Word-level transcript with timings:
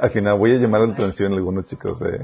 al 0.00 0.10
final 0.10 0.38
voy 0.38 0.52
a 0.52 0.58
llamar 0.58 0.82
la 0.82 0.94
atención 0.94 1.32
a 1.32 1.36
algunos 1.36 1.66
chicos. 1.66 2.00
Eh. 2.02 2.20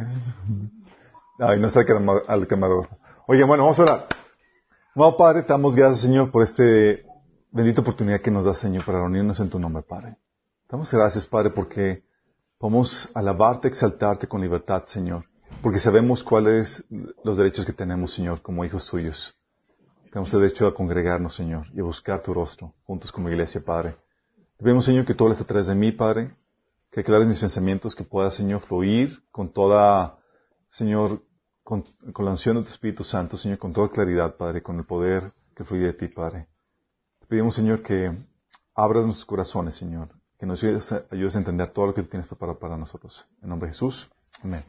Ay, 1.38 1.58
no 1.58 1.70
sé 1.70 1.80
al 2.28 2.46
camarógrafo. 2.46 2.96
Oye, 3.26 3.44
bueno, 3.44 3.64
vamos 3.64 3.78
a 3.78 3.82
orar. 3.82 4.06
Vamos, 4.94 5.14
Padre, 5.16 5.42
te 5.42 5.48
damos 5.48 5.74
gracias, 5.74 6.02
Señor, 6.02 6.30
por 6.30 6.42
esta 6.42 6.62
bendita 7.50 7.80
oportunidad 7.80 8.20
que 8.20 8.30
nos 8.30 8.44
da, 8.44 8.54
Señor, 8.54 8.84
para 8.84 8.98
reunirnos 8.98 9.40
en 9.40 9.48
tu 9.48 9.58
nombre, 9.58 9.82
Padre. 9.82 10.16
Damos 10.68 10.90
gracias, 10.92 11.26
Padre, 11.26 11.50
porque 11.50 12.02
podemos 12.58 13.10
alabarte, 13.14 13.68
exaltarte 13.68 14.26
con 14.26 14.40
libertad, 14.40 14.84
Señor. 14.86 15.24
Porque 15.62 15.78
sabemos 15.78 16.22
cuáles 16.22 16.84
los 17.24 17.36
derechos 17.36 17.64
que 17.64 17.72
tenemos, 17.72 18.12
Señor, 18.14 18.42
como 18.42 18.64
hijos 18.64 18.86
tuyos. 18.86 19.34
Tenemos 20.10 20.32
el 20.34 20.40
derecho 20.40 20.66
a 20.66 20.74
congregarnos, 20.74 21.34
Señor, 21.34 21.66
y 21.72 21.80
a 21.80 21.84
buscar 21.84 22.22
tu 22.22 22.34
rostro, 22.34 22.74
juntos 22.84 23.10
como 23.10 23.30
iglesia, 23.30 23.62
Padre. 23.64 23.96
Te 24.58 24.64
pedimos, 24.64 24.84
Señor, 24.84 25.04
que 25.06 25.14
tú 25.14 25.24
hables 25.24 25.40
a 25.40 25.46
través 25.46 25.68
de 25.68 25.74
mí, 25.74 25.92
Padre, 25.92 26.34
que 26.92 27.00
aclares 27.00 27.26
mis 27.26 27.40
pensamientos, 27.40 27.96
que 27.96 28.04
pueda, 28.04 28.30
Señor, 28.30 28.60
fluir 28.60 29.24
con 29.30 29.50
toda, 29.50 30.18
Señor, 30.68 31.22
con, 31.64 31.84
la 32.18 32.30
unción 32.30 32.56
de 32.56 32.64
tu 32.64 32.68
Espíritu 32.68 33.02
Santo, 33.02 33.38
Señor, 33.38 33.58
con 33.58 33.72
toda 33.72 33.88
claridad, 33.88 34.36
Padre, 34.36 34.62
con 34.62 34.78
el 34.78 34.84
poder 34.84 35.32
que 35.56 35.64
fluye 35.64 35.86
de 35.86 35.94
ti, 35.94 36.08
Padre. 36.08 36.48
Te 37.18 37.26
pedimos, 37.26 37.54
Señor, 37.54 37.82
que 37.82 38.14
abras 38.74 39.04
nuestros 39.04 39.24
corazones, 39.24 39.74
Señor, 39.74 40.10
que 40.38 40.44
nos 40.44 40.62
ayudes 40.62 40.92
a, 40.92 41.04
ayudes 41.10 41.34
a 41.34 41.38
entender 41.38 41.72
todo 41.72 41.86
lo 41.86 41.94
que 41.94 42.02
tienes 42.02 42.28
preparado 42.28 42.58
para 42.58 42.76
nosotros. 42.76 43.26
En 43.42 43.48
nombre 43.48 43.68
de 43.68 43.72
Jesús. 43.72 44.10
Amén. 44.42 44.62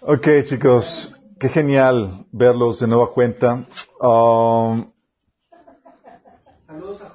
Ok, 0.00 0.26
chicos, 0.44 1.16
qué 1.38 1.48
genial 1.48 2.26
verlos 2.32 2.80
de 2.80 2.88
nueva 2.88 3.12
cuenta. 3.12 3.66
Um, 4.00 4.90
saludos 6.66 7.02
a. 7.02 7.07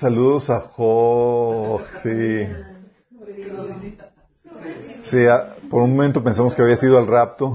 Saludos 0.00 0.48
a 0.48 0.60
Jo, 0.60 1.82
sí. 2.02 2.46
Sí, 5.02 5.18
por 5.68 5.82
un 5.82 5.94
momento 5.94 6.24
pensamos 6.24 6.56
que 6.56 6.62
había 6.62 6.76
sido 6.76 6.98
el 6.98 7.06
rapto. 7.06 7.54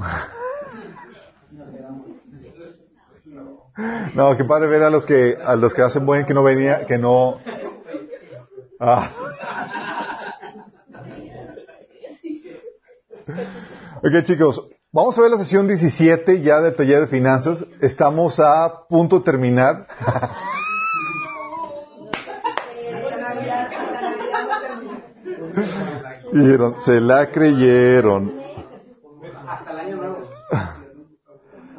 No, 4.14 4.38
qué 4.38 4.46
padre 4.46 4.68
ver 4.68 4.84
a 4.84 4.92
los 4.92 5.08
que 5.08 5.36
a 5.44 5.56
los 5.56 5.74
que 5.74 5.82
hacen 5.82 6.06
buen 6.06 6.28
que 6.28 6.36
no 6.36 6.44
venía, 6.44 6.86
que 6.86 7.00
no. 7.00 7.40
Ah. 8.80 9.10
Ok, 14.04 14.24
chicos, 14.24 14.70
vamos 14.92 15.18
a 15.18 15.22
ver 15.24 15.32
la 15.32 15.40
sesión 15.40 15.68
17 15.68 16.44
ya 16.44 16.62
del 16.62 16.76
taller 16.76 17.02
de 17.02 17.08
finanzas. 17.08 17.66
Estamos 17.82 18.40
a 18.40 18.86
punto 18.88 19.18
de 19.18 19.26
terminar. 19.26 19.88
Se 26.84 27.00
la 27.00 27.32
creyeron. 27.32 28.34
Hasta 29.48 29.72
el 29.72 29.80
año 29.80 29.96
nuevo. 29.96 30.18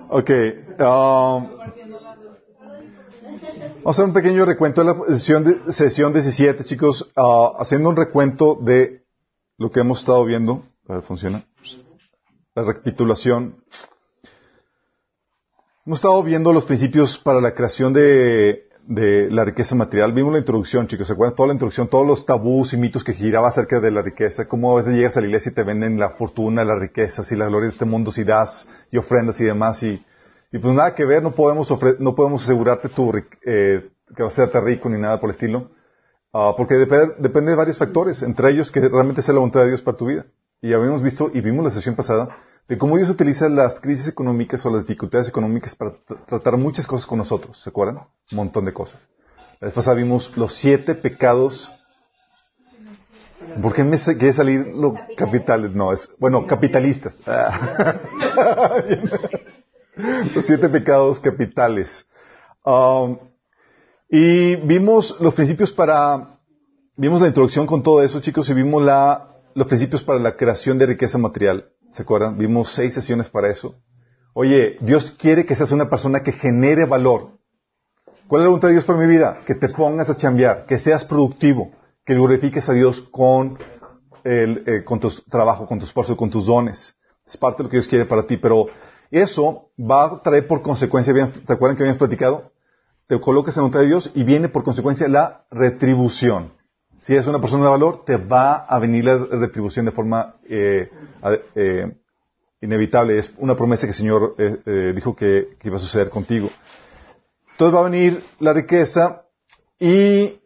Ok. 0.08 0.30
Um, 0.30 1.56
vamos 3.76 3.86
a 3.86 3.90
hacer 3.90 4.04
un 4.04 4.12
pequeño 4.12 4.44
recuento 4.46 4.82
de 4.82 4.94
la 4.94 5.18
sesión, 5.18 5.44
de, 5.44 5.72
sesión 5.72 6.12
17, 6.12 6.64
chicos, 6.64 7.10
uh, 7.16 7.60
haciendo 7.60 7.90
un 7.90 7.96
recuento 7.96 8.58
de 8.60 9.04
lo 9.58 9.70
que 9.70 9.80
hemos 9.80 9.98
estado 9.98 10.24
viendo. 10.24 10.62
A 10.88 10.94
ver, 10.94 11.02
funciona 11.02 11.44
la 12.54 12.62
recapitulación. 12.62 13.62
Hemos 15.84 15.98
estado 15.98 16.22
viendo 16.22 16.52
los 16.52 16.64
principios 16.64 17.18
para 17.18 17.41
la 17.41 17.54
creación 17.54 17.92
de, 17.92 18.66
de, 18.86 19.30
la 19.30 19.44
riqueza 19.44 19.74
material. 19.74 20.12
Vimos 20.12 20.32
la 20.32 20.38
introducción, 20.38 20.86
chicos. 20.86 21.06
¿Se 21.06 21.12
acuerdan? 21.12 21.36
Toda 21.36 21.48
la 21.48 21.54
introducción, 21.54 21.88
todos 21.88 22.06
los 22.06 22.24
tabús 22.24 22.72
y 22.72 22.76
mitos 22.76 23.04
que 23.04 23.12
giraba 23.12 23.48
acerca 23.48 23.80
de 23.80 23.90
la 23.90 24.02
riqueza. 24.02 24.46
Cómo 24.46 24.72
a 24.72 24.76
veces 24.76 24.94
llegas 24.94 25.16
a 25.16 25.20
la 25.20 25.26
iglesia 25.26 25.50
y 25.50 25.54
te 25.54 25.62
venden 25.62 25.98
la 25.98 26.10
fortuna, 26.10 26.64
las 26.64 26.78
riquezas 26.78 27.30
y 27.32 27.36
la 27.36 27.46
gloria 27.46 27.66
de 27.66 27.72
este 27.72 27.84
mundo 27.84 28.12
si 28.12 28.24
das 28.24 28.68
y 28.90 28.98
ofrendas 28.98 29.40
y 29.40 29.44
demás. 29.44 29.82
Y, 29.82 30.04
y 30.52 30.58
pues 30.58 30.74
nada 30.74 30.94
que 30.94 31.04
ver, 31.04 31.22
no 31.22 31.32
podemos, 31.32 31.72
no 31.98 32.14
podemos 32.14 32.44
asegurarte 32.44 32.88
tu, 32.88 33.12
eh, 33.44 33.91
que 34.14 34.22
vas 34.22 34.32
a 34.34 34.36
serte 34.36 34.60
rico 34.60 34.88
ni 34.88 34.98
nada 35.00 35.20
por 35.20 35.30
el 35.30 35.34
estilo. 35.34 35.70
Uh, 36.32 36.54
porque 36.56 36.75
depende 36.75 37.50
de 37.50 37.56
varios 37.56 37.78
factores, 37.78 38.22
entre 38.22 38.50
ellos 38.50 38.70
que 38.70 38.80
realmente 38.80 39.22
sea 39.22 39.32
la 39.32 39.41
voluntad 39.41 39.60
de 39.60 39.69
Dios 39.69 39.82
para 39.82 39.96
tu 39.96 40.06
vida. 40.06 40.26
Y 40.60 40.72
habíamos 40.72 41.02
visto, 41.02 41.30
y 41.32 41.41
vimos 41.41 41.64
la 41.64 41.70
sesión 41.70 41.94
pasada, 41.96 42.28
de 42.69 42.78
cómo 42.78 42.97
Dios 42.97 43.09
utiliza 43.09 43.49
las 43.49 43.78
crisis 43.81 44.09
económicas 44.09 44.65
o 44.66 44.71
las 44.71 44.87
dificultades 44.87 45.28
económicas 45.28 45.75
para 45.75 45.93
tratar 46.27 46.56
muchas 46.56 46.87
cosas 46.87 47.06
con 47.06 47.19
nosotros. 47.19 47.60
¿Se 47.62 47.71
acuerdan? 47.71 47.99
Un 48.32 48.37
montón 48.37 48.65
de 48.65 48.72
cosas. 48.72 49.00
La 49.60 49.66
vez 49.66 49.75
pasada 49.75 49.97
vimos 49.97 50.37
los 50.37 50.54
siete 50.54 50.94
pecados. 50.94 51.71
¿Por 53.62 53.72
qué 53.72 53.84
me 53.84 53.97
quiere 53.99 54.32
salir 54.32 54.66
lo 54.75 54.94
capitales? 55.16 55.72
No, 55.72 55.93
es, 55.93 56.09
bueno, 56.19 56.47
capitalistas. 56.47 57.15
los 60.34 60.44
siete 60.44 60.69
pecados 60.69 61.21
capitales. 61.21 62.06
Um, 62.65 63.19
y 64.09 64.56
vimos 64.56 65.16
los 65.21 65.34
principios 65.34 65.72
para, 65.72 66.38
vimos 66.97 67.21
la 67.21 67.28
introducción 67.28 67.66
con 67.66 67.82
todo 67.82 68.03
eso, 68.03 68.21
chicos, 68.21 68.49
y 68.50 68.55
vimos 68.55 68.82
la, 68.82 69.28
los 69.55 69.66
principios 69.66 70.03
para 70.03 70.19
la 70.19 70.37
creación 70.37 70.78
de 70.78 70.87
riqueza 70.87 71.19
material. 71.19 71.71
¿Se 71.96 72.02
acuerdan? 72.02 72.36
Vimos 72.36 72.74
seis 72.74 72.92
sesiones 72.92 73.30
para 73.30 73.50
eso. 73.50 73.74
Oye, 74.34 74.76
Dios 74.82 75.12
quiere 75.12 75.46
que 75.46 75.56
seas 75.56 75.72
una 75.72 75.88
persona 75.88 76.22
que 76.22 76.32
genere 76.32 76.84
valor. 76.84 77.38
¿Cuál 78.28 78.42
es 78.42 78.44
la 78.44 78.48
voluntad 78.48 78.68
de 78.68 78.74
Dios 78.74 78.84
para 78.84 78.98
mi 78.98 79.06
vida? 79.06 79.40
Que 79.46 79.54
te 79.54 79.70
pongas 79.70 80.10
a 80.10 80.14
chambear, 80.14 80.66
que 80.66 80.78
seas 80.78 81.06
productivo, 81.06 81.70
que 82.04 82.12
glorifiques 82.12 82.68
a 82.68 82.74
Dios 82.74 83.00
con, 83.00 83.56
el, 84.24 84.62
eh, 84.66 84.84
con 84.84 85.00
tu 85.00 85.10
trabajo, 85.30 85.64
con 85.64 85.78
tu 85.78 85.86
esfuerzo, 85.86 86.18
con 86.18 86.28
tus 86.28 86.44
dones. 86.44 86.94
Es 87.26 87.38
parte 87.38 87.62
de 87.62 87.64
lo 87.64 87.70
que 87.70 87.78
Dios 87.78 87.88
quiere 87.88 88.04
para 88.04 88.26
ti, 88.26 88.36
pero 88.36 88.66
eso 89.10 89.70
va 89.80 90.04
a 90.04 90.20
traer 90.20 90.46
por 90.46 90.60
consecuencia, 90.60 91.14
¿te 91.14 91.52
acuerdan 91.54 91.78
que 91.78 91.84
habíamos 91.84 91.98
platicado? 91.98 92.52
Te 93.06 93.18
colocas 93.18 93.56
en 93.56 93.62
la 93.62 93.68
voluntad 93.68 93.80
de 93.80 93.86
Dios 93.86 94.12
y 94.14 94.22
viene 94.22 94.50
por 94.50 94.64
consecuencia 94.64 95.08
la 95.08 95.46
retribución. 95.50 96.52
Si 97.06 97.12
eres 97.12 97.28
una 97.28 97.41
persona 97.41 97.62
de 97.62 97.71
valor, 97.71 98.05
te 98.05 98.17
va 98.17 98.65
a 98.65 98.81
venir 98.81 99.05
la 99.05 99.17
retribución 99.17 99.87
de 99.87 99.93
forma 99.93 100.34
eh, 100.43 100.91
eh, 101.55 101.97
inevitable. 102.61 103.17
Es 103.17 103.33
una 103.37 103.55
promesa 103.56 103.83
que 103.83 103.91
el 103.91 103.97
Señor 103.97 104.34
eh, 104.37 104.93
dijo 104.93 105.15
que, 105.15 105.56
iba 105.62 105.77
a 105.77 105.78
suceder 105.78 106.11
contigo. 106.11 106.50
Entonces 107.53 107.72
va 107.72 107.78
a 107.78 107.89
venir 107.89 108.25
la 108.41 108.53
riqueza 108.53 109.22
y 109.78 110.41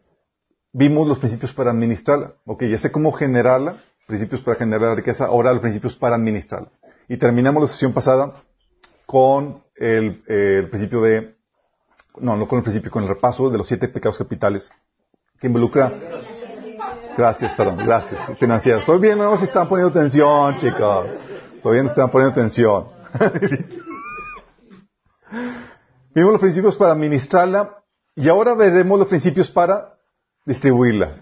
vimos 0.75 1.09
los 1.09 1.19
principios 1.19 1.55
para 1.55 1.71
administrarla. 1.71 2.35
Ok, 2.45 2.65
ya 2.65 2.77
sé 2.77 2.93
cómo 2.93 3.11
generarla, 3.13 3.83
principios 4.07 4.43
para 4.43 4.59
generar 4.59 4.91
la 4.91 4.97
riqueza, 4.97 5.25
ahora 5.25 5.55
los 5.55 5.63
principios 5.63 5.97
para 5.97 6.17
administrarla. 6.17 6.69
Y 7.09 7.17
terminamos 7.17 7.63
la 7.63 7.69
sesión 7.69 7.95
pasada 7.95 8.35
con 9.07 9.63
el, 9.77 10.23
el 10.27 10.69
principio 10.69 11.01
de, 11.01 11.37
no, 12.19 12.37
no 12.37 12.47
con 12.47 12.59
el 12.59 12.63
principio, 12.65 12.91
con 12.91 13.05
el 13.05 13.09
repaso 13.09 13.49
de 13.49 13.57
los 13.57 13.67
siete 13.67 13.89
pecados 13.89 14.19
capitales 14.19 14.71
que 15.41 15.47
involucra 15.47 15.91
Gracias, 17.21 17.53
perdón, 17.53 17.77
gracias. 17.77 18.33
Financieros. 18.39 18.81
Estoy 18.81 18.99
viendo 18.99 19.25
no 19.25 19.37
si 19.37 19.45
están 19.45 19.69
poniendo 19.69 19.91
atención, 19.91 20.57
chicos. 20.57 21.07
Estoy 21.55 21.75
viendo 21.75 21.93
si 21.93 22.01
están 22.01 22.11
poniendo 22.11 22.33
atención. 22.33 22.87
Vimos 26.15 26.33
los 26.33 26.41
principios 26.41 26.79
para 26.79 26.93
administrarla 26.93 27.83
y 28.17 28.27
ahora 28.31 28.55
veremos 28.55 28.99
los 28.99 29.07
principios 29.07 29.51
para 29.51 29.99
distribuirla. 30.47 31.17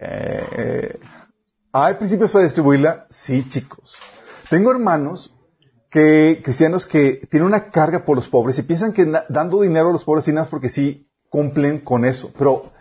Eh, 0.00 0.98
¿Hay 1.70 1.94
principios 1.94 2.32
para 2.32 2.42
distribuirla? 2.42 3.06
Sí, 3.08 3.48
chicos. 3.48 3.96
Tengo 4.50 4.72
hermanos 4.72 5.32
que, 5.92 6.40
cristianos 6.42 6.86
que 6.86 7.24
tienen 7.30 7.46
una 7.46 7.70
carga 7.70 8.04
por 8.04 8.16
los 8.16 8.28
pobres 8.28 8.58
y 8.58 8.64
piensan 8.64 8.92
que 8.92 9.08
dando 9.28 9.60
dinero 9.60 9.90
a 9.90 9.92
los 9.92 10.02
pobres 10.02 10.26
y 10.26 10.32
nada 10.32 10.48
porque 10.50 10.68
sí 10.68 11.08
cumplen 11.30 11.78
con 11.78 12.04
eso. 12.04 12.32
Pero 12.36 12.72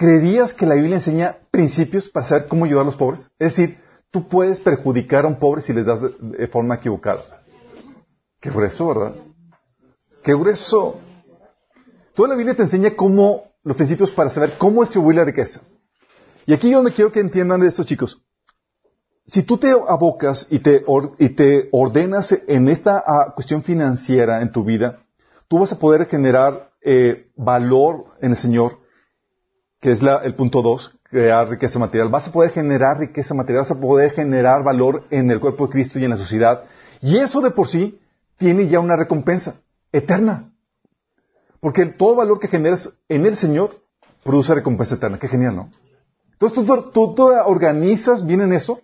¿creerías 0.00 0.54
que 0.54 0.64
la 0.64 0.76
Biblia 0.76 0.96
enseña 0.96 1.36
principios 1.50 2.08
para 2.08 2.24
saber 2.24 2.48
cómo 2.48 2.64
ayudar 2.64 2.84
a 2.84 2.86
los 2.86 2.96
pobres? 2.96 3.30
Es 3.38 3.54
decir, 3.54 3.78
tú 4.10 4.26
puedes 4.28 4.58
perjudicar 4.58 5.26
a 5.26 5.28
un 5.28 5.38
pobre 5.38 5.60
si 5.60 5.74
les 5.74 5.84
das 5.84 6.00
de, 6.00 6.48
forma 6.48 6.76
equivocada. 6.76 7.20
Qué 8.40 8.48
grueso, 8.48 8.88
¿verdad? 8.88 9.14
Qué 10.24 10.32
grueso. 10.32 10.98
Toda 12.14 12.30
la 12.30 12.34
Biblia 12.34 12.56
te 12.56 12.62
enseña 12.62 12.96
cómo, 12.96 13.52
los 13.62 13.76
principios 13.76 14.10
para 14.10 14.30
saber 14.30 14.54
cómo 14.56 14.80
distribuir 14.80 15.16
la 15.16 15.24
riqueza. 15.24 15.60
Y 16.46 16.54
aquí 16.54 16.68
es 16.68 16.76
donde 16.76 16.94
quiero 16.94 17.12
que 17.12 17.20
entiendan 17.20 17.60
de 17.60 17.66
esto, 17.66 17.84
chicos. 17.84 18.22
Si 19.26 19.42
tú 19.42 19.58
te 19.58 19.70
abocas 19.70 20.46
y 20.48 20.60
te, 20.60 20.82
y 21.18 21.28
te 21.28 21.68
ordenas 21.72 22.34
en 22.48 22.68
esta 22.68 23.04
ah, 23.06 23.32
cuestión 23.34 23.62
financiera 23.62 24.40
en 24.40 24.50
tu 24.50 24.64
vida, 24.64 25.04
tú 25.46 25.58
vas 25.58 25.72
a 25.72 25.78
poder 25.78 26.06
generar 26.06 26.70
eh, 26.80 27.30
valor 27.36 28.06
en 28.22 28.30
el 28.30 28.38
Señor 28.38 28.79
que 29.80 29.92
es 29.92 30.00
el 30.02 30.34
punto 30.34 30.62
dos, 30.62 30.92
crear 31.04 31.48
riqueza 31.48 31.78
material. 31.78 32.10
Vas 32.10 32.28
a 32.28 32.32
poder 32.32 32.50
generar 32.50 32.98
riqueza 32.98 33.34
material, 33.34 33.64
vas 33.64 33.70
a 33.70 33.80
poder 33.80 34.12
generar 34.12 34.62
valor 34.62 35.04
en 35.10 35.30
el 35.30 35.40
cuerpo 35.40 35.66
de 35.66 35.72
Cristo 35.72 35.98
y 35.98 36.04
en 36.04 36.10
la 36.10 36.16
sociedad. 36.16 36.64
Y 37.00 37.16
eso 37.18 37.40
de 37.40 37.50
por 37.50 37.68
sí 37.68 37.98
tiene 38.36 38.68
ya 38.68 38.80
una 38.80 38.96
recompensa 38.96 39.60
eterna. 39.90 40.52
Porque 41.60 41.86
todo 41.86 42.14
valor 42.14 42.38
que 42.38 42.48
generas 42.48 42.90
en 43.08 43.26
el 43.26 43.36
Señor 43.36 43.70
produce 44.22 44.54
recompensa 44.54 44.96
eterna. 44.96 45.18
Qué 45.18 45.28
genial, 45.28 45.56
¿no? 45.56 45.70
Entonces 46.32 46.92
tú, 46.92 47.14
tú, 47.14 47.22
organizas 47.44 48.24
bien 48.24 48.40
en 48.40 48.52
eso 48.52 48.80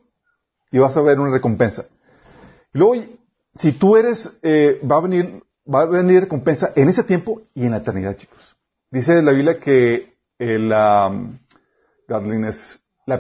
y 0.71 0.79
vas 0.79 0.97
a 0.97 1.01
ver 1.01 1.19
una 1.19 1.31
recompensa. 1.31 1.87
Luego, 2.73 3.03
si 3.55 3.73
tú 3.73 3.97
eres, 3.97 4.31
eh, 4.43 4.79
va 4.91 4.97
a 4.97 5.01
venir, 5.01 5.43
va 5.73 5.83
a 5.83 5.87
venir 5.87 6.21
recompensa 6.21 6.73
en 6.75 6.91
ese 6.91 7.03
tiempo 7.05 7.43
y 7.55 7.65
en 7.65 7.71
la 7.71 7.79
eternidad, 7.79 8.17
chicos. 8.17 8.57
Dice 8.91 9.23
la 9.23 9.33
Biblia 9.33 9.59
que 9.59 10.16
la 10.39 11.13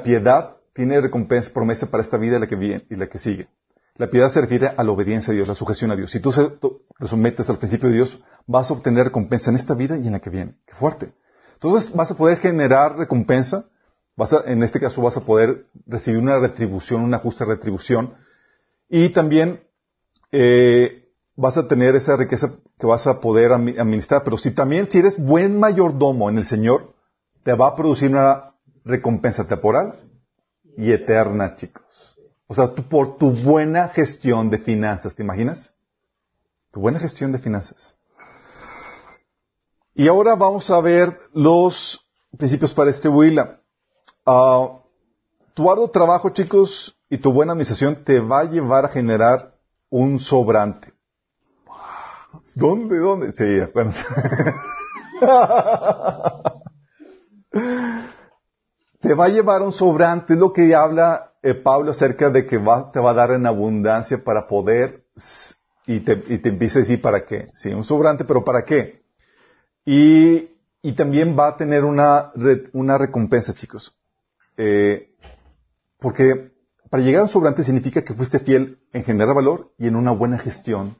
piedad 0.02 0.56
tiene 0.74 1.00
recompensa, 1.00 1.52
promesa 1.52 1.90
para 1.90 2.02
esta 2.02 2.18
vida 2.18 2.36
y 2.36 2.40
la 2.40 2.46
que 2.46 2.56
viene 2.56 2.86
y 2.90 2.96
la 2.96 3.08
que 3.08 3.18
sigue. 3.18 3.48
La 3.96 4.10
piedad 4.10 4.28
se 4.28 4.42
refiere 4.42 4.68
a 4.76 4.84
la 4.84 4.92
obediencia 4.92 5.32
a 5.32 5.34
Dios, 5.34 5.48
la 5.48 5.54
sujeción 5.54 5.90
a 5.90 5.96
Dios. 5.96 6.10
Si 6.10 6.20
tú 6.20 6.30
te 6.98 7.08
sometes 7.08 7.48
al 7.48 7.56
principio 7.56 7.88
de 7.88 7.94
Dios, 7.94 8.22
vas 8.46 8.70
a 8.70 8.74
obtener 8.74 9.04
recompensa 9.06 9.50
en 9.50 9.56
esta 9.56 9.74
vida 9.74 9.96
y 9.96 10.06
en 10.06 10.12
la 10.12 10.20
que 10.20 10.28
viene. 10.28 10.56
Qué 10.66 10.74
fuerte. 10.74 11.12
Entonces 11.54 11.94
vas 11.94 12.10
a 12.10 12.16
poder 12.16 12.36
generar 12.36 12.98
recompensa, 12.98 13.64
vas 14.14 14.36
en 14.44 14.62
este 14.62 14.80
caso 14.80 15.00
vas 15.00 15.16
a 15.16 15.22
poder 15.22 15.66
recibir 15.86 16.20
una 16.20 16.38
retribución, 16.38 17.00
una 17.00 17.19
justa 17.19 17.46
retribución, 17.46 18.14
y 18.90 19.08
también 19.08 19.62
eh, 20.30 21.08
vas 21.34 21.56
a 21.56 21.66
tener 21.66 21.96
esa 21.96 22.16
riqueza 22.16 22.52
que 22.78 22.86
vas 22.86 23.06
a 23.06 23.20
poder 23.20 23.52
administrar. 23.52 24.24
Pero 24.24 24.36
si 24.36 24.50
también, 24.50 24.90
si 24.90 24.98
eres 24.98 25.19
buen 25.19 25.58
mayordomo 25.58 26.28
en 26.28 26.36
el 26.36 26.46
Señor, 26.46 26.92
te 27.46 27.54
va 27.54 27.69
a 27.69 27.76
producir 27.76 28.10
una 28.10 28.54
recompensa 28.84 29.46
temporal 29.46 30.00
y 30.76 30.90
eterna, 30.90 31.54
chicos. 31.54 32.19
O 32.48 32.54
sea, 32.56 32.75
por 32.75 33.19
tu 33.19 33.31
buena 33.31 33.88
gestión 33.90 34.50
de 34.50 34.58
finanzas, 34.58 35.14
¿te 35.14 35.22
imaginas? 35.22 35.72
Tu 36.72 36.81
buena 36.81 36.98
gestión 36.98 37.31
de 37.31 37.38
finanzas. 37.38 37.94
Y 39.94 40.08
ahora 40.08 40.34
vamos 40.34 40.69
a 40.72 40.81
ver 40.81 41.16
los 41.34 42.04
principios 42.37 42.75
para 42.75 42.90
distribuirla. 42.90 43.60
Uh, 44.26 44.81
tu 45.54 45.70
arduo 45.70 45.88
trabajo, 45.88 46.31
chicos, 46.31 46.96
y 47.08 47.19
tu 47.19 47.32
buena 47.32 47.52
administración 47.52 48.02
te 48.04 48.19
va 48.19 48.40
a 48.40 48.50
llevar 48.50 48.87
a 48.87 48.88
generar 48.88 49.54
un 49.88 50.19
sobrante. 50.19 50.93
¿Dónde? 52.56 52.98
¿Dónde? 52.98 53.31
Sí, 53.31 53.70
bueno. 53.72 53.93
va 59.18 59.24
a 59.24 59.30
llevar 59.30 59.62
un 59.62 59.72
sobrante, 59.72 60.34
es 60.34 60.38
lo 60.38 60.52
que 60.52 60.74
habla 60.74 61.32
eh, 61.42 61.54
Pablo 61.54 61.90
acerca 61.90 62.30
de 62.30 62.46
que 62.46 62.58
te 62.58 63.00
va 63.00 63.10
a 63.10 63.14
dar 63.14 63.32
en 63.32 63.46
abundancia 63.46 64.22
para 64.22 64.46
poder, 64.46 65.04
y 65.86 66.00
te, 66.00 66.22
y 66.26 66.38
te 66.38 66.48
empieza 66.48 66.78
a 66.78 66.82
decir 66.82 67.00
para 67.00 67.24
qué. 67.24 67.48
Sí, 67.54 67.72
un 67.72 67.84
sobrante, 67.84 68.24
pero 68.24 68.44
¿para 68.44 68.64
qué? 68.64 69.02
Y, 69.84 70.50
y 70.82 70.92
también 70.92 71.36
va 71.38 71.48
a 71.48 71.56
tener 71.56 71.84
una, 71.84 72.32
una 72.72 72.98
recompensa, 72.98 73.54
chicos. 73.54 73.94
Eh, 74.56 75.14
porque 75.98 76.52
para 76.90 77.02
llegar 77.02 77.20
a 77.20 77.24
un 77.24 77.30
sobrante 77.30 77.64
significa 77.64 78.02
que 78.02 78.14
fuiste 78.14 78.38
fiel 78.40 78.78
en 78.92 79.04
generar 79.04 79.34
valor 79.34 79.72
y 79.78 79.86
en 79.86 79.96
una 79.96 80.10
buena 80.10 80.38
gestión 80.38 80.96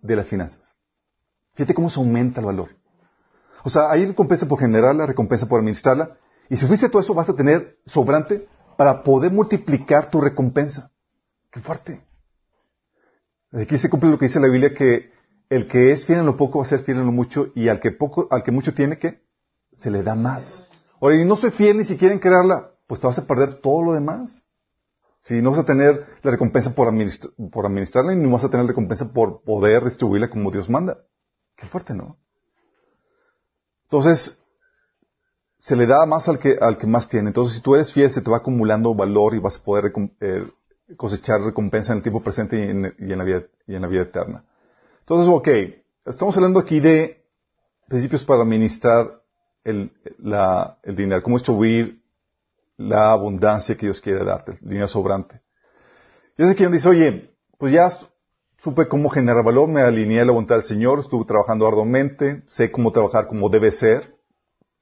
de 0.00 0.16
las 0.16 0.28
finanzas. 0.28 0.74
Fíjate 1.54 1.74
cómo 1.74 1.90
se 1.90 2.00
aumenta 2.00 2.40
el 2.40 2.46
valor. 2.46 2.70
O 3.64 3.70
sea, 3.70 3.90
hay 3.90 4.06
recompensa 4.06 4.46
por 4.46 4.60
generarla, 4.60 5.06
recompensa 5.06 5.46
por 5.46 5.58
administrarla. 5.58 6.16
Y 6.48 6.56
si 6.56 6.66
fuiste 6.66 6.88
todo 6.88 7.00
eso, 7.00 7.14
vas 7.14 7.28
a 7.28 7.36
tener 7.36 7.78
sobrante 7.86 8.48
para 8.76 9.02
poder 9.02 9.32
multiplicar 9.32 10.10
tu 10.10 10.20
recompensa. 10.20 10.90
¡Qué 11.50 11.60
fuerte! 11.60 12.04
Aquí 13.52 13.78
se 13.78 13.88
cumple 13.88 14.10
lo 14.10 14.18
que 14.18 14.26
dice 14.26 14.40
la 14.40 14.48
Biblia, 14.48 14.74
que 14.74 15.10
el 15.48 15.66
que 15.66 15.92
es 15.92 16.06
fiel 16.06 16.20
en 16.20 16.26
lo 16.26 16.36
poco 16.36 16.58
va 16.58 16.64
a 16.64 16.68
ser 16.68 16.80
fiel 16.80 16.98
en 16.98 17.06
lo 17.06 17.12
mucho, 17.12 17.48
y 17.54 17.68
al 17.68 17.80
que 17.80 17.90
poco, 17.90 18.28
al 18.30 18.42
que 18.42 18.52
mucho 18.52 18.74
tiene, 18.74 18.98
que 18.98 19.22
se 19.74 19.90
le 19.90 20.02
da 20.02 20.14
más. 20.14 20.68
Ahora, 21.00 21.16
y 21.16 21.24
no 21.24 21.36
soy 21.36 21.50
fiel 21.50 21.78
ni 21.78 21.84
siquiera 21.84 22.12
en 22.12 22.20
crearla, 22.20 22.72
pues 22.86 23.00
te 23.00 23.06
vas 23.06 23.18
a 23.18 23.26
perder 23.26 23.54
todo 23.54 23.82
lo 23.82 23.92
demás. 23.92 24.46
Si 25.20 25.42
no 25.42 25.50
vas 25.50 25.60
a 25.60 25.64
tener 25.64 26.06
la 26.22 26.30
recompensa 26.30 26.74
por, 26.74 26.88
por 27.50 27.66
administrarla 27.66 28.12
y 28.12 28.16
no 28.16 28.30
vas 28.30 28.44
a 28.44 28.50
tener 28.50 28.64
la 28.64 28.70
recompensa 28.70 29.12
por 29.12 29.42
poder 29.42 29.84
distribuirla 29.84 30.30
como 30.30 30.50
Dios 30.50 30.70
manda. 30.70 30.98
Qué 31.56 31.66
fuerte, 31.66 31.94
¿no? 31.94 32.18
Entonces, 33.84 34.40
se 35.58 35.74
le 35.74 35.86
da 35.86 36.06
más 36.06 36.28
al 36.28 36.38
que, 36.38 36.56
al 36.60 36.78
que 36.78 36.86
más 36.86 37.08
tiene. 37.08 37.28
Entonces, 37.28 37.56
si 37.56 37.62
tú 37.62 37.74
eres 37.74 37.92
fiel, 37.92 38.10
se 38.10 38.22
te 38.22 38.30
va 38.30 38.38
acumulando 38.38 38.94
valor 38.94 39.34
y 39.34 39.40
vas 39.40 39.58
a 39.58 39.64
poder 39.64 39.92
eh, 40.20 40.46
cosechar 40.96 41.40
recompensa 41.40 41.92
en 41.92 41.98
el 41.98 42.02
tiempo 42.02 42.22
presente 42.22 42.56
y 42.56 42.62
en, 42.62 43.18
la 43.18 43.24
vida, 43.24 43.42
y 43.66 43.74
en 43.74 43.82
la 43.82 43.88
vida 43.88 44.02
eterna. 44.02 44.44
Entonces, 45.00 45.28
ok, 45.28 45.48
estamos 46.06 46.36
hablando 46.36 46.60
aquí 46.60 46.80
de 46.80 47.24
principios 47.88 48.24
para 48.24 48.42
administrar 48.42 49.20
el, 49.64 49.90
el 50.82 50.96
dinero, 50.96 51.22
cómo 51.22 51.36
distribuir 51.36 52.02
la 52.76 53.10
abundancia 53.10 53.76
que 53.76 53.86
Dios 53.86 54.00
quiere 54.00 54.24
darte, 54.24 54.52
el 54.52 54.68
dinero 54.68 54.86
sobrante. 54.86 55.40
Y 56.36 56.44
es 56.44 56.50
aquí 56.50 56.62
donde 56.62 56.78
dice, 56.78 56.88
oye, 56.88 57.34
pues 57.58 57.72
ya 57.72 57.90
supe 58.58 58.86
cómo 58.86 59.08
generar 59.08 59.44
valor, 59.44 59.68
me 59.68 59.82
alineé 59.82 60.20
a 60.20 60.24
la 60.24 60.32
voluntad 60.32 60.56
del 60.56 60.64
Señor, 60.64 61.00
estuve 61.00 61.24
trabajando 61.24 61.66
arduamente, 61.66 62.44
sé 62.46 62.70
cómo 62.70 62.92
trabajar 62.92 63.26
como 63.26 63.48
debe 63.48 63.72
ser, 63.72 64.14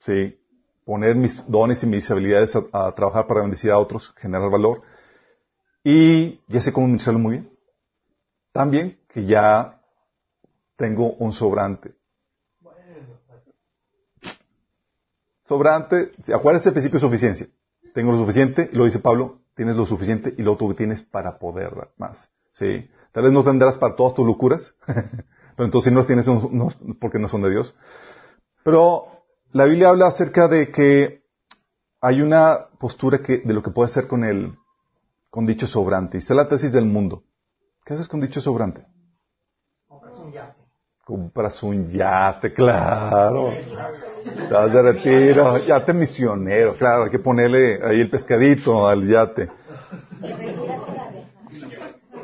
¿sí? 0.01 0.39
Poner 0.87 1.17
mis 1.17 1.45
dones 1.49 1.83
y 1.83 1.87
mis 1.87 2.09
habilidades 2.09 2.57
a, 2.73 2.95
trabajar 2.95 3.27
para 3.27 3.43
bendecir 3.43 3.73
a 3.73 3.79
otros, 3.79 4.15
generar 4.17 4.49
valor, 4.49 4.83
y 5.83 6.41
ya 6.47 6.63
sé 6.63 6.73
cómo 6.73 6.87
administrarlo 6.87 7.19
muy 7.19 7.33
bien. 7.33 7.51
También 8.53 8.99
que 9.09 9.27
ya 9.27 9.83
tengo 10.77 11.15
un 11.15 11.33
sobrante. 11.33 11.95
Sobrante, 15.45 16.13
acuérdense 16.33 16.69
del 16.69 16.75
principio 16.75 17.01
de 17.01 17.07
suficiencia. 17.07 17.47
Tengo 17.93 18.13
lo 18.13 18.19
suficiente, 18.19 18.71
y 18.73 18.77
lo 18.77 18.85
dice 18.85 19.01
Pablo, 19.01 19.41
tienes 19.57 19.75
lo 19.75 19.87
suficiente 19.87 20.35
y 20.39 20.43
lo 20.43 20.57
tú 20.57 20.73
tienes 20.75 21.03
para 21.03 21.39
poder 21.39 21.75
dar 21.75 21.91
más. 21.97 22.31
Sí. 22.53 22.89
Tal 23.11 23.25
vez 23.25 23.33
no 23.33 23.43
tendrás 23.43 23.77
para 23.77 23.97
todas 23.97 24.15
tus 24.15 24.25
locuras, 24.25 24.77
pero 24.87 25.65
entonces 25.65 25.91
si 25.91 25.91
no 25.91 25.99
las 25.99 26.07
tienes 26.07 26.29
no, 26.29 26.71
porque 27.01 27.19
no 27.19 27.29
son 27.29 27.43
de 27.43 27.51
Dios. 27.51 27.75
Pero 28.63 29.16
la 29.53 29.65
Biblia 29.65 29.89
habla 29.89 30.09
acerca 30.09 30.49
de 30.49 30.71
que 30.71 31.23
hay 32.01 32.21
una 32.21 32.69
postura 32.79 33.19
que, 33.19 33.39
de 33.39 33.55
lo 33.55 33.63
que 33.63 33.71
puede 33.71 33.91
hacer 33.91 34.07
con 34.07 34.25
el, 34.25 34.55
con 35.31 35.47
dicho 35.47 35.67
sobrante. 35.67 36.17
Y 36.17 36.21
está 36.21 36.35
la 36.35 36.49
tesis 36.49 36.73
del 36.73 36.87
mundo. 36.87 37.25
¿Qué 37.85 37.95
haces 37.95 38.09
con 38.09 38.21
dicho 38.21 38.41
sobrante? 38.41 38.85
Compras 39.87 40.15
un 40.19 40.33
yate. 40.33 40.63
Compras 41.05 41.63
un 41.63 41.89
yate, 41.89 42.53
claro. 42.53 43.51
Estás 43.51 44.73
de 44.73 44.83
retiro, 44.83 45.65
yate 45.65 45.95
misionero, 45.95 46.75
claro, 46.75 47.05
hay 47.05 47.11
que 47.11 47.21
ponerle 47.21 47.81
ahí 47.83 48.01
el 48.01 48.11
pescadito 48.11 48.89
al 48.89 49.07
yate. 49.07 49.49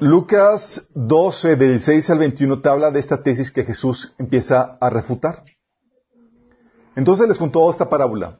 Lucas 0.01 0.89
12, 0.95 1.55
del 1.55 1.81
6 1.81 2.11
al 2.11 2.19
21, 2.19 2.61
te 2.61 2.69
habla 2.69 2.91
de 2.91 2.99
esta 2.99 3.23
tesis 3.23 3.53
que 3.53 3.65
Jesús 3.65 4.17
empieza 4.19 4.77
a 4.81 4.91
refutar. 4.91 5.45
Entonces 6.97 7.29
les 7.29 7.39
contó 7.39 7.71
esta 7.71 7.89
parábola. 7.89 8.39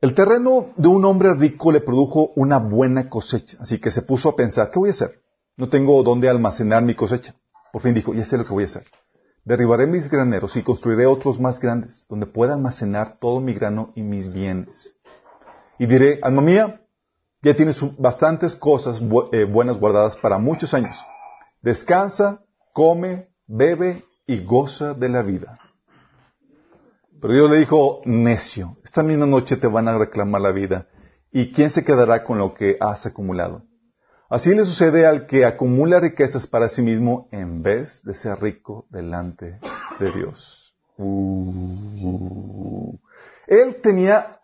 El 0.00 0.14
terreno 0.14 0.66
de 0.76 0.88
un 0.88 1.04
hombre 1.04 1.34
rico 1.34 1.72
le 1.72 1.80
produjo 1.80 2.30
una 2.36 2.58
buena 2.58 3.08
cosecha, 3.08 3.56
así 3.60 3.80
que 3.80 3.90
se 3.90 4.02
puso 4.02 4.28
a 4.28 4.36
pensar, 4.36 4.70
¿qué 4.70 4.78
voy 4.78 4.90
a 4.90 4.92
hacer? 4.92 5.22
No 5.56 5.68
tengo 5.68 6.02
dónde 6.04 6.28
almacenar 6.28 6.84
mi 6.84 6.94
cosecha. 6.94 7.34
Por 7.72 7.82
fin 7.82 7.94
dijo, 7.94 8.14
ya 8.14 8.24
sé 8.24 8.38
lo 8.38 8.44
que 8.44 8.52
voy 8.52 8.62
a 8.62 8.66
hacer. 8.66 8.84
Derribaré 9.44 9.86
mis 9.86 10.08
graneros 10.08 10.54
y 10.56 10.62
construiré 10.62 11.06
otros 11.06 11.40
más 11.40 11.58
grandes, 11.58 12.06
donde 12.08 12.26
pueda 12.26 12.54
almacenar 12.54 13.18
todo 13.18 13.40
mi 13.40 13.54
grano 13.54 13.92
y 13.96 14.02
mis 14.02 14.32
bienes. 14.32 14.94
Y 15.78 15.86
diré, 15.86 16.20
alma 16.22 16.42
mía, 16.42 16.82
ya 17.42 17.56
tienes 17.56 17.80
bastantes 17.98 18.54
cosas 18.54 19.00
eh, 19.32 19.44
buenas 19.44 19.78
guardadas 19.78 20.16
para 20.16 20.38
muchos 20.38 20.74
años. 20.74 20.96
Descansa, 21.62 22.42
come, 22.72 23.28
bebe 23.46 24.04
y 24.26 24.44
goza 24.44 24.94
de 24.94 25.08
la 25.08 25.22
vida. 25.22 25.58
Pero 27.20 27.34
Dios 27.34 27.50
le 27.50 27.58
dijo, 27.58 28.00
necio, 28.04 28.76
esta 28.84 29.02
misma 29.02 29.26
noche 29.26 29.56
te 29.56 29.66
van 29.66 29.88
a 29.88 29.98
reclamar 29.98 30.40
la 30.40 30.52
vida. 30.52 30.86
¿Y 31.32 31.52
quién 31.52 31.70
se 31.70 31.84
quedará 31.84 32.22
con 32.22 32.38
lo 32.38 32.54
que 32.54 32.76
has 32.80 33.06
acumulado? 33.06 33.62
Así 34.30 34.54
le 34.54 34.64
sucede 34.64 35.06
al 35.06 35.26
que 35.26 35.44
acumula 35.44 36.00
riquezas 36.00 36.46
para 36.46 36.68
sí 36.68 36.82
mismo 36.82 37.28
en 37.32 37.62
vez 37.62 38.02
de 38.04 38.14
ser 38.14 38.40
rico 38.40 38.86
delante 38.90 39.58
de 39.98 40.12
Dios. 40.12 40.76
Uh. 40.96 42.94
Él 43.46 43.76
tenía, 43.82 44.38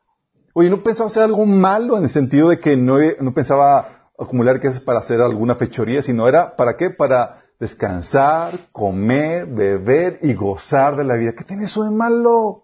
oye, 0.53 0.71
no 0.71 0.83
pensaba 0.83 1.07
hacer 1.07 1.23
algo 1.23 1.47
malo 1.47 1.97
en 1.97 2.05
el 2.05 2.09
sentido 2.09 2.49
de 2.49 2.59
que 2.59 2.77
no, 2.77 2.97
no 3.21 3.35
pensaba 3.35 4.11
acumular 4.19 4.55
riquezas 4.55 4.81
para 4.81 5.01
hacer 5.01 5.21
alguna 5.21 5.55
fechoría, 5.55 6.03
sino 6.03 6.27
era, 6.27 6.57
¿para 6.57 6.77
qué? 6.77 6.91
Para 6.91 7.45
descansar, 7.61 8.55
comer, 8.73 9.47
beber 9.47 10.19
y 10.23 10.35
gozar 10.35 10.97
de 10.97 11.05
la 11.05 11.17
vida. 11.17 11.35
¿Qué 11.37 11.45
tiene 11.45 11.65
eso 11.65 11.85
de 11.85 11.91
malo? 11.91 12.64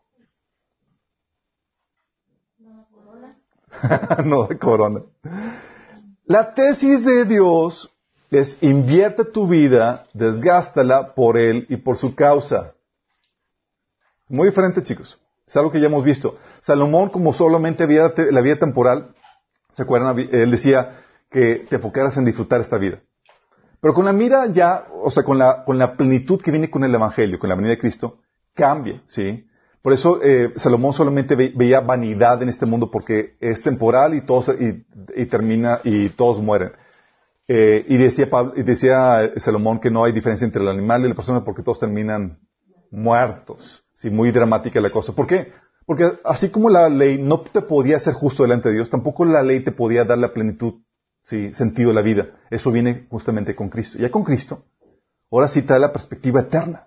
no 4.25 4.47
de 4.47 4.59
corona. 4.59 5.03
La 6.25 6.55
tesis 6.55 7.05
de 7.05 7.25
Dios 7.25 7.91
es 8.31 8.57
invierte 8.61 9.25
tu 9.25 9.49
vida, 9.49 10.07
desgástala 10.13 11.15
por 11.15 11.37
Él 11.37 11.67
y 11.69 11.77
por 11.77 11.97
su 11.97 12.15
causa. 12.15 12.75
Muy 14.29 14.49
diferente, 14.49 14.83
chicos. 14.83 15.19
Es 15.47 15.57
algo 15.57 15.73
que 15.73 15.81
ya 15.81 15.87
hemos 15.87 16.05
visto. 16.05 16.39
Salomón, 16.61 17.11
como 17.11 17.33
solamente 17.33 17.83
había 17.83 18.13
la 18.31 18.41
vida 18.41 18.57
temporal, 18.57 19.15
¿se 19.73 19.83
acuerdan? 19.83 20.17
Él 20.19 20.51
decía 20.51 21.01
que 21.29 21.67
te 21.69 21.77
enfocaras 21.77 22.17
en 22.17 22.25
disfrutar 22.25 22.61
esta 22.61 22.79
vida. 22.79 23.01
Pero 23.81 23.95
con 23.95 24.05
la 24.05 24.13
mira 24.13 24.47
ya, 24.47 24.87
o 25.03 25.11
sea, 25.11 25.25
con 25.25 25.39
la, 25.39 25.65
con 25.65 25.79
la 25.79 25.97
plenitud 25.97 26.41
que 26.41 26.51
viene 26.51 26.71
con 26.71 26.85
el 26.85 26.95
Evangelio, 26.95 27.39
con 27.39 27.49
la 27.49 27.57
venida 27.57 27.71
de 27.71 27.79
Cristo, 27.79 28.19
cambia, 28.55 29.03
¿sí? 29.07 29.49
Por 29.83 29.95
eso 29.95 30.21
eh, 30.23 30.53
Salomón 30.57 30.93
solamente 30.93 31.35
veía 31.35 31.81
vanidad 31.81 32.43
en 32.43 32.51
este 32.51 32.67
mundo 32.67 32.91
porque 32.91 33.37
es 33.41 33.63
temporal 33.63 34.15
y, 34.15 34.21
todos, 34.21 34.55
y, 34.59 35.27
termina 35.27 35.81
y 35.85 36.11
todos 36.11 36.41
mueren. 36.41 36.73
Eh, 37.49 37.85
y, 37.89 37.97
decía 37.97 38.29
y 38.57 38.63
decía 38.63 39.33
Salomón 39.37 39.81
que 39.81 39.91
no 39.91 40.05
hay 40.05 40.13
diferencia 40.13 40.45
entre 40.45 40.63
el 40.63 40.69
animal 40.69 41.05
y 41.05 41.09
la 41.09 41.15
persona 41.15 41.45
porque 41.45 41.63
todos 41.63 41.79
terminan 41.79 42.39
muertos. 42.91 43.85
Sí, 43.95 44.11
muy 44.11 44.31
dramática 44.33 44.81
la 44.81 44.91
cosa. 44.91 45.15
¿Por 45.15 45.27
qué? 45.27 45.53
Porque 45.87 46.05
así 46.25 46.51
como 46.51 46.69
la 46.69 46.89
ley 46.89 47.19
no 47.21 47.41
te 47.41 47.63
podía 47.63 47.97
hacer 47.97 48.15
justo 48.15 48.43
delante 48.43 48.69
de 48.69 48.77
Dios, 48.77 48.91
tampoco 48.91 49.25
la 49.25 49.43
ley 49.43 49.65
te 49.65 49.73
podía 49.73 50.05
dar 50.05 50.19
la 50.19 50.33
plenitud, 50.33 50.75
sí, 51.23 51.53
sentido 51.55 51.89
de 51.89 51.95
la 51.95 52.03
vida. 52.03 52.29
Eso 52.51 52.71
viene 52.71 53.07
justamente 53.11 53.57
con 53.57 53.71
Cristo. 53.71 53.99
Ya 53.99 54.11
con 54.11 54.25
Cristo, 54.25 54.65
ahora 55.31 55.49
sí 55.49 55.63
te 55.63 55.73
da 55.73 55.79
la 55.79 55.93
perspectiva 55.93 56.43
eterna. 56.43 56.87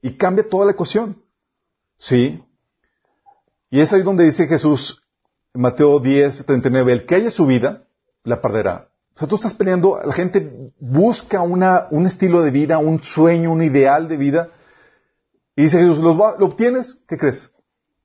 Y 0.00 0.16
cambia 0.16 0.48
toda 0.48 0.66
la 0.66 0.72
ecuación. 0.72 1.22
Sí. 1.98 2.42
Y 3.70 3.80
es 3.80 3.92
ahí 3.92 4.02
donde 4.02 4.24
dice 4.24 4.46
Jesús, 4.46 5.02
en 5.54 5.60
Mateo 5.60 5.98
10, 6.00 6.46
39, 6.46 6.92
el 6.92 7.06
que 7.06 7.16
haya 7.16 7.30
su 7.30 7.46
vida, 7.46 7.84
la 8.24 8.40
perderá. 8.40 8.88
O 9.14 9.18
sea, 9.18 9.28
tú 9.28 9.36
estás 9.36 9.54
peleando, 9.54 9.98
la 10.04 10.12
gente 10.12 10.72
busca 10.78 11.40
una, 11.40 11.86
un 11.90 12.06
estilo 12.06 12.42
de 12.42 12.50
vida, 12.50 12.78
un 12.78 13.02
sueño, 13.02 13.50
un 13.50 13.62
ideal 13.62 14.08
de 14.08 14.16
vida. 14.18 14.50
Y 15.56 15.62
dice 15.62 15.78
Jesús, 15.78 15.98
¿lo, 15.98 16.12
obtienes? 16.12 16.98
¿Qué 17.08 17.16
crees? 17.16 17.50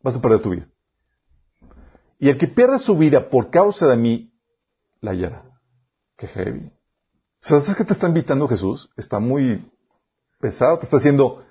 Vas 0.01 0.15
a 0.15 0.21
perder 0.21 0.41
tu 0.41 0.51
vida. 0.51 0.67
Y 2.17 2.29
el 2.29 2.37
que 2.37 2.47
pierda 2.47 2.79
su 2.79 2.97
vida 2.97 3.29
por 3.29 3.49
causa 3.49 3.87
de 3.87 3.97
mí, 3.97 4.33
la 5.01 5.11
hallará. 5.11 5.43
Qué 6.15 6.27
heavy. 6.27 6.71
¿Sabes 7.41 7.75
qué 7.75 7.83
te 7.83 7.93
está 7.93 8.07
invitando 8.07 8.47
Jesús? 8.47 8.89
Está 8.95 9.19
muy 9.19 9.69
pesado, 10.39 10.77
te 10.79 10.85
está 10.85 10.97
diciendo, 10.97 11.43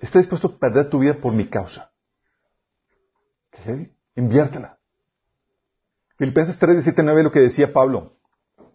está 0.00 0.18
dispuesto 0.18 0.48
a 0.48 0.58
perder 0.58 0.88
tu 0.88 0.98
vida 0.98 1.14
por 1.14 1.32
mi 1.32 1.46
causa. 1.46 1.90
¿Qué? 3.50 3.92
Inviértela. 4.16 4.78
Filipenses 6.16 6.58
3, 6.58 6.76
17, 6.76 7.02
9 7.02 7.22
lo 7.22 7.32
que 7.32 7.40
decía 7.40 7.72
Pablo. 7.72 8.16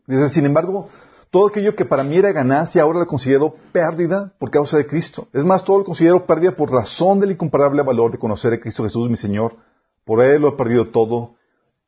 Dice, 0.07 0.29
sin 0.29 0.45
embargo, 0.45 0.89
todo 1.31 1.47
aquello 1.47 1.75
que 1.75 1.85
para 1.85 2.03
mí 2.03 2.17
era 2.17 2.31
ganancia 2.31 2.81
ahora 2.81 2.99
lo 2.99 3.07
considero 3.07 3.55
pérdida 3.71 4.33
por 4.39 4.51
causa 4.51 4.77
de 4.77 4.87
Cristo. 4.87 5.27
Es 5.33 5.43
más, 5.43 5.63
todo 5.63 5.79
lo 5.79 5.83
considero 5.83 6.25
pérdida 6.25 6.51
por 6.55 6.71
razón 6.71 7.19
del 7.19 7.31
incomparable 7.31 7.83
valor 7.83 8.11
de 8.11 8.17
conocer 8.17 8.53
a 8.53 8.59
Cristo 8.59 8.83
Jesús, 8.83 9.09
mi 9.09 9.17
Señor. 9.17 9.57
Por 10.05 10.23
Él 10.23 10.41
lo 10.41 10.49
he 10.49 10.51
perdido 10.53 10.89
todo 10.89 11.35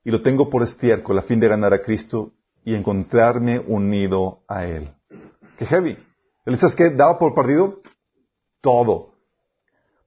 y 0.03 0.12
lo 0.12 0.22
tengo 0.22 0.50
por 0.50 0.63
estiércol 0.63 1.17
a 1.17 1.22
fin 1.22 1.39
de 1.39 1.48
ganar 1.48 1.74
a 1.74 1.82
Cristo 1.82 2.32
y 2.63 2.75
encontrarme 2.75 3.60
unido 3.60 4.41
a 4.48 4.65
Él. 4.65 4.91
Qué 5.58 5.65
heavy. 5.65 5.98
Él 6.46 6.53
dice, 6.53 6.67
que 6.75 6.89
daba 6.91 7.17
por 7.17 7.34
perdido 7.34 7.82
todo. 8.62 9.16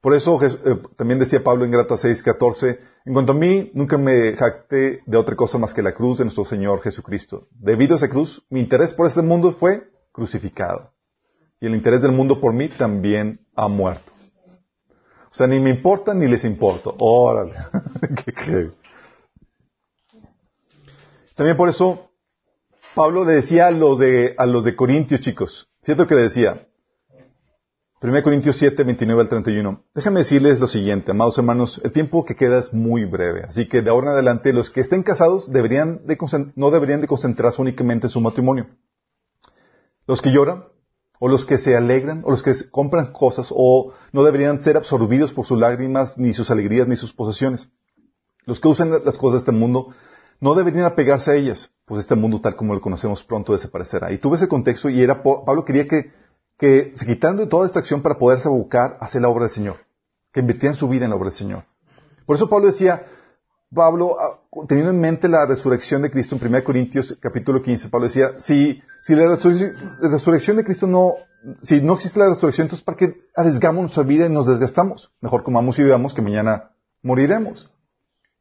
Por 0.01 0.15
eso 0.15 0.39
eh, 0.43 0.79
también 0.97 1.19
decía 1.19 1.45
Pablo 1.45 1.65
en 1.65 1.71
Grata 1.71 1.99
6, 1.99 2.23
14, 2.23 2.81
en 3.05 3.13
cuanto 3.13 3.33
a 3.33 3.35
mí, 3.35 3.71
nunca 3.75 3.99
me 3.99 4.35
jacté 4.35 5.03
de 5.05 5.17
otra 5.19 5.37
cosa 5.37 5.59
más 5.59 5.75
que 5.75 5.83
la 5.83 5.93
cruz 5.93 6.19
de 6.19 6.25
nuestro 6.25 6.45
Señor 6.45 6.81
Jesucristo. 6.81 7.49
Debido 7.51 7.95
a 7.95 7.97
esa 7.97 8.09
cruz, 8.09 8.43
mi 8.49 8.61
interés 8.61 8.95
por 8.95 9.07
este 9.07 9.21
mundo 9.21 9.53
fue 9.53 9.91
crucificado. 10.11 10.93
Y 11.61 11.67
el 11.67 11.75
interés 11.75 12.01
del 12.01 12.13
mundo 12.13 12.41
por 12.41 12.55
mí 12.55 12.69
también 12.69 13.41
ha 13.55 13.69
muerto. 13.69 14.11
O 15.31 15.35
sea, 15.35 15.47
ni 15.47 15.61
me 15.61 15.71
importa 15.71 16.15
ni 16.15 16.27
les 16.27 16.45
importa. 16.45 16.91
Órale. 16.99 17.55
¿Qué, 18.25 18.71
También 21.35 21.57
por 21.59 21.69
eso, 21.69 22.11
Pablo 22.95 23.25
le 23.25 23.35
decía 23.35 23.67
a 23.67 23.71
los 23.71 23.99
de, 23.99 24.35
a 24.39 24.47
los 24.47 24.65
de 24.65 24.75
Corintios, 24.75 25.21
chicos, 25.21 25.69
fíjate 25.83 26.07
que 26.07 26.15
le 26.15 26.23
decía, 26.23 26.67
1 28.03 28.23
Corintios 28.23 28.57
7, 28.57 28.83
29 28.83 29.21
al 29.21 29.29
31. 29.29 29.85
Déjame 29.95 30.21
decirles 30.21 30.59
lo 30.59 30.69
siguiente, 30.69 31.11
amados 31.11 31.37
hermanos, 31.37 31.83
el 31.85 31.93
tiempo 31.93 32.25
que 32.25 32.35
queda 32.35 32.59
es 32.59 32.73
muy 32.73 33.05
breve, 33.05 33.43
así 33.47 33.69
que 33.69 33.83
de 33.83 33.91
ahora 33.91 34.07
en 34.07 34.13
adelante 34.15 34.55
los 34.55 34.71
que 34.71 34.81
estén 34.81 35.03
casados 35.03 35.53
deberían 35.53 36.07
de, 36.07 36.17
no 36.57 36.71
deberían 36.71 37.03
de 37.03 37.07
concentrarse 37.07 37.61
únicamente 37.61 38.07
en 38.07 38.11
su 38.11 38.23
matrimonio. 38.23 38.69
Los 40.07 40.23
que 40.23 40.33
lloran, 40.33 40.65
o 41.19 41.29
los 41.29 41.45
que 41.45 41.59
se 41.59 41.77
alegran, 41.77 42.23
o 42.25 42.31
los 42.31 42.43
que 42.43 42.55
compran 42.71 43.13
cosas, 43.13 43.53
o 43.55 43.93
no 44.13 44.25
deberían 44.25 44.63
ser 44.63 44.79
absorbidos 44.79 45.35
por 45.35 45.45
sus 45.45 45.61
lágrimas, 45.61 46.17
ni 46.17 46.33
sus 46.33 46.51
alegrías, 46.51 46.89
ni 46.89 46.97
sus 46.97 47.13
posesiones. 47.13 47.69
Los 48.47 48.61
que 48.61 48.69
usan 48.69 48.93
las 49.05 49.19
cosas 49.19 49.33
de 49.33 49.39
este 49.41 49.53
mundo 49.53 49.89
no 50.41 50.55
deberían 50.55 50.87
apegarse 50.87 51.33
a 51.33 51.35
ellas, 51.35 51.71
pues 51.85 52.01
este 52.01 52.15
mundo 52.15 52.41
tal 52.41 52.57
como 52.57 52.73
lo 52.73 52.81
conocemos 52.81 53.23
pronto 53.25 53.53
desaparecerá. 53.53 54.11
Y 54.11 54.17
tuve 54.17 54.37
ese 54.37 54.49
contexto 54.49 54.89
y 54.89 55.03
era, 55.03 55.23
Pablo 55.23 55.67
quería 55.67 55.87
que 55.87 56.19
que 56.61 56.93
se 56.95 57.07
quitando 57.07 57.43
de 57.43 57.49
toda 57.49 57.65
distracción 57.65 58.03
para 58.03 58.19
poderse 58.19 58.47
abocar 58.47 58.99
hacia 59.01 59.21
la 59.21 59.31
obra 59.31 59.45
del 59.45 59.53
Señor, 59.53 59.77
que 60.31 60.41
invirtieran 60.41 60.77
su 60.77 60.89
vida 60.89 61.07
en 61.07 61.11
la 61.11 61.17
obra 61.17 61.31
del 61.31 61.39
Señor. 61.39 61.65
Por 62.27 62.37
eso 62.37 62.51
Pablo 62.51 62.67
decía, 62.67 63.07
Pablo, 63.75 64.17
ah, 64.21 64.41
teniendo 64.69 64.91
en 64.91 65.01
mente 65.01 65.27
la 65.27 65.47
resurrección 65.47 66.03
de 66.03 66.11
Cristo 66.11 66.37
en 66.37 66.47
1 66.47 66.63
Corintios 66.63 67.17
capítulo 67.19 67.63
15, 67.63 67.89
Pablo 67.89 68.09
decía, 68.09 68.39
si, 68.39 68.83
si 69.01 69.15
la 69.15 69.39
resurrección 70.03 70.59
de 70.59 70.65
Cristo 70.65 70.87
no, 70.87 71.15
si 71.63 71.81
no 71.81 71.95
existe 71.95 72.19
la 72.19 72.29
resurrección, 72.29 72.67
entonces 72.67 72.85
¿para 72.85 72.99
qué 72.99 73.17
arriesgamos 73.35 73.81
nuestra 73.81 74.03
vida 74.03 74.27
y 74.27 74.29
nos 74.29 74.47
desgastamos? 74.47 75.13
Mejor 75.23 75.43
comamos 75.43 75.79
y 75.79 75.83
vivamos 75.83 76.13
que 76.13 76.21
mañana 76.21 76.73
moriremos. 77.03 77.71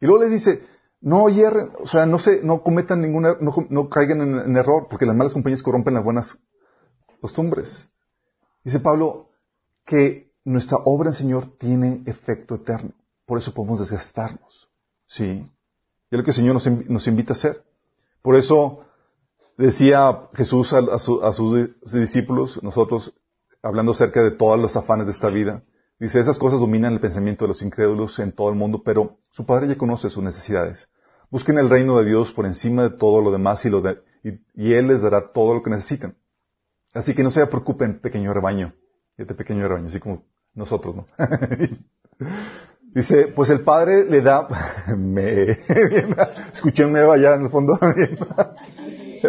Y 0.01 0.07
luego 0.07 0.23
les 0.23 0.31
dice, 0.31 0.61
no 0.99 1.29
hierren, 1.29 1.69
o 1.81 1.87
sea, 1.87 2.05
no 2.05 2.19
se, 2.19 2.43
no 2.43 2.63
cometan 2.63 2.99
ninguna, 2.99 3.37
no, 3.39 3.53
no 3.69 3.87
caigan 3.87 4.21
en, 4.21 4.57
error, 4.57 4.87
porque 4.89 5.05
las 5.05 5.15
malas 5.15 5.31
compañías 5.31 5.63
corrompen 5.63 5.93
las 5.93 6.03
buenas 6.03 6.37
costumbres. 7.21 7.87
Dice 8.69 8.81
Pablo 8.81 9.31
que 9.83 10.31
nuestra 10.45 10.77
obra 10.85 11.09
en 11.09 11.15
Señor 11.15 11.57
tiene 11.57 12.03
efecto 12.05 12.53
eterno. 12.53 12.91
Por 13.25 13.39
eso 13.39 13.51
podemos 13.51 13.79
desgastarnos. 13.79 14.69
¿Sí? 15.07 15.23
Y 15.23 16.11
es 16.11 16.17
lo 16.19 16.23
que 16.23 16.29
el 16.29 16.35
Señor 16.35 16.53
nos, 16.87 17.07
invita 17.07 17.33
a 17.33 17.35
hacer. 17.35 17.63
Por 18.21 18.35
eso 18.35 18.81
decía 19.57 20.27
Jesús 20.35 20.71
a, 20.73 20.99
sus 20.99 21.71
discípulos, 21.91 22.61
nosotros, 22.61 23.15
hablando 23.63 23.93
acerca 23.93 24.21
de 24.21 24.29
todos 24.29 24.59
los 24.59 24.77
afanes 24.77 25.07
de 25.07 25.13
esta 25.13 25.29
vida, 25.29 25.63
dice, 25.99 26.19
esas 26.19 26.37
cosas 26.37 26.59
dominan 26.59 26.93
el 26.93 26.99
pensamiento 26.99 27.45
de 27.45 27.47
los 27.47 27.63
incrédulos 27.63 28.19
en 28.19 28.33
todo 28.33 28.49
el 28.49 28.55
mundo, 28.55 28.83
pero 28.85 29.17
su 29.31 29.47
Padre 29.47 29.67
ya 29.67 29.79
conoce 29.79 30.11
sus 30.11 30.23
necesidades. 30.23 30.89
Busquen 31.31 31.57
el 31.57 31.71
reino 31.71 31.97
de 31.97 32.05
Dios 32.05 32.33
por 32.33 32.45
encima 32.45 32.83
de 32.83 32.91
todo 32.91 33.19
lo 33.19 33.31
demás 33.31 33.65
y, 33.65 33.69
y 34.53 34.73
Él 34.73 34.89
les 34.89 35.01
dará 35.01 35.31
todo 35.33 35.55
lo 35.55 35.63
que 35.63 35.71
necesitan. 35.71 36.15
Así 36.93 37.13
que 37.13 37.23
no 37.23 37.31
se 37.31 37.45
preocupen, 37.47 37.99
pequeño 37.99 38.33
rebaño. 38.33 38.73
Este 39.17 39.35
pequeño 39.35 39.67
rebaño, 39.67 39.87
así 39.87 39.99
como 39.99 40.25
nosotros, 40.53 40.95
¿no? 40.95 41.05
Dice, 42.93 43.27
pues 43.27 43.51
el 43.51 43.61
padre 43.61 44.05
le 44.05 44.21
da, 44.21 44.47
me, 44.97 45.43
escuché 46.53 46.85
un 46.85 46.93
meo 46.93 47.11
allá 47.11 47.35
en 47.35 47.43
el 47.43 47.49
fondo, 47.49 47.77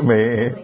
me, 0.03 0.55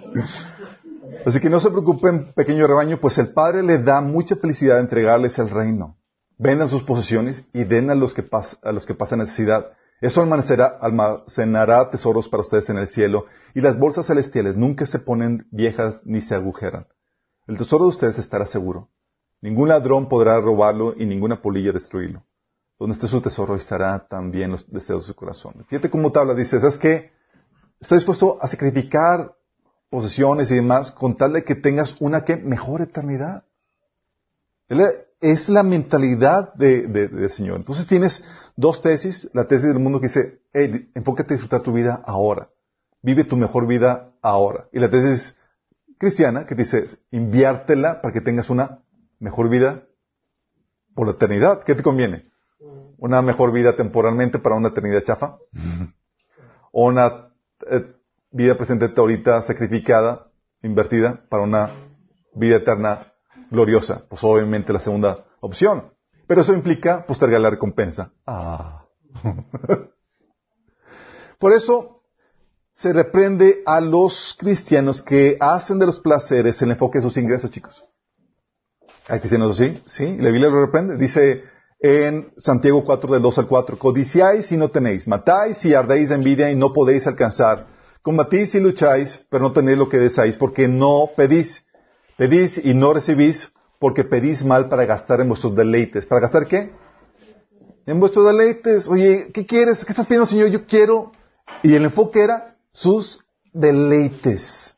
así 1.26 1.40
que 1.40 1.50
no 1.50 1.60
se 1.60 1.70
preocupen, 1.70 2.32
pequeño 2.32 2.66
rebaño, 2.66 2.98
pues 2.98 3.18
el 3.18 3.28
padre 3.34 3.62
le 3.62 3.78
da 3.78 4.00
mucha 4.00 4.36
felicidad 4.36 4.80
entregarles 4.80 5.38
el 5.38 5.50
reino. 5.50 5.98
Vendan 6.38 6.68
sus 6.68 6.82
posesiones 6.82 7.44
y 7.52 7.64
den 7.64 7.90
a 7.90 7.94
los 7.94 8.14
que, 8.14 8.24
a 8.62 8.72
los 8.72 8.86
que 8.86 8.94
pasan 8.94 9.20
necesidad. 9.20 9.72
Eso 10.00 10.20
almacenará, 10.20 11.90
tesoros 11.90 12.28
para 12.28 12.42
ustedes 12.42 12.68
en 12.68 12.78
el 12.78 12.88
cielo, 12.88 13.26
y 13.54 13.60
las 13.60 13.78
bolsas 13.78 14.06
celestiales 14.06 14.56
nunca 14.56 14.84
se 14.84 14.98
ponen 14.98 15.46
viejas 15.50 16.00
ni 16.04 16.20
se 16.20 16.34
agujeran. 16.34 16.86
El 17.46 17.56
tesoro 17.56 17.84
de 17.84 17.90
ustedes 17.90 18.18
estará 18.18 18.46
seguro. 18.46 18.90
Ningún 19.40 19.68
ladrón 19.68 20.08
podrá 20.08 20.38
robarlo 20.40 20.94
y 20.96 21.06
ninguna 21.06 21.40
polilla 21.40 21.72
destruirlo. 21.72 22.24
Donde 22.78 22.94
esté 22.94 23.06
su 23.06 23.22
tesoro 23.22 23.54
estará 23.54 24.06
también 24.06 24.50
los 24.52 24.70
deseos 24.70 25.02
de 25.02 25.12
su 25.12 25.14
corazón. 25.14 25.64
Fíjate 25.68 25.88
cómo 25.88 26.12
te 26.12 26.18
habla, 26.18 26.34
dice, 26.34 26.60
¿sabes 26.60 26.76
qué? 26.76 27.12
Está 27.80 27.94
dispuesto 27.94 28.38
a 28.40 28.48
sacrificar 28.48 29.34
posesiones 29.88 30.50
y 30.50 30.56
demás 30.56 30.90
con 30.90 31.16
tal 31.16 31.34
de 31.34 31.44
que 31.44 31.54
tengas 31.54 31.96
una 32.00 32.24
que 32.24 32.36
mejor 32.36 32.82
eternidad. 32.82 33.44
Es 35.20 35.48
la 35.48 35.62
mentalidad 35.62 36.54
del 36.54 37.30
Señor. 37.30 37.56
Entonces 37.56 37.86
tienes 37.86 38.24
dos 38.56 38.80
tesis. 38.80 39.30
La 39.32 39.46
tesis 39.46 39.68
del 39.68 39.78
mundo 39.78 40.00
que 40.00 40.08
dice, 40.08 40.40
hey, 40.52 40.90
enfócate 40.94 41.34
a 41.34 41.36
disfrutar 41.36 41.62
tu 41.62 41.72
vida 41.72 42.02
ahora. 42.04 42.50
Vive 43.02 43.24
tu 43.24 43.36
mejor 43.36 43.66
vida 43.66 44.12
ahora. 44.22 44.68
Y 44.72 44.78
la 44.78 44.90
tesis 44.90 45.36
cristiana 45.98 46.46
que 46.46 46.54
dice, 46.54 46.86
inviértela 47.10 48.00
para 48.02 48.12
que 48.12 48.20
tengas 48.20 48.50
una 48.50 48.82
mejor 49.18 49.48
vida 49.48 49.84
por 50.94 51.06
la 51.06 51.12
eternidad. 51.12 51.62
¿Qué 51.62 51.74
te 51.74 51.82
conviene? 51.82 52.30
¿Una 52.98 53.22
mejor 53.22 53.52
vida 53.52 53.76
temporalmente 53.76 54.38
para 54.38 54.56
una 54.56 54.68
eternidad 54.68 55.04
chafa? 55.04 55.38
¿O 56.72 56.86
una 56.86 57.28
eh, 57.70 57.94
vida 58.30 58.56
presente 58.56 58.92
ahorita 58.96 59.42
sacrificada, 59.42 60.30
invertida, 60.62 61.24
para 61.28 61.42
una 61.42 61.70
vida 62.34 62.56
eterna 62.56 63.12
gloriosa? 63.50 64.04
Pues 64.08 64.22
obviamente 64.24 64.72
la 64.72 64.80
segunda 64.80 65.24
opción. 65.40 65.92
Pero 66.26 66.40
eso 66.40 66.52
implica 66.52 67.06
postergar 67.06 67.40
la 67.40 67.50
recompensa. 67.50 68.12
Ah. 68.26 68.84
Por 71.38 71.52
eso 71.52 72.02
se 72.74 72.92
reprende 72.92 73.62
a 73.64 73.80
los 73.80 74.36
cristianos 74.38 75.00
que 75.00 75.36
hacen 75.40 75.78
de 75.78 75.86
los 75.86 76.00
placeres 76.00 76.60
el 76.62 76.70
enfoque 76.70 76.98
de 76.98 77.02
sus 77.02 77.16
ingresos, 77.16 77.50
chicos. 77.50 77.84
Hay 79.08 79.20
cristianos 79.20 79.58
así, 79.58 79.82
sí, 79.86 80.16
la 80.18 80.30
Biblia 80.30 80.48
lo 80.48 80.64
reprende. 80.64 80.96
Dice 80.96 81.44
en 81.78 82.32
Santiago 82.36 82.84
4 82.84 83.14
del 83.14 83.22
2 83.22 83.38
al 83.38 83.46
4, 83.46 83.78
codiciáis 83.78 84.50
y 84.50 84.56
no 84.56 84.70
tenéis, 84.70 85.06
matáis 85.06 85.64
y 85.64 85.74
ardéis 85.74 86.08
de 86.08 86.14
envidia 86.14 86.50
y 86.50 86.56
no 86.56 86.72
podéis 86.72 87.06
alcanzar, 87.06 87.66
combatís 88.02 88.54
y 88.54 88.60
lucháis, 88.60 89.26
pero 89.30 89.42
no 89.44 89.52
tenéis 89.52 89.78
lo 89.78 89.88
que 89.88 89.98
deseáis, 89.98 90.36
porque 90.36 90.68
no 90.68 91.10
pedís, 91.16 91.65
pedís 92.16 92.58
y 92.62 92.74
no 92.74 92.92
recibís, 92.92 93.52
porque 93.78 94.04
pedís 94.04 94.44
mal 94.44 94.68
para 94.68 94.84
gastar 94.84 95.20
en 95.20 95.28
vuestros 95.28 95.54
deleites. 95.54 96.06
¿Para 96.06 96.22
gastar 96.22 96.46
qué? 96.46 96.72
En 97.86 98.00
vuestros 98.00 98.26
deleites. 98.26 98.88
Oye, 98.88 99.30
¿qué 99.32 99.46
quieres? 99.46 99.84
¿Qué 99.84 99.92
estás 99.92 100.06
pidiendo, 100.06 100.26
Señor? 100.26 100.48
Yo 100.48 100.66
quiero. 100.66 101.12
Y 101.62 101.74
el 101.74 101.84
enfoque 101.84 102.22
era 102.22 102.56
sus 102.72 103.24
deleites. 103.52 104.76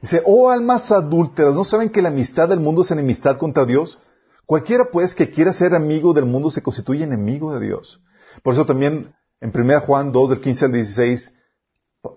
Dice, 0.00 0.22
oh 0.26 0.50
almas 0.50 0.92
adúlteras, 0.92 1.54
¿no 1.54 1.64
saben 1.64 1.88
que 1.88 2.02
la 2.02 2.10
amistad 2.10 2.48
del 2.48 2.60
mundo 2.60 2.82
es 2.82 2.90
enemistad 2.90 3.38
contra 3.38 3.64
Dios? 3.64 3.98
Cualquiera 4.44 4.90
pues 4.92 5.14
que 5.14 5.30
quiera 5.30 5.54
ser 5.54 5.74
amigo 5.74 6.12
del 6.12 6.26
mundo 6.26 6.50
se 6.50 6.62
constituye 6.62 7.04
enemigo 7.04 7.54
de 7.54 7.64
Dios. 7.64 8.02
Por 8.42 8.52
eso 8.52 8.66
también 8.66 9.14
en 9.40 9.52
1 9.54 9.80
Juan 9.80 10.12
2 10.12 10.30
del 10.30 10.40
15 10.40 10.64
al 10.66 10.72
16, 10.72 11.34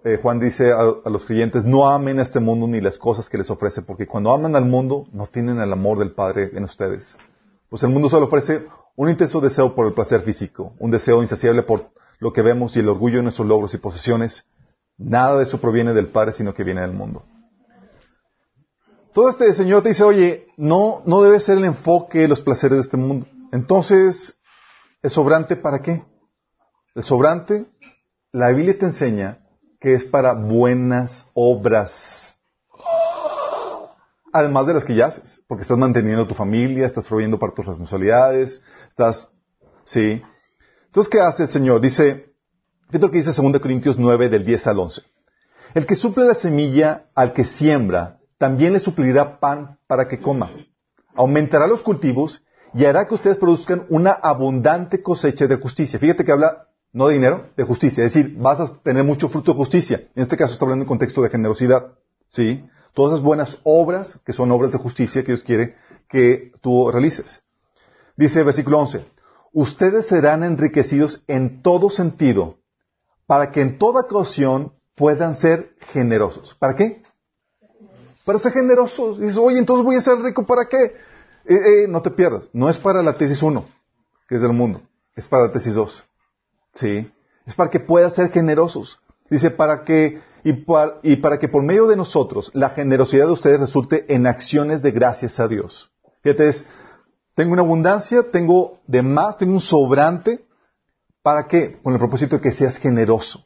eh, 0.03 0.19
Juan 0.21 0.39
dice 0.39 0.71
a, 0.71 1.09
los 1.09 1.25
creyentes, 1.25 1.65
no 1.65 1.87
amen 1.87 2.19
a 2.19 2.21
este 2.21 2.39
mundo 2.39 2.67
ni 2.67 2.81
las 2.81 2.97
cosas 2.97 3.29
que 3.29 3.37
les 3.37 3.49
ofrece, 3.49 3.81
porque 3.81 4.07
cuando 4.07 4.33
aman 4.33 4.55
al 4.55 4.65
mundo 4.65 5.07
no 5.11 5.27
tienen 5.27 5.59
el 5.59 5.71
amor 5.71 5.99
del 5.99 6.11
Padre 6.11 6.51
en 6.53 6.63
ustedes. 6.63 7.17
Pues 7.69 7.83
el 7.83 7.89
mundo 7.89 8.09
solo 8.09 8.25
ofrece 8.25 8.67
un 8.95 9.09
intenso 9.09 9.39
deseo 9.39 9.75
por 9.75 9.87
el 9.87 9.93
placer 9.93 10.21
físico, 10.21 10.73
un 10.79 10.91
deseo 10.91 11.21
insaciable 11.21 11.63
por 11.63 11.91
lo 12.19 12.33
que 12.33 12.41
vemos 12.41 12.75
y 12.75 12.79
el 12.79 12.89
orgullo 12.89 13.17
de 13.17 13.23
nuestros 13.23 13.47
logros 13.47 13.73
y 13.73 13.77
posesiones. 13.77 14.45
Nada 14.97 15.37
de 15.37 15.43
eso 15.43 15.59
proviene 15.59 15.93
del 15.93 16.09
Padre, 16.09 16.31
sino 16.31 16.53
que 16.53 16.63
viene 16.63 16.81
del 16.81 16.93
mundo. 16.93 17.23
Todo 19.13 19.29
este 19.29 19.53
Señor 19.53 19.83
te 19.83 19.89
dice, 19.89 20.03
oye, 20.03 20.47
no, 20.57 21.01
no 21.05 21.21
debe 21.21 21.39
ser 21.39 21.57
el 21.57 21.65
enfoque 21.65 22.19
de 22.19 22.27
los 22.27 22.41
placeres 22.41 22.77
de 22.77 22.81
este 22.81 22.97
mundo. 22.97 23.25
Entonces, 23.51 24.37
¿el 25.01 25.09
sobrante 25.09 25.55
para 25.55 25.81
qué? 25.81 26.03
El 26.93 27.03
sobrante, 27.03 27.65
la 28.31 28.49
Biblia 28.49 28.77
te 28.77 28.85
enseña 28.85 29.46
que 29.79 29.93
es 29.93 30.03
para 30.03 30.33
buenas 30.33 31.25
obras. 31.33 32.37
Además 34.33 34.67
de 34.67 34.73
las 34.73 34.85
que 34.85 34.95
ya 34.95 35.07
haces, 35.07 35.43
porque 35.47 35.63
estás 35.63 35.77
manteniendo 35.77 36.27
tu 36.27 36.33
familia, 36.33 36.85
estás 36.85 37.07
proveyendo 37.07 37.39
para 37.39 37.53
tus 37.53 37.65
responsabilidades, 37.65 38.61
estás, 38.89 39.31
sí. 39.83 40.21
Entonces, 40.87 41.09
¿qué 41.09 41.19
hace 41.21 41.43
el 41.43 41.49
Señor? 41.49 41.81
Dice, 41.81 42.33
fíjate 42.87 43.05
lo 43.05 43.11
que 43.11 43.19
dice 43.19 43.41
2 43.41 43.59
Corintios 43.59 43.97
9 43.97 44.29
del 44.29 44.45
10 44.45 44.67
al 44.67 44.79
11. 44.79 45.01
El 45.73 45.85
que 45.85 45.95
suple 45.95 46.25
la 46.25 46.33
semilla 46.33 47.05
al 47.15 47.33
que 47.33 47.43
siembra, 47.43 48.19
también 48.37 48.73
le 48.73 48.79
suplirá 48.79 49.39
pan 49.39 49.79
para 49.87 50.07
que 50.07 50.19
coma. 50.19 50.51
Aumentará 51.15 51.67
los 51.67 51.81
cultivos 51.81 52.43
y 52.73 52.85
hará 52.85 53.07
que 53.07 53.15
ustedes 53.15 53.37
produzcan 53.37 53.85
una 53.89 54.11
abundante 54.11 55.01
cosecha 55.01 55.47
de 55.47 55.55
justicia. 55.55 55.99
Fíjate 55.99 56.23
que 56.23 56.31
habla 56.31 56.66
no 56.97 57.07
de 57.09 57.13
dinero, 57.13 57.45
de 57.55 57.63
justicia. 57.63 58.03
Es 58.03 58.15
decir, 58.15 58.35
vas 58.39 58.59
a 58.59 58.75
tener 58.79 59.03
mucho 59.03 59.29
fruto 59.29 59.51
de 59.51 59.57
justicia. 59.57 60.07
En 60.15 60.23
este 60.23 60.35
caso 60.35 60.53
está 60.53 60.65
hablando 60.65 60.81
en 60.81 60.89
contexto 60.89 61.21
de 61.21 61.29
generosidad. 61.29 61.91
¿Sí? 62.27 62.67
Todas 62.95 63.13
esas 63.13 63.23
buenas 63.23 63.59
obras, 63.63 64.19
que 64.25 64.33
son 64.33 64.49
obras 64.51 64.71
de 64.71 64.79
justicia 64.79 65.21
que 65.21 65.27
Dios 65.33 65.43
quiere 65.43 65.75
que 66.09 66.53
tú 66.59 66.89
realices. 66.89 67.43
Dice 68.15 68.41
versículo 68.41 68.79
11, 68.79 69.05
ustedes 69.53 70.07
serán 70.07 70.43
enriquecidos 70.43 71.23
en 71.27 71.61
todo 71.61 71.91
sentido 71.91 72.57
para 73.27 73.51
que 73.51 73.61
en 73.61 73.77
toda 73.77 74.01
ocasión 74.01 74.73
puedan 74.95 75.35
ser 75.35 75.75
generosos. 75.91 76.55
¿Para 76.55 76.73
qué? 76.73 77.03
Para 78.25 78.39
ser 78.39 78.53
generosos. 78.53 79.19
Dices, 79.19 79.37
oye, 79.37 79.59
entonces 79.59 79.85
voy 79.85 79.97
a 79.97 80.01
ser 80.01 80.17
rico, 80.17 80.47
¿para 80.47 80.65
qué? 80.65 80.95
Eh, 81.45 81.83
eh, 81.83 81.87
no 81.87 82.01
te 82.01 82.09
pierdas. 82.09 82.49
No 82.53 82.71
es 82.71 82.79
para 82.79 83.03
la 83.03 83.15
tesis 83.19 83.43
1, 83.43 83.63
que 84.27 84.35
es 84.35 84.41
del 84.41 84.53
mundo. 84.53 84.81
Es 85.15 85.27
para 85.27 85.43
la 85.45 85.51
tesis 85.51 85.75
2. 85.75 86.06
¿Sí? 86.77 87.11
Es 87.45 87.55
para 87.55 87.71
que 87.71 87.79
puedan 87.79 88.11
ser 88.11 88.29
generosos. 88.31 88.99
Dice, 89.29 89.49
para 89.49 89.83
que, 89.83 90.21
y 90.43 90.53
para, 90.53 90.99
y 91.01 91.15
para 91.17 91.39
que 91.39 91.47
por 91.47 91.63
medio 91.63 91.87
de 91.87 91.95
nosotros 91.95 92.51
la 92.53 92.69
generosidad 92.69 93.25
de 93.25 93.33
ustedes 93.33 93.59
resulte 93.59 94.05
en 94.13 94.27
acciones 94.27 94.83
de 94.83 94.91
gracias 94.91 95.39
a 95.39 95.47
Dios. 95.47 95.91
Fíjate, 96.21 96.49
es, 96.49 96.65
tengo 97.33 97.53
una 97.53 97.63
abundancia, 97.63 98.31
tengo 98.31 98.79
de 98.85 99.01
más, 99.01 99.37
tengo 99.37 99.53
un 99.53 99.59
sobrante. 99.59 100.45
¿Para 101.23 101.47
qué? 101.47 101.79
Con 101.81 101.93
el 101.93 101.99
propósito 101.99 102.35
de 102.35 102.41
que 102.41 102.51
seas 102.51 102.77
generoso. 102.77 103.43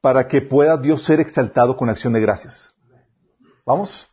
Para 0.00 0.28
que 0.28 0.42
pueda 0.42 0.76
Dios 0.76 1.04
ser 1.04 1.20
exaltado 1.20 1.76
con 1.76 1.88
acción 1.88 2.12
de 2.12 2.20
gracias. 2.20 2.74
¿Vamos? 3.64 4.06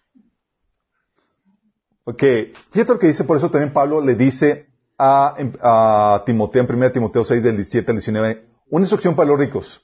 Ok. 2.05 2.23
Fíjate 2.71 2.93
lo 2.93 2.99
que 2.99 3.07
dice, 3.07 3.25
por 3.25 3.37
eso 3.37 3.51
también 3.51 3.73
Pablo 3.73 4.01
le 4.01 4.15
dice 4.15 4.72
a, 4.97 5.35
a 5.61 6.23
Timoteo, 6.25 6.63
en 6.63 6.75
1 6.75 6.91
Timoteo 6.91 7.23
6, 7.23 7.43
del 7.43 7.55
17 7.57 7.91
al 7.91 7.97
19, 7.97 8.45
una 8.69 8.83
instrucción 8.83 9.15
para 9.15 9.29
los 9.29 9.39
ricos. 9.39 9.81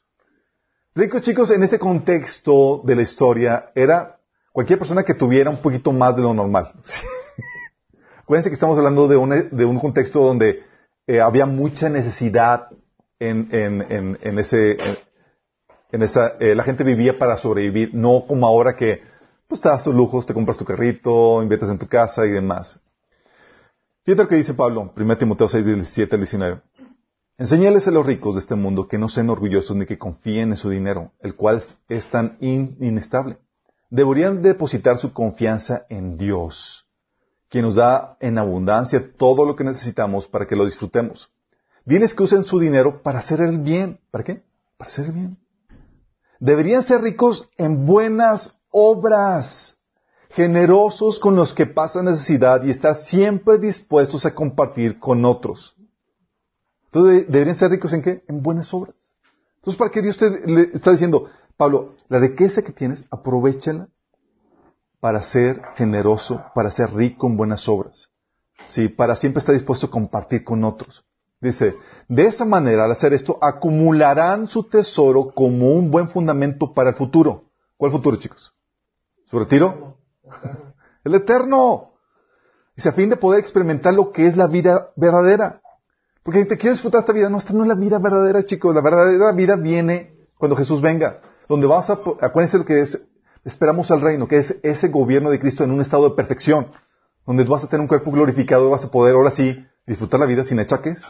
Ricos 0.95 1.21
chicos, 1.21 1.51
en 1.51 1.63
ese 1.63 1.79
contexto 1.79 2.81
de 2.83 2.95
la 2.95 3.01
historia, 3.03 3.71
era 3.75 4.19
cualquier 4.51 4.79
persona 4.79 5.03
que 5.03 5.13
tuviera 5.13 5.49
un 5.49 5.61
poquito 5.61 5.91
más 5.91 6.15
de 6.15 6.23
lo 6.23 6.33
normal. 6.33 6.73
Acuérdense 8.23 8.49
que 8.49 8.55
estamos 8.55 8.77
hablando 8.77 9.07
de 9.07 9.17
un, 9.17 9.49
de 9.51 9.65
un 9.65 9.79
contexto 9.79 10.21
donde 10.21 10.63
eh, 11.07 11.21
había 11.21 11.45
mucha 11.45 11.89
necesidad 11.89 12.67
en, 13.19 13.49
en, 13.51 13.81
en, 13.89 14.19
en 14.21 14.39
ese, 14.39 14.77
en, 15.91 16.01
esa, 16.01 16.35
eh, 16.39 16.55
la 16.55 16.63
gente 16.63 16.83
vivía 16.83 17.17
para 17.17 17.37
sobrevivir, 17.37 17.91
no 17.93 18.25
como 18.27 18.45
ahora 18.47 18.75
que 18.75 19.01
pues 19.47 19.61
te 19.61 19.69
das 19.69 19.83
tus 19.83 19.95
lujos, 19.95 20.25
te 20.25 20.33
compras 20.33 20.57
tu 20.57 20.65
carrito, 20.65 21.41
inviertes 21.41 21.69
en 21.69 21.79
tu 21.79 21.87
casa 21.87 22.25
y 22.25 22.29
demás. 22.29 22.79
Fíjate 24.09 24.27
que 24.27 24.37
dice 24.37 24.55
Pablo, 24.55 24.91
1 24.97 25.17
Timoteo 25.19 25.47
6, 25.47 25.63
17 25.63 26.15
al 26.15 26.21
19. 26.21 26.61
Enseñales 27.37 27.87
a 27.87 27.91
los 27.91 28.03
ricos 28.03 28.33
de 28.33 28.41
este 28.41 28.55
mundo 28.55 28.87
que 28.87 28.97
no 28.97 29.07
sean 29.07 29.29
orgullosos 29.29 29.77
ni 29.77 29.85
que 29.85 29.99
confíen 29.99 30.49
en 30.49 30.57
su 30.57 30.71
dinero, 30.71 31.11
el 31.19 31.35
cual 31.35 31.61
es 31.87 32.07
tan 32.07 32.35
in 32.39 32.75
inestable. 32.79 33.37
Deberían 33.91 34.41
depositar 34.41 34.97
su 34.97 35.13
confianza 35.13 35.85
en 35.89 36.17
Dios, 36.17 36.87
quien 37.49 37.65
nos 37.65 37.75
da 37.75 38.17
en 38.19 38.39
abundancia 38.39 39.11
todo 39.15 39.45
lo 39.45 39.55
que 39.55 39.63
necesitamos 39.63 40.27
para 40.27 40.47
que 40.47 40.55
lo 40.55 40.65
disfrutemos. 40.65 41.29
Diles 41.85 42.15
que 42.15 42.23
usen 42.23 42.45
su 42.45 42.57
dinero 42.57 43.03
para 43.03 43.19
hacer 43.19 43.41
el 43.41 43.59
bien. 43.59 43.99
¿Para 44.09 44.23
qué? 44.23 44.41
Para 44.77 44.89
hacer 44.89 45.05
el 45.05 45.11
bien. 45.11 45.37
Deberían 46.39 46.83
ser 46.83 47.03
ricos 47.03 47.47
en 47.57 47.85
buenas 47.85 48.55
obras, 48.71 49.77
generosos 50.29 51.19
con 51.19 51.35
los 51.35 51.53
que 51.53 51.65
pasan 51.65 52.05
necesidad 52.05 52.63
y 52.63 52.71
estar 52.71 52.95
siempre 52.95 53.57
dispuestos 53.57 54.25
a 54.25 54.33
compartir 54.33 54.99
con 54.99 55.25
otros. 55.25 55.75
Entonces, 56.85 57.25
¿deberían 57.27 57.55
ser 57.55 57.71
ricos 57.71 57.93
en 57.93 58.01
qué? 58.01 58.23
En 58.27 58.41
buenas 58.41 58.73
obras. 58.73 58.95
Entonces, 59.57 59.77
¿para 59.77 59.91
qué 59.91 60.01
Dios 60.01 60.17
te 60.17 60.29
le 60.47 60.69
está 60.73 60.91
diciendo, 60.91 61.29
Pablo, 61.57 61.95
la 62.07 62.19
riqueza 62.19 62.61
que 62.61 62.71
tienes, 62.71 63.03
aprovechala 63.11 63.89
para 64.99 65.23
ser 65.23 65.61
generoso, 65.75 66.43
para 66.53 66.71
ser 66.71 66.93
rico 66.93 67.27
en 67.27 67.37
buenas 67.37 67.67
obras. 67.67 68.09
Sí, 68.67 68.87
para 68.87 69.15
siempre 69.15 69.39
estar 69.39 69.53
dispuesto 69.53 69.87
a 69.87 69.91
compartir 69.91 70.43
con 70.43 70.63
otros. 70.63 71.05
Dice, 71.41 71.75
de 72.07 72.27
esa 72.27 72.43
manera, 72.43 72.83
al 72.83 72.91
hacer 72.91 73.13
esto, 73.13 73.37
acumularán 73.41 74.47
su 74.47 74.63
tesoro 74.63 75.31
como 75.33 75.71
un 75.71 75.89
buen 75.89 76.09
fundamento 76.09 76.73
para 76.73 76.89
el 76.89 76.95
futuro. 76.95 77.45
¿Cuál 77.77 77.91
futuro, 77.91 78.17
chicos? 78.17 78.53
¿Su 79.25 79.39
retiro? 79.39 79.97
El 81.03 81.15
eterno. 81.15 81.93
Dice, 82.75 82.89
a 82.89 82.93
fin 82.93 83.09
de 83.09 83.17
poder 83.17 83.39
experimentar 83.39 83.93
lo 83.93 84.11
que 84.11 84.27
es 84.27 84.37
la 84.37 84.47
vida 84.47 84.91
verdadera. 84.95 85.61
Porque 86.23 86.41
si 86.41 86.47
te 86.47 86.57
quieres 86.57 86.77
disfrutar 86.77 87.01
esta 87.01 87.13
vida, 87.13 87.29
no, 87.29 87.37
esta 87.37 87.53
no 87.53 87.63
es 87.63 87.67
la 87.67 87.75
vida 87.75 87.99
verdadera, 87.99 88.43
chicos. 88.43 88.73
La 88.75 88.81
verdadera 88.81 89.31
vida 89.31 89.55
viene 89.55 90.13
cuando 90.37 90.55
Jesús 90.55 90.81
venga. 90.81 91.21
Donde 91.47 91.67
vas 91.67 91.89
a, 91.89 91.99
acuérdense 92.21 92.57
lo 92.57 92.65
que 92.65 92.81
es, 92.81 93.05
esperamos 93.43 93.89
al 93.91 94.01
reino, 94.01 94.27
que 94.27 94.37
es 94.37 94.59
ese 94.63 94.89
gobierno 94.89 95.29
de 95.29 95.39
Cristo 95.39 95.63
en 95.63 95.71
un 95.71 95.81
estado 95.81 96.09
de 96.09 96.15
perfección. 96.15 96.67
Donde 97.25 97.43
vas 97.43 97.63
a 97.63 97.67
tener 97.67 97.81
un 97.81 97.87
cuerpo 97.87 98.11
glorificado 98.11 98.67
y 98.67 98.71
vas 98.71 98.85
a 98.85 98.91
poder 98.91 99.15
ahora 99.15 99.31
sí 99.31 99.65
disfrutar 99.85 100.19
la 100.19 100.25
vida 100.25 100.43
sin 100.43 100.59
achaques, 100.59 101.01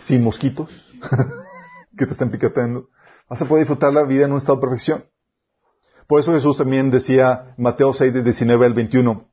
sin 0.00 0.22
mosquitos 0.22 0.70
que 1.96 2.06
te 2.06 2.12
están 2.12 2.30
picoteando. 2.30 2.88
Vas 3.28 3.42
a 3.42 3.44
poder 3.44 3.62
disfrutar 3.62 3.92
la 3.92 4.04
vida 4.04 4.24
en 4.24 4.32
un 4.32 4.38
estado 4.38 4.56
de 4.56 4.62
perfección. 4.62 5.04
Por 6.10 6.18
eso 6.18 6.32
Jesús 6.32 6.56
también 6.56 6.90
decía, 6.90 7.54
Mateo 7.56 7.94
6, 7.94 8.12
de 8.12 8.24
19 8.24 8.66
al 8.66 8.74
21, 8.74 9.28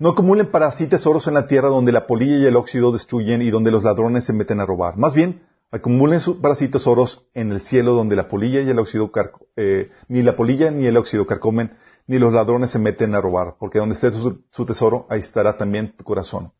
no 0.00 0.08
acumulen 0.08 0.50
para 0.50 0.72
sí 0.72 0.88
tesoros 0.88 1.28
en 1.28 1.34
la 1.34 1.46
tierra 1.46 1.68
donde 1.68 1.92
la 1.92 2.08
polilla 2.08 2.36
y 2.36 2.46
el 2.46 2.56
óxido 2.56 2.90
destruyen 2.90 3.42
y 3.42 3.50
donde 3.50 3.70
los 3.70 3.84
ladrones 3.84 4.24
se 4.24 4.32
meten 4.32 4.58
a 4.58 4.66
robar. 4.66 4.96
Más 4.96 5.14
bien, 5.14 5.46
acumulen 5.70 6.18
para 6.42 6.56
sí 6.56 6.66
tesoros 6.66 7.28
en 7.32 7.52
el 7.52 7.60
cielo 7.60 7.92
donde 7.92 8.16
la 8.16 8.28
polilla 8.28 8.60
y 8.60 8.70
el 8.70 8.78
óxido 8.80 9.08
eh, 9.54 9.92
ni 10.08 10.22
la 10.22 10.34
polilla 10.34 10.72
ni 10.72 10.84
el 10.84 10.96
óxido 10.96 11.28
carcomen, 11.28 11.76
ni 12.08 12.18
los 12.18 12.32
ladrones 12.32 12.72
se 12.72 12.80
meten 12.80 13.14
a 13.14 13.20
robar, 13.20 13.54
porque 13.60 13.78
donde 13.78 13.94
esté 13.94 14.10
su, 14.10 14.66
tesoro, 14.66 15.06
ahí 15.10 15.20
estará 15.20 15.56
también 15.56 15.96
tu 15.96 16.02
corazón. 16.02 16.50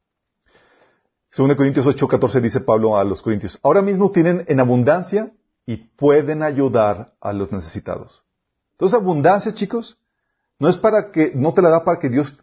Según 1.33 1.53
Corintios 1.57 1.89
8, 1.89 2.07
14 2.07 2.41
dice 2.41 2.61
Pablo 2.61 2.97
a 2.97 3.03
los 3.03 3.21
Corintios, 3.21 3.59
ahora 3.65 3.83
mismo 3.83 4.13
tienen 4.13 4.45
en 4.47 4.61
abundancia 4.61 5.33
y 5.67 5.79
pueden 5.79 6.45
ayudar 6.45 7.15
a 7.21 7.33
los 7.33 7.51
necesitados. 7.51 8.24
Entonces, 8.75 8.99
abundancia, 8.99 9.55
chicos, 9.55 9.97
no 10.59 10.69
es 10.69 10.77
para 10.77 11.13
que, 11.13 11.33
no 11.35 11.55
te 11.55 11.63
la 11.63 11.71
da 11.71 11.85
para 11.85 11.99
que 12.01 12.09
Dios, 12.09 12.37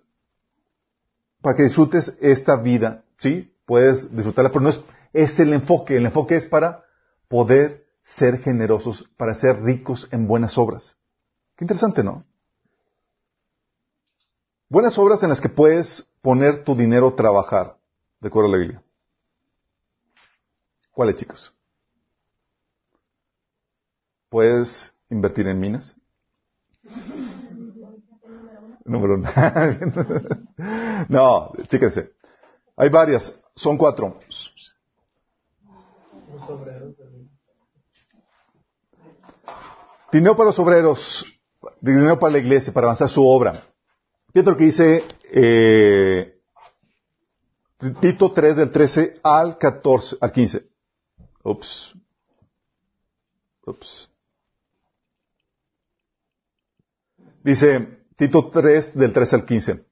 para 1.41 1.55
que 1.55 1.63
disfrutes 1.63 2.17
esta 2.21 2.55
vida, 2.55 3.03
¿sí? 3.17 3.53
Puedes 3.65 4.13
disfrutarla, 4.15 4.49
pero 4.49 4.61
no 4.61 4.69
es, 4.69 4.81
es 5.13 5.39
el 5.39 5.53
enfoque. 5.53 5.97
El 5.97 6.05
enfoque 6.05 6.37
es 6.37 6.47
para 6.47 6.85
poder 7.27 7.85
ser 8.03 8.39
generosos, 8.39 9.09
para 9.17 9.35
ser 9.35 9.61
ricos 9.61 10.07
en 10.11 10.27
buenas 10.27 10.57
obras. 10.57 10.97
Qué 11.57 11.65
interesante, 11.65 12.03
¿no? 12.03 12.25
Buenas 14.69 14.97
obras 14.97 15.21
en 15.23 15.29
las 15.29 15.41
que 15.41 15.49
puedes 15.49 16.07
poner 16.21 16.63
tu 16.63 16.75
dinero 16.75 17.09
a 17.09 17.15
trabajar, 17.15 17.77
de 18.21 18.29
acuerdo 18.29 18.47
a 18.47 18.51
la 18.53 18.57
Biblia. 18.57 18.83
¿Cuáles, 20.91 21.17
chicos? 21.17 21.53
¿Puedes 24.29 24.93
invertir 25.09 25.47
en 25.49 25.59
minas? 25.59 25.95
Número 28.85 29.15
uno. 29.15 29.29
no, 31.09 31.53
chíquense. 31.67 32.13
Hay 32.75 32.89
varias, 32.89 33.39
son 33.55 33.77
cuatro. 33.77 34.17
Dinero 40.11 40.35
para 40.35 40.49
los 40.49 40.59
obreros, 40.59 41.25
dinero 41.79 42.19
para 42.19 42.33
la 42.33 42.39
iglesia, 42.39 42.73
para 42.73 42.87
avanzar 42.87 43.07
su 43.09 43.25
obra. 43.25 43.63
Fíjate 44.33 44.51
lo 44.51 44.57
que 44.57 44.63
dice 44.65 45.03
eh, 45.31 46.41
Tito 47.99 48.31
3 48.31 48.55
del 48.57 48.71
13 48.71 49.19
al 49.23 49.57
14, 49.57 50.17
al 50.21 50.31
15. 50.31 50.69
Ups. 51.43 51.95
Ups. 53.65 54.10
Dice 57.43 58.05
Tito 58.17 58.49
3 58.49 58.97
del 58.97 59.13
13 59.13 59.35
al 59.35 59.45
15. 59.45 59.85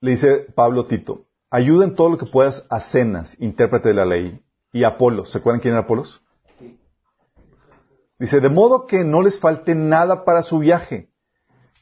Le 0.00 0.10
dice 0.10 0.46
Pablo 0.54 0.86
Tito, 0.86 1.26
ayuda 1.50 1.84
en 1.84 1.94
todo 1.94 2.08
lo 2.08 2.18
que 2.18 2.26
puedas 2.26 2.66
a 2.70 2.80
Cenas, 2.80 3.36
intérprete 3.40 3.90
de 3.90 3.94
la 3.94 4.06
ley, 4.06 4.42
y 4.72 4.84
a 4.84 4.88
Apolos. 4.88 5.30
¿Se 5.30 5.38
acuerdan 5.38 5.60
quién 5.60 5.74
era 5.74 5.82
Apolos? 5.82 6.22
Dice, 8.18 8.40
de 8.40 8.48
modo 8.48 8.86
que 8.86 9.04
no 9.04 9.20
les 9.22 9.38
falte 9.38 9.74
nada 9.74 10.24
para 10.24 10.42
su 10.42 10.60
viaje. 10.60 11.10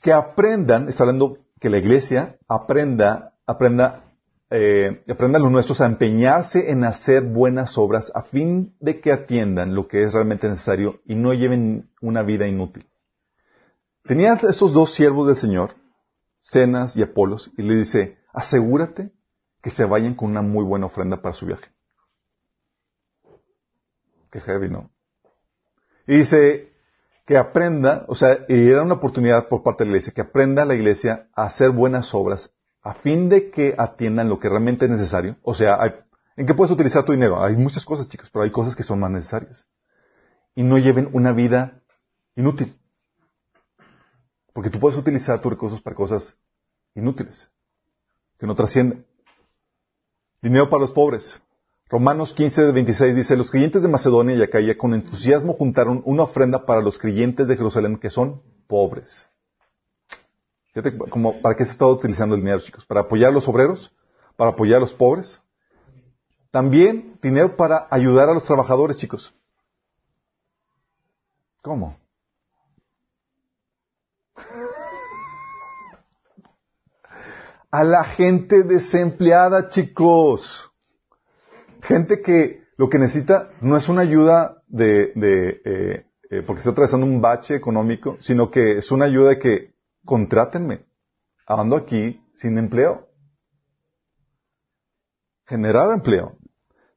Que 0.03 0.13
aprendan, 0.13 0.89
está 0.89 1.05
hablando 1.05 1.39
que 1.61 1.71
la 1.71 1.79
iglesia 1.79 2.39
aprenda, 2.49 3.35
aprenda, 3.47 4.05
eh, 4.51 5.05
aprendan 5.09 5.43
los 5.43 5.53
nuestros 5.53 5.81
a 5.81 5.87
empeñarse 5.87 6.71
en 6.71 6.85
hacer 6.85 7.23
buenas 7.23 7.79
obras 7.79 8.11
a 8.15 8.23
fin 8.23 8.75
de 8.81 9.01
que 9.01 9.13
atiendan 9.13 9.75
lo 9.75 9.87
que 9.87 10.03
es 10.03 10.15
realmente 10.15 10.49
necesario 10.49 11.01
y 11.05 11.15
no 11.15 11.33
lleven 11.33 11.91
una 12.01 12.23
vida 12.23 12.49
inútil. 12.49 12.91
Tenía 14.11 14.33
estos 14.33 14.73
dos 14.73 14.93
siervos 14.93 15.29
del 15.29 15.37
Señor, 15.37 15.77
Cenas 16.41 16.97
y 16.97 17.03
Apolos, 17.05 17.53
y 17.57 17.63
le 17.63 17.77
dice, 17.77 18.19
asegúrate 18.33 19.13
que 19.63 19.71
se 19.71 19.85
vayan 19.85 20.17
con 20.17 20.33
una 20.33 20.43
muy 20.43 20.65
buena 20.65 20.87
ofrenda 20.87 21.23
para 21.23 21.33
su 21.33 21.47
viaje. 21.47 21.71
Qué 24.33 24.41
heavy, 24.41 24.69
¿no? 24.69 24.91
Y 26.09 26.17
dice 26.17 26.73
que 27.25 27.39
aprenda, 27.39 28.05
o 28.09 28.17
sea, 28.17 28.47
y 28.49 28.69
era 28.71 28.83
una 28.83 28.95
oportunidad 28.95 29.47
por 29.47 29.63
parte 29.63 29.85
de 29.85 29.91
la 29.91 29.97
iglesia, 29.99 30.13
que 30.13 30.23
aprenda 30.23 30.65
la 30.65 30.75
iglesia 30.75 31.29
a 31.33 31.45
hacer 31.45 31.71
buenas 31.71 32.13
obras 32.13 32.53
a 32.83 32.95
fin 32.95 33.29
de 33.29 33.53
que 33.53 33.77
atiendan 33.79 34.29
lo 34.29 34.41
que 34.41 34.49
realmente 34.49 34.87
es 34.87 34.91
necesario. 34.91 35.37
O 35.45 35.55
sea, 35.55 35.79
¿en 36.37 36.47
qué 36.47 36.55
puedes 36.55 36.73
utilizar 36.73 37.05
tu 37.05 37.13
dinero? 37.13 37.41
Hay 37.41 37.55
muchas 37.57 37.85
cosas, 37.85 38.09
chicos, 38.09 38.29
pero 38.33 38.43
hay 38.43 38.51
cosas 38.51 38.75
que 38.75 38.83
son 38.83 38.99
más 38.99 39.13
necesarias. 39.13 39.69
Y 40.57 40.65
no 40.65 40.79
lleven 40.79 41.11
una 41.13 41.31
vida 41.31 41.85
inútil. 42.35 42.77
Porque 44.53 44.71
tú 44.71 44.79
puedes 44.79 44.99
utilizar 44.99 45.41
tus 45.41 45.53
recursos 45.53 45.81
para 45.81 45.97
cosas 45.97 46.37
inútiles, 46.95 47.49
que 48.39 48.47
no 48.47 48.55
trascienden. 48.55 49.05
Dinero 50.43 50.69
para 50.69 50.83
los 50.83 50.93
pobres. 50.93 51.41
Romanos 51.89 52.33
15, 52.35 52.63
de 52.63 52.73
26 52.73 53.17
dice, 53.17 53.37
los 53.37 53.51
creyentes 53.51 53.83
de 53.83 53.89
Macedonia 53.89 54.37
y 54.37 54.43
Acaya 54.43 54.79
con 54.79 54.95
entusiasmo 54.95 55.55
juntaron 55.55 56.03
una 56.05 56.23
ofrenda 56.23 56.65
para 56.65 56.81
los 56.81 56.99
creyentes 56.99 57.49
de 57.49 57.57
Jerusalén 57.57 57.99
que 57.99 58.11
son 58.11 58.41
pobres. 58.69 59.29
Fíjate, 60.73 60.97
como, 60.97 61.41
¿para 61.41 61.57
qué 61.57 61.65
se 61.65 61.73
está 61.73 61.87
utilizando 61.87 62.37
el 62.37 62.43
dinero, 62.43 62.61
chicos? 62.61 62.87
¿Para 62.87 63.01
apoyar 63.01 63.31
a 63.31 63.33
los 63.33 63.49
obreros? 63.49 63.93
¿Para 64.37 64.53
apoyar 64.53 64.77
a 64.77 64.81
los 64.81 64.95
pobres? 64.95 65.41
También 66.53 67.19
dinero 67.21 67.57
para 67.57 67.89
ayudar 67.91 68.29
a 68.31 68.35
los 68.35 68.45
trabajadores, 68.45 68.97
chicos. 68.97 69.35
¿Cómo? 71.61 71.97
A 77.71 77.85
la 77.85 78.05
gente 78.05 78.63
desempleada, 78.65 79.69
chicos. 79.69 80.71
Gente 81.83 82.21
que 82.21 82.65
lo 82.77 82.89
que 82.89 82.99
necesita 82.99 83.51
no 83.61 83.77
es 83.77 83.89
una 83.89 84.03
ayuda 84.03 84.63
de, 84.67 85.13
eh, 85.15 86.07
eh, 86.31 86.43
porque 86.47 86.61
está 86.61 86.71
atravesando 86.71 87.07
un 87.07 87.21
bache 87.21 87.55
económico, 87.55 88.17
sino 88.21 88.51
que 88.51 88.79
es 88.79 88.91
una 88.91 89.05
ayuda 89.05 89.31
de 89.31 89.39
que 89.39 89.75
contrátenme. 90.05 90.87
Ando 91.47 91.77
aquí 91.77 92.21
sin 92.35 92.59
empleo. 92.59 93.09
Generar 95.47 95.91
empleo. 95.91 96.37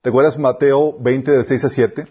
¿Te 0.02 0.10
acuerdas 0.10 0.38
Mateo 0.38 0.98
20 1.00 1.32
del 1.32 1.46
6 1.46 1.64
a 1.66 1.70
7? 1.70 2.08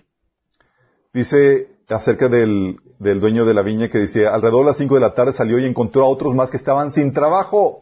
Dice 1.12 1.68
acerca 1.88 2.28
del, 2.28 2.80
del 2.98 3.20
dueño 3.20 3.44
de 3.44 3.54
la 3.54 3.62
viña 3.62 3.88
que 3.88 3.98
decía, 3.98 4.34
alrededor 4.34 4.64
de 4.64 4.70
las 4.70 4.78
5 4.78 4.94
de 4.94 5.00
la 5.00 5.14
tarde 5.14 5.32
salió 5.32 5.58
y 5.58 5.66
encontró 5.66 6.04
a 6.04 6.08
otros 6.08 6.34
más 6.34 6.50
que 6.50 6.56
estaban 6.56 6.90
sin 6.90 7.12
trabajo. 7.12 7.81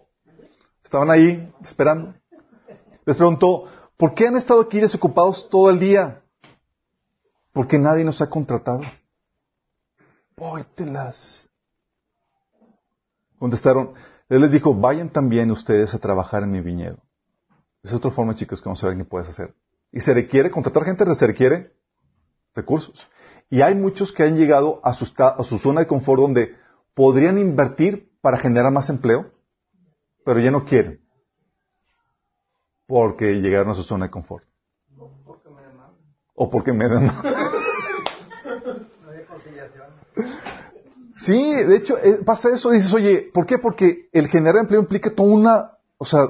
Estaban 0.91 1.09
ahí 1.09 1.49
esperando. 1.63 2.15
Les 3.07 3.17
preguntó, 3.17 3.67
¿por 3.97 4.13
qué 4.13 4.27
han 4.27 4.35
estado 4.35 4.63
aquí 4.63 4.81
desocupados 4.81 5.49
todo 5.49 5.71
el 5.71 5.79
día? 5.79 6.21
Porque 7.53 7.79
nadie 7.79 8.03
nos 8.03 8.21
ha 8.21 8.29
contratado. 8.29 8.81
Póytelas. 10.35 11.49
Contestaron, 13.39 13.95
él 14.29 14.41
les 14.41 14.51
dijo, 14.51 14.75
vayan 14.75 15.11
también 15.11 15.53
ustedes 15.53 15.95
a 15.95 16.01
trabajar 16.01 16.43
en 16.43 16.51
mi 16.51 16.61
viñedo. 16.61 16.99
Es 17.85 17.93
otra 17.93 18.11
forma, 18.11 18.35
chicos, 18.35 18.61
que 18.61 18.69
vamos 18.69 18.83
a 18.83 18.89
ver 18.89 18.97
qué 18.97 19.05
puedes 19.05 19.29
hacer. 19.29 19.55
Y 19.93 20.01
se 20.01 20.13
requiere, 20.13 20.51
contratar 20.51 20.83
gente 20.83 21.15
se 21.15 21.27
requiere 21.29 21.73
recursos. 22.53 23.09
Y 23.49 23.63
hay 23.63 23.77
muchos 23.77 24.11
que 24.11 24.25
han 24.25 24.37
llegado 24.37 24.81
a 24.83 24.93
su, 24.95 25.09
a 25.17 25.45
su 25.45 25.59
zona 25.59 25.83
de 25.83 25.87
confort 25.87 26.21
donde 26.21 26.57
podrían 26.95 27.39
invertir 27.39 28.11
para 28.21 28.39
generar 28.39 28.73
más 28.73 28.91
empleo, 28.91 29.31
pero 30.31 30.39
ya 30.39 30.53
no 30.53 30.65
quieren. 30.65 31.01
Porque 32.87 33.41
llegaron 33.41 33.73
a 33.73 33.75
su 33.75 33.83
zona 33.83 34.05
de 34.05 34.13
confort. 34.13 34.45
O 36.37 36.49
porque 36.49 36.73
me 36.73 36.85
demandan. 36.85 37.17
Sí, 41.17 41.53
de 41.55 41.77
hecho, 41.77 41.99
eh, 41.99 42.23
pasa 42.25 42.49
eso, 42.49 42.71
dices, 42.71 42.95
oye, 42.95 43.31
¿por 43.35 43.45
qué? 43.45 43.59
Porque 43.59 44.09
el 44.11 44.27
generar 44.29 44.57
empleo 44.57 44.81
implica 44.81 45.15
toda 45.15 45.29
una, 45.29 45.73
o 45.99 46.07
sea, 46.07 46.21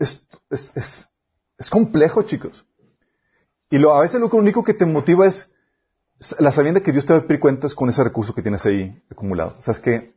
es, 0.00 0.24
es, 0.50 0.72
es, 0.74 1.08
es 1.56 1.70
complejo, 1.70 2.22
chicos. 2.22 2.66
Y 3.70 3.78
lo, 3.78 3.94
a 3.94 4.00
veces 4.00 4.20
lo 4.20 4.28
único 4.28 4.64
que 4.64 4.74
te 4.74 4.86
motiva 4.86 5.26
es 5.26 5.48
la 6.40 6.50
sabienda 6.50 6.80
que 6.80 6.90
Dios 6.90 7.06
te 7.06 7.12
va 7.12 7.20
a 7.20 7.22
pedir 7.22 7.38
cuentas 7.38 7.76
con 7.76 7.88
ese 7.88 8.02
recurso 8.02 8.34
que 8.34 8.42
tienes 8.42 8.66
ahí 8.66 9.00
acumulado. 9.08 9.54
¿Sabes 9.60 9.80
qué? 9.80 10.14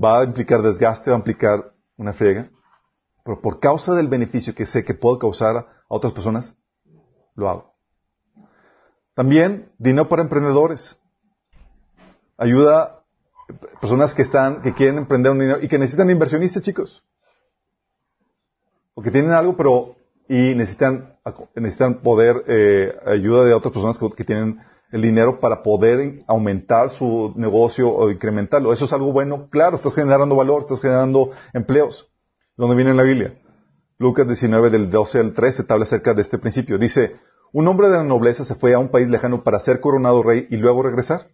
Va 0.00 0.20
a 0.20 0.24
implicar 0.24 0.62
desgaste, 0.62 1.10
va 1.10 1.16
a 1.16 1.18
implicar 1.18 1.71
una 1.96 2.12
friega, 2.12 2.50
pero 3.24 3.40
por 3.40 3.60
causa 3.60 3.94
del 3.94 4.08
beneficio 4.08 4.54
que 4.54 4.66
sé 4.66 4.84
que 4.84 4.94
puedo 4.94 5.18
causar 5.18 5.56
a 5.56 5.66
otras 5.88 6.12
personas, 6.12 6.56
lo 7.34 7.48
hago. 7.48 7.74
También 9.14 9.70
dinero 9.78 10.08
para 10.08 10.22
emprendedores. 10.22 10.96
Ayuda 12.38 12.82
a 12.82 13.80
personas 13.80 14.14
que 14.14 14.22
están, 14.22 14.62
que 14.62 14.72
quieren 14.74 14.98
emprender 14.98 15.32
un 15.32 15.38
dinero 15.38 15.60
y 15.62 15.68
que 15.68 15.78
necesitan 15.78 16.10
inversionistas, 16.10 16.62
chicos. 16.62 17.04
O 18.94 19.02
que 19.02 19.10
tienen 19.10 19.32
algo, 19.32 19.56
pero 19.56 19.96
y 20.28 20.54
necesitan, 20.54 21.18
necesitan 21.54 22.00
poder, 22.00 22.44
eh, 22.46 22.96
ayuda 23.04 23.44
de 23.44 23.54
otras 23.54 23.72
personas 23.72 23.98
que, 23.98 24.08
que 24.10 24.24
tienen 24.24 24.60
el 24.92 25.02
dinero 25.02 25.40
para 25.40 25.62
poder 25.62 26.22
aumentar 26.28 26.90
su 26.90 27.32
negocio 27.36 27.90
o 27.90 28.10
incrementarlo. 28.10 28.72
Eso 28.72 28.84
es 28.84 28.92
algo 28.92 29.10
bueno, 29.10 29.48
claro, 29.50 29.76
estás 29.76 29.94
generando 29.94 30.36
valor, 30.36 30.62
estás 30.62 30.80
generando 30.80 31.30
empleos. 31.54 32.08
¿Dónde 32.56 32.76
viene 32.76 32.90
en 32.90 32.98
la 32.98 33.02
Biblia? 33.02 33.34
Lucas 33.98 34.26
19 34.26 34.70
del 34.70 34.90
12 34.90 35.18
al 35.18 35.32
13 35.32 35.64
habla 35.68 35.84
acerca 35.84 36.12
de 36.12 36.22
este 36.22 36.38
principio. 36.38 36.76
Dice, 36.76 37.16
un 37.52 37.66
hombre 37.68 37.88
de 37.88 37.96
la 37.96 38.04
nobleza 38.04 38.44
se 38.44 38.54
fue 38.54 38.74
a 38.74 38.78
un 38.78 38.90
país 38.90 39.08
lejano 39.08 39.42
para 39.42 39.60
ser 39.60 39.80
coronado 39.80 40.22
rey 40.22 40.46
y 40.50 40.56
luego 40.58 40.82
regresar. 40.82 41.28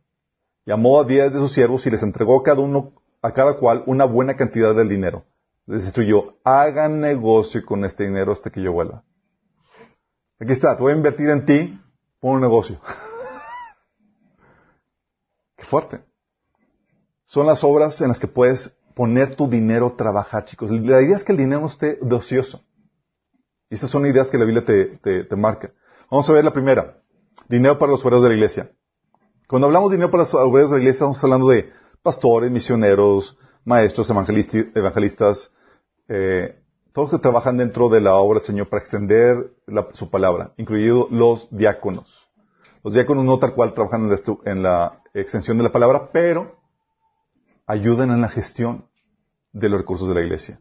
Llamó 0.65 1.01
a 1.01 1.05
diez 1.05 1.33
de 1.33 1.39
sus 1.41 1.53
siervos 1.53 1.85
y 1.87 1.91
les 1.91 2.03
entregó 2.03 2.39
a 2.39 2.43
cada 2.45 2.61
uno, 2.61 2.93
a 3.23 3.33
cada 3.33 3.55
cual, 3.55 3.83
una 3.87 4.05
buena 4.05 4.37
cantidad 4.37 4.75
del 4.75 4.89
dinero. 4.89 5.25
Les 5.67 5.83
instruyó, 5.83 6.37
hagan 6.45 7.01
negocio 7.01 7.65
con 7.67 7.85
este 7.85 8.05
dinero 8.05 8.33
hasta 8.33 8.51
que 8.51 8.63
yo 8.63 8.73
vuelva. 8.73 9.03
Aquí 10.39 10.53
está, 10.53 10.77
te 10.77 10.83
voy 10.83 10.93
a 10.93 10.97
invertir 10.97 11.29
en 11.31 11.45
ti, 11.45 11.81
pon 12.21 12.37
un 12.37 12.41
negocio. 12.41 12.81
Fuerte. 15.69 16.01
Son 17.27 17.47
las 17.47 17.63
obras 17.63 18.01
en 18.01 18.09
las 18.09 18.19
que 18.19 18.27
puedes 18.27 18.75
poner 18.95 19.37
tu 19.37 19.49
dinero 19.49 19.89
a 19.89 19.97
trabajar, 19.97 20.47
chicos. 20.47 20.71
La 20.71 21.03
idea 21.03 21.17
es 21.17 21.25
que 21.25 21.33
el 21.33 21.39
dinero 21.39 21.61
no 21.61 21.67
esté 21.67 21.99
de 22.01 22.17
ocioso. 22.17 22.63
Y 23.69 23.75
estas 23.75 23.91
son 23.91 24.07
ideas 24.07 24.31
que 24.31 24.39
la 24.39 24.47
Biblia 24.47 24.65
te, 24.65 25.25
te 25.25 25.37
marca. 25.37 25.71
Vamos 26.11 26.29
a 26.31 26.33
ver 26.33 26.45
la 26.45 26.53
primera. 26.55 27.03
Dinero 27.49 27.79
para 27.79 27.93
los 27.93 28.03
obreros 28.05 28.23
de 28.23 28.31
la 28.31 28.35
iglesia. 28.35 28.73
Cuando 29.47 29.67
hablamos 29.67 29.91
de 29.91 29.97
dinero 29.97 30.11
para 30.11 30.23
los 30.23 30.35
obreros 30.35 30.71
de 30.71 30.77
la 30.77 30.83
iglesia, 30.83 30.99
estamos 30.99 31.23
hablando 31.23 31.49
de 31.49 31.71
pastores, 32.03 32.51
misioneros, 32.51 33.37
maestros, 33.65 34.11
evangelistas, 34.11 35.53
eh, 36.09 36.63
todos 36.93 37.13
los 37.13 37.21
que 37.21 37.23
trabajan 37.23 37.59
dentro 37.59 37.91
de 37.91 38.01
la 38.01 38.17
obra 38.17 38.39
del 38.39 38.47
Señor 38.47 38.69
para 38.69 38.81
extender 38.81 39.53
su 39.93 40.11
palabra, 40.11 40.55
incluidos 40.57 41.11
los 41.11 41.49
diáconos. 41.51 42.29
Los 42.83 42.95
diáconos 42.95 43.25
no 43.25 43.39
tal 43.39 43.55
cual 43.55 43.75
trabajan 43.75 44.11
en 44.47 44.63
la, 44.63 45.03
extensión 45.21 45.57
de 45.59 45.65
la 45.65 45.73
palabra, 45.73 46.11
pero 46.13 46.61
ayudan 47.67 48.11
en 48.11 48.21
la 48.21 48.29
gestión 48.29 48.89
de 49.53 49.69
los 49.69 49.81
recursos 49.81 50.09
de 50.09 50.15
la 50.15 50.23
iglesia. 50.23 50.61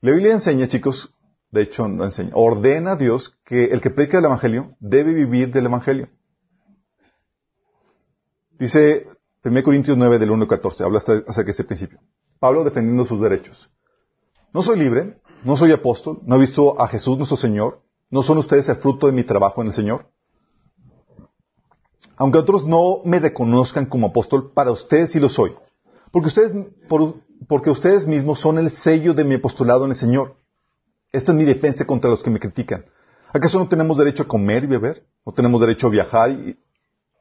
La 0.00 0.12
Biblia 0.12 0.32
enseña, 0.32 0.68
chicos, 0.68 1.14
de 1.50 1.62
hecho 1.62 1.88
no 1.88 2.04
enseña, 2.04 2.32
ordena 2.34 2.92
a 2.92 2.96
Dios 2.96 3.36
que 3.44 3.66
el 3.66 3.80
que 3.80 3.90
predica 3.90 4.18
el 4.18 4.24
Evangelio 4.24 4.76
debe 4.80 5.12
vivir 5.12 5.52
del 5.52 5.66
Evangelio. 5.66 6.08
Dice 8.58 9.06
1 9.44 9.62
Corintios 9.62 9.96
9 9.96 10.18
del 10.18 10.30
1 10.30 10.42
al 10.42 10.48
14, 10.48 10.84
habla 10.84 10.98
acerca 10.98 11.44
de 11.44 11.50
ese 11.50 11.64
principio. 11.64 12.00
Pablo 12.38 12.64
defendiendo 12.64 13.04
sus 13.04 13.20
derechos. 13.20 13.70
No 14.52 14.62
soy 14.62 14.78
libre, 14.78 15.20
no 15.44 15.56
soy 15.56 15.72
apóstol, 15.72 16.20
no 16.24 16.36
he 16.36 16.40
visto 16.40 16.80
a 16.80 16.88
Jesús 16.88 17.16
nuestro 17.16 17.36
Señor, 17.36 17.82
no 18.10 18.22
son 18.22 18.38
ustedes 18.38 18.68
el 18.68 18.76
fruto 18.76 19.06
de 19.06 19.12
mi 19.12 19.24
trabajo 19.24 19.62
en 19.62 19.68
el 19.68 19.74
Señor. 19.74 20.10
Aunque 22.16 22.38
otros 22.38 22.66
no 22.66 23.00
me 23.04 23.18
reconozcan 23.18 23.86
como 23.86 24.08
apóstol, 24.08 24.50
para 24.52 24.70
ustedes 24.70 25.12
sí 25.12 25.20
lo 25.20 25.28
soy. 25.28 25.54
Porque 26.10 26.28
ustedes, 26.28 26.54
porque 27.48 27.70
ustedes 27.70 28.06
mismos 28.06 28.40
son 28.40 28.58
el 28.58 28.70
sello 28.70 29.14
de 29.14 29.24
mi 29.24 29.34
apostolado 29.34 29.84
en 29.84 29.90
el 29.90 29.96
Señor. 29.96 30.36
Esta 31.12 31.32
es 31.32 31.38
mi 31.38 31.44
defensa 31.44 31.86
contra 31.86 32.10
los 32.10 32.22
que 32.22 32.30
me 32.30 32.40
critican. 32.40 32.84
¿Acaso 33.32 33.58
no 33.58 33.68
tenemos 33.68 33.98
derecho 33.98 34.22
a 34.22 34.28
comer 34.28 34.64
y 34.64 34.68
beber? 34.68 35.06
¿No 35.24 35.32
tenemos 35.32 35.60
derecho 35.60 35.88
a 35.88 35.90
viajar 35.90 36.30
y, 36.30 36.58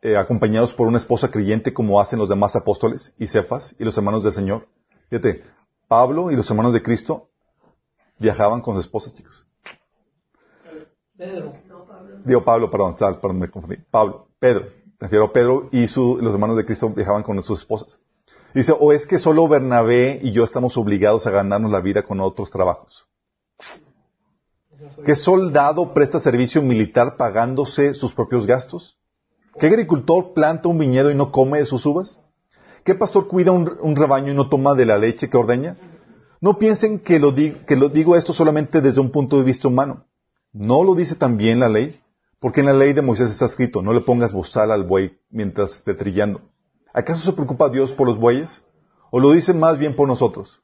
eh, 0.06 0.18
acompañados 0.18 0.72
por 0.74 0.88
una 0.88 1.00
esposa 1.00 1.32
creyente 1.32 1.74
como 1.74 2.00
hacen 2.00 2.20
los 2.20 2.30
demás 2.30 2.56
apóstoles 2.56 3.16
y 3.18 3.26
cefas 3.26 3.76
y 3.80 3.84
los 3.84 3.98
hermanos 3.98 4.24
del 4.24 4.34
Señor. 4.34 4.68
Fíjate, 5.10 5.44
Pablo 5.88 6.30
y 6.30 6.36
los 6.36 6.48
hermanos 6.48 6.74
de 6.74 6.84
Cristo 6.84 7.30
viajaban 8.20 8.62
con 8.62 8.76
sus 8.76 8.86
esposas, 8.86 9.16
chicos. 9.16 9.48
Pedro. 11.18 11.54
Digo 12.24 12.46
Pablo, 12.46 12.70
perdón, 12.70 12.96
perdón, 12.96 13.40
me 13.40 13.50
confundí. 13.50 13.78
Pablo, 13.90 14.28
Pedro. 14.38 14.85
Refiero 15.06 15.26
a 15.26 15.34
Pedro 15.34 15.70
y 15.72 15.82
los 15.82 16.34
hermanos 16.34 16.58
de 16.58 16.66
Cristo 16.66 16.90
viajaban 16.90 17.22
con 17.22 17.40
sus 17.44 17.60
esposas. 17.60 18.00
Dice, 18.56 18.74
o 18.78 18.92
es 18.92 19.06
que 19.06 19.20
solo 19.20 19.48
Bernabé 19.48 20.20
y 20.24 20.32
yo 20.32 20.44
estamos 20.44 20.78
obligados 20.78 21.28
a 21.28 21.30
ganarnos 21.30 21.72
la 21.72 21.80
vida 21.80 22.02
con 22.02 22.20
otros 22.22 22.50
trabajos. 22.50 23.06
¿Qué 25.06 25.16
soldado 25.16 25.94
presta 25.94 26.20
servicio 26.20 26.64
militar 26.64 27.18
pagándose 27.18 27.94
sus 27.94 28.16
propios 28.16 28.48
gastos? 28.48 28.98
¿Qué 29.60 29.68
agricultor 29.68 30.34
planta 30.34 30.70
un 30.70 30.80
viñedo 30.80 31.12
y 31.12 31.16
no 31.16 31.32
come 31.32 31.60
de 31.60 31.68
sus 31.68 31.86
uvas? 31.86 32.20
¿Qué 32.84 32.96
pastor 32.96 33.28
cuida 33.28 33.52
un, 33.52 33.96
rebaño 33.96 34.32
y 34.32 34.36
no 34.36 34.50
toma 34.50 34.74
de 34.74 34.88
la 34.88 34.98
leche 34.98 35.30
que 35.30 35.38
ordeña? 35.38 35.78
No 36.42 36.58
piensen 36.58 36.98
que 36.98 37.20
lo, 37.20 37.32
que 37.36 37.76
lo 37.76 37.90
digo 37.90 38.16
esto 38.16 38.34
solamente 38.34 38.82
desde 38.82 39.02
un 39.02 39.12
punto 39.12 39.38
de 39.38 39.44
vista 39.44 39.68
humano. 39.68 40.08
¿No 40.52 40.84
lo 40.84 40.96
dice 40.96 41.14
también 41.14 41.60
la 41.60 41.70
ley? 41.70 42.02
Porque 42.40 42.60
en 42.60 42.68
la 42.68 42.74
ley 42.74 42.94
de 42.94 43.02
Moisés 43.02 43.32
está 43.32 43.46
escrito, 43.46 43.82
no 43.82 43.94
le 43.94 44.02
pongas 44.02 44.34
bozal 44.34 44.72
al 44.72 44.84
buey 44.84 45.18
mientras 45.30 45.78
esté 45.78 45.94
trillando. 45.94 46.42
¿Acaso 46.94 47.24
se 47.24 47.34
preocupa 47.34 47.70
Dios 47.70 47.94
por 47.94 48.08
los 48.08 48.18
bueyes? 48.18 48.64
¿O 49.12 49.20
lo 49.20 49.32
dice 49.32 49.54
más 49.54 49.78
bien 49.78 49.96
por 49.96 50.08
nosotros? 50.08 50.62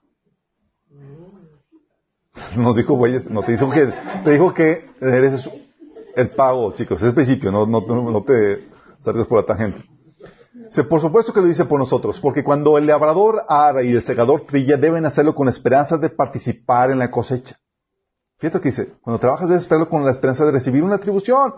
Nos 2.58 2.76
dijo 2.76 2.96
bueyes, 2.96 3.30
no 3.30 3.44
te 3.44 3.54
dijo 3.54 3.70
que, 3.70 3.94
te 4.24 4.32
dijo 4.32 4.54
que 4.54 4.90
eres 5.00 5.50
el 6.16 6.30
pago, 6.32 6.72
chicos, 6.72 7.02
es 7.02 7.10
el 7.10 7.14
principio, 7.14 7.52
no, 7.52 7.66
no, 7.66 7.82
no 7.82 8.24
te 8.24 8.70
salgas 9.00 9.28
por 9.28 9.40
la 9.40 9.46
tangente. 9.46 9.84
por 10.90 11.02
supuesto 11.02 11.34
que 11.34 11.42
lo 11.42 11.48
dice 11.48 11.66
por 11.66 11.80
nosotros, 11.80 12.20
porque 12.20 12.44
cuando 12.44 12.78
el 12.78 12.88
labrador 12.88 13.44
ara 13.48 13.84
y 13.84 13.92
el 13.92 14.04
segador 14.04 14.46
trilla, 14.46 14.78
deben 14.78 15.06
hacerlo 15.06 15.36
con 15.36 15.48
esperanza 15.48 15.98
de 15.98 16.10
participar 16.10 16.92
en 16.92 17.00
la 17.00 17.10
cosecha. 17.10 17.58
Fíjate 18.42 18.60
que 18.60 18.70
dice, 18.70 18.94
cuando 19.04 19.20
trabajas 19.20 19.48
debes 19.48 19.66
hacerlo 19.68 19.88
con 19.88 20.04
la 20.04 20.10
esperanza 20.10 20.44
de 20.44 20.52
recibir 20.52 20.82
una 20.82 20.96
atribución. 20.96 21.54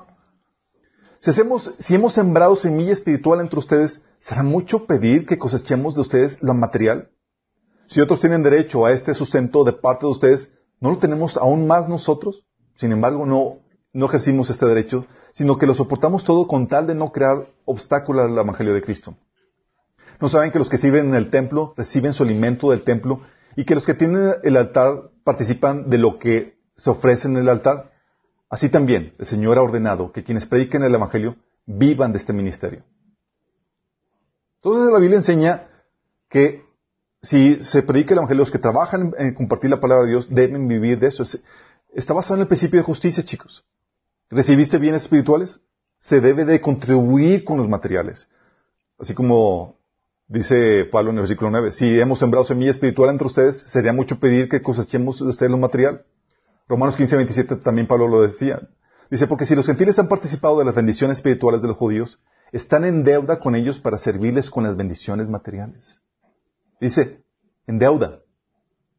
Si, 1.19 1.29
hacemos, 1.29 1.73
si 1.79 1.95
hemos 1.95 2.11
sembrado 2.11 2.57
semilla 2.57 2.91
espiritual 2.91 3.39
entre 3.39 3.57
ustedes, 3.57 4.01
¿será 4.19 4.43
mucho 4.43 4.85
pedir 4.85 5.25
que 5.25 5.39
cosechemos 5.39 5.95
de 5.95 6.01
ustedes 6.01 6.43
lo 6.43 6.53
material? 6.53 7.09
Si 7.87 8.01
otros 8.01 8.19
tienen 8.19 8.43
derecho 8.43 8.85
a 8.85 8.91
este 8.91 9.13
sustento 9.13 9.63
de 9.63 9.71
parte 9.71 10.05
de 10.05 10.11
ustedes, 10.11 10.51
¿no 10.81 10.91
lo 10.91 10.97
tenemos 10.97 11.37
aún 11.37 11.67
más 11.67 11.87
nosotros? 11.87 12.45
Sin 12.75 12.91
embargo, 12.91 13.25
no, 13.25 13.59
no 13.93 14.05
ejercimos 14.07 14.49
este 14.49 14.65
derecho, 14.65 15.05
sino 15.31 15.57
que 15.57 15.67
lo 15.67 15.75
soportamos 15.75 16.25
todo 16.25 16.47
con 16.47 16.67
tal 16.67 16.85
de 16.85 16.95
no 16.95 17.13
crear 17.13 17.47
obstáculos 17.63 18.25
al 18.25 18.37
Evangelio 18.37 18.73
de 18.73 18.81
Cristo. 18.81 19.15
¿No 20.19 20.27
saben 20.27 20.51
que 20.51 20.59
los 20.59 20.69
que 20.69 20.77
sirven 20.77 21.07
en 21.07 21.15
el 21.15 21.29
templo 21.29 21.73
reciben 21.77 22.11
su 22.11 22.23
alimento 22.23 22.71
del 22.71 22.83
templo 22.83 23.21
y 23.55 23.63
que 23.63 23.75
los 23.75 23.85
que 23.85 23.93
tienen 23.93 24.33
el 24.43 24.57
altar 24.57 25.11
participan 25.23 25.89
de 25.89 25.97
lo 25.97 26.19
que 26.19 26.61
se 26.83 26.89
ofrece 26.89 27.29
en 27.29 27.37
el 27.37 27.47
altar? 27.47 27.93
Así 28.49 28.67
también 28.67 29.13
el 29.17 29.25
Señor 29.25 29.57
ha 29.57 29.61
ordenado 29.61 30.11
que 30.11 30.21
quienes 30.21 30.45
prediquen 30.45 30.83
el 30.83 30.93
Evangelio 30.93 31.37
vivan 31.65 32.11
de 32.11 32.17
este 32.17 32.33
ministerio. 32.33 32.83
Entonces 34.57 34.91
la 34.91 34.99
Biblia 34.99 35.17
enseña 35.17 35.69
que 36.29 36.65
si 37.21 37.63
se 37.63 37.83
predica 37.83 38.13
el 38.13 38.17
Evangelio, 38.17 38.41
los 38.41 38.51
que 38.51 38.59
trabajan 38.59 39.13
en 39.17 39.33
compartir 39.33 39.69
la 39.69 39.79
palabra 39.79 40.03
de 40.03 40.11
Dios 40.11 40.29
deben 40.29 40.67
vivir 40.67 40.99
de 40.99 41.07
eso. 41.07 41.23
Está 41.93 42.13
basado 42.13 42.35
en 42.35 42.41
el 42.41 42.47
principio 42.47 42.81
de 42.81 42.83
justicia, 42.83 43.23
chicos. 43.23 43.65
¿Recibiste 44.29 44.77
bienes 44.77 45.03
espirituales? 45.03 45.61
Se 45.99 46.19
debe 46.19 46.43
de 46.43 46.59
contribuir 46.59 47.45
con 47.45 47.59
los 47.59 47.69
materiales. 47.69 48.27
Así 48.99 49.13
como 49.13 49.77
dice 50.27 50.83
Pablo 50.91 51.11
en 51.11 51.15
el 51.15 51.21
versículo 51.21 51.49
9, 51.49 51.71
si 51.71 51.97
hemos 51.97 52.19
sembrado 52.19 52.43
semilla 52.43 52.71
espiritual 52.71 53.09
entre 53.09 53.27
ustedes, 53.27 53.63
sería 53.67 53.93
mucho 53.93 54.19
pedir 54.19 54.49
que 54.49 54.61
cosechemos 54.61 55.19
de 55.19 55.29
ustedes 55.29 55.49
lo 55.49 55.57
material. 55.57 56.03
Romanos 56.67 56.95
15, 56.95 57.15
27 57.15 57.55
también 57.57 57.87
Pablo 57.87 58.07
lo 58.07 58.21
decía. 58.21 58.61
Dice, 59.09 59.27
porque 59.27 59.45
si 59.45 59.55
los 59.55 59.65
gentiles 59.65 59.99
han 59.99 60.07
participado 60.07 60.59
de 60.59 60.65
las 60.65 60.75
bendiciones 60.75 61.17
espirituales 61.17 61.61
de 61.61 61.67
los 61.67 61.77
judíos, 61.77 62.21
están 62.51 62.85
en 62.85 63.03
deuda 63.03 63.39
con 63.39 63.55
ellos 63.55 63.79
para 63.79 63.97
servirles 63.97 64.49
con 64.49 64.63
las 64.63 64.75
bendiciones 64.75 65.27
materiales. 65.27 65.99
Dice, 66.79 67.23
en 67.67 67.79
deuda. 67.79 68.19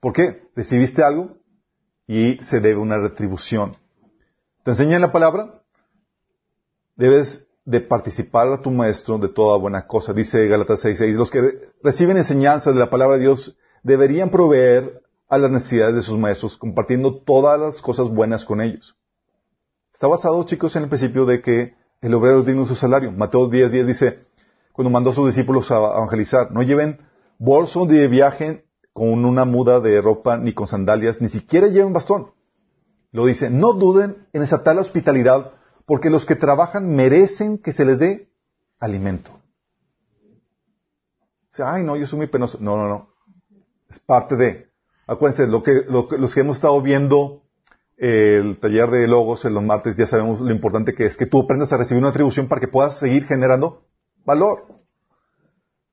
¿Por 0.00 0.12
qué? 0.12 0.48
Recibiste 0.54 1.02
algo 1.02 1.36
y 2.06 2.38
se 2.44 2.60
debe 2.60 2.80
una 2.80 2.98
retribución. 2.98 3.76
¿Te 4.64 4.72
enseñan 4.72 5.00
la 5.00 5.12
palabra? 5.12 5.62
Debes 6.96 7.46
de 7.64 7.80
participar 7.80 8.48
a 8.48 8.60
tu 8.60 8.70
maestro 8.70 9.18
de 9.18 9.28
toda 9.28 9.56
buena 9.56 9.86
cosa. 9.86 10.12
Dice 10.12 10.46
Gálatas 10.46 10.84
6.6. 10.84 11.14
Los 11.14 11.30
que 11.30 11.70
reciben 11.82 12.16
enseñanza 12.16 12.72
de 12.72 12.78
la 12.78 12.90
palabra 12.90 13.16
de 13.16 13.22
Dios 13.22 13.56
deberían 13.82 14.30
proveer 14.30 15.02
a 15.34 15.38
las 15.38 15.50
necesidades 15.50 15.94
de 15.94 16.02
sus 16.02 16.18
maestros, 16.18 16.56
compartiendo 16.56 17.22
todas 17.22 17.58
las 17.58 17.82
cosas 17.82 18.08
buenas 18.08 18.44
con 18.44 18.60
ellos. 18.60 18.96
Está 19.92 20.06
basado, 20.06 20.42
chicos, 20.44 20.74
en 20.76 20.84
el 20.84 20.88
principio 20.88 21.24
de 21.26 21.40
que 21.40 21.74
el 22.00 22.14
obrero 22.14 22.40
es 22.40 22.46
digno 22.46 22.62
de 22.62 22.68
su 22.68 22.74
salario. 22.74 23.12
Mateo 23.12 23.50
10.10 23.50 23.84
dice, 23.84 24.26
cuando 24.72 24.90
mandó 24.90 25.10
a 25.10 25.14
sus 25.14 25.26
discípulos 25.26 25.70
a 25.70 25.76
evangelizar, 25.76 26.50
no 26.50 26.62
lleven 26.62 27.00
bolso 27.38 27.86
de 27.86 28.08
viaje 28.08 28.64
con 28.92 29.24
una 29.24 29.44
muda 29.44 29.80
de 29.80 30.00
ropa, 30.00 30.36
ni 30.36 30.52
con 30.52 30.66
sandalias, 30.66 31.20
ni 31.20 31.28
siquiera 31.28 31.68
lleven 31.68 31.92
bastón. 31.92 32.32
Lo 33.10 33.26
dice, 33.26 33.50
no 33.50 33.72
duden 33.72 34.26
en 34.32 34.40
desatar 34.40 34.74
la 34.74 34.82
hospitalidad, 34.82 35.52
porque 35.86 36.10
los 36.10 36.26
que 36.26 36.36
trabajan 36.36 36.94
merecen 36.94 37.58
que 37.58 37.72
se 37.72 37.84
les 37.84 37.98
dé 37.98 38.30
alimento. 38.78 39.30
Dice, 41.50 41.62
ay, 41.64 41.84
no, 41.84 41.96
yo 41.96 42.06
soy 42.06 42.18
muy 42.18 42.26
penoso. 42.26 42.58
No, 42.60 42.76
no, 42.76 42.88
no. 42.88 43.08
Es 43.88 44.00
parte 44.00 44.34
de. 44.34 44.73
Acuérdense, 45.06 45.46
lo 45.46 45.62
que, 45.62 45.84
los 45.86 46.34
que 46.34 46.40
hemos 46.40 46.56
estado 46.56 46.80
viendo 46.80 47.42
eh, 47.96 48.40
el 48.42 48.58
taller 48.58 48.90
de 48.90 49.06
logos 49.06 49.44
en 49.44 49.54
los 49.54 49.62
martes, 49.62 49.96
ya 49.96 50.06
sabemos 50.06 50.40
lo 50.40 50.50
importante 50.50 50.94
que 50.94 51.06
es 51.06 51.16
que 51.16 51.26
tú 51.26 51.42
aprendas 51.42 51.72
a 51.72 51.76
recibir 51.76 52.00
una 52.00 52.10
atribución 52.10 52.48
para 52.48 52.60
que 52.60 52.68
puedas 52.68 52.98
seguir 52.98 53.26
generando 53.26 53.84
valor. 54.24 54.66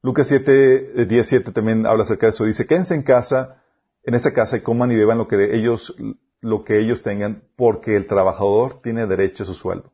Lucas 0.01 0.27
7, 0.27 1.05
17 1.05 1.51
también 1.51 1.85
habla 1.85 2.03
acerca 2.03 2.27
de 2.27 2.31
eso. 2.31 2.45
Dice, 2.45 2.65
quédense 2.65 2.95
en 2.95 3.03
casa, 3.03 3.61
en 4.03 4.15
esa 4.15 4.33
casa 4.33 4.57
y 4.57 4.61
coman 4.61 4.91
y 4.91 4.95
beban 4.95 5.17
lo 5.17 5.27
que 5.27 5.55
ellos 5.55 5.95
lo 6.41 6.63
que 6.63 6.79
ellos 6.79 7.03
tengan, 7.03 7.43
porque 7.55 7.95
el 7.95 8.07
trabajador 8.07 8.79
tiene 8.81 9.05
derecho 9.05 9.43
a 9.43 9.45
su 9.45 9.53
sueldo. 9.53 9.93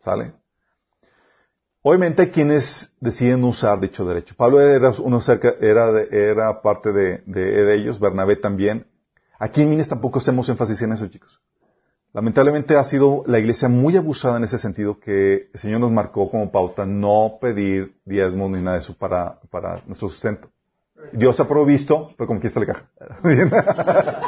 ¿Sale? 0.00 0.32
Obviamente 1.84 2.22
hay 2.22 2.30
quienes 2.30 2.94
deciden 3.00 3.42
usar 3.42 3.80
dicho 3.80 4.04
derecho. 4.04 4.34
Pablo 4.36 4.60
era, 4.60 4.92
uno 5.00 5.20
cerca, 5.20 5.54
era, 5.60 6.00
era 6.10 6.62
parte 6.62 6.92
de, 6.92 7.22
de, 7.26 7.74
ellos, 7.74 7.98
Bernabé 7.98 8.36
también. 8.36 8.86
Aquí 9.40 9.62
en 9.62 9.70
Minas 9.70 9.88
tampoco 9.88 10.20
hacemos 10.20 10.48
énfasis 10.48 10.80
en 10.82 10.92
eso, 10.92 11.08
chicos. 11.08 11.40
Lamentablemente 12.12 12.76
ha 12.76 12.84
sido 12.84 13.24
la 13.26 13.40
iglesia 13.40 13.68
muy 13.68 13.96
abusada 13.96 14.36
en 14.36 14.44
ese 14.44 14.58
sentido 14.58 15.00
que 15.00 15.48
el 15.52 15.58
Señor 15.58 15.80
nos 15.80 15.90
marcó 15.90 16.30
como 16.30 16.52
pauta 16.52 16.86
no 16.86 17.38
pedir 17.40 17.96
diezmos 18.04 18.50
ni 18.50 18.60
nada 18.60 18.76
de 18.76 18.82
eso 18.82 18.94
para, 18.96 19.40
para 19.50 19.82
nuestro 19.86 20.08
sustento. 20.08 20.48
Dios 21.12 21.40
ha 21.40 21.48
provisto, 21.48 22.14
pero 22.16 22.28
como 22.28 22.38
aquí 22.38 22.46
está 22.46 22.60
la 22.60 22.66
caja. 22.66 22.88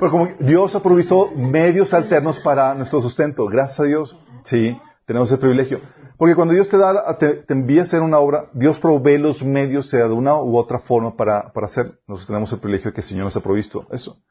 pero 0.00 0.10
como 0.10 0.28
Dios 0.40 0.74
ha 0.74 0.82
provisto 0.82 1.30
medios 1.36 1.94
alternos 1.94 2.40
para 2.40 2.74
nuestro 2.74 3.00
sustento. 3.00 3.46
Gracias 3.46 3.80
a 3.80 3.84
Dios. 3.84 4.18
Sí, 4.42 4.76
tenemos 5.12 5.30
ese 5.30 5.38
privilegio. 5.38 5.80
Porque 6.16 6.34
cuando 6.34 6.54
Dios 6.54 6.68
te 6.68 6.78
da, 6.78 7.18
te, 7.18 7.44
envía 7.48 7.80
a 7.80 7.84
hacer 7.84 8.00
una 8.00 8.18
obra, 8.18 8.48
Dios 8.54 8.78
provee 8.78 9.18
los 9.18 9.44
medios, 9.44 9.90
sea 9.90 10.08
de 10.08 10.14
una 10.14 10.36
u 10.36 10.56
otra 10.56 10.78
forma, 10.78 11.16
para, 11.16 11.52
para 11.52 11.66
hacer. 11.66 12.00
Nosotros 12.06 12.26
tenemos 12.28 12.52
el 12.52 12.60
privilegio 12.60 12.92
que 12.92 13.00
el 13.00 13.06
Señor 13.06 13.24
nos 13.24 13.36
ha 13.36 13.40
provisto. 13.40 13.86
Eso. 13.90 14.22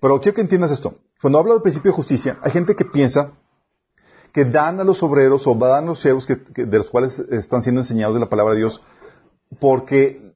Pero 0.00 0.20
quiero 0.20 0.36
que 0.36 0.42
entiendas 0.42 0.70
esto. 0.70 0.94
Cuando 1.20 1.38
hablo 1.38 1.54
del 1.54 1.62
principio 1.62 1.90
de 1.90 1.96
justicia, 1.96 2.38
hay 2.42 2.52
gente 2.52 2.76
que 2.76 2.84
piensa 2.84 3.32
que 4.32 4.44
dan 4.44 4.78
a 4.80 4.84
los 4.84 5.02
obreros 5.02 5.46
o 5.46 5.54
dan 5.54 5.84
a 5.84 5.86
los 5.88 6.00
siervos 6.00 6.26
de 6.26 6.78
los 6.78 6.90
cuales 6.90 7.18
están 7.18 7.62
siendo 7.62 7.80
enseñados 7.80 8.14
de 8.14 8.20
la 8.20 8.28
palabra 8.28 8.54
de 8.54 8.60
Dios 8.60 8.80
porque, 9.58 10.34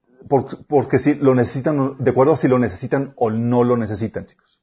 porque 0.69 0.99
si 0.99 1.15
lo 1.15 1.35
necesitan, 1.35 1.97
de 1.99 2.11
acuerdo 2.11 2.33
a 2.33 2.37
si 2.37 2.49
lo 2.49 2.59
necesitan 2.59 3.15
o 3.17 3.31
no 3.31 3.63
lo 3.63 3.77
necesitan, 3.77 4.27
chicos. 4.27 4.59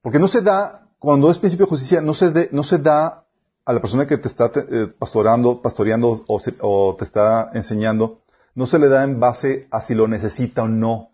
Porque 0.00 0.18
no 0.18 0.28
se 0.28 0.40
da, 0.40 0.88
cuando 0.98 1.30
es 1.30 1.38
principio 1.38 1.66
de 1.66 1.70
justicia, 1.70 2.00
no 2.00 2.14
se, 2.14 2.48
no 2.52 2.64
se 2.64 2.78
da 2.78 3.21
a 3.64 3.72
la 3.72 3.80
persona 3.80 4.06
que 4.06 4.18
te 4.18 4.28
está 4.28 4.50
eh, 4.54 4.88
pastorando, 4.98 5.62
pastoreando 5.62 6.24
o, 6.26 6.96
te 6.96 7.04
está 7.04 7.50
enseñando, 7.54 8.22
no 8.54 8.66
se 8.66 8.78
le 8.78 8.88
da 8.88 9.04
en 9.04 9.20
base 9.20 9.68
a 9.70 9.80
si 9.82 9.94
lo 9.94 10.08
necesita 10.08 10.62
o 10.62 10.68
no. 10.68 11.10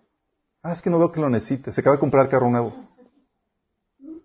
Ah, 0.63 0.73
es 0.73 0.83
que 0.83 0.91
no 0.91 0.99
veo 0.99 1.13
que 1.13 1.21
lo 1.21 1.29
necesite. 1.29 1.73
Se 1.73 1.81
acaba 1.81 1.97
de 1.97 2.01
comprar 2.01 2.29
carro 2.29 2.51
nuevo. 2.51 2.75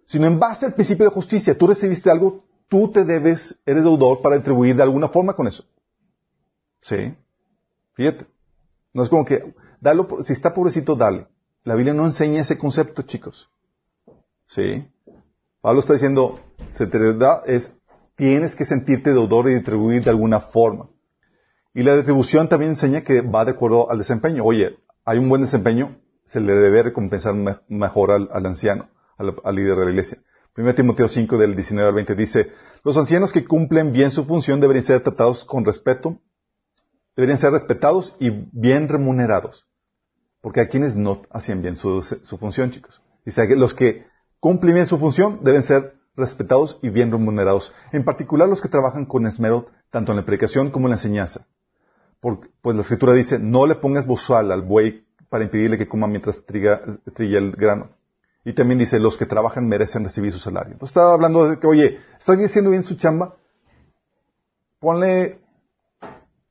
Sino 0.05 0.25
en 0.25 0.39
base 0.39 0.65
al 0.65 0.73
principio 0.73 1.05
de 1.05 1.12
justicia. 1.12 1.57
Tú 1.57 1.67
recibiste 1.67 2.09
algo, 2.09 2.43
tú 2.67 2.91
te 2.91 3.03
debes, 3.03 3.59
eres 3.65 3.83
deudor 3.83 4.21
para 4.21 4.38
atribuir 4.38 4.75
de 4.75 4.83
alguna 4.83 5.09
forma 5.09 5.33
con 5.33 5.47
eso. 5.47 5.63
¿Sí? 6.81 7.15
Fíjate. 7.93 8.25
No 8.93 9.03
es 9.03 9.09
como 9.09 9.25
que, 9.25 9.53
dalo, 9.79 10.07
si 10.23 10.33
está 10.33 10.53
pobrecito, 10.53 10.95
dale. 10.95 11.27
La 11.63 11.75
Biblia 11.75 11.93
no 11.93 12.05
enseña 12.05 12.41
ese 12.41 12.57
concepto, 12.57 13.03
chicos. 13.03 13.49
¿Sí? 14.47 14.88
Pablo 15.62 15.79
está 15.79 15.93
diciendo, 15.93 16.39
se 16.71 16.88
te 16.88 17.13
da, 17.13 17.43
es, 17.45 17.73
tienes 18.15 18.56
que 18.56 18.65
sentirte 18.65 19.12
deudor 19.12 19.49
y 19.49 19.56
atribuir 19.56 20.04
de 20.04 20.10
alguna 20.10 20.39
forma. 20.39 20.89
Y 21.73 21.84
la 21.84 21.95
distribución 21.95 22.49
también 22.49 22.71
enseña 22.71 23.02
que 23.02 23.21
va 23.21 23.45
de 23.45 23.52
acuerdo 23.52 23.89
al 23.89 23.97
desempeño. 23.97 24.43
Oye, 24.43 24.78
hay 25.06 25.17
un 25.17 25.28
buen 25.28 25.41
desempeño, 25.41 25.97
se 26.26 26.39
le 26.39 26.54
debe 26.54 26.84
recompensar 26.84 27.34
mejor 27.67 28.12
al, 28.12 28.45
anciano, 28.45 28.89
al, 29.17 29.56
líder 29.56 29.78
de 29.78 29.86
la 29.86 29.91
iglesia. 29.91 30.19
1 30.56 30.76
Timoteo 30.76 31.08
5 31.08 31.38
del 31.38 31.56
19 31.56 31.89
al 31.89 31.95
20 31.95 32.15
dice, 32.15 32.52
los 32.84 32.95
ancianos 32.95 33.34
que 33.34 33.45
cumplen 33.45 33.91
bien 33.91 34.12
su 34.12 34.23
función 34.26 34.62
deberían 34.62 34.86
ser 34.86 35.02
tratados 35.02 35.45
con 35.45 35.65
respeto, 35.65 36.19
deberían 37.15 37.39
ser 37.39 37.52
respetados 37.52 38.15
y 38.19 38.30
bien 38.52 38.88
remunerados. 38.88 39.65
Porque 40.41 40.60
hay 40.60 40.67
quienes 40.67 40.95
no 40.95 41.23
hacían 41.32 41.62
bien 41.62 41.76
su, 41.76 42.04
función, 42.39 42.69
chicos. 42.69 43.02
Dice 43.26 43.56
los 43.56 43.73
que 43.73 44.06
cumplen 44.39 44.76
bien 44.76 44.88
su 44.88 44.99
función 44.99 45.39
deben 45.43 45.63
ser 45.63 45.95
respetados 46.15 46.80
y 46.82 46.89
bien 46.89 47.12
remunerados. 47.12 47.73
En 47.91 48.04
particular 48.04 48.47
los 48.47 48.62
que 48.62 48.69
trabajan 48.69 49.06
con 49.06 49.26
esmero 49.26 49.67
tanto 49.89 50.12
en 50.12 50.17
la 50.17 50.26
predicación 50.26 50.71
como 50.71 50.88
en 50.88 50.91
la 50.91 50.97
enseñanza. 50.97 51.47
pues 52.19 52.76
la 52.76 52.82
escritura 52.82 53.13
dice, 53.13 53.39
no 53.39 53.65
le 53.65 53.76
pongas 53.76 54.08
bozal 54.08 54.52
al 54.52 54.62
buey 54.62 55.06
para 55.30 55.43
impedirle 55.43 55.78
que 55.78 55.88
coma 55.88 56.08
mientras 56.08 56.43
trilla, 56.45 56.82
el 57.17 57.52
grano. 57.52 57.89
Y 58.45 58.54
también 58.54 58.80
dice, 58.80 58.99
los 58.99 59.17
que 59.17 59.26
trabajan 59.26 59.67
merecen 59.67 60.04
recibir 60.04 60.32
su 60.32 60.39
salario. 60.39 60.73
Entonces 60.73 60.91
estaba 60.91 61.13
hablando 61.13 61.49
de 61.49 61.60
que, 61.60 61.67
oye, 61.67 61.99
¿está 62.19 62.34
haciendo 62.34 62.71
bien 62.71 62.84
su 62.84 62.95
chamba? 62.95 63.36
Ponle, 64.80 65.39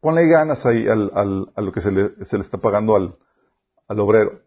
ponle 0.01 0.27
ganas 0.27 0.65
ahí 0.67 0.89
al, 0.89 1.11
al, 1.15 1.53
a 1.55 1.61
lo 1.61 1.71
que 1.71 1.81
se 1.81 1.93
le, 1.93 2.25
se 2.25 2.37
le 2.39 2.43
está 2.43 2.59
pagando 2.59 2.97
al, 2.97 3.17
al 3.89 4.01
obrero. 4.01 4.41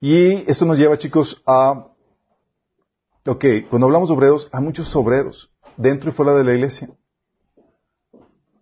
Y 0.00 0.50
eso 0.50 0.66
nos 0.66 0.78
lleva, 0.78 0.98
chicos, 0.98 1.42
a... 1.46 1.93
Ok, 3.26 3.42
cuando 3.70 3.86
hablamos 3.86 4.10
de 4.10 4.14
obreros, 4.14 4.50
hay 4.52 4.62
muchos 4.62 4.94
obreros, 4.94 5.50
dentro 5.76 6.10
y 6.10 6.12
fuera 6.12 6.34
de 6.34 6.44
la 6.44 6.52
iglesia. 6.52 6.90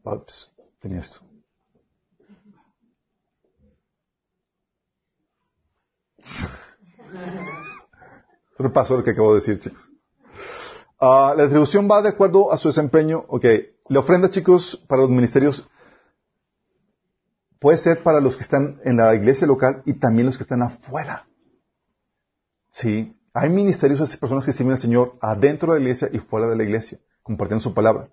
Ups, 0.05 0.53
tenía 0.79 1.01
esto. 1.01 1.21
Repaso 8.59 8.97
lo 8.97 9.03
que 9.03 9.11
acabo 9.11 9.35
de 9.35 9.41
decir, 9.41 9.59
chicos. 9.59 9.91
Ah, 11.01 11.35
la 11.37 11.43
distribución 11.43 11.89
va 11.91 12.01
de 12.01 12.11
acuerdo 12.11 12.53
a 12.53 12.57
su 12.57 12.69
desempeño. 12.69 13.25
Ok. 13.27 13.45
La 13.89 13.99
ofrenda, 13.99 14.31
chicos, 14.31 14.81
para 14.87 15.03
los 15.03 15.11
ministerios 15.11 15.69
puede 17.59 17.79
ser 17.79 18.05
para 18.05 18.21
los 18.21 18.37
que 18.37 18.45
están 18.45 18.81
en 18.85 18.99
la 18.99 19.13
iglesia 19.15 19.47
local 19.47 19.83
y 19.85 19.95
también 19.95 20.27
los 20.27 20.37
que 20.37 20.45
están 20.45 20.63
afuera. 20.63 21.27
Sí. 22.71 23.17
Hay 23.35 23.49
ministerios, 23.49 24.01
esas 24.01 24.17
personas 24.17 24.45
que 24.45 24.53
sirven 24.53 24.73
al 24.73 24.79
Señor 24.79 25.17
adentro 25.21 25.73
de 25.73 25.81
la 25.81 25.85
iglesia 25.85 26.09
y 26.13 26.19
fuera 26.19 26.49
de 26.49 26.57
la 26.57 26.65
iglesia, 26.65 26.99
compartiendo 27.23 27.63
su 27.63 27.73
palabra. 27.73 28.09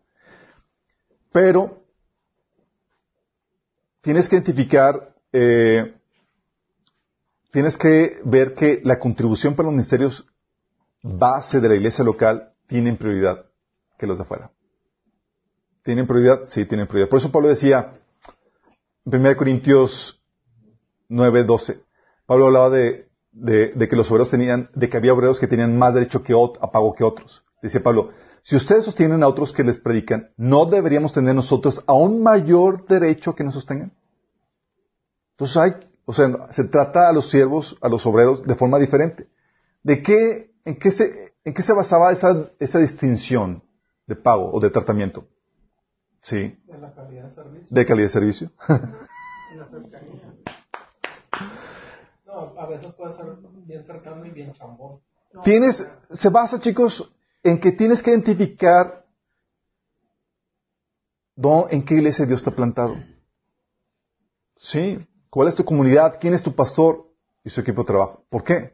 Pero 1.32 1.84
tienes 4.02 4.30
que 4.30 4.38
identificar 4.38 5.14
eh, 5.32 5.94
tienes 7.52 7.78
que 7.78 8.20
ver 8.24 8.54
que 8.54 8.82
la 8.84 9.00
contribución 9.00 9.56
para 9.56 9.68
los 9.68 9.74
ministerios 9.74 10.28
base 11.02 11.60
de 11.60 11.70
la 11.70 11.76
iglesia 11.76 12.04
local 12.04 12.54
tienen 12.68 12.98
prioridad 12.98 13.46
que 13.98 14.08
los 14.08 14.18
de 14.18 14.24
afuera. 14.24 14.52
¿Tienen 15.84 16.08
prioridad? 16.08 16.42
Sí, 16.46 16.66
tienen 16.66 16.88
prioridad. 16.88 17.10
Por 17.10 17.20
eso 17.20 17.32
Pablo 17.32 17.48
decía, 17.48 18.00
en 19.06 19.20
1 19.20 19.38
Corintios 19.38 20.22
9, 21.08 21.44
12, 21.44 21.82
Pablo 22.26 22.48
hablaba 22.48 22.70
de, 22.70 23.09
que 23.46 23.96
los 23.96 24.10
obreros 24.12 24.30
tenían, 24.30 24.70
de 24.74 24.90
que 24.90 24.98
había 24.98 25.14
obreros 25.14 25.40
que 25.40 25.48
tenían 25.48 25.78
más 25.78 25.94
derecho 25.94 26.24
que 26.24 26.34
a 26.34 26.72
pago 26.72 26.94
que 26.94 27.04
otros. 27.04 27.44
Dice 27.62 27.80
Pablo, 27.80 28.12
si 28.44 28.56
ustedes 28.56 28.86
sostienen 28.86 29.24
a 29.24 29.28
otros 29.28 29.52
que 29.52 29.64
les 29.64 29.80
predican, 29.80 30.32
¿no 30.38 30.66
deberíamos 30.66 31.14
tener 31.14 31.36
nosotros 31.36 31.84
aún 31.88 32.24
mayor 32.24 32.86
derecho 32.88 33.36
que 33.36 33.44
nos 33.44 33.54
sostengan? 33.54 33.92
Entonces 35.34 35.58
hay 35.58 35.90
o 36.10 36.12
sea, 36.12 36.52
se 36.54 36.64
trata 36.64 37.08
a 37.08 37.14
los 37.14 37.30
siervos, 37.30 37.78
a 37.82 37.88
los 37.88 38.04
obreros, 38.08 38.42
de 38.42 38.56
forma 38.56 38.80
diferente. 38.80 39.28
¿De 39.84 40.02
qué, 40.02 40.50
en 40.66 40.80
qué 40.80 40.90
se, 40.90 41.36
en 41.44 41.54
qué 41.54 41.62
se 41.62 41.72
basaba 41.72 42.12
esa, 42.12 42.50
esa 42.58 42.80
distinción 42.80 43.62
de 44.08 44.16
pago 44.16 44.52
o 44.52 44.60
de 44.60 44.72
tratamiento? 44.72 45.28
Sí. 46.20 46.60
De 46.66 46.80
la 46.80 46.96
calidad 46.96 47.26
de 47.26 47.30
servicio. 47.30 47.68
De 47.70 47.86
calidad 47.86 48.06
de 48.08 48.10
servicio. 48.10 48.52
la 49.56 49.66
cercanía. 49.66 50.29
A 52.58 52.66
veces 52.66 52.94
puede 52.94 53.14
ser 53.14 53.26
bien 53.66 53.84
cercano 53.84 54.26
y 54.26 54.32
bien 54.32 54.54
chambón. 54.54 55.00
tienes, 55.44 55.88
se 56.12 56.30
basa, 56.30 56.60
chicos, 56.60 57.12
en 57.44 57.60
que 57.60 57.72
tienes 57.72 58.02
que 58.02 58.12
identificar 58.12 59.00
en 61.70 61.86
qué 61.86 61.96
iglesia 61.96 62.26
Dios 62.26 62.46
ha 62.46 62.52
plantado. 62.52 62.98
Sí. 64.58 65.00
¿Cuál 65.30 65.48
es 65.48 65.56
tu 65.56 65.64
comunidad? 65.64 66.18
¿Quién 66.20 66.34
es 66.34 66.44
tu 66.44 66.54
pastor? 66.54 67.06
Y 67.44 67.50
su 67.50 67.62
equipo 67.62 67.84
de 67.84 67.88
trabajo. 67.88 68.26
¿Por 68.30 68.44
qué? 68.44 68.74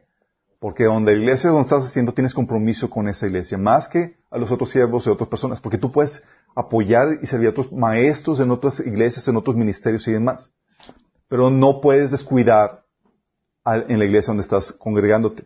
Porque 0.58 0.84
donde 0.84 1.12
la 1.12 1.18
iglesia 1.18 1.50
donde 1.50 1.64
estás 1.64 1.84
haciendo 1.84 2.12
tienes 2.12 2.34
compromiso 2.34 2.90
con 2.90 3.06
esa 3.08 3.26
iglesia, 3.26 3.56
más 3.56 3.86
que 3.88 4.16
a 4.30 4.38
los 4.38 4.50
otros 4.50 4.70
siervos 4.70 5.06
y 5.06 5.10
otras 5.10 5.28
personas, 5.28 5.60
porque 5.60 5.78
tú 5.78 5.92
puedes 5.92 6.22
apoyar 6.56 7.20
y 7.22 7.26
servir 7.26 7.48
a 7.48 7.50
otros 7.50 7.70
maestros 7.70 8.40
en 8.40 8.50
otras 8.50 8.80
iglesias, 8.80 9.28
en 9.28 9.36
otros 9.36 9.54
ministerios 9.54 10.08
y 10.08 10.12
demás. 10.12 10.50
Pero 11.28 11.50
no 11.50 11.80
puedes 11.80 12.10
descuidar 12.10 12.84
en 13.66 13.98
la 13.98 14.04
iglesia 14.04 14.28
donde 14.28 14.42
estás 14.42 14.72
congregándote. 14.72 15.44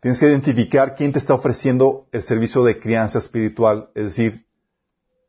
Tienes 0.00 0.20
que 0.20 0.26
identificar 0.26 0.94
quién 0.94 1.12
te 1.12 1.18
está 1.18 1.34
ofreciendo 1.34 2.06
el 2.12 2.22
servicio 2.22 2.62
de 2.62 2.78
crianza 2.78 3.18
espiritual, 3.18 3.90
es 3.94 4.04
decir, 4.04 4.46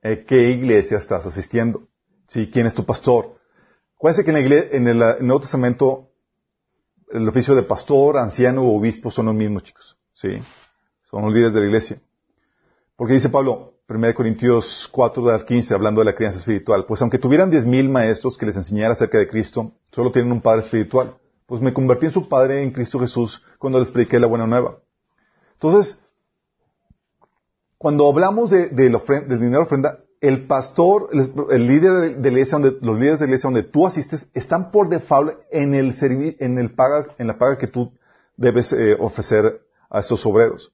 eh, 0.04 0.26
qué 0.28 0.52
iglesia 0.52 0.98
estás 0.98 1.26
asistiendo. 1.26 1.88
¿Sí? 2.28 2.50
¿Quién 2.52 2.68
es 2.68 2.76
tu 2.76 2.86
pastor? 2.86 3.38
Acuérdense 3.96 4.24
que 4.24 4.32
en, 4.32 4.88
en, 4.88 4.88
el, 4.88 5.26
Nuevo 5.26 5.42
Testamento 5.42 6.10
el 7.12 7.28
oficio 7.28 7.56
de 7.56 7.64
pastor, 7.64 8.18
anciano 8.18 8.62
o 8.62 8.78
obispo 8.78 9.10
son 9.10 9.26
los 9.26 9.36
mismos, 9.36 9.64
chicos. 9.64 9.98
¿Sí? 10.14 10.40
Son 11.04 11.24
los 11.24 11.34
líderes 11.34 11.54
de 11.54 11.62
la 11.62 11.66
iglesia. 11.66 12.00
Porque 12.96 13.16
dice 13.16 13.30
Pablo, 13.30 13.80
1 13.88 14.14
Corintios 14.14 14.88
4, 14.92 15.46
15, 15.46 15.74
hablando 15.74 16.02
de 16.02 16.06
la 16.06 16.14
crianza 16.14 16.38
espiritual, 16.38 16.86
pues 16.86 17.02
aunque 17.02 17.18
tuvieran 17.18 17.50
diez 17.50 17.66
mil 17.66 17.90
maestros 17.90 18.38
que 18.38 18.46
les 18.46 18.56
enseñaran 18.56 18.92
acerca 18.92 19.18
de 19.18 19.28
Cristo, 19.28 19.72
solo 19.92 20.12
tienen 20.12 20.32
un 20.32 20.42
padre 20.42 20.62
espiritual. 20.62 21.16
Pues 21.50 21.62
me 21.62 21.74
convertí 21.74 22.06
en 22.06 22.12
su 22.12 22.30
padre 22.30 22.62
en 22.62 22.72
Cristo 22.72 23.00
Jesús 23.00 23.44
cuando 23.58 23.80
les 23.80 23.90
prediqué 23.90 24.20
la 24.20 24.28
buena 24.28 24.46
nueva. 24.46 24.78
Entonces, 25.54 26.00
cuando 27.80 28.08
hablamos 28.08 28.52
de, 28.52 28.70
del 28.70 28.92
dinero 29.28 29.58
de 29.58 29.64
ofrenda, 29.64 30.00
el 30.22 30.46
pastor, 30.46 31.10
el, 31.12 31.68
líder 31.68 32.18
de 32.18 32.32
la 32.32 32.38
iglesia 32.38 32.60
donde, 32.60 32.78
los 32.82 33.00
líderes 33.00 33.20
de 33.20 33.26
la 33.26 33.30
iglesia 33.32 33.48
donde 33.48 33.64
tú 33.64 33.88
asistes 33.88 34.30
están 34.34 34.70
por 34.70 34.90
default 34.90 35.40
en 35.50 35.74
el 35.74 36.72
paga, 36.76 37.08
en 37.18 37.28
la 37.28 37.38
paga 37.38 37.58
que 37.58 37.68
tú 37.68 37.94
debes 38.38 38.72
eh, 38.72 38.96
ofrecer 39.00 39.62
a 39.90 40.02
estos 40.02 40.24
obreros. 40.26 40.72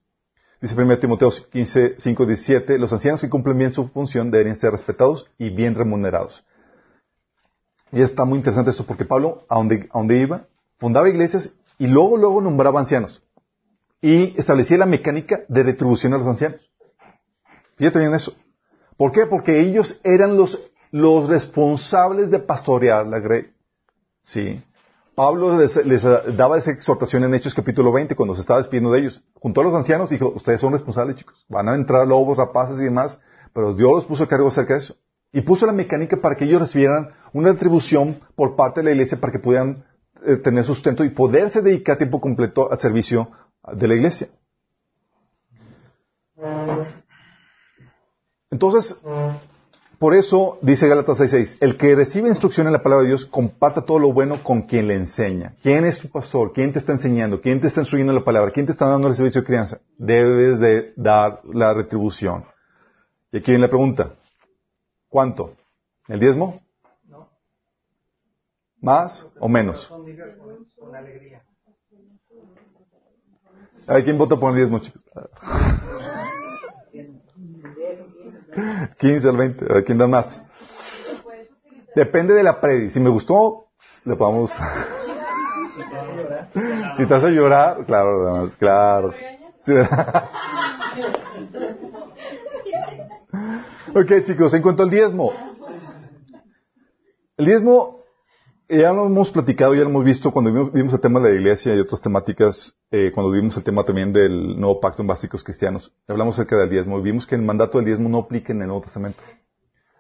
Dice 0.59 0.76
1 0.76 0.99
Timoteo 0.99 1.32
15, 1.32 1.95
5, 1.97 2.26
17, 2.26 2.80
los 2.80 2.91
ancianos 2.91 3.21
que 3.21 3.30
cumplen 3.30 3.57
bien 3.57 3.71
su 3.71 3.88
función 3.89 4.30
deberían 4.30 4.57
ser 4.57 4.71
respetados 4.71 5.30
y 5.38 5.51
bien 5.51 5.76
remunerados. 5.76 6.43
Y 7.91 8.01
está 8.01 8.26
muy 8.26 8.39
interesante 8.39 8.71
esto 8.71 8.86
porque 8.86 9.05
Pablo, 9.05 9.45
a 9.47 9.55
donde, 9.55 9.88
a 9.91 9.97
donde 9.99 10.17
iba, 10.17 10.47
fundaba 10.78 11.09
iglesias 11.09 11.53
y 11.78 11.88
luego, 11.88 12.17
luego 12.17 12.41
nombraba 12.41 12.80
ancianos. 12.80 13.23
Y 14.01 14.39
establecía 14.39 14.78
la 14.78 14.86
mecánica 14.86 15.41
de 15.47 15.63
retribución 15.63 16.13
a 16.13 16.17
los 16.17 16.28
ancianos. 16.28 16.61
Fíjate 17.78 17.99
bien 17.99 18.13
eso. 18.13 18.36
¿Por 18.97 19.11
qué? 19.11 19.26
Porque 19.26 19.59
ellos 19.59 19.99
eran 20.03 20.38
los, 20.38 20.71
los 20.91 21.28
responsables 21.28 22.32
de 22.32 22.39
pastorear 22.39 23.05
la 23.07 23.19
grey. 23.19 23.51
Sí. 24.23 24.63
Pablo 25.15 25.57
les, 25.57 26.03
daba 26.36 26.57
esa 26.57 26.71
exhortación 26.71 27.23
en 27.23 27.34
Hechos 27.34 27.55
capítulo 27.55 27.91
20 27.91 28.15
cuando 28.15 28.36
se 28.36 28.41
estaba 28.41 28.59
despidiendo 28.59 28.91
de 28.91 28.99
ellos. 28.99 29.23
Junto 29.36 29.61
a 29.61 29.63
los 29.63 29.73
ancianos 29.73 30.09
dijo, 30.09 30.34
ustedes 30.36 30.59
son 30.59 30.73
responsables 30.73 31.15
chicos. 31.15 31.45
Van 31.49 31.69
a 31.69 31.76
entrar 31.76 32.07
lobos, 32.07 32.38
rapaces 32.38 32.80
y 32.80 32.86
demás. 32.86 33.21
Pero 33.53 33.73
Dios 33.73 33.91
los 33.91 34.05
puso 34.05 34.26
a 34.26 34.28
cargo 34.28 34.49
acerca 34.49 34.73
de 34.73 34.80
eso. 34.80 34.95
Y 35.32 35.41
puso 35.41 35.65
la 35.65 35.71
mecánica 35.71 36.17
para 36.17 36.36
que 36.36 36.45
ellos 36.45 36.61
recibieran 36.61 37.11
una 37.34 37.53
retribución 37.53 38.19
por 38.36 38.55
parte 38.55 38.82
de 38.82 38.86
la 38.86 38.91
iglesia 38.91 39.19
para 39.19 39.32
que 39.32 39.39
pudieran 39.39 39.86
eh, 40.26 40.38
tener 40.38 40.65
sustento 40.65 41.03
y 41.03 41.09
poderse 41.09 41.61
dedicar 41.61 41.97
tiempo 41.97 42.19
completo 42.19 42.71
al 42.71 42.80
servicio 42.80 43.30
de 43.73 43.88
la 43.88 43.95
iglesia. 43.95 44.28
Entonces, 48.51 48.97
por 49.99 50.13
eso 50.13 50.59
dice 50.61 50.88
Gálatas 50.88 51.19
6:6, 51.19 51.57
el 51.61 51.78
que 51.78 51.95
recibe 51.95 52.30
instrucción 52.30 52.67
en 52.67 52.73
la 52.73 52.82
palabra 52.82 53.03
de 53.03 53.09
Dios 53.09 53.26
comparta 53.26 53.82
todo 53.82 53.99
lo 53.99 54.11
bueno 54.13 54.43
con 54.43 54.63
quien 54.63 54.88
le 54.88 54.95
enseña. 54.95 55.55
¿Quién 55.61 55.86
es 55.86 55.99
tu 55.99 56.09
pastor? 56.09 56.53
¿Quién 56.53 56.73
te 56.73 56.80
está 56.80 56.91
enseñando? 56.91 57.41
¿Quién 57.41 57.61
te 57.61 57.67
está 57.67 57.82
instruyendo 57.82 58.11
en 58.11 58.19
la 58.19 58.26
palabra? 58.26 58.51
¿Quién 58.51 58.65
te 58.65 58.71
está 58.71 58.88
dando 58.88 59.07
el 59.07 59.15
servicio 59.15 59.41
de 59.41 59.47
crianza? 59.47 59.80
Debes 59.97 60.59
de 60.59 60.93
dar 60.95 61.41
la 61.45 61.73
retribución. 61.73 62.45
Y 63.32 63.38
aquí 63.38 63.51
viene 63.51 63.63
la 63.63 63.69
pregunta. 63.69 64.13
¿Cuánto? 65.09 65.55
¿El 66.07 66.19
diezmo? 66.19 66.64
¿Más 68.86 69.25
o 69.39 69.49
menos? 69.49 69.91
Ver, 73.88 74.03
¿quién 74.03 74.15
vota 74.19 74.36
por 74.39 74.51
el 74.51 74.57
diezmo, 74.57 74.77
chicos? 74.77 75.01
15 78.99 79.27
al 79.27 79.38
20. 79.38 79.75
A 79.75 79.81
¿quién 79.81 79.97
da 79.97 80.05
más? 80.05 80.39
Depende 81.95 82.36
de 82.36 82.43
la 82.43 82.61
predi. 82.61 82.91
Si 82.91 82.99
me 82.99 83.09
gustó, 83.09 83.69
le 84.03 84.15
podemos... 84.15 84.51
si 86.97 87.07
te 87.07 87.13
hace 87.15 87.31
llorar, 87.31 87.88
claro, 87.88 88.29
además, 88.29 88.55
claro. 88.55 89.15
Ok, 93.95 94.21
chicos, 94.23 94.53
en 94.53 94.61
cuanto 94.61 94.83
al 94.83 94.91
diezmo. 94.91 95.31
El 97.38 97.45
diezmo, 97.47 97.95
ya 98.70 98.93
lo 98.93 99.05
hemos 99.05 99.32
platicado, 99.32 99.76
ya 99.76 99.82
lo 99.82 99.89
hemos 99.89 100.03
visto 100.03 100.32
cuando 100.32 100.72
vimos, 100.72 100.93
el 100.93 100.99
tema 100.99 101.20
de 101.20 101.30
la 101.30 101.36
iglesia 101.36 101.76
y 101.76 101.80
otras 101.80 102.01
temáticas, 102.01 102.76
eh, 102.91 103.11
cuando 103.13 103.32
vimos 103.32 103.55
el 103.57 103.63
tema 103.63 103.84
también 103.84 104.11
del 104.11 104.59
nuevo 104.59 104.80
pacto 104.80 105.01
en 105.01 105.07
básicos 105.07 105.43
cristianos. 105.43 105.93
Hablamos 106.07 106.36
acerca 106.36 106.57
del 106.57 106.70
diezmo 106.70 106.99
y 106.99 107.03
vimos 107.03 107.28
que 107.28 107.36
el 107.36 107.41
mandato 107.41 107.78
del 107.78 107.86
diezmo 107.86 108.09
no 108.09 108.20
aplica 108.20 108.53
en 108.53 108.61
el 108.61 108.68
Nuevo 108.68 108.84
Testamento. 108.84 109.22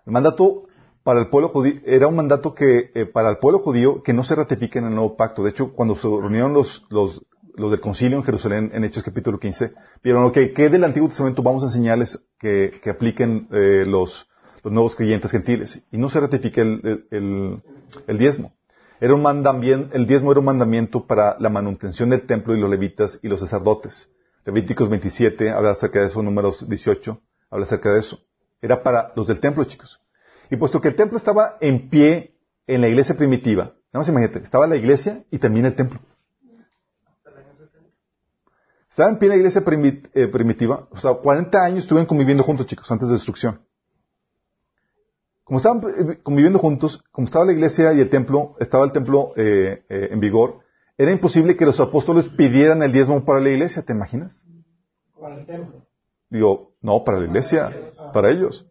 El 0.05 0.13
mandato 0.13 0.63
para 1.03 1.19
el 1.19 1.29
pueblo 1.29 1.49
judío 1.49 1.81
era 1.85 2.07
un 2.07 2.15
mandato 2.15 2.55
que 2.55 2.91
eh, 2.95 3.05
para 3.05 3.29
el 3.29 3.37
pueblo 3.37 3.59
judío 3.59 4.01
que 4.01 4.13
no 4.13 4.23
se 4.23 4.33
ratifica 4.33 4.79
en 4.79 4.85
el 4.85 4.95
nuevo 4.95 5.15
pacto. 5.15 5.43
De 5.43 5.51
hecho, 5.51 5.71
cuando 5.73 5.95
se 5.95 6.07
reunieron 6.07 6.53
los, 6.53 6.83
los, 6.89 7.23
los 7.55 7.69
del 7.69 7.79
concilio 7.79 8.17
en 8.17 8.23
Jerusalén 8.23 8.71
en 8.73 8.83
Hechos 8.83 9.03
capítulo 9.03 9.39
15, 9.39 9.73
vieron, 10.03 10.23
ok, 10.25 10.37
¿qué 10.55 10.69
del 10.69 10.83
Antiguo 10.83 11.07
Testamento 11.07 11.43
vamos 11.43 11.61
a 11.61 11.67
enseñarles 11.67 12.19
que, 12.39 12.79
que 12.81 12.89
apliquen 12.89 13.47
eh, 13.51 13.85
los, 13.85 14.27
los 14.63 14.73
nuevos 14.73 14.95
creyentes 14.95 15.29
gentiles? 15.29 15.83
Y 15.91 15.99
no 15.99 16.09
se 16.09 16.19
ratifica 16.19 16.63
el, 16.63 17.05
el, 17.11 17.61
el 18.07 18.17
diezmo. 18.17 18.54
Era 18.99 19.13
un 19.13 19.21
mandamiento, 19.21 19.95
el 19.95 20.07
diezmo 20.07 20.31
era 20.31 20.39
un 20.39 20.45
mandamiento 20.45 21.05
para 21.05 21.35
la 21.39 21.49
manutención 21.49 22.09
del 22.09 22.25
templo 22.25 22.55
y 22.55 22.59
los 22.59 22.69
levitas 22.69 23.19
y 23.21 23.27
los 23.27 23.41
sacerdotes. 23.41 24.09
Levíticos 24.45 24.89
27 24.89 25.49
habla 25.49 25.71
acerca 25.71 25.99
de 25.99 26.07
eso, 26.07 26.21
números 26.23 26.67
18 26.67 27.19
habla 27.49 27.65
acerca 27.65 27.91
de 27.93 27.99
eso. 27.99 28.19
Era 28.61 28.81
para 28.83 29.11
los 29.15 29.27
del 29.27 29.39
templo, 29.39 29.63
chicos. 29.65 29.99
Y 30.49 30.55
puesto 30.55 30.79
que 30.79 30.89
el 30.89 30.95
templo 30.95 31.17
estaba 31.17 31.57
en 31.59 31.89
pie 31.89 32.35
en 32.67 32.81
la 32.81 32.87
iglesia 32.87 33.15
primitiva, 33.15 33.63
nada 33.93 34.01
más 34.01 34.09
imagínate, 34.09 34.39
estaba 34.39 34.67
la 34.67 34.75
iglesia 34.75 35.23
y 35.29 35.39
también 35.39 35.65
el 35.65 35.75
templo. 35.75 35.99
Estaba 38.89 39.09
en 39.09 39.19
pie 39.19 39.27
en 39.27 39.29
la 39.31 39.35
iglesia 39.35 39.61
eh, 40.13 40.27
primitiva, 40.27 40.87
o 40.89 40.97
sea, 40.97 41.15
40 41.15 41.63
años 41.63 41.79
estuvieron 41.79 42.07
conviviendo 42.07 42.43
juntos, 42.43 42.65
chicos, 42.65 42.89
antes 42.89 43.09
de 43.09 43.15
destrucción. 43.15 43.59
Como 45.45 45.59
estaban 45.59 45.81
eh, 45.83 46.19
conviviendo 46.23 46.57
juntos, 46.57 47.03
como 47.11 47.27
estaba 47.27 47.45
la 47.45 47.53
iglesia 47.53 47.93
y 47.93 48.01
el 48.01 48.09
templo, 48.09 48.55
estaba 48.59 48.83
el 48.83 48.91
templo 48.91 49.31
eh, 49.37 49.85
eh, 49.87 50.09
en 50.11 50.19
vigor, 50.19 50.61
era 50.97 51.11
imposible 51.11 51.55
que 51.55 51.65
los 51.65 51.79
apóstoles 51.79 52.27
pidieran 52.27 52.81
el 52.81 52.91
diezmo 52.91 53.23
para 53.23 53.39
la 53.39 53.49
iglesia, 53.49 53.83
¿te 53.83 53.93
imaginas? 53.93 54.43
Para 55.19 55.35
el 55.35 55.45
templo. 55.45 55.85
Digo, 56.31 56.71
no, 56.81 57.03
para 57.03 57.19
la 57.19 57.25
iglesia, 57.27 57.71
para 58.11 58.31
ellos. 58.31 58.65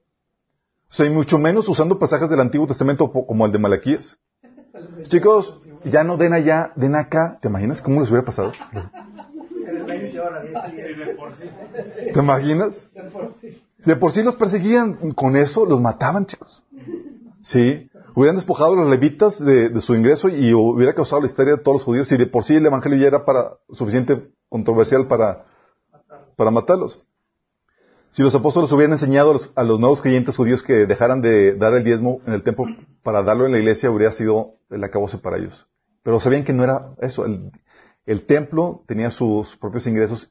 O 0.90 0.94
sea, 0.94 1.06
y 1.06 1.10
mucho 1.10 1.38
menos 1.38 1.68
usando 1.68 1.96
pasajes 1.98 2.28
del 2.28 2.40
Antiguo 2.40 2.66
Testamento 2.66 3.10
como 3.10 3.46
el 3.46 3.52
de 3.52 3.58
Malaquías. 3.58 4.18
Chicos, 5.04 5.60
ya 5.84 6.02
no 6.02 6.16
den 6.16 6.32
allá, 6.32 6.72
den 6.74 6.96
acá. 6.96 7.38
¿Te 7.40 7.46
imaginas 7.46 7.80
cómo 7.80 8.00
les 8.00 8.10
hubiera 8.10 8.24
pasado? 8.24 8.52
¿Te 12.12 12.18
imaginas? 12.20 12.88
De 13.84 13.96
por 13.96 14.12
sí. 14.12 14.22
Los 14.22 14.36
perseguían, 14.36 15.12
con 15.12 15.36
eso 15.36 15.66
los 15.66 15.80
mataban, 15.80 16.26
chicos. 16.26 16.64
Sí. 17.42 17.90
Hubieran 18.14 18.36
despojado 18.36 18.74
a 18.74 18.76
los 18.76 18.90
levitas 18.90 19.44
de, 19.44 19.80
su 19.80 19.94
ingreso 19.94 20.28
y 20.28 20.54
hubiera 20.54 20.92
causado 20.92 21.22
la 21.22 21.26
histeria 21.26 21.56
de 21.56 21.62
todos 21.62 21.78
los 21.78 21.84
judíos 21.84 22.10
y 22.12 22.16
de 22.16 22.26
por 22.26 22.44
sí 22.44 22.54
el 22.54 22.64
evangelio 22.64 22.98
ya 22.98 23.08
era 23.08 23.24
para, 23.24 23.54
suficiente 23.72 24.30
controversial 24.48 25.08
para, 25.08 25.46
para 26.36 26.52
matarlos. 26.52 27.06
Si 28.12 28.22
los 28.22 28.32
apóstoles 28.32 28.70
hubieran 28.70 28.92
enseñado 28.92 29.30
a 29.30 29.32
los, 29.32 29.52
a 29.56 29.64
los 29.64 29.80
nuevos 29.80 30.00
creyentes 30.00 30.36
judíos 30.36 30.62
que 30.62 30.86
dejaran 30.86 31.20
de 31.20 31.56
dar 31.56 31.74
el 31.74 31.82
diezmo 31.82 32.20
en 32.26 32.34
el 32.34 32.44
templo 32.44 32.66
para 33.02 33.24
darlo 33.24 33.46
en 33.46 33.52
la 33.52 33.58
iglesia, 33.58 33.90
hubiera 33.90 34.12
sido 34.12 34.54
el 34.70 34.84
acabose 34.84 35.18
para 35.18 35.36
ellos. 35.36 35.66
Pero 36.04 36.20
sabían 36.20 36.44
que 36.44 36.52
no 36.52 36.62
era 36.62 36.94
eso. 37.00 37.26
El, 37.26 37.50
el 38.06 38.26
templo 38.26 38.84
tenía 38.86 39.10
sus 39.10 39.56
propios 39.56 39.88
ingresos 39.88 40.30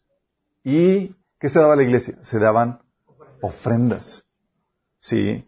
y 0.63 1.15
¿qué 1.39 1.49
se 1.49 1.59
daba 1.59 1.73
a 1.73 1.75
la 1.75 1.83
iglesia? 1.83 2.17
Se 2.21 2.39
daban 2.39 2.79
ofrendas. 3.43 4.25
Sí. 5.01 5.45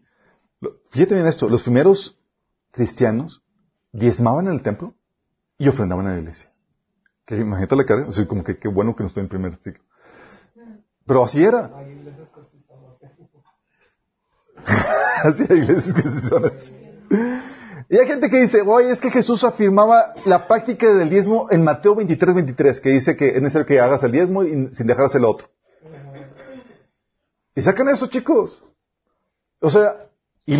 Fíjate 0.90 1.14
bien 1.14 1.26
esto, 1.26 1.48
los 1.48 1.62
primeros 1.62 2.18
cristianos 2.72 3.42
diezmaban 3.92 4.48
en 4.48 4.54
el 4.54 4.62
templo 4.62 4.94
y 5.58 5.68
ofrendaban 5.68 6.06
en 6.06 6.12
la 6.12 6.18
iglesia. 6.18 6.52
Que 7.24 7.36
imagínate 7.36 7.74
la 7.76 7.86
cara, 7.86 8.06
así 8.08 8.26
como 8.26 8.44
que 8.44 8.58
qué 8.58 8.68
bueno 8.68 8.94
que 8.94 9.02
no 9.02 9.08
estoy 9.08 9.22
en 9.22 9.28
primer 9.28 9.56
ciclo. 9.56 9.82
Pero 11.06 11.24
así 11.24 11.42
era. 11.42 11.70
Así. 15.24 15.44
Hay 15.48 15.58
iglesias 15.58 15.94
que 15.94 16.08
sí 16.08 16.20
son 16.20 16.44
así. 16.44 16.72
Y 17.88 17.98
hay 17.98 18.06
gente 18.08 18.28
que 18.28 18.40
dice, 18.40 18.62
oye, 18.62 18.90
es 18.90 19.00
que 19.00 19.12
Jesús 19.12 19.44
afirmaba 19.44 20.12
la 20.24 20.48
práctica 20.48 20.92
del 20.92 21.08
diezmo 21.08 21.46
en 21.50 21.62
Mateo 21.62 21.94
23, 21.94 22.34
23, 22.34 22.80
que 22.80 22.90
dice 22.90 23.16
que 23.16 23.28
es 23.28 23.40
necesario 23.40 23.64
que 23.64 23.78
hagas 23.78 24.02
el 24.02 24.10
diezmo 24.10 24.42
y 24.42 24.74
sin 24.74 24.88
dejar 24.88 25.06
hacer 25.06 25.20
el 25.20 25.26
otro. 25.26 25.48
Y 27.56 27.62
sacan 27.62 27.88
eso, 27.88 28.06
chicos. 28.08 28.62
O 29.60 29.70
sea, 29.70 30.10
y, 30.44 30.58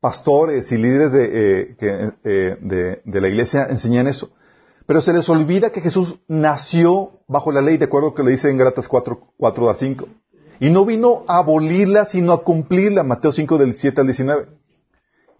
pastores 0.00 0.70
y 0.70 0.76
líderes 0.76 1.10
de, 1.10 1.24
eh, 1.24 1.76
eh, 2.22 3.00
de, 3.04 3.20
la 3.20 3.28
iglesia 3.28 3.66
enseñan 3.68 4.06
eso. 4.06 4.30
Pero 4.86 5.00
se 5.00 5.12
les 5.12 5.28
olvida 5.28 5.70
que 5.70 5.80
Jesús 5.80 6.20
nació 6.28 7.22
bajo 7.26 7.50
la 7.50 7.60
ley, 7.60 7.76
de 7.76 7.86
acuerdo 7.86 8.06
a 8.06 8.10
lo 8.10 8.14
que 8.14 8.22
le 8.22 8.30
dice 8.30 8.50
en 8.50 8.56
Galatas 8.56 8.86
4, 8.86 9.32
4 9.36 9.68
al 9.68 9.76
5. 9.76 10.08
Y 10.60 10.70
no 10.70 10.86
vino 10.86 11.24
a 11.26 11.38
abolirla, 11.38 12.04
sino 12.04 12.32
a 12.32 12.44
cumplirla, 12.44 13.02
Mateo 13.02 13.32
5 13.32 13.58
del 13.58 13.74
7 13.74 14.00
al 14.00 14.06
19. 14.06 14.46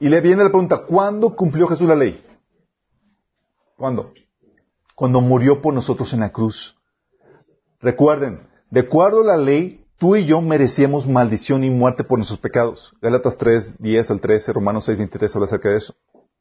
Y 0.01 0.09
le 0.09 0.21
viene 0.21 0.43
la 0.43 0.51
pregunta, 0.51 0.79
¿cuándo 0.79 1.37
cumplió 1.37 1.69
Jesús 1.69 1.87
la 1.87 1.95
ley? 1.95 2.21
¿Cuándo? 3.77 4.13
Cuando 4.97 5.21
murió 5.21 5.63
por 5.63 5.73
nosotros 5.73 6.13
en 6.13 6.21
la 6.21 6.33
cruz. 6.33 6.77
Recuerden, 7.87 8.49
de 8.69 8.81
acuerdo 8.81 9.21
a 9.21 9.25
la 9.25 9.37
ley, 9.37 9.87
tú 9.97 10.17
y 10.17 10.27
yo 10.27 10.41
merecíamos 10.41 11.07
maldición 11.07 11.63
y 11.63 11.71
muerte 11.71 12.03
por 12.03 12.19
nuestros 12.19 12.41
pecados. 12.41 12.93
Gálatas 13.01 13.39
3, 13.39 13.77
10 13.79 14.11
al 14.11 14.21
13, 14.21 14.53
Romanos 14.55 14.87
6, 14.87 14.99
23 14.99 15.37
habla 15.37 15.47
acerca 15.47 15.69
de 15.69 15.77
eso. 15.77 15.95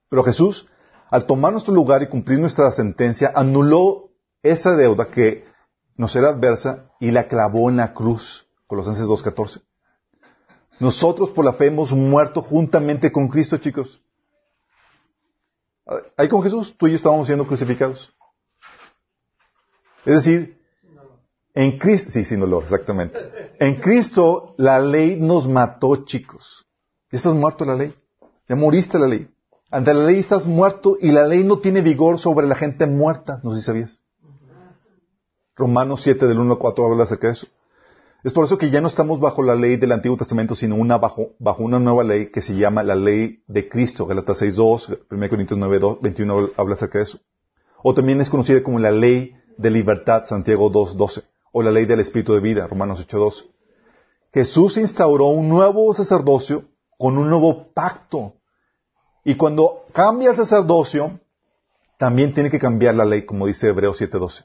Pero 0.10 0.24
Jesús, 0.24 0.68
al 1.12 1.28
tomar 1.28 1.52
nuestro 1.52 1.72
lugar 1.72 2.02
y 2.02 2.08
cumplir 2.08 2.40
nuestra 2.40 2.72
sentencia, 2.72 3.32
anuló 3.36 4.10
esa 4.42 4.76
deuda 4.76 5.12
que 5.12 5.46
nos 5.96 6.16
era 6.16 6.30
adversa 6.30 6.90
y 7.00 7.12
la 7.12 7.28
clavó 7.28 7.70
en 7.70 7.78
la 7.78 7.94
cruz. 7.94 8.48
Colosenses 8.66 9.06
2, 9.06 9.22
14. 9.22 9.62
Nosotros 10.80 11.30
por 11.30 11.46
la 11.46 11.54
fe 11.54 11.68
hemos 11.68 11.94
muerto 11.94 12.42
juntamente 12.42 13.12
con 13.12 13.28
Cristo, 13.28 13.60
chicos. 13.60 14.02
Ahí 16.18 16.28
con 16.28 16.42
Jesús, 16.42 16.76
tú 16.76 16.88
y 16.88 16.90
yo 16.90 16.96
estábamos 16.96 17.28
siendo 17.28 17.46
crucificados. 17.46 18.12
Es 20.06 20.16
decir, 20.16 20.55
en 21.56 21.78
Cristo, 21.78 22.12
sí, 22.12 22.26
sin 22.26 22.42
dolor, 22.42 22.64
exactamente. 22.64 23.18
En 23.60 23.76
Cristo 23.76 24.56
la 24.58 24.80
ley 24.80 25.18
nos 25.20 25.48
mató, 25.48 26.06
chicos. 26.06 26.66
Ya 27.12 27.18
estás 27.18 27.34
muerto 27.34 27.64
la 27.64 27.76
ley. 27.76 27.94
Ya 28.50 28.56
moriste 28.58 29.00
la 29.00 29.08
ley. 29.08 29.30
Ante 29.72 29.94
la 29.94 30.04
ley 30.04 30.20
estás 30.20 30.46
muerto 30.46 30.98
y 31.00 31.12
la 31.12 31.26
ley 31.26 31.44
no 31.46 31.60
tiene 31.60 31.82
vigor 31.82 32.20
sobre 32.20 32.46
la 32.46 32.56
gente 32.56 32.86
muerta. 32.86 33.40
No 33.42 33.54
sé 33.54 33.62
si 33.62 33.66
sabías. 33.66 34.02
Romanos 35.56 36.02
7 36.04 36.28
del 36.28 36.40
1 36.40 36.52
al 36.52 36.60
4 36.60 36.86
habla 36.86 37.04
acerca 37.04 37.28
de 37.28 37.34
eso. 37.34 37.48
Es 38.26 38.34
por 38.34 38.44
eso 38.44 38.58
que 38.58 38.70
ya 38.70 38.82
no 38.82 38.90
estamos 38.90 39.20
bajo 39.20 39.42
la 39.42 39.56
ley 39.56 39.78
del 39.78 39.94
Antiguo 39.94 40.18
Testamento, 40.18 40.56
sino 40.56 40.76
una 40.76 40.98
bajo, 40.98 41.36
bajo 41.40 41.64
una 41.64 41.80
nueva 41.80 42.04
ley 42.04 42.32
que 42.32 42.42
se 42.42 42.56
llama 42.56 42.84
la 42.84 42.96
ley 42.96 43.44
de 43.48 43.70
Cristo. 43.70 44.06
Galatas 44.06 44.42
6.2, 44.42 45.00
1 45.10 45.30
Corintios 45.30 45.58
9, 45.58 46.00
21 46.02 46.50
habla 46.58 46.74
acerca 46.74 46.98
de 46.98 47.06
eso. 47.06 47.20
O 47.82 47.94
también 47.94 48.20
es 48.20 48.30
conocida 48.30 48.62
como 48.62 48.80
la 48.80 48.92
ley 48.92 49.36
de 49.58 49.72
libertad, 49.72 50.26
Santiago 50.26 50.70
2.12. 50.72 51.24
O 51.58 51.64
la 51.64 51.72
ley 51.72 51.86
del 51.86 52.02
Espíritu 52.02 52.34
de 52.34 52.42
vida, 52.42 52.68
Romanos 52.68 53.08
8.2. 53.08 53.46
Jesús 54.34 54.76
instauró 54.76 55.28
un 55.28 55.48
nuevo 55.48 55.94
sacerdocio 55.94 56.66
con 56.98 57.18
un 57.18 57.30
nuevo 57.30 57.72
pacto. 57.74 58.34
Y 59.24 59.38
cuando 59.38 59.86
cambia 59.94 60.32
el 60.32 60.36
sacerdocio, 60.36 61.18
también 61.98 62.34
tiene 62.34 62.52
que 62.52 62.60
cambiar 62.60 62.96
la 62.96 63.06
ley, 63.06 63.26
como 63.26 63.48
dice 63.48 63.70
Hebreos 63.70 64.02
7.12. 64.02 64.44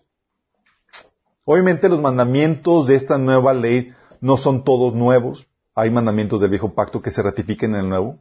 Obviamente 1.47 1.89
los 1.89 2.01
mandamientos 2.01 2.87
de 2.87 2.95
esta 2.95 3.19
nueva 3.19 3.55
ley 3.55 3.93
no 4.21 4.37
son 4.37 4.63
todos 4.63 4.95
nuevos. 4.95 5.49
Hay 5.75 5.91
mandamientos 5.91 6.41
del 6.41 6.51
viejo 6.51 6.75
pacto 6.75 7.03
que 7.03 7.11
se 7.11 7.23
ratifiquen 7.23 7.75
en 7.75 7.81
el 7.81 7.89
nuevo. 7.89 8.21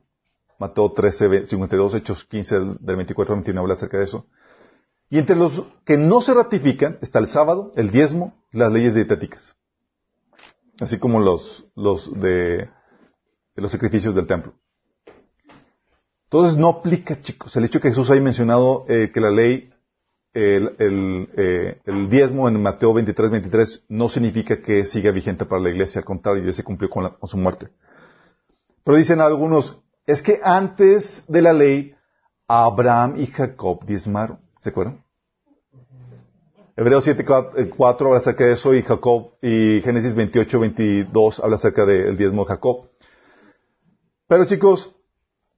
Mateo 0.58 0.94
13, 0.94 1.46
52, 1.46 1.94
Hechos 1.94 2.24
15 2.24 2.56
del 2.80 2.96
24 2.96 3.36
al 3.36 3.42
29 3.42 3.64
habla 3.64 3.74
acerca 3.76 4.00
de 4.00 4.06
eso. 4.06 4.26
Y 5.10 5.18
entre 5.18 5.36
los 5.36 5.64
que 5.86 5.98
no 5.98 6.22
se 6.22 6.34
ratifican 6.34 7.00
está 7.02 7.20
el 7.20 7.28
sábado, 7.28 7.74
el 7.76 7.90
diezmo 7.90 8.36
y 8.52 8.58
las 8.58 8.72
leyes 8.72 8.94
dietéticas. 8.94 9.56
Así 10.80 11.00
como 11.00 11.20
los, 11.20 11.66
los 11.76 12.14
de, 12.20 12.70
los 13.56 13.72
sacrificios 13.72 14.16
del 14.16 14.28
templo. 14.28 14.54
Entonces 16.26 16.58
no 16.58 16.68
aplica, 16.70 17.22
chicos, 17.22 17.56
el 17.56 17.66
hecho 17.66 17.82
que 17.82 17.90
Jesús 17.90 18.10
haya 18.12 18.22
mencionado 18.22 18.86
eh, 18.88 19.12
que 19.12 19.20
la 19.20 19.32
ley 19.32 19.74
el, 20.32 20.76
el, 20.78 21.30
eh, 21.36 21.82
el, 21.86 22.08
diezmo 22.08 22.48
en 22.48 22.62
Mateo 22.62 22.94
23, 22.94 23.32
23 23.32 23.86
no 23.90 24.10
significa 24.10 24.62
que 24.62 24.86
siga 24.86 25.10
vigente 25.10 25.46
para 25.46 25.62
la 25.62 25.70
iglesia, 25.70 26.00
al 26.00 26.06
contrario, 26.06 26.44
ya 26.44 26.54
se 26.54 26.64
cumplió 26.64 26.88
con, 26.88 27.10
con 27.10 27.28
su 27.28 27.36
muerte. 27.36 27.70
Pero 28.84 28.98
dicen 28.98 29.22
algunos, 29.22 29.82
es 30.06 30.22
que 30.22 30.40
antes 30.44 31.26
de 31.28 31.42
la 31.42 31.52
ley, 31.52 31.96
Abraham 32.48 33.16
y 33.18 33.26
Jacob 33.26 33.84
diezmaron. 33.86 34.40
¿Se 34.60 34.70
acuerdan? 34.70 35.04
Hebreos 36.76 37.04
7, 37.04 37.26
4 37.26 38.08
habla 38.08 38.20
acerca 38.20 38.46
de 38.46 38.54
eso 38.54 38.74
y 38.74 38.84
Jacob, 38.84 39.32
y 39.42 39.82
Génesis 39.82 40.16
28, 40.16 40.60
22 40.60 41.40
habla 41.40 41.56
acerca 41.58 41.86
del 41.86 42.16
diezmo 42.16 42.44
de 42.44 42.50
Jacob. 42.50 42.90
Pero 44.28 44.46
chicos, 44.46 44.96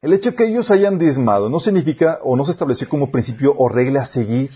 el 0.02 0.14
hecho 0.14 0.32
de 0.32 0.36
que 0.36 0.46
ellos 0.46 0.72
hayan 0.72 0.98
diezmado 0.98 1.50
no 1.50 1.60
significa 1.60 2.20
o 2.24 2.36
no 2.36 2.46
se 2.46 2.52
estableció 2.52 2.90
como 2.90 3.12
principio 3.12 3.54
o 3.58 3.70
regla 3.70 4.02
a 4.02 4.06
seguir. 4.06 4.50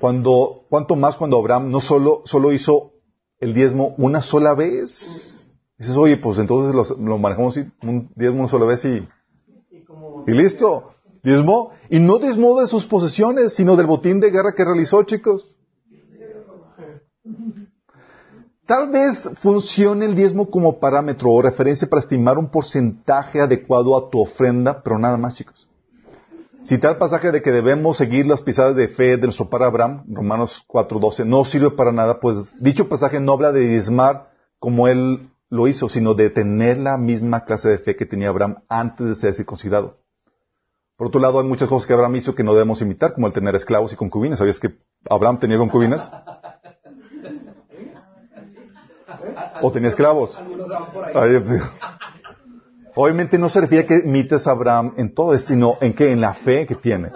Cuando, 0.00 0.64
cuanto 0.70 0.96
más 0.96 1.16
cuando 1.16 1.38
Abraham 1.38 1.70
no 1.70 1.80
solo, 1.80 2.22
solo 2.24 2.52
hizo 2.52 2.92
el 3.38 3.52
diezmo 3.52 3.94
una 3.98 4.22
sola 4.22 4.54
vez. 4.54 5.38
Dices, 5.78 5.96
oye, 5.96 6.16
pues 6.16 6.38
entonces 6.38 6.96
lo, 6.98 7.18
manejamos 7.18 7.58
un 7.82 8.10
diezmo 8.14 8.40
una 8.40 8.48
sola 8.48 8.66
vez 8.66 8.84
y, 8.84 9.06
y 10.26 10.30
listo. 10.30 10.95
Diezmó. 11.26 11.72
Y 11.90 11.98
no 11.98 12.18
diezmó 12.18 12.60
de 12.60 12.68
sus 12.68 12.86
posesiones, 12.86 13.52
sino 13.52 13.74
del 13.74 13.88
botín 13.88 14.20
de 14.20 14.30
guerra 14.30 14.54
que 14.54 14.64
realizó, 14.64 15.02
chicos. 15.02 15.56
Tal 18.64 18.90
vez 18.90 19.28
funcione 19.40 20.04
el 20.04 20.14
diezmo 20.14 20.48
como 20.48 20.78
parámetro 20.78 21.32
o 21.32 21.42
referencia 21.42 21.88
para 21.88 22.00
estimar 22.00 22.38
un 22.38 22.48
porcentaje 22.48 23.40
adecuado 23.40 23.96
a 23.96 24.08
tu 24.08 24.20
ofrenda, 24.20 24.80
pero 24.84 25.00
nada 25.00 25.16
más, 25.16 25.34
chicos. 25.34 25.68
Si 26.62 26.78
tal 26.78 26.96
pasaje 26.96 27.32
de 27.32 27.42
que 27.42 27.50
debemos 27.50 27.96
seguir 27.96 28.28
las 28.28 28.42
pisadas 28.42 28.76
de 28.76 28.86
fe 28.86 29.16
de 29.16 29.24
nuestro 29.24 29.50
padre 29.50 29.66
Abraham, 29.66 30.04
Romanos 30.08 30.64
4.12, 30.68 31.24
no 31.24 31.44
sirve 31.44 31.72
para 31.72 31.90
nada, 31.90 32.20
pues 32.20 32.54
dicho 32.60 32.88
pasaje 32.88 33.18
no 33.18 33.32
habla 33.32 33.50
de 33.50 33.66
diezmar 33.66 34.30
como 34.60 34.86
él 34.86 35.28
lo 35.48 35.66
hizo, 35.66 35.88
sino 35.88 36.14
de 36.14 36.30
tener 36.30 36.78
la 36.78 36.96
misma 36.98 37.44
clase 37.44 37.68
de 37.68 37.78
fe 37.78 37.96
que 37.96 38.06
tenía 38.06 38.28
Abraham 38.28 38.62
antes 38.68 39.08
de 39.08 39.14
ser 39.16 39.34
circuncidado. 39.34 40.05
Por 40.96 41.08
otro 41.08 41.20
lado, 41.20 41.40
hay 41.40 41.46
muchas 41.46 41.68
cosas 41.68 41.86
que 41.86 41.92
Abraham 41.92 42.16
hizo 42.16 42.34
que 42.34 42.42
no 42.42 42.54
debemos 42.54 42.80
imitar, 42.80 43.12
como 43.12 43.26
el 43.26 43.32
tener 43.32 43.54
esclavos 43.54 43.92
y 43.92 43.96
concubinas. 43.96 44.38
¿Sabías 44.38 44.58
que 44.58 44.76
Abraham 45.08 45.38
tenía 45.38 45.58
concubinas? 45.58 46.10
o 49.62 49.72
tenía 49.72 49.88
esclavos. 49.88 50.40
Obviamente 52.94 53.38
no 53.38 53.48
se 53.48 53.60
refiere 53.60 53.84
a 53.84 53.86
que 53.86 54.08
imites 54.08 54.46
a 54.46 54.52
Abraham 54.52 54.94
en 54.96 55.14
todo, 55.14 55.38
sino 55.38 55.76
en 55.80 55.94
que 55.94 56.12
en 56.12 56.20
la 56.20 56.34
fe 56.34 56.66
que 56.66 56.76
tiene. 56.76 57.10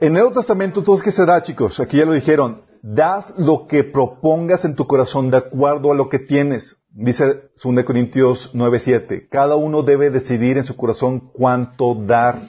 En 0.00 0.08
el 0.08 0.12
Nuevo 0.14 0.32
Testamento, 0.32 0.80
entonces, 0.80 1.04
¿qué 1.04 1.12
se 1.12 1.24
da, 1.24 1.42
chicos? 1.42 1.78
Aquí 1.78 1.96
ya 1.96 2.04
lo 2.04 2.12
dijeron. 2.12 2.60
Das 2.82 3.32
lo 3.38 3.68
que 3.68 3.84
propongas 3.84 4.64
en 4.64 4.74
tu 4.74 4.88
corazón 4.88 5.30
de 5.30 5.36
acuerdo 5.36 5.92
a 5.92 5.94
lo 5.94 6.08
que 6.08 6.18
tienes. 6.18 6.82
Dice 6.90 7.50
2 7.62 7.84
Corintios 7.84 8.50
9:7. 8.54 9.28
Cada 9.30 9.54
uno 9.54 9.84
debe 9.84 10.10
decidir 10.10 10.58
en 10.58 10.64
su 10.64 10.76
corazón 10.76 11.30
cuánto 11.32 11.94
dar. 11.94 12.40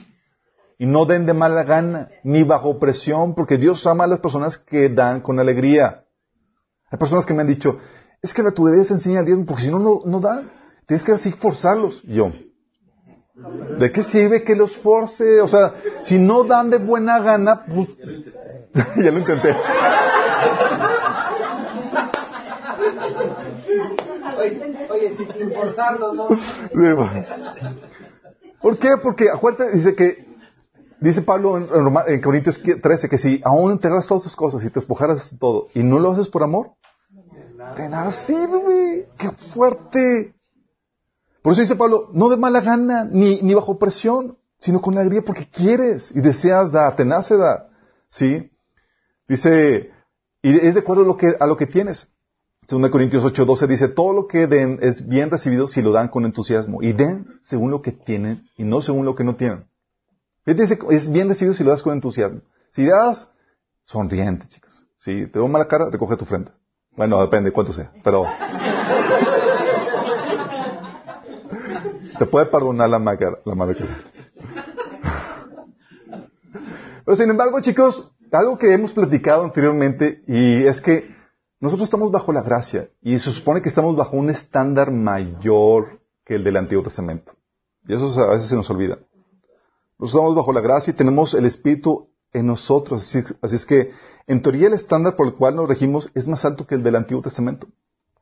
Y 0.76 0.86
no 0.86 1.06
den 1.06 1.24
de 1.24 1.34
mala 1.34 1.62
gana, 1.62 2.08
ni 2.24 2.42
bajo 2.42 2.80
presión, 2.80 3.36
porque 3.36 3.58
Dios 3.58 3.86
ama 3.86 4.04
a 4.04 4.08
las 4.08 4.18
personas 4.18 4.58
que 4.58 4.88
dan 4.88 5.20
con 5.20 5.38
alegría. 5.38 6.04
Hay 6.90 6.98
personas 6.98 7.24
que 7.26 7.32
me 7.32 7.42
han 7.42 7.46
dicho, 7.46 7.78
es 8.20 8.34
que 8.34 8.42
tú 8.50 8.66
debes 8.66 8.90
enseñar 8.90 9.24
diezmo, 9.24 9.46
porque 9.46 9.62
si 9.62 9.70
no, 9.70 10.02
no, 10.04 10.20
dan. 10.20 10.50
Tienes 10.86 11.04
que 11.04 11.12
así 11.12 11.30
forzarlos. 11.30 12.02
yo, 12.02 12.32
¿de 13.78 13.92
qué 13.92 14.02
sirve 14.02 14.42
que 14.42 14.56
los 14.56 14.76
force? 14.78 15.40
O 15.40 15.48
sea, 15.48 15.74
si 16.02 16.18
no 16.18 16.42
dan 16.42 16.70
de 16.70 16.78
buena 16.78 17.20
gana, 17.20 17.64
pues... 17.66 17.88
ya 18.96 19.10
lo 19.10 19.20
intenté. 19.20 19.54
Oye, 24.90 25.16
si 25.16 25.26
sin 25.26 25.52
forzarlos, 25.52 26.14
¿no? 26.14 26.28
¿Por 28.60 28.78
qué? 28.78 28.88
Porque 29.02 29.30
acuérdate, 29.30 29.72
dice 29.72 29.94
que 29.94 30.24
Dice 31.04 31.20
Pablo 31.20 31.58
en, 31.58 32.22
Corintios 32.22 32.58
13 32.62 33.10
que 33.10 33.18
si 33.18 33.38
aún 33.44 33.72
enterras 33.72 34.06
todas 34.06 34.22
tus 34.22 34.34
cosas 34.34 34.62
y 34.64 34.68
te 34.68 34.80
despojaras 34.80 35.30
de 35.30 35.36
todo 35.36 35.68
y 35.74 35.82
no 35.82 35.98
lo 35.98 36.12
haces 36.12 36.28
por 36.28 36.42
amor, 36.42 36.70
de 37.76 37.88
nada 37.90 38.10
sirve. 38.10 39.10
¡Qué 39.18 39.30
fuerte! 39.52 40.34
Por 41.42 41.52
eso 41.52 41.60
dice 41.60 41.76
Pablo, 41.76 42.08
no 42.14 42.30
de 42.30 42.38
mala 42.38 42.62
gana, 42.62 43.04
ni, 43.04 43.42
ni 43.42 43.52
bajo 43.52 43.78
presión, 43.78 44.38
sino 44.56 44.80
con 44.80 44.96
alegría 44.96 45.20
porque 45.20 45.46
quieres 45.46 46.10
y 46.14 46.22
deseas 46.22 46.72
dar, 46.72 46.96
te 46.96 47.04
nace 47.04 47.36
dar. 47.36 47.68
¿Sí? 48.08 48.50
Dice, 49.28 49.90
y 50.44 50.56
es 50.64 50.74
de 50.74 50.80
acuerdo 50.80 51.02
a 51.02 51.06
lo 51.06 51.16
que, 51.16 51.34
a 51.40 51.46
lo 51.46 51.56
que 51.56 51.66
tienes. 51.66 52.08
2 52.68 52.90
Corintios 52.90 53.24
8:12 53.24 53.66
dice, 53.66 53.88
todo 53.88 54.12
lo 54.12 54.26
que 54.28 54.46
den 54.46 54.78
es 54.80 55.08
bien 55.08 55.30
recibido 55.30 55.66
si 55.66 55.82
lo 55.82 55.90
dan 55.90 56.08
con 56.08 56.24
entusiasmo. 56.24 56.82
Y 56.82 56.92
den 56.92 57.26
según 57.42 57.72
lo 57.72 57.82
que 57.82 57.90
tienen 57.90 58.48
y 58.56 58.64
no 58.64 58.80
según 58.80 59.04
lo 59.04 59.16
que 59.16 59.24
no 59.24 59.34
tienen 59.34 59.64
es 60.46 61.10
bien 61.10 61.28
recibido 61.28 61.54
si 61.54 61.64
lo 61.64 61.70
das 61.70 61.82
con 61.82 61.94
entusiasmo. 61.94 62.40
Si 62.70 62.84
das, 62.84 63.30
sonriente, 63.84 64.46
chicos. 64.48 64.84
Si 64.98 65.26
te 65.26 65.38
veo 65.38 65.48
mala 65.48 65.66
cara, 65.66 65.88
recoge 65.90 66.16
tu 66.16 66.24
frente. 66.24 66.52
Bueno, 66.96 67.20
depende 67.20 67.50
de 67.50 67.52
cuánto 67.52 67.72
sea, 67.72 67.92
pero... 68.02 68.24
te 72.18 72.26
puede 72.26 72.46
perdonar 72.46 72.88
la 72.88 72.98
mala 72.98 73.18
cara. 73.18 73.38
La 73.44 73.54
mala 73.54 73.74
cara. 73.74 73.98
Pero 77.04 77.16
sin 77.16 77.28
embargo, 77.28 77.60
chicos, 77.60 78.12
algo 78.34 78.58
que 78.58 78.72
hemos 78.72 78.92
platicado 78.92 79.44
anteriormente 79.44 80.22
y 80.26 80.66
es 80.66 80.80
que 80.80 81.14
nosotros 81.60 81.86
estamos 81.86 82.10
bajo 82.10 82.32
la 82.32 82.42
gracia 82.42 82.90
y 83.02 83.18
se 83.18 83.32
supone 83.32 83.62
que 83.62 83.68
estamos 83.68 83.96
bajo 83.96 84.16
un 84.16 84.30
estándar 84.30 84.90
mayor 84.90 86.00
que 86.24 86.34
el 86.34 86.44
del 86.44 86.56
Antiguo 86.56 86.82
Testamento. 86.82 87.32
Y 87.86 87.94
eso 87.94 88.06
a 88.22 88.34
veces 88.34 88.48
se 88.48 88.56
nos 88.56 88.68
olvida. 88.70 88.98
Nosotros 89.98 90.20
estamos 90.20 90.34
bajo 90.34 90.52
la 90.52 90.60
gracia 90.60 90.90
y 90.92 90.96
tenemos 90.96 91.34
el 91.34 91.46
Espíritu 91.46 92.08
en 92.32 92.46
nosotros. 92.46 93.16
Así, 93.40 93.56
es 93.56 93.64
que, 93.66 93.92
en 94.26 94.42
teoría, 94.42 94.66
el 94.66 94.74
estándar 94.74 95.16
por 95.16 95.26
el 95.26 95.34
cual 95.34 95.56
nos 95.56 95.68
regimos 95.68 96.10
es 96.14 96.26
más 96.26 96.44
alto 96.44 96.66
que 96.66 96.74
el 96.74 96.82
del 96.82 96.96
Antiguo 96.96 97.22
Testamento. 97.22 97.68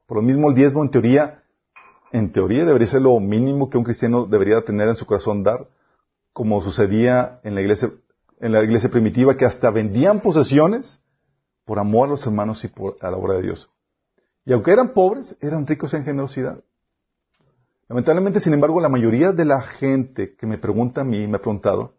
Por 0.06 0.18
lo 0.18 0.22
mismo, 0.22 0.50
el 0.50 0.54
diezmo, 0.54 0.82
en 0.82 0.90
teoría, 0.90 1.42
en 2.12 2.30
teoría 2.30 2.64
debería 2.64 2.86
ser 2.86 3.02
lo 3.02 3.18
mínimo 3.18 3.70
que 3.70 3.78
un 3.78 3.84
cristiano 3.84 4.26
debería 4.26 4.60
tener 4.62 4.88
en 4.88 4.96
su 4.96 5.06
corazón 5.06 5.42
dar, 5.42 5.66
como 6.32 6.60
sucedía 6.60 7.40
en 7.42 7.54
la 7.54 7.62
iglesia, 7.62 7.90
en 8.42 8.52
la 8.52 8.62
iglesia 8.62 8.90
primitiva, 8.90 9.36
que 9.36 9.46
hasta 9.46 9.70
vendían 9.70 10.20
posesiones 10.20 11.00
por 11.64 11.78
amor 11.78 12.08
a 12.08 12.10
los 12.10 12.26
hermanos 12.26 12.62
y 12.64 12.68
por 12.68 12.96
a 13.00 13.10
la 13.10 13.16
obra 13.16 13.36
de 13.36 13.42
Dios. 13.42 13.70
Y 14.44 14.52
aunque 14.52 14.72
eran 14.72 14.92
pobres, 14.92 15.36
eran 15.40 15.66
ricos 15.66 15.94
en 15.94 16.04
generosidad. 16.04 16.62
Lamentablemente, 17.88 18.40
sin 18.40 18.52
embargo, 18.52 18.80
la 18.80 18.88
mayoría 18.88 19.30
de 19.30 19.44
la 19.44 19.62
gente 19.62 20.34
que 20.34 20.46
me 20.46 20.58
pregunta 20.58 21.02
a 21.02 21.04
mí, 21.04 21.26
me 21.28 21.36
ha 21.36 21.40
preguntado, 21.40 21.94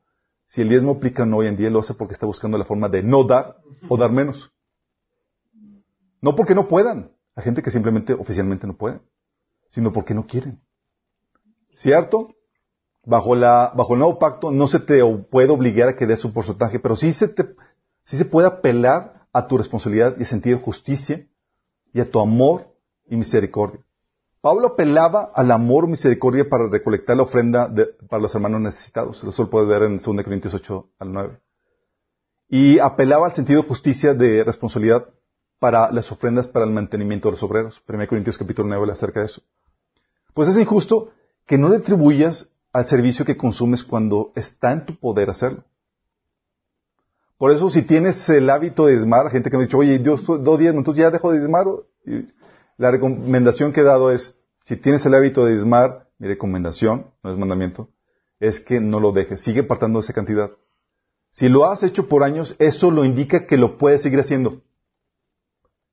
si 0.46 0.62
el 0.62 0.68
diezmo 0.68 0.92
aplica 0.92 1.26
no 1.26 1.38
hoy 1.38 1.48
en 1.48 1.56
día, 1.56 1.70
lo 1.70 1.80
hace 1.80 1.94
porque 1.94 2.14
está 2.14 2.26
buscando 2.26 2.58
la 2.58 2.66
forma 2.66 2.90
de 2.90 3.04
no 3.04 3.24
dar 3.24 3.58
o 3.88 3.96
dar 3.96 4.12
menos. 4.12 4.52
No 6.22 6.36
porque 6.36 6.56
no 6.56 6.68
puedan. 6.68 7.12
Hay 7.36 7.44
gente 7.46 7.62
que 7.62 7.72
simplemente 7.72 8.14
oficialmente 8.14 8.68
no 8.68 8.76
puede, 8.76 9.00
sino 9.70 9.94
porque 9.94 10.14
no 10.14 10.28
quieren. 10.28 10.62
¿Cierto? 11.74 12.36
Bajo, 13.06 13.34
el 13.34 13.42
nuevo 13.42 14.18
pacto 14.18 14.50
no 14.50 14.68
se 14.68 14.80
te 14.80 15.04
puede 15.30 15.50
obligar 15.50 15.90
a 15.90 15.96
que 15.96 16.06
des 16.06 16.24
un 16.24 16.32
porcentaje, 16.32 16.80
pero 16.80 16.96
sí 16.96 17.12
se, 17.12 17.28
te, 17.28 17.44
sí 18.06 18.18
se 18.18 18.26
puede 18.26 18.48
apelar 18.48 19.28
a 19.34 19.48
tu 19.48 19.58
responsabilidad 19.58 20.16
y 20.20 20.26
sentido 20.26 20.58
de 20.58 20.64
justicia 20.64 21.28
y 21.92 22.00
a 22.00 22.10
tu 22.10 22.20
amor 22.22 22.68
y 23.10 23.18
misericordia. 23.18 23.82
Pablo 24.40 24.68
apelaba 24.68 25.32
al 25.34 25.52
amor 25.52 25.86
y 25.86 25.92
misericordia 25.92 26.48
para 26.48 26.68
recolectar 26.68 27.18
la 27.18 27.24
ofrenda 27.24 27.74
para 28.10 28.22
los 28.22 28.34
hermanos 28.36 28.62
necesitados. 28.62 29.24
Eso 29.24 29.44
lo 29.44 29.50
puedes 29.50 29.68
ver 29.68 29.84
en 29.84 29.98
2 29.98 30.04
Corintios 30.04 30.54
8 30.54 30.90
al 31.00 31.14
9. 31.14 31.40
Y 32.50 32.80
apelaba 32.80 33.28
al 33.28 33.34
sentido 33.34 33.62
de 33.62 33.68
justicia 33.68 34.14
de 34.14 34.44
responsabilidad 34.44 35.08
para 35.60 35.92
las 35.92 36.12
ofrendas 36.12 36.50
para 36.50 36.66
el 36.66 36.72
mantenimiento 36.72 37.30
de 37.30 37.34
los 37.34 37.44
obreros. 37.44 37.82
1 37.88 38.08
Corintios 38.08 38.38
capítulo 38.38 38.68
9 38.68 38.92
acerca 38.92 39.22
de 39.22 39.28
eso. 39.28 39.42
Pues 40.34 40.50
es 40.50 40.58
injusto 40.58 41.12
que 41.46 41.58
no 41.58 41.70
le 41.70 41.78
atribuyas 41.78 42.50
al 42.74 42.88
servicio 42.88 43.24
que 43.24 43.38
consumes 43.38 43.84
cuando 43.84 44.32
está 44.36 44.74
en 44.74 44.86
tu 44.86 45.00
poder 45.00 45.30
hacerlo. 45.30 45.64
Por 47.38 47.52
eso, 47.52 47.70
si 47.70 47.84
tienes 47.84 48.28
el 48.30 48.50
hábito 48.50 48.86
de 48.86 48.94
diezmar, 48.94 49.30
gente 49.30 49.50
que 49.50 49.58
me 49.58 49.64
ha 49.64 49.66
dicho, 49.68 49.78
oye, 49.78 50.02
yo 50.02 50.18
dos 50.18 50.60
días, 50.60 50.74
entonces 50.74 51.04
ya 51.04 51.12
dejo 51.12 51.32
de 51.32 51.40
diezmar. 51.40 51.68
la 52.78 52.92
recomendación 52.92 53.74
que 53.74 53.82
he 53.82 53.84
dado 53.84 54.12
es, 54.12 54.36
si 54.66 54.76
tienes 54.76 55.06
el 55.06 55.14
hábito 55.14 55.46
de 55.46 55.52
diezmar, 55.52 56.10
mi 56.18 56.28
recomendación, 56.28 57.08
no 57.22 57.32
es 57.32 57.38
mandamiento, 57.38 57.90
es 58.40 58.60
que 58.60 58.80
no 58.80 59.00
lo 59.00 59.12
dejes, 59.12 59.42
sigue 59.42 59.62
apartando 59.62 60.00
esa 60.00 60.14
cantidad. 60.14 60.52
Si 61.32 61.50
lo 61.50 61.66
has 61.66 61.84
hecho 61.84 62.08
por 62.08 62.24
años, 62.24 62.56
eso 62.60 62.92
lo 62.92 63.06
indica 63.06 63.46
que 63.46 63.58
lo 63.58 63.78
puedes 63.78 64.02
seguir 64.02 64.20
haciendo. 64.20 64.62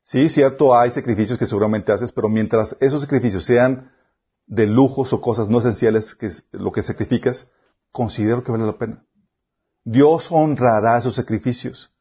Sí, 0.02 0.28
cierto, 0.28 0.76
hay 0.76 0.90
sacrificios 0.90 1.38
que 1.38 1.46
seguramente 1.46 1.92
haces, 1.92 2.12
pero 2.12 2.28
mientras 2.28 2.76
esos 2.80 3.02
sacrificios 3.02 3.44
sean 3.44 3.90
de 4.50 4.66
lujos 4.66 5.12
o 5.12 5.20
cosas 5.20 5.48
no 5.48 5.60
esenciales, 5.60 6.16
que 6.16 6.26
es 6.26 6.44
lo 6.50 6.72
que 6.72 6.82
sacrificas, 6.82 7.48
considero 7.92 8.42
que 8.42 8.50
vale 8.50 8.66
la 8.66 8.76
pena. 8.76 9.04
Dios 9.84 10.26
honrará 10.30 10.98
esos 10.98 11.14
sacrificios. 11.14 11.92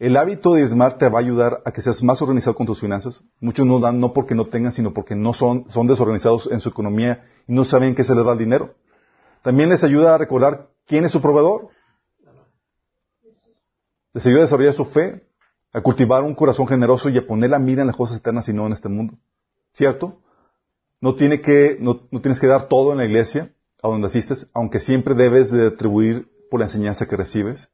El 0.00 0.16
hábito 0.16 0.52
de 0.52 0.60
diezmar 0.60 0.98
te 0.98 1.08
va 1.08 1.20
a 1.20 1.22
ayudar 1.22 1.62
a 1.64 1.70
que 1.70 1.82
seas 1.82 2.02
más 2.02 2.20
organizado 2.20 2.56
con 2.56 2.66
tus 2.66 2.80
finanzas. 2.80 3.22
Muchos 3.40 3.64
no 3.64 3.78
dan 3.78 4.00
no 4.00 4.12
porque 4.12 4.34
no 4.34 4.46
tengan, 4.46 4.72
sino 4.72 4.92
porque 4.92 5.14
no 5.14 5.34
son, 5.34 5.70
son 5.70 5.86
desorganizados 5.86 6.48
en 6.50 6.60
su 6.60 6.68
economía 6.68 7.24
y 7.46 7.52
no 7.52 7.64
saben 7.64 7.94
qué 7.94 8.02
se 8.02 8.14
les 8.16 8.24
da 8.24 8.32
el 8.32 8.38
dinero. 8.38 8.74
También 9.42 9.68
les 9.68 9.84
ayuda 9.84 10.16
a 10.16 10.18
recordar 10.18 10.68
quién 10.84 11.04
es 11.04 11.12
su 11.12 11.20
proveedor. 11.20 11.68
Les 14.14 14.26
ayuda 14.26 14.40
a 14.40 14.42
desarrollar 14.42 14.74
su 14.74 14.84
fe, 14.84 15.28
a 15.72 15.80
cultivar 15.80 16.24
un 16.24 16.34
corazón 16.34 16.66
generoso 16.66 17.08
y 17.08 17.18
a 17.18 17.26
poner 17.26 17.50
la 17.50 17.60
mira 17.60 17.82
en 17.82 17.86
las 17.86 17.96
cosas 17.96 18.18
eternas 18.18 18.48
y 18.48 18.52
no 18.52 18.66
en 18.66 18.72
este 18.72 18.88
mundo. 18.88 19.14
¿Cierto? 19.74 20.20
No, 21.00 21.14
tienes 21.14 21.40
que 21.42 22.46
dar 22.46 22.68
todo 22.68 22.92
en 22.92 22.98
la 22.98 23.04
iglesia 23.04 23.52
a 23.82 23.88
donde 23.88 24.08
asistes, 24.08 24.48
aunque 24.52 24.80
siempre 24.80 25.14
debes 25.14 25.50
de 25.50 25.68
atribuir 25.68 26.28
por 26.50 26.60
la 26.60 26.66
enseñanza 26.66 27.06
que 27.06 27.16
recibes 27.16 27.70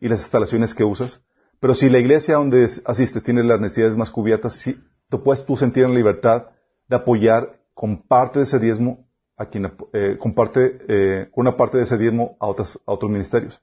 y 0.00 0.08
las 0.08 0.20
instalaciones 0.20 0.74
que 0.74 0.84
usas. 0.84 1.20
Pero 1.60 1.74
si 1.74 1.88
la 1.88 1.98
iglesia 1.98 2.34
donde 2.34 2.68
asistes 2.84 3.22
tiene 3.22 3.42
las 3.42 3.60
necesidades 3.60 3.96
más 3.96 4.10
cubiertas, 4.10 4.54
sí, 4.54 4.78
puedes 5.24 5.44
tú 5.46 5.56
sentir 5.56 5.84
en 5.84 5.94
libertad 5.94 6.46
de 6.88 6.96
apoyar 6.96 7.60
con 7.74 8.02
parte 8.02 8.40
de 8.40 8.44
ese 8.44 8.58
diezmo 8.58 9.06
a 9.36 9.46
quien 9.46 9.70
eh, 9.92 10.16
comparte 10.18 10.78
eh, 10.88 11.30
una 11.34 11.56
parte 11.56 11.78
de 11.78 11.84
ese 11.84 11.98
diezmo 11.98 12.36
a, 12.40 12.46
otras, 12.46 12.78
a 12.86 12.92
otros 12.92 13.10
ministerios. 13.10 13.60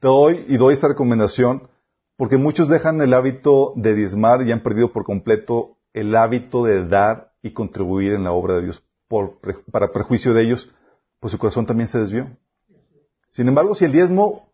Te 0.00 0.08
doy 0.08 0.46
y 0.48 0.56
doy 0.56 0.74
esta 0.74 0.88
recomendación 0.88 1.68
porque 2.16 2.38
muchos 2.38 2.68
dejan 2.68 3.00
el 3.00 3.12
hábito 3.12 3.72
de 3.76 3.94
diezmar 3.94 4.42
y 4.42 4.52
han 4.52 4.62
perdido 4.62 4.92
por 4.92 5.04
completo 5.04 5.76
el 5.92 6.14
hábito 6.16 6.64
de 6.64 6.86
dar 6.86 7.29
y 7.42 7.52
contribuir 7.52 8.12
en 8.12 8.24
la 8.24 8.32
obra 8.32 8.54
de 8.54 8.62
Dios 8.62 8.84
para 9.70 9.92
perjuicio 9.92 10.34
de 10.34 10.42
ellos, 10.42 10.70
pues 11.18 11.32
su 11.32 11.38
corazón 11.38 11.66
también 11.66 11.88
se 11.88 11.98
desvió. 11.98 12.30
Sin 13.30 13.48
embargo, 13.48 13.74
si 13.74 13.84
el 13.84 13.92
diezmo, 13.92 14.52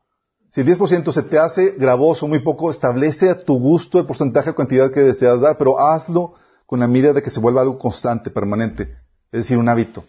si 0.51 0.62
el 0.62 0.66
10% 0.66 1.12
se 1.12 1.22
te 1.22 1.39
hace 1.39 1.72
gravoso, 1.72 2.26
muy 2.26 2.41
poco, 2.41 2.70
establece 2.70 3.30
a 3.30 3.45
tu 3.45 3.59
gusto 3.59 3.99
el 3.99 4.07
porcentaje 4.07 4.51
o 4.51 4.55
cantidad 4.55 4.91
que 4.91 5.01
deseas 5.01 5.41
dar, 5.41 5.59
pero 5.59 5.78
hazlo 5.78 6.34
con 6.66 6.80
la 6.80 6.89
mira 6.89 7.12
de 7.12 7.22
que 7.22 7.30
se 7.30 7.41
vuelva 7.41 7.61
algo 7.61 7.78
constante, 7.78 8.30
permanente, 8.30 8.99
es 9.32 9.43
decir, 9.43 9.57
un 9.59 9.68
hábito. 9.68 10.05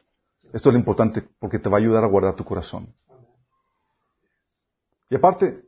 Esto 0.54 0.70
es 0.70 0.74
lo 0.74 0.80
importante, 0.80 1.24
porque 1.40 1.60
te 1.60 1.70
va 1.70 1.78
a 1.78 1.80
ayudar 1.82 2.04
a 2.04 2.08
guardar 2.08 2.36
tu 2.36 2.44
corazón. 2.44 2.94
Y 5.10 5.16
aparte, 5.16 5.66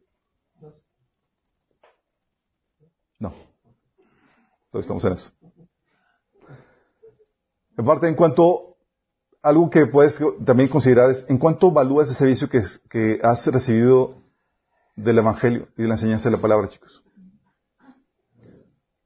no, 3.20 3.34
estamos 4.74 5.03
en 5.05 5.14
eso. 5.14 5.32
Aparte, 7.80 8.09
en 8.09 8.15
cuanto, 8.15 8.75
algo 9.41 9.69
que 9.69 9.86
puedes 9.86 10.19
también 10.45 10.67
considerar 10.67 11.11
es, 11.11 11.25
¿en 11.30 11.38
cuánto 11.38 11.69
evalúas 11.69 12.09
el 12.09 12.15
servicio 12.15 12.49
que, 12.49 13.19
has 13.23 13.47
recibido 13.47 14.15
del 14.97 15.19
Evangelio 15.19 15.69
y 15.77 15.84
de 15.84 15.88
la 15.88 15.93
enseñanza 15.93 16.30
de 16.30 16.36
la 16.36 16.41
palabra, 16.41 16.67
chicos? 16.67 17.01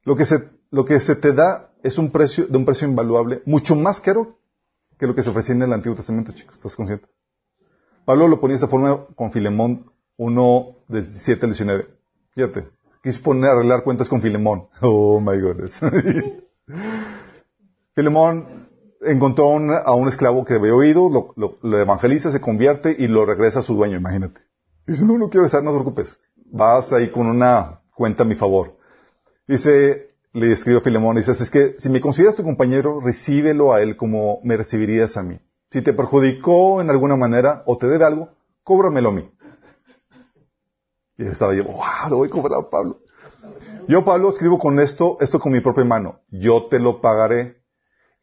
Lo 0.02 0.16
que 0.16 0.26
se, 0.26 0.50
lo 0.72 0.84
que 0.84 0.98
se 0.98 1.14
te 1.14 1.32
da 1.32 1.70
es 1.84 1.98
un 1.98 2.10
precio, 2.10 2.48
de 2.48 2.58
un 2.58 2.64
precio 2.64 2.88
invaluable, 2.88 3.42
mucho 3.46 3.76
más 3.76 4.00
caro 4.00 4.40
que 4.98 5.06
lo 5.06 5.14
que 5.14 5.22
se 5.22 5.30
ofrecía 5.30 5.54
en 5.54 5.62
el 5.62 5.72
Antiguo 5.72 5.94
Testamento, 5.94 6.32
chicos. 6.32 6.56
¿Estás 6.56 6.74
consciente? 6.74 7.06
Pablo 8.04 8.26
lo 8.26 8.40
ponía 8.40 8.54
de 8.54 8.56
esta 8.56 8.68
forma 8.68 9.06
con 9.14 9.30
Filemón 9.30 9.92
1, 10.16 10.76
del 10.88 11.04
17 11.04 11.46
al 11.46 11.52
19. 11.52 11.86
Fíjate, 12.32 12.68
quise 13.04 13.20
poner 13.20 13.50
a 13.50 13.52
arreglar 13.52 13.84
cuentas 13.84 14.08
con 14.08 14.20
Filemón. 14.20 14.66
Oh 14.80 15.20
my 15.20 15.38
goodness. 15.38 15.80
Filemón 17.94 18.63
encontró 19.06 19.46
a 19.48 19.94
un 19.94 20.08
esclavo 20.08 20.44
que 20.44 20.54
había 20.54 20.74
oído, 20.74 21.08
lo, 21.36 21.78
evangeliza, 21.78 22.30
se 22.30 22.40
convierte 22.40 22.94
y 22.98 23.06
lo 23.06 23.24
regresa 23.24 23.60
a 23.60 23.62
su 23.62 23.74
dueño, 23.74 23.96
imagínate. 23.96 24.40
Dice, 24.86 25.04
no, 25.04 25.18
no 25.18 25.30
quiero 25.30 25.46
estar, 25.46 25.62
no 25.62 25.70
te 25.70 25.78
preocupes. 25.78 26.20
Vas 26.46 26.92
ahí 26.92 27.10
con 27.10 27.26
una 27.26 27.80
cuenta 27.94 28.22
a 28.22 28.26
mi 28.26 28.34
favor. 28.34 28.76
Dice, 29.46 30.08
le 30.32 30.52
escribió 30.52 30.80
Filemón, 30.80 31.16
dice, 31.16 31.32
es 31.32 31.50
que 31.50 31.74
si 31.78 31.88
me 31.88 32.00
consideras 32.00 32.36
tu 32.36 32.42
compañero, 32.42 33.00
recíbelo 33.00 33.72
a 33.72 33.82
él 33.82 33.96
como 33.96 34.40
me 34.42 34.56
recibirías 34.56 35.16
a 35.16 35.22
mí. 35.22 35.38
Si 35.70 35.82
te 35.82 35.92
perjudicó 35.92 36.80
en 36.80 36.90
alguna 36.90 37.16
manera 37.16 37.62
o 37.66 37.78
te 37.78 37.86
debe 37.86 38.04
algo, 38.04 38.30
cóbramelo 38.62 39.08
a 39.10 39.12
mí. 39.12 39.30
Y 41.16 41.26
estaba 41.26 41.54
yo, 41.54 41.64
wow, 41.64 42.10
lo 42.10 42.16
voy 42.18 42.28
a 42.28 42.30
cobrar 42.30 42.60
a 42.60 42.70
Pablo. 42.70 43.00
Yo, 43.86 44.04
Pablo, 44.04 44.30
escribo 44.30 44.58
con 44.58 44.80
esto, 44.80 45.18
esto 45.20 45.38
con 45.38 45.52
mi 45.52 45.60
propia 45.60 45.84
mano. 45.84 46.20
Yo 46.30 46.66
te 46.66 46.78
lo 46.78 47.00
pagaré 47.00 47.63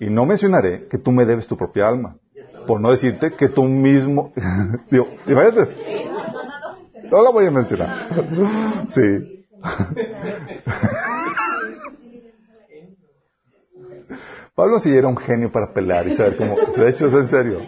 y 0.02 0.10
no 0.10 0.26
mencionaré 0.26 0.88
que 0.88 0.98
tú 0.98 1.12
me 1.12 1.26
debes 1.26 1.46
tu 1.46 1.56
propia 1.56 1.88
alma. 1.88 2.18
Por 2.66 2.82
no 2.82 2.90
decirte 2.90 3.34
que 3.34 3.50
tú 3.50 3.66
mismo... 3.66 4.34
Digo, 4.90 5.08
imagínate. 5.28 6.08
No 7.12 7.22
la 7.22 7.30
voy 7.30 7.46
a 7.46 7.52
mencionar. 7.52 8.08
Sí. 8.90 9.46
Pablo 14.56 14.80
sí 14.80 14.92
era 14.92 15.08
un 15.08 15.18
genio 15.18 15.52
para 15.52 15.72
pelar 15.72 16.08
y 16.08 16.16
saber 16.16 16.36
cómo... 16.36 16.56
De 16.76 16.90
hecho, 16.90 17.06
es 17.06 17.14
en 17.14 17.28
serio. 17.28 17.60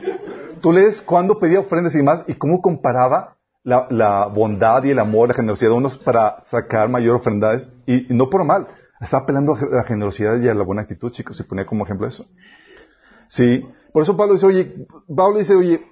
Tú 0.60 0.74
lees 0.74 1.02
cuándo 1.02 1.38
pedía 1.38 1.60
ofrendas 1.60 1.94
y 1.94 2.02
más 2.02 2.24
y 2.26 2.34
cómo 2.34 2.64
comparaba 2.64 3.38
la, 3.64 4.26
bondad 4.34 4.84
y 4.84 4.90
el 4.90 4.98
amor, 4.98 5.28
la 5.28 5.36
generosidad 5.36 5.70
de 5.70 5.78
unos 5.78 6.00
para 6.00 6.44
sacar 6.46 6.90
mayor 6.90 7.18
ofrendades 7.18 7.70
y 7.86 8.08
no 8.10 8.32
por 8.32 8.44
mal. 8.44 8.70
Está 9.04 9.18
apelando 9.18 9.56
a 9.56 9.66
la 9.66 9.84
generosidad 9.84 10.40
y 10.42 10.48
a 10.48 10.54
la 10.54 10.64
buena 10.64 10.84
actitud, 10.84 11.12
chicos, 11.12 11.36
se 11.36 11.44
ponía 11.44 11.66
como 11.66 11.84
ejemplo 11.84 12.08
eso. 12.08 12.26
Sí. 13.28 13.66
Por 13.92 14.04
eso 14.04 14.16
Pablo 14.16 14.36
dice, 14.36 14.46
oye, 14.46 14.88
Pablo 15.14 15.40
dice, 15.40 15.56
oye, 15.56 15.86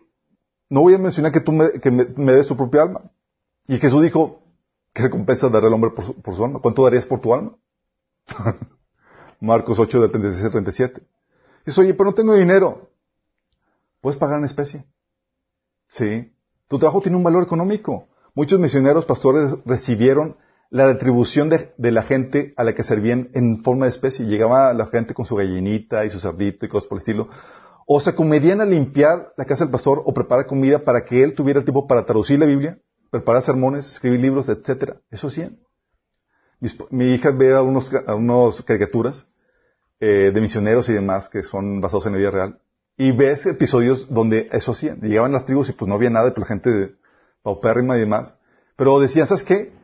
no 0.69 0.81
voy 0.81 0.93
a 0.93 0.97
mencionar 0.97 1.33
que 1.33 1.41
tú 1.41 1.51
me, 1.51 1.71
que 1.81 1.91
me, 1.91 2.31
des 2.31 2.47
tu 2.47 2.55
propia 2.55 2.83
alma. 2.83 3.11
Y 3.67 3.79
Jesús 3.79 4.01
dijo, 4.01 4.43
¿qué 4.93 5.03
recompensa 5.03 5.49
dará 5.49 5.67
el 5.67 5.73
hombre 5.73 5.91
por 5.91 6.35
su, 6.35 6.45
alma? 6.45 6.59
¿Cuánto 6.61 6.85
darías 6.85 7.05
por 7.05 7.19
tu 7.19 7.33
alma? 7.33 7.57
Marcos 9.41 9.77
8 9.77 10.01
del 10.01 10.11
36 10.11 10.45
al 10.45 10.51
37. 10.51 11.01
Dice, 11.65 11.81
oye, 11.81 11.93
pero 11.93 12.11
no 12.11 12.15
tengo 12.15 12.33
dinero. 12.33 12.91
¿Puedes 13.99 14.17
pagar 14.17 14.39
en 14.39 14.45
especie? 14.45 14.85
Sí. 15.89 16.33
Tu 16.69 16.79
trabajo 16.79 17.01
tiene 17.01 17.17
un 17.17 17.23
valor 17.23 17.43
económico. 17.43 18.07
Muchos 18.33 18.57
misioneros, 18.57 19.05
pastores 19.05 19.53
recibieron 19.65 20.37
la 20.71 20.85
retribución 20.85 21.49
de, 21.49 21.91
la 21.91 22.01
gente 22.01 22.53
a 22.55 22.63
la 22.63 22.73
que 22.73 22.85
servían 22.85 23.29
en 23.33 23.61
forma 23.61 23.85
de 23.85 23.91
especie. 23.91 24.25
Llegaba 24.25 24.73
la 24.73 24.87
gente 24.87 25.13
con 25.13 25.25
su 25.25 25.35
gallinita 25.35 26.05
y 26.05 26.09
su 26.09 26.19
cerdito 26.19 26.65
y 26.65 26.69
cosas 26.69 26.87
por 26.87 26.97
el 26.97 27.01
estilo. 27.01 27.27
O 27.85 27.99
se 27.99 28.15
comedían 28.15 28.61
a 28.61 28.65
limpiar 28.65 29.33
la 29.35 29.43
casa 29.43 29.65
del 29.65 29.71
pastor 29.71 30.01
o 30.05 30.13
preparar 30.13 30.47
comida 30.47 30.79
para 30.79 31.03
que 31.03 31.23
él 31.23 31.35
tuviera 31.35 31.61
tiempo 31.61 31.87
para 31.87 32.05
traducir 32.05 32.39
la 32.39 32.45
Biblia, 32.45 32.79
preparar 33.09 33.43
sermones, 33.43 33.85
escribir 33.91 34.21
libros, 34.21 34.47
etcétera. 34.47 34.95
Eso 35.11 35.27
hacían. 35.27 35.59
mi 36.89 37.15
hija 37.15 37.31
ve 37.31 37.53
a 37.53 37.61
unos, 37.61 38.63
caricaturas 38.63 39.27
eh, 39.99 40.31
de 40.33 40.41
misioneros 40.41 40.87
y 40.87 40.93
demás 40.93 41.27
que 41.27 41.43
son 41.43 41.81
basados 41.81 42.05
en 42.05 42.13
la 42.13 42.17
vida 42.17 42.31
real. 42.31 42.59
Y 42.95 43.11
ves 43.11 43.45
episodios 43.45 44.07
donde 44.09 44.47
eso 44.53 44.71
hacían. 44.71 45.01
Llegaban 45.01 45.33
las 45.33 45.45
tribus 45.45 45.67
y 45.67 45.73
pues 45.73 45.89
no 45.89 45.95
había 45.95 46.09
nada, 46.09 46.29
pero 46.29 46.41
la 46.41 46.47
gente 46.47 46.95
paupérrima 47.43 47.97
y 47.97 48.01
demás. 48.01 48.33
Pero 48.77 49.01
decían, 49.01 49.27
¿sabes 49.27 49.43
qué? 49.43 49.80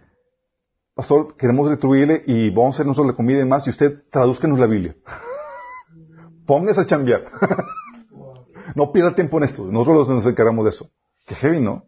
Pastor, 0.97 1.37
queremos 1.37 1.69
retribuirle 1.69 2.23
y 2.25 2.49
vamos 2.49 2.73
a 2.73 2.77
hacer 2.77 2.87
nosotros 2.87 3.11
la 3.11 3.15
comida 3.15 3.37
y 3.37 3.41
demás 3.41 3.67
y 3.67 3.69
usted 3.69 4.01
tradúzcanos 4.09 4.57
la 4.57 4.65
Biblia. 4.65 4.95
Póngase 6.47 6.81
a 6.81 6.87
chambear. 6.87 7.25
no 8.75 8.91
pierda 8.91 9.13
tiempo 9.13 9.37
en 9.37 9.43
esto. 9.43 9.63
Nosotros 9.63 10.09
nos 10.09 10.25
encargamos 10.25 10.65
de 10.65 10.71
eso. 10.71 10.89
Qué 11.27 11.35
heavy, 11.35 11.59
¿no? 11.59 11.85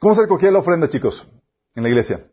¿Cómo 0.00 0.16
se 0.16 0.22
recogía 0.22 0.50
la 0.50 0.58
ofrenda, 0.58 0.88
chicos? 0.88 1.28
En 1.76 1.84
la 1.84 1.90
iglesia. 1.90 2.26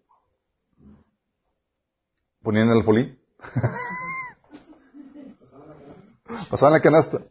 Ponían 2.42 2.72
el 2.72 2.84
folí. 2.84 3.16
Pasaban 6.50 6.74
la 6.74 6.82
canasta. 6.82 7.22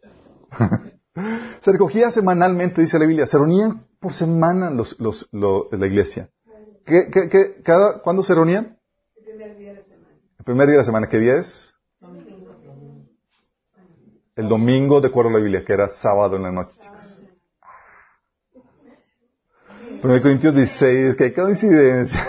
se 1.58 1.72
recogía 1.72 2.12
semanalmente, 2.12 2.82
dice 2.82 3.00
la 3.00 3.06
Biblia. 3.06 3.26
Se 3.26 3.36
reunían 3.36 3.84
por 3.98 4.12
semana 4.12 4.70
los, 4.70 4.96
los, 5.00 5.28
la 5.32 5.86
iglesia. 5.88 6.30
¿Qué, 6.86 7.08
qué, 7.12 7.28
qué, 7.28 7.62
cada, 7.64 8.00
¿Cuándo 8.00 8.22
se 8.22 8.32
reunían? 8.32 8.78
El 9.16 9.24
primer 9.24 9.58
día 9.58 9.70
de 9.70 9.78
la 9.78 9.84
semana. 9.84 10.14
El 10.38 10.44
primer 10.44 10.66
día 10.68 10.72
de 10.74 10.78
la 10.78 10.84
semana. 10.84 11.08
¿Qué 11.08 11.18
día 11.18 11.34
es? 11.36 11.74
El 14.36 14.48
domingo, 14.48 15.00
de 15.00 15.08
acuerdo 15.08 15.30
a 15.30 15.32
la 15.32 15.38
Biblia, 15.40 15.64
que 15.64 15.72
era 15.72 15.88
sábado 15.88 16.36
en 16.36 16.42
la 16.42 16.52
noche, 16.52 16.70
chicos. 16.80 17.20
1 20.02 20.22
Corintios 20.22 20.54
16, 20.54 21.16
que 21.16 21.32
coincidencia. 21.32 22.24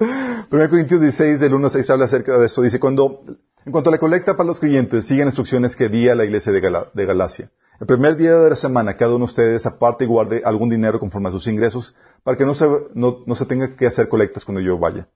1 0.50 0.70
Corintios 0.70 1.00
16, 1.00 1.38
del 1.38 1.54
1 1.54 1.66
al 1.66 1.70
6, 1.70 1.90
habla 1.90 2.06
acerca 2.06 2.36
de 2.38 2.46
eso. 2.46 2.62
Dice, 2.62 2.80
cuando, 2.80 3.22
en 3.64 3.70
cuanto 3.70 3.90
a 3.90 3.92
la 3.92 3.98
colecta 3.98 4.36
para 4.36 4.46
los 4.48 4.58
creyentes, 4.58 5.06
siguen 5.06 5.26
instrucciones 5.28 5.76
que 5.76 5.88
di 5.88 6.08
a 6.08 6.16
la 6.16 6.24
iglesia 6.24 6.50
de, 6.50 6.60
de 6.60 7.06
Galacia. 7.06 7.50
El 7.80 7.88
primer 7.88 8.16
día 8.16 8.36
de 8.36 8.50
la 8.50 8.56
semana, 8.56 8.96
cada 8.96 9.16
uno 9.16 9.26
de 9.26 9.32
ustedes 9.32 9.66
aparte 9.66 10.04
y 10.04 10.06
guarde 10.06 10.42
algún 10.44 10.70
dinero 10.70 11.00
conforme 11.00 11.28
a 11.28 11.32
sus 11.32 11.48
ingresos, 11.48 11.96
para 12.22 12.36
que 12.36 12.44
no 12.44 12.54
se, 12.54 12.66
no, 12.94 13.18
no 13.26 13.34
se 13.34 13.46
tenga 13.46 13.74
que 13.74 13.86
hacer 13.86 14.08
colectas 14.08 14.44
cuando 14.44 14.60
yo 14.60 14.78
vaya. 14.78 15.08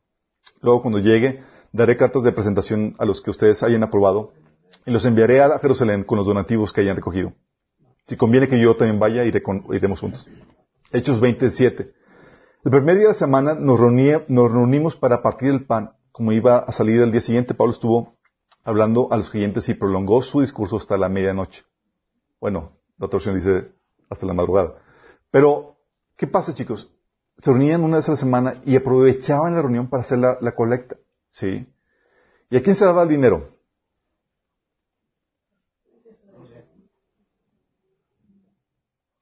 Luego, 0.61 0.82
cuando 0.82 0.98
llegue, 0.98 1.40
daré 1.72 1.96
cartas 1.96 2.24
de 2.24 2.32
presentación 2.32 2.96
a 2.98 3.04
los 3.04 3.22
que 3.22 3.30
ustedes 3.30 3.62
hayan 3.62 3.84
aprobado 3.84 4.32
y 4.84 4.90
los 4.90 5.04
enviaré 5.04 5.40
a 5.40 5.59
Jerusalén 5.61 6.02
con 6.02 6.18
los 6.18 6.26
donativos 6.26 6.72
que 6.72 6.80
hayan 6.80 6.96
recogido. 6.96 7.32
Si 8.09 8.16
conviene 8.16 8.48
que 8.48 8.61
yo 8.61 8.74
también 8.74 8.98
vaya, 8.98 9.24
iré 9.24 9.40
iremos 9.70 10.00
juntos. 10.00 10.28
Hechos 10.90 11.20
27. 11.20 11.92
El 12.64 12.70
primer 12.72 12.96
día 12.96 13.06
de 13.06 13.12
la 13.12 13.18
semana 13.18 13.54
nos, 13.54 13.78
nos 14.28 14.52
reunimos 14.52 14.96
para 14.96 15.22
partir 15.22 15.50
el 15.50 15.64
pan. 15.64 15.92
Como 16.11 16.32
iba 16.32 16.59
a 16.59 16.72
salir 16.72 17.00
el 17.02 17.12
día 17.12 17.20
siguiente, 17.20 17.54
Pablo 17.54 17.72
estuvo 17.72 18.18
hablando 18.64 19.09
a 19.12 19.16
los 19.16 19.30
clientes 19.30 19.68
y 19.68 19.74
prolongó 19.74 20.22
su 20.22 20.40
discurso 20.40 20.76
hasta 20.76 20.96
la 20.96 21.09
medianoche. 21.09 21.62
Bueno, 22.41 22.78
la 22.99 23.07
otra 23.07 23.18
versión 23.18 23.34
dice 23.34 23.72
hasta 24.09 24.26
la 24.26 24.34
madrugada. 24.34 24.74
Pero, 25.30 25.76
¿qué 26.16 26.26
pasa, 26.26 26.55
chicos? 26.55 26.91
Se 27.36 27.51
reunían 27.51 27.84
una 27.84 27.97
vez 27.97 28.09
a 28.09 28.12
la 28.12 28.16
semana 28.16 28.62
y 28.64 28.76
aprovechaban 28.76 29.55
la 29.55 29.62
reunión 29.62 29.89
para 29.89 30.03
hacer 30.03 30.18
la, 30.18 30.39
la 30.41 30.55
colecta. 30.55 30.97
¿Sí? 31.30 31.66
¿Y 32.51 32.57
a 32.57 32.62
quién 32.62 32.74
se 32.74 32.84
daba 32.84 33.03
el 33.03 33.09
dinero? 33.09 33.59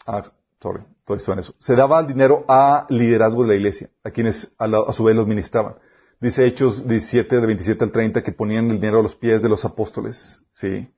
Ah, 0.06 0.32
sorry, 0.60 0.84
estoy 1.08 1.32
en 1.32 1.38
eso. 1.40 1.54
Se 1.58 1.74
daba 1.74 1.98
el 1.98 2.06
dinero 2.06 2.44
a 2.48 2.86
liderazgo 2.88 3.42
de 3.42 3.48
la 3.48 3.54
iglesia, 3.56 3.90
a 4.04 4.10
quienes 4.12 4.54
a, 4.56 4.92
su 4.92 5.04
vez 5.04 5.16
los 5.16 5.26
ministraban. 5.26 5.76
Dice 6.20 6.46
Hechos 6.46 6.86
17, 6.86 7.40
de 7.40 7.46
27 7.46 7.84
al 7.84 7.92
30, 7.92 8.22
que 8.22 8.32
ponían 8.32 8.70
el 8.70 8.76
dinero 8.76 9.00
a 9.00 9.02
los 9.02 9.16
pies 9.16 9.42
de 9.42 9.48
los 9.48 9.64
apóstoles, 9.64 10.40
¿sí? 10.52 10.88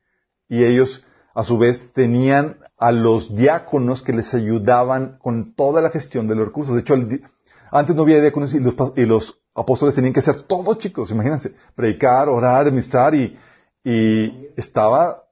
Y 0.49 0.65
ellos, 0.65 1.05
a 1.39 1.45
su 1.45 1.57
vez, 1.57 1.93
tenían 1.93 2.57
a 2.77 2.91
los 2.91 3.37
diáconos 3.37 4.03
que 4.03 4.13
les 4.13 4.35
ayudaban 4.35 5.19
con 5.23 5.55
toda 5.55 5.81
la 5.81 5.91
gestión 5.91 6.27
de 6.27 6.35
los 6.35 6.47
recursos. 6.49 6.75
De 6.75 6.81
hecho, 6.81 6.95
antes 7.71 7.95
no 7.95 8.03
había 8.03 8.21
diáconos 8.21 8.55
y 8.55 8.59
los, 8.59 8.75
y 8.97 9.07
los, 9.07 9.41
apóstoles 9.55 9.95
tenían 9.95 10.13
que 10.13 10.21
ser 10.21 10.43
todos 10.43 10.79
chicos, 10.79 11.13
imagínense, 11.13 11.55
predicar, 11.77 12.29
orar, 12.29 12.67
administrar 12.67 13.15
y, 13.15 13.39
y 13.85 14.49
estaba 14.57 15.29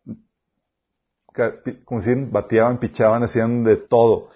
como 1.85 2.01
decían, 2.01 2.31
bateaban, 2.31 2.79
pichaban, 2.79 3.25
hacían 3.25 3.65
de 3.65 3.77
todo. 3.77 4.29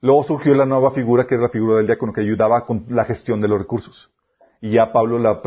Luego 0.00 0.24
surgió 0.24 0.54
la 0.54 0.66
nueva 0.66 0.90
figura, 0.90 1.26
que 1.26 1.36
era 1.36 1.44
la 1.44 1.50
figura 1.50 1.76
del 1.76 1.86
diácono, 1.86 2.12
que 2.12 2.20
ayudaba 2.20 2.64
con 2.64 2.84
la 2.88 3.04
gestión 3.04 3.40
de 3.40 3.48
los 3.48 3.58
recursos. 3.58 4.10
Y 4.60 4.72
ya 4.72 4.92
Pablo 4.92 5.18
la, 5.20 5.40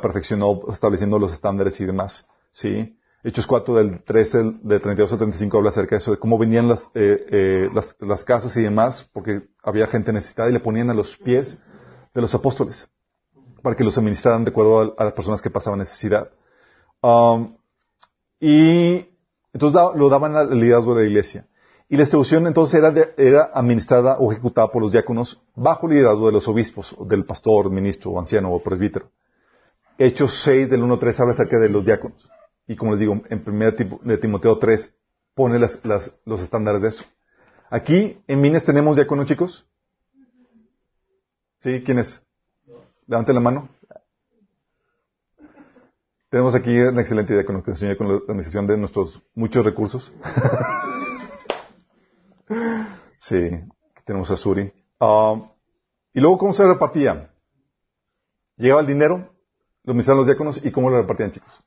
perfeccionó 0.00 0.60
estableciendo 0.72 1.18
los 1.18 1.32
estándares 1.32 1.80
y 1.80 1.84
demás. 1.84 2.26
¿sí? 2.52 2.96
Hechos 3.22 3.46
4 3.46 3.74
del 3.74 4.02
13, 4.02 4.38
del 4.62 4.80
32 4.80 5.12
al 5.12 5.18
35 5.18 5.58
habla 5.58 5.70
acerca 5.70 5.96
de 5.96 5.98
eso, 5.98 6.10
de 6.10 6.16
cómo 6.16 6.38
venían 6.38 6.68
las, 6.68 6.90
eh, 6.94 7.26
eh, 7.30 7.68
las, 7.74 7.94
las, 8.00 8.24
casas 8.24 8.56
y 8.56 8.62
demás, 8.62 9.08
porque 9.12 9.42
había 9.62 9.86
gente 9.88 10.12
necesitada 10.12 10.48
y 10.48 10.54
le 10.54 10.60
ponían 10.60 10.88
a 10.88 10.94
los 10.94 11.18
pies 11.18 11.58
de 12.14 12.20
los 12.22 12.34
apóstoles 12.34 12.88
para 13.62 13.76
que 13.76 13.84
los 13.84 13.96
administraran 13.98 14.44
de 14.44 14.50
acuerdo 14.50 14.94
a, 14.96 15.04
las 15.04 15.12
personas 15.12 15.42
que 15.42 15.50
pasaban 15.50 15.80
necesidad. 15.80 16.30
Um, 17.02 17.56
y 18.40 19.06
entonces 19.52 19.80
lo 19.96 20.08
daban 20.08 20.34
al 20.36 20.58
liderazgo 20.58 20.94
de 20.94 21.04
la 21.04 21.08
iglesia. 21.08 21.46
Y 21.88 21.96
la 21.96 22.04
distribución 22.04 22.46
entonces 22.46 22.78
era, 22.78 22.94
era 23.16 23.50
administrada 23.52 24.16
o 24.18 24.30
ejecutada 24.32 24.68
por 24.68 24.80
los 24.80 24.92
diáconos 24.92 25.42
bajo 25.54 25.88
el 25.88 25.94
liderazgo 25.94 26.26
de 26.26 26.32
los 26.32 26.46
obispos, 26.48 26.96
del 27.06 27.24
pastor, 27.24 27.68
ministro, 27.70 28.18
anciano 28.18 28.52
o 28.52 28.62
presbítero. 28.62 29.10
Hechos 29.98 30.40
6 30.44 30.70
del 30.70 30.82
1 30.82 30.98
3 30.98 31.20
habla 31.20 31.32
acerca 31.34 31.58
de 31.58 31.68
los 31.68 31.84
diáconos. 31.84 32.28
Y 32.70 32.76
como 32.76 32.92
les 32.92 33.00
digo, 33.00 33.20
en 33.28 33.42
1 33.44 33.72
de 34.04 34.18
Timoteo 34.18 34.56
3 34.56 34.94
pone 35.34 35.58
las, 35.58 35.84
las, 35.84 36.16
los 36.24 36.40
estándares 36.40 36.80
de 36.80 36.88
eso. 36.90 37.04
Aquí 37.68 38.22
en 38.28 38.40
Mines 38.40 38.64
tenemos 38.64 38.94
diáconos, 38.94 39.26
chicos. 39.26 39.66
¿Sí? 41.58 41.82
¿Quién 41.84 41.98
es? 41.98 42.22
Levanten 43.08 43.34
la 43.34 43.40
mano. 43.40 43.68
Tenemos 46.28 46.54
aquí 46.54 46.78
una 46.78 47.00
excelente 47.00 47.32
idea 47.32 47.44
con 47.44 47.56
lo 47.56 47.64
que 47.64 47.72
enseñé 47.72 47.96
con 47.96 48.06
la 48.06 48.18
administración 48.18 48.68
de 48.68 48.76
nuestros 48.76 49.20
muchos 49.34 49.64
recursos. 49.64 50.12
sí, 53.18 53.46
aquí 53.46 54.04
tenemos 54.04 54.30
a 54.30 54.36
Suri. 54.36 54.72
Um, 55.00 55.48
y 56.14 56.20
luego, 56.20 56.38
¿cómo 56.38 56.52
se 56.52 56.64
repartía? 56.64 57.32
Llegaba 58.56 58.80
el 58.80 58.86
dinero, 58.86 59.28
lo 59.82 59.90
administraban 59.90 60.18
los 60.18 60.26
diáconos 60.28 60.64
y 60.64 60.70
¿cómo 60.70 60.88
lo 60.88 61.00
repartían, 61.00 61.32
chicos? 61.32 61.64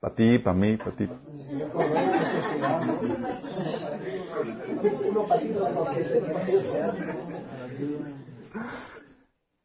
Para 0.00 0.14
ti, 0.14 0.38
para 0.38 0.56
mí, 0.56 0.76
para 0.78 0.96
ti. 0.96 1.08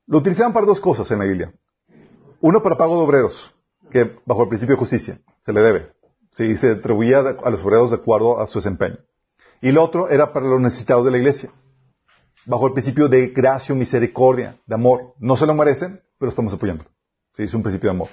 Lo 0.07 0.17
utilizaban 0.17 0.53
para 0.53 0.65
dos 0.65 0.81
cosas 0.81 1.09
en 1.11 1.19
la 1.19 1.25
Biblia. 1.25 1.53
Uno 2.41 2.61
para 2.61 2.77
pago 2.77 2.97
de 2.97 3.03
obreros 3.03 3.53
que 3.91 4.19
bajo 4.25 4.43
el 4.43 4.49
principio 4.49 4.75
de 4.75 4.79
justicia 4.79 5.19
se 5.41 5.53
le 5.53 5.61
debe. 5.61 5.93
Sí, 6.31 6.55
se 6.57 6.71
atribuía 6.71 7.19
a 7.19 7.49
los 7.49 7.63
obreros 7.63 7.91
de 7.91 7.95
acuerdo 7.95 8.39
a 8.41 8.47
su 8.47 8.59
desempeño. 8.59 8.97
Y 9.61 9.71
lo 9.71 9.83
otro 9.83 10.09
era 10.09 10.33
para 10.33 10.47
los 10.47 10.59
necesitados 10.59 11.05
de 11.05 11.11
la 11.11 11.17
iglesia, 11.17 11.49
bajo 12.45 12.67
el 12.67 12.73
principio 12.73 13.07
de 13.07 13.27
gracia, 13.27 13.73
misericordia, 13.73 14.59
de 14.65 14.75
amor. 14.75 15.15
No 15.17 15.37
se 15.37 15.45
lo 15.45 15.53
merecen, 15.53 16.01
pero 16.19 16.29
estamos 16.29 16.53
apoyando. 16.53 16.83
Sí, 17.33 17.43
es 17.43 17.53
un 17.53 17.63
principio 17.63 17.89
de 17.89 17.95
amor. 17.95 18.09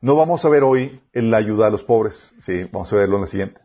No 0.00 0.16
vamos 0.16 0.44
a 0.44 0.48
ver 0.48 0.62
hoy 0.62 1.00
la 1.12 1.38
ayuda 1.38 1.66
a 1.66 1.70
los 1.70 1.84
pobres, 1.84 2.32
sí, 2.40 2.68
vamos 2.72 2.92
a 2.92 2.96
verlo 2.96 3.16
en 3.16 3.22
la 3.22 3.26
siguiente. 3.26 3.60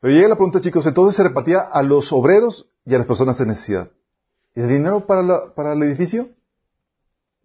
Pero 0.00 0.14
llega 0.14 0.28
la 0.28 0.36
pregunta, 0.36 0.60
chicos, 0.60 0.86
entonces 0.86 1.16
se 1.16 1.22
repartía 1.22 1.60
a 1.60 1.82
los 1.82 2.12
obreros 2.12 2.68
y 2.84 2.94
a 2.94 2.98
las 2.98 3.06
personas 3.06 3.40
en 3.40 3.48
necesidad. 3.48 3.90
¿Y 4.54 4.60
el 4.60 4.68
dinero 4.68 5.06
para, 5.06 5.54
para 5.54 5.72
el 5.72 5.82
edificio? 5.82 6.28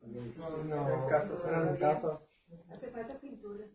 No, 0.03 1.07
casas, 1.07 1.39
eran 1.47 1.77
casas. 1.77 2.19
Hace 2.69 2.87
falta 2.91 3.17
pintura. 3.19 3.65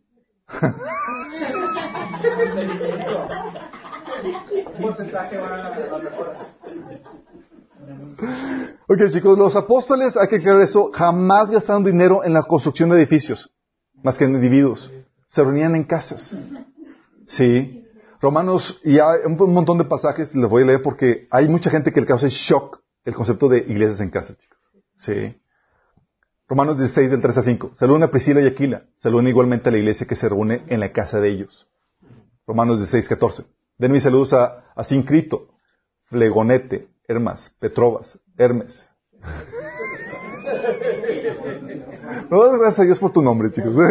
Ok, 8.88 9.00
chicos, 9.10 9.38
los 9.38 9.56
apóstoles, 9.56 10.16
hay 10.16 10.28
que 10.28 10.36
aclarar 10.36 10.62
esto, 10.62 10.90
jamás 10.92 11.50
gastaron 11.50 11.84
dinero 11.84 12.22
en 12.24 12.32
la 12.32 12.42
construcción 12.42 12.90
de 12.90 12.96
edificios, 12.96 13.52
más 14.04 14.16
que 14.16 14.24
en 14.24 14.34
individuos. 14.34 14.92
Se 15.28 15.42
reunían 15.42 15.74
en 15.74 15.82
casas. 15.82 16.36
Sí. 17.26 17.84
Romanos, 18.20 18.80
y 18.84 18.98
hay 19.00 19.20
un 19.26 19.36
montón 19.52 19.78
de 19.78 19.84
pasajes, 19.84 20.34
les 20.34 20.48
voy 20.48 20.62
a 20.62 20.66
leer 20.66 20.82
porque 20.82 21.26
hay 21.30 21.48
mucha 21.48 21.70
gente 21.70 21.92
que 21.92 22.00
le 22.00 22.06
causa 22.06 22.28
shock 22.28 22.80
el 23.04 23.14
concepto 23.14 23.48
de 23.48 23.58
iglesias 23.58 24.00
en 24.00 24.10
casa, 24.10 24.36
chicos. 24.36 24.58
Sí. 24.94 25.36
Romanos 26.46 26.78
16 26.78 27.10
del 27.10 27.20
3 27.20 27.38
a 27.38 27.42
5. 27.42 27.70
Saluden 27.74 28.02
a 28.02 28.10
Priscila 28.10 28.40
y 28.40 28.46
Aquila. 28.46 28.84
Saluden 28.96 29.26
igualmente 29.28 29.70
a 29.70 29.72
la 29.72 29.78
iglesia 29.78 30.06
que 30.06 30.16
se 30.16 30.28
reúne 30.28 30.62
en 30.68 30.80
la 30.80 30.92
casa 30.92 31.18
de 31.18 31.30
ellos. 31.30 31.66
Romanos 32.46 32.78
16, 32.78 33.08
14. 33.08 33.44
Den 33.78 33.90
mis 33.90 34.02
saludos 34.02 34.34
a, 34.34 34.66
a 34.76 34.84
Sincrito, 34.84 35.48
Flegonete, 36.04 36.88
Hermas, 37.08 37.54
Petrobas, 37.58 38.20
Hermes. 38.36 38.90
No, 42.34 42.58
gracias 42.58 42.80
a 42.80 42.82
Dios 42.82 42.98
por 42.98 43.12
tu 43.12 43.22
nombre, 43.22 43.52
chicos. 43.52 43.76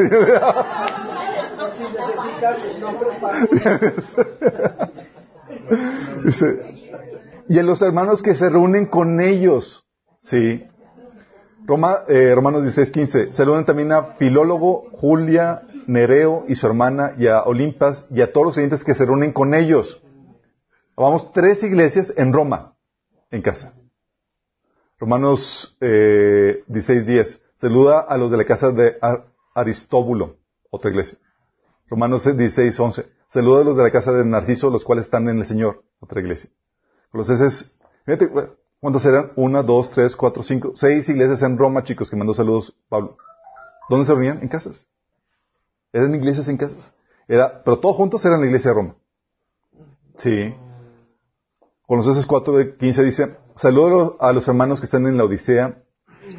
Y 7.49 7.59
a 7.59 7.63
los 7.63 7.81
hermanos 7.81 8.21
que 8.21 8.35
se 8.35 8.49
reúnen 8.49 8.87
con 8.87 9.21
ellos. 9.21 9.85
Sí. 10.19 10.63
Roma, 11.65 11.99
eh, 12.07 12.33
Romanos 12.35 12.63
16, 12.63 12.91
15. 12.91 13.33
Saludan 13.33 13.65
también 13.65 13.91
a 13.91 14.15
Filólogo, 14.15 14.89
Julia, 14.91 15.61
Nereo 15.87 16.45
y 16.47 16.55
su 16.55 16.67
hermana, 16.67 17.13
y 17.17 17.27
a 17.27 17.43
Olimpas, 17.43 18.07
y 18.09 18.21
a 18.21 18.33
todos 18.33 18.47
los 18.47 18.53
creyentes 18.55 18.83
que 18.83 18.95
se 18.95 19.05
reúnen 19.05 19.31
con 19.31 19.53
ellos. 19.53 20.01
Vamos, 20.97 21.31
tres 21.31 21.63
iglesias 21.63 22.13
en 22.17 22.33
Roma, 22.33 22.75
en 23.31 23.41
casa. 23.41 23.73
Romanos 24.99 25.77
eh, 25.79 26.63
16, 26.67 27.05
10. 27.05 27.42
Saluda 27.53 27.99
a 27.99 28.17
los 28.17 28.31
de 28.31 28.37
la 28.37 28.45
casa 28.45 28.71
de 28.71 28.97
Aristóbulo, 29.53 30.37
otra 30.69 30.89
iglesia. 30.89 31.17
Romanos 31.87 32.25
16, 32.25 32.79
11. 32.79 33.05
Saluda 33.27 33.61
a 33.61 33.63
los 33.63 33.77
de 33.77 33.83
la 33.83 33.91
casa 33.91 34.11
de 34.11 34.25
Narciso, 34.25 34.69
los 34.69 34.83
cuales 34.83 35.05
están 35.05 35.29
en 35.29 35.39
el 35.39 35.45
Señor, 35.45 35.83
otra 35.99 36.19
iglesia. 36.19 36.49
Colosenses, 37.11 37.75
fíjate, 38.05 38.31
¿cuántas 38.79 39.05
eran? 39.05 39.31
Una, 39.35 39.61
dos, 39.61 39.91
tres, 39.91 40.15
cuatro, 40.15 40.41
cinco, 40.43 40.71
seis 40.75 41.07
iglesias 41.09 41.43
en 41.43 41.57
Roma, 41.57 41.83
chicos, 41.83 42.09
que 42.09 42.15
mandó 42.15 42.33
saludos 42.33 42.75
Pablo. 42.89 43.17
¿Dónde 43.89 44.05
se 44.05 44.13
reunían? 44.13 44.39
En 44.41 44.47
casas. 44.47 44.87
Eran 45.91 46.15
iglesias 46.15 46.47
en 46.47 46.57
casas. 46.57 46.93
Era, 47.27 47.63
pero 47.63 47.79
todos 47.79 47.95
juntos 47.95 48.25
eran 48.25 48.39
la 48.41 48.47
iglesia 48.47 48.71
de 48.71 48.75
Roma. 48.75 48.95
Sí. 50.17 50.55
Colosenses 51.85 52.25
4, 52.25 52.77
15 52.77 53.03
dice, 53.03 53.37
saludo 53.55 54.17
a 54.19 54.33
los 54.33 54.47
hermanos 54.47 54.79
que 54.79 54.85
están 54.85 55.05
en 55.05 55.17
la 55.17 55.25
Odisea 55.25 55.82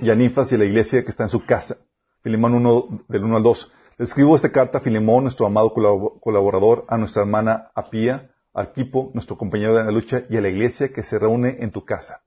y 0.01 0.11
a 0.11 0.14
Ninfas 0.14 0.51
y 0.53 0.55
a 0.55 0.59
la 0.59 0.64
iglesia 0.64 1.03
que 1.03 1.11
está 1.11 1.24
en 1.24 1.30
su 1.30 1.45
casa. 1.45 1.76
Filemón 2.22 2.55
1, 2.55 3.05
del 3.09 3.24
1 3.24 3.37
al 3.37 3.43
2. 3.43 3.72
Le 3.99 4.05
escribo 4.05 4.35
esta 4.35 4.51
carta 4.51 4.78
a 4.78 4.80
Filemón, 4.80 5.24
nuestro 5.24 5.47
amado 5.47 5.72
colaborador, 5.72 6.85
a 6.89 6.99
nuestra 6.99 7.22
hermana 7.22 7.70
Apía, 7.74 8.30
al 8.53 8.66
equipo, 8.66 9.11
nuestro 9.14 9.37
compañero 9.37 9.74
de 9.74 9.85
la 9.85 9.91
lucha, 9.91 10.22
y 10.28 10.37
a 10.37 10.41
la 10.41 10.49
iglesia 10.49 10.93
que 10.93 11.03
se 11.03 11.18
reúne 11.18 11.59
en 11.61 11.70
tu 11.70 11.85
casa. 11.85 12.22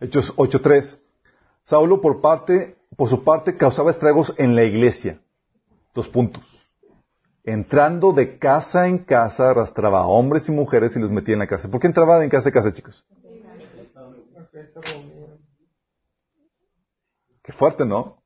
Hechos 0.00 0.34
8.3. 0.36 0.98
Saulo 1.64 2.00
por 2.00 2.20
parte, 2.20 2.76
por 2.96 3.08
su 3.08 3.22
parte 3.22 3.56
causaba 3.56 3.90
estragos 3.90 4.34
en 4.38 4.54
la 4.54 4.64
iglesia. 4.64 5.20
Dos 5.94 6.08
puntos. 6.08 6.44
Entrando 7.44 8.12
de 8.12 8.38
casa 8.38 8.88
en 8.88 8.98
casa 8.98 9.50
arrastraba 9.50 10.00
a 10.00 10.06
hombres 10.06 10.48
y 10.48 10.52
mujeres 10.52 10.96
y 10.96 10.98
los 10.98 11.10
metía 11.10 11.34
en 11.34 11.40
la 11.40 11.46
cárcel. 11.46 11.70
¿Por 11.70 11.80
qué 11.80 11.86
entraba 11.86 12.22
en 12.24 12.30
casa 12.30 12.48
en 12.48 12.54
casa, 12.54 12.72
chicos? 12.72 13.04
Fuerte, 17.56 17.84
¿no? 17.84 18.18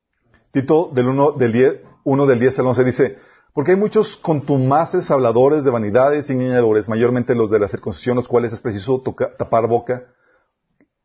Tito 0.51 0.91
del 0.93 1.09
1 1.09 1.33
del 1.33 1.53
10, 1.53 1.81
1 2.05 2.27
del 2.27 2.41
10 2.41 2.59
al 2.59 2.67
11 2.67 2.85
dice, 2.85 3.19
porque 3.53 3.73
hay 3.73 3.77
muchos 3.77 4.17
contumaces 4.17 5.11
habladores 5.11 5.65
de 5.65 5.71
vanidades 5.71 6.31
y 6.31 6.33
engañadores, 6.33 6.89
mayormente 6.89 7.35
los 7.35 7.51
de 7.51 7.59
la 7.59 7.69
circuncisión, 7.69 8.17
los 8.17 8.29
cuales 8.29 8.53
es 8.53 8.61
preciso 8.61 9.03
tapar 9.37 9.67
boca, 9.67 10.05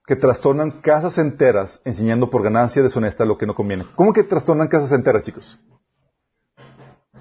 que 0.06 0.16
trastornan 0.16 0.82
casas 0.82 1.18
enteras 1.18 1.82
enseñando 1.86 2.30
por 2.30 2.44
ganancia 2.44 2.84
deshonesta 2.84 3.26
lo 3.26 3.38
que 3.38 3.46
no 3.46 3.56
conviene. 3.56 3.86
¿Cómo 3.96 4.14
que 4.14 4.24
trastornan 4.24 4.68
casas 4.68 4.92
enteras, 4.92 5.24
chicos? 5.24 5.60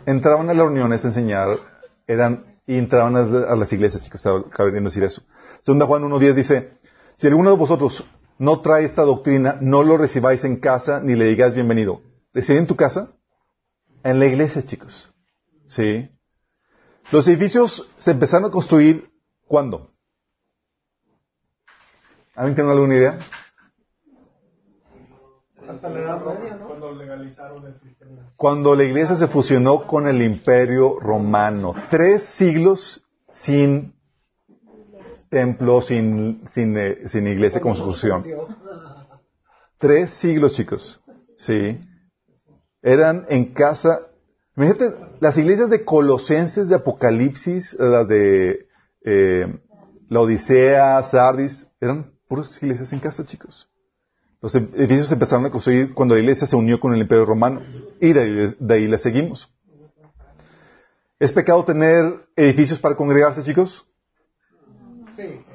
Entraban 0.04 0.50
a 0.50 0.54
las 0.54 0.64
reuniones 0.64 1.04
a 1.04 1.08
enseñar, 1.08 1.58
eran, 2.06 2.58
y 2.66 2.76
entraban 2.76 3.16
a, 3.16 3.56
las 3.56 3.72
iglesias, 3.72 4.02
chicos, 4.02 4.20
estaba 4.20 4.44
queriendo 4.50 4.90
decir 4.90 5.04
eso. 5.04 5.22
Segunda 5.60 5.86
Juan 5.86 6.02
1.10 6.02 6.34
dice, 6.34 6.72
si 7.14 7.28
alguno 7.28 7.50
de 7.50 7.56
vosotros 7.56 8.04
no 8.38 8.60
trae 8.60 8.84
esta 8.84 9.02
doctrina, 9.02 9.58
no 9.60 9.82
lo 9.82 9.96
recibáis 9.96 10.44
en 10.44 10.56
casa 10.60 11.00
ni 11.00 11.14
le 11.14 11.26
digáis 11.26 11.54
bienvenido. 11.54 12.00
¿Decide 12.32 12.58
en 12.58 12.66
tu 12.66 12.76
casa? 12.76 13.12
En 14.02 14.18
la 14.18 14.26
iglesia, 14.26 14.64
chicos. 14.64 15.12
Sí. 15.66 16.10
Los 17.10 17.28
edificios 17.28 17.88
se 17.98 18.10
empezaron 18.10 18.48
a 18.48 18.50
construir 18.50 19.10
¿cuándo? 19.46 19.90
¿Alguien 22.34 22.54
tiene 22.54 22.70
alguna 22.70 22.94
idea? 22.94 23.18
Cuando 26.66 26.92
legalizaron 26.92 27.66
el 27.66 27.74
Cuando 28.36 28.74
la 28.74 28.84
iglesia 28.84 29.14
se 29.14 29.28
fusionó 29.28 29.86
con 29.86 30.08
el 30.08 30.22
imperio 30.22 30.98
romano. 30.98 31.74
Tres 31.90 32.24
siglos 32.24 33.06
sin 33.30 33.94
templo, 35.32 35.80
sin, 35.80 36.42
sin, 36.52 36.76
eh, 36.76 37.08
sin 37.08 37.26
iglesia 37.26 37.58
como 37.58 37.74
fusión. 37.74 38.22
Tres 39.78 40.12
siglos, 40.12 40.52
chicos. 40.52 41.00
Sí. 41.36 41.80
Eran 42.82 43.24
en 43.30 43.54
casa. 43.54 44.02
Imagínate, 44.56 44.94
las 45.20 45.38
iglesias 45.38 45.70
de 45.70 45.86
Colosenses, 45.86 46.68
de 46.68 46.74
Apocalipsis, 46.74 47.74
las 47.78 48.08
de 48.08 48.66
eh, 49.04 49.58
la 50.10 50.20
Odisea, 50.20 51.02
Sardis, 51.02 51.66
eran 51.80 52.12
puras 52.28 52.62
iglesias 52.62 52.92
en 52.92 53.00
casa, 53.00 53.24
chicos. 53.24 53.70
Los 54.42 54.54
edificios 54.54 55.10
empezaron 55.12 55.46
a 55.46 55.50
construir 55.50 55.94
cuando 55.94 56.14
la 56.14 56.20
iglesia 56.20 56.46
se 56.46 56.56
unió 56.56 56.78
con 56.78 56.92
el 56.92 57.00
imperio 57.00 57.24
romano. 57.24 57.62
Y 58.02 58.12
de 58.12 58.20
ahí, 58.20 58.56
de 58.58 58.74
ahí 58.74 58.86
le 58.86 58.98
seguimos. 58.98 59.50
¿Es 61.18 61.32
pecado 61.32 61.64
tener 61.64 62.26
edificios 62.36 62.78
para 62.78 62.96
congregarse, 62.96 63.42
chicos? 63.44 63.86
Sí. 65.16 65.44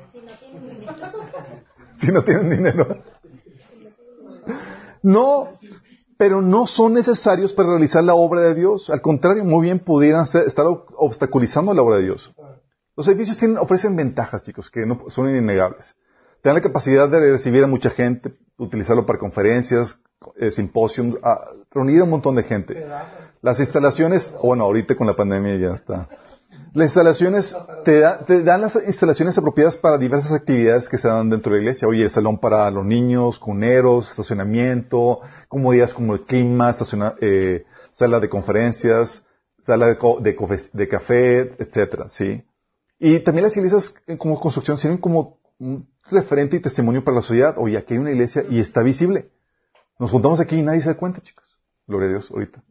Si 1.98 2.12
no 2.12 2.24
tienen 2.24 2.52
dinero. 2.52 3.04
No, 5.02 5.50
pero 6.18 6.42
no 6.42 6.68
son 6.68 6.94
necesarios 6.94 7.54
para 7.54 7.70
realizar 7.70 8.04
la 8.04 8.14
obra 8.14 8.42
de 8.42 8.56
Dios. 8.56 8.90
Al 8.90 9.02
contrario, 9.02 9.44
muy 9.44 9.64
bien 9.64 9.80
pudieran 9.80 10.24
estar 10.24 10.66
obstaculizando 10.68 11.74
la 11.74 11.82
obra 11.82 11.98
de 11.98 12.04
Dios. 12.04 12.34
Los 12.96 13.08
edificios 13.08 13.38
tienen, 13.38 13.58
ofrecen 13.58 13.96
ventajas, 13.96 14.44
chicos, 14.44 14.70
que 14.70 14.86
no, 14.86 15.06
son 15.10 15.36
innegables. 15.36 15.96
Tienen 16.42 16.56
la 16.56 16.62
capacidad 16.62 17.10
de 17.10 17.32
recibir 17.32 17.64
a 17.64 17.68
mucha 17.68 17.90
gente, 17.90 18.34
utilizarlo 18.58 19.06
para 19.06 19.20
conferencias, 19.20 20.00
eh, 20.38 20.52
simposios, 20.52 21.18
reunir 21.72 22.02
a 22.02 22.04
un 22.04 22.10
montón 22.10 22.36
de 22.36 22.44
gente. 22.44 22.88
Las 23.42 23.60
instalaciones, 23.60 24.34
bueno, 24.42 24.64
ahorita 24.64 24.96
con 24.96 25.08
la 25.08 25.16
pandemia 25.16 25.56
ya 25.58 25.76
está. 25.76 26.08
Las 26.74 26.88
instalaciones, 26.88 27.56
te, 27.84 28.02
dan 28.02 28.62
las 28.62 28.76
instalaciones 28.76 29.38
apropiadas 29.38 29.78
para 29.78 29.98
diversas 29.98 30.32
actividades 30.32 30.90
que 30.90 30.98
se 30.98 31.08
dan 31.08 31.30
dentro 31.30 31.52
de 31.52 31.58
la 31.58 31.64
iglesia. 31.64 31.88
Oye, 31.88 32.10
salón 32.10 32.38
para 32.38 32.70
los 32.72 32.86
niños, 32.86 33.40
cuneros, 33.40 34.10
estacionamiento, 34.10 35.22
comodidades 35.48 35.94
como 35.94 36.14
el 36.14 36.24
clima, 36.24 36.76
eh, 37.22 37.66
sala 37.92 38.20
de 38.20 38.30
conferencias, 38.30 39.26
sala 39.60 39.88
de, 39.88 40.88
café, 40.88 41.56
etcétera, 41.58 42.10
¿sí? 42.10 42.44
Y 43.00 43.20
también 43.20 43.44
las 43.44 43.58
iglesias 43.58 43.94
eh, 44.08 44.18
como 44.18 44.40
construcción 44.40 44.78
sirven 44.78 44.98
como 44.98 45.40
un 45.60 45.88
referente 46.10 46.58
y 46.58 46.62
testimonio 46.62 47.04
para 47.04 47.16
la 47.16 47.22
sociedad. 47.22 47.56
Oye, 47.58 47.78
aquí 47.78 47.94
hay 47.94 48.00
una 48.00 48.12
iglesia 48.12 48.46
y 48.50 48.60
está 48.60 48.82
visible. 48.82 49.30
Nos 50.00 50.12
juntamos 50.12 50.40
aquí 50.40 50.58
y 50.58 50.62
nadie 50.62 50.82
se 50.82 50.90
da 50.90 50.98
cuenta, 50.98 51.22
chicos. 51.22 51.46
Gloria 51.88 52.08
a 52.08 52.12
Dios, 52.12 52.32
ahorita. 52.32 52.64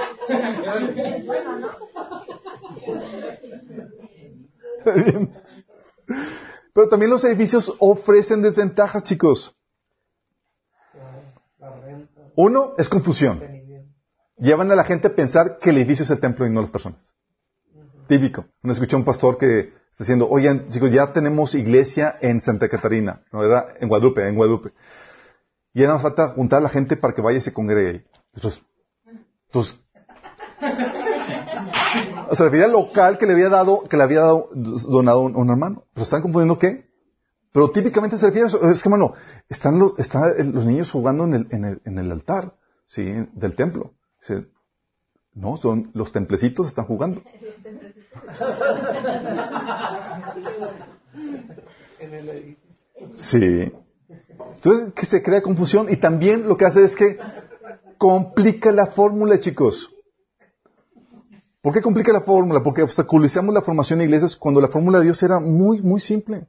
Pero 6.72 6.88
también 6.88 7.10
los 7.10 7.24
edificios 7.24 7.74
ofrecen 7.78 8.42
desventajas, 8.42 9.04
chicos. 9.04 9.54
Uno 12.36 12.74
es 12.78 12.88
confusión. 12.88 13.42
Llevan 14.38 14.70
a 14.70 14.74
la 14.74 14.84
gente 14.84 15.08
a 15.08 15.14
pensar 15.14 15.58
que 15.58 15.68
el 15.70 15.78
edificio 15.78 16.04
es 16.04 16.10
el 16.10 16.20
templo 16.20 16.46
y 16.46 16.50
no 16.50 16.62
las 16.62 16.70
personas. 16.70 17.12
Típico. 18.08 18.46
Uno 18.62 18.72
escuché 18.72 18.96
a 18.96 18.98
un 18.98 19.04
pastor 19.04 19.36
que 19.36 19.74
está 19.90 20.04
diciendo, 20.04 20.26
oigan, 20.30 20.68
chicos, 20.68 20.90
ya 20.90 21.12
tenemos 21.12 21.54
iglesia 21.54 22.16
en 22.20 22.40
Santa 22.40 22.68
Catarina, 22.68 23.22
¿no? 23.32 23.44
Era 23.44 23.74
en 23.78 23.88
Guadalupe, 23.88 24.26
en 24.26 24.36
Guadalupe. 24.36 24.72
Y 25.74 25.82
nos 25.82 26.02
falta 26.02 26.30
juntar 26.30 26.60
a 26.60 26.62
la 26.62 26.70
gente 26.70 26.96
para 26.96 27.14
que 27.14 27.20
vaya 27.20 27.38
y 27.38 27.42
se 27.42 27.52
congregue 27.52 27.90
ahí. 27.90 28.04
Entonces, 28.34 28.62
entonces 29.46 29.78
o 32.28 32.36
sea, 32.36 32.46
al 32.46 32.72
local 32.72 33.18
que 33.18 33.26
le 33.26 33.32
había 33.32 33.48
dado, 33.48 33.84
que 33.84 33.96
le 33.96 34.02
había 34.02 34.20
dado, 34.20 34.48
donado 34.52 35.20
un, 35.20 35.36
un 35.36 35.50
hermano. 35.50 35.84
Pero 35.94 36.04
están 36.04 36.22
confundiendo 36.22 36.58
qué? 36.58 36.90
Pero 37.52 37.70
típicamente 37.70 38.16
se 38.18 38.26
refiere 38.26 38.46
a 38.46 38.48
eso. 38.48 38.70
Es 38.70 38.82
que, 38.82 38.88
hermano, 38.88 39.14
están 39.48 39.78
los, 39.78 39.98
están 39.98 40.52
los 40.52 40.64
niños 40.64 40.90
jugando 40.90 41.24
en 41.24 41.34
el, 41.34 41.46
en 41.50 41.64
el, 41.64 41.80
en 41.84 41.98
el 41.98 42.12
altar, 42.12 42.54
¿sí? 42.86 43.04
Del 43.32 43.56
templo. 43.56 43.94
no, 45.34 45.56
son 45.56 45.90
los 45.94 46.12
templecitos 46.12 46.68
están 46.68 46.84
jugando. 46.84 47.22
Sí. 53.16 53.72
Entonces, 54.54 54.92
que 54.94 55.06
se 55.06 55.22
crea 55.22 55.42
confusión 55.42 55.88
y 55.90 55.96
también 55.96 56.48
lo 56.48 56.56
que 56.56 56.66
hace 56.66 56.84
es 56.84 56.94
que 56.94 57.18
complica 57.98 58.72
la 58.72 58.86
fórmula, 58.86 59.40
chicos. 59.40 59.90
¿Por 61.62 61.74
qué 61.74 61.82
complica 61.82 62.12
la 62.12 62.22
fórmula? 62.22 62.62
Porque 62.62 62.82
obstaculizamos 62.82 63.54
la 63.54 63.60
formación 63.60 63.98
de 63.98 64.06
iglesias 64.06 64.34
cuando 64.34 64.62
la 64.62 64.68
fórmula 64.68 64.98
de 64.98 65.04
Dios 65.04 65.22
era 65.22 65.40
muy, 65.40 65.82
muy 65.82 66.00
simple. 66.00 66.46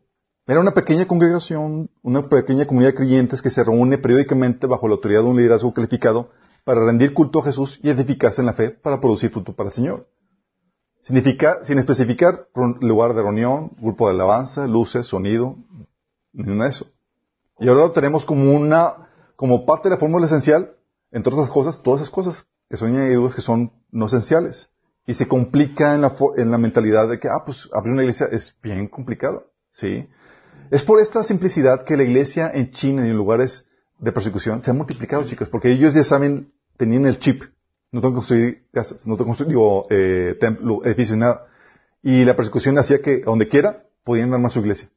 Era 0.47 0.61
una 0.61 0.71
pequeña 0.71 1.05
congregación, 1.05 1.89
una 2.01 2.29
pequeña 2.29 2.65
comunidad 2.65 2.91
de 2.91 2.97
creyentes 2.97 3.41
que 3.41 3.49
se 3.49 3.63
reúne 3.63 3.97
periódicamente 3.97 4.67
bajo 4.67 4.87
la 4.87 4.95
autoridad 4.95 5.21
de 5.21 5.27
un 5.27 5.37
liderazgo 5.37 5.73
calificado 5.73 6.29
para 6.63 6.85
rendir 6.85 7.13
culto 7.13 7.39
a 7.39 7.43
Jesús 7.43 7.79
y 7.83 7.89
edificarse 7.89 8.41
en 8.41 8.45
la 8.45 8.53
fe 8.53 8.69
para 8.69 9.01
producir 9.01 9.31
fruto 9.31 9.53
para 9.53 9.69
el 9.69 9.73
Señor. 9.73 10.07
Significa, 11.01 11.65
sin 11.65 11.77
especificar 11.77 12.47
lugar 12.79 13.13
de 13.13 13.21
reunión, 13.21 13.71
grupo 13.79 14.07
de 14.07 14.13
alabanza, 14.13 14.65
luces, 14.65 15.07
sonido, 15.07 15.57
ni 16.31 16.53
nada 16.53 16.65
de 16.65 16.69
eso. 16.69 16.85
Y 17.59 17.67
ahora 17.67 17.81
lo 17.81 17.91
tenemos 17.91 18.25
como 18.25 18.53
una, 18.53 19.09
como 19.35 19.65
parte 19.65 19.89
de 19.89 19.95
la 19.95 19.99
fórmula 19.99 20.25
esencial, 20.25 20.75
entre 21.11 21.33
otras 21.33 21.49
cosas, 21.49 21.81
todas 21.81 22.01
esas 22.01 22.11
cosas 22.11 22.47
que 22.69 22.77
son 22.77 22.93
que 22.95 23.41
son 23.41 23.73
no 23.91 24.05
esenciales. 24.05 24.70
Y 25.07 25.13
se 25.13 25.27
complica 25.27 25.95
en 25.95 26.01
la, 26.01 26.15
en 26.37 26.51
la 26.51 26.57
mentalidad 26.57 27.09
de 27.09 27.19
que, 27.19 27.27
ah, 27.27 27.43
pues 27.45 27.69
abrir 27.73 27.93
una 27.93 28.03
iglesia 28.03 28.27
es 28.31 28.55
bien 28.61 28.87
complicado. 28.87 29.51
¿Sí? 29.71 30.07
Es 30.69 30.83
por 30.83 30.99
esta 30.99 31.23
simplicidad 31.23 31.83
que 31.83 31.97
la 31.97 32.03
iglesia 32.03 32.49
en 32.53 32.71
China 32.71 33.05
y 33.05 33.09
en 33.09 33.17
lugares 33.17 33.69
de 33.99 34.11
persecución 34.11 34.61
se 34.61 34.71
ha 34.71 34.73
multiplicado, 34.73 35.25
chicos, 35.25 35.49
porque 35.49 35.69
ellos 35.71 35.93
ya 35.93 36.03
saben, 36.03 36.53
tenían 36.77 37.05
el 37.05 37.19
chip. 37.19 37.43
No 37.91 37.99
tengo 37.99 38.13
que 38.13 38.17
construir 38.17 38.67
casas, 38.71 39.05
no 39.05 39.15
tengo 39.15 39.25
que 39.25 39.29
construir, 39.29 39.49
digo, 39.49 39.85
eh, 39.89 40.37
templo, 40.39 40.81
edificios, 40.85 41.17
nada. 41.17 41.47
Y 42.01 42.23
la 42.23 42.35
persecución 42.35 42.77
hacía 42.77 43.01
que, 43.01 43.19
donde 43.19 43.47
quiera, 43.47 43.83
podían 44.03 44.33
armar 44.33 44.49
su 44.49 44.59
iglesia. 44.59 44.89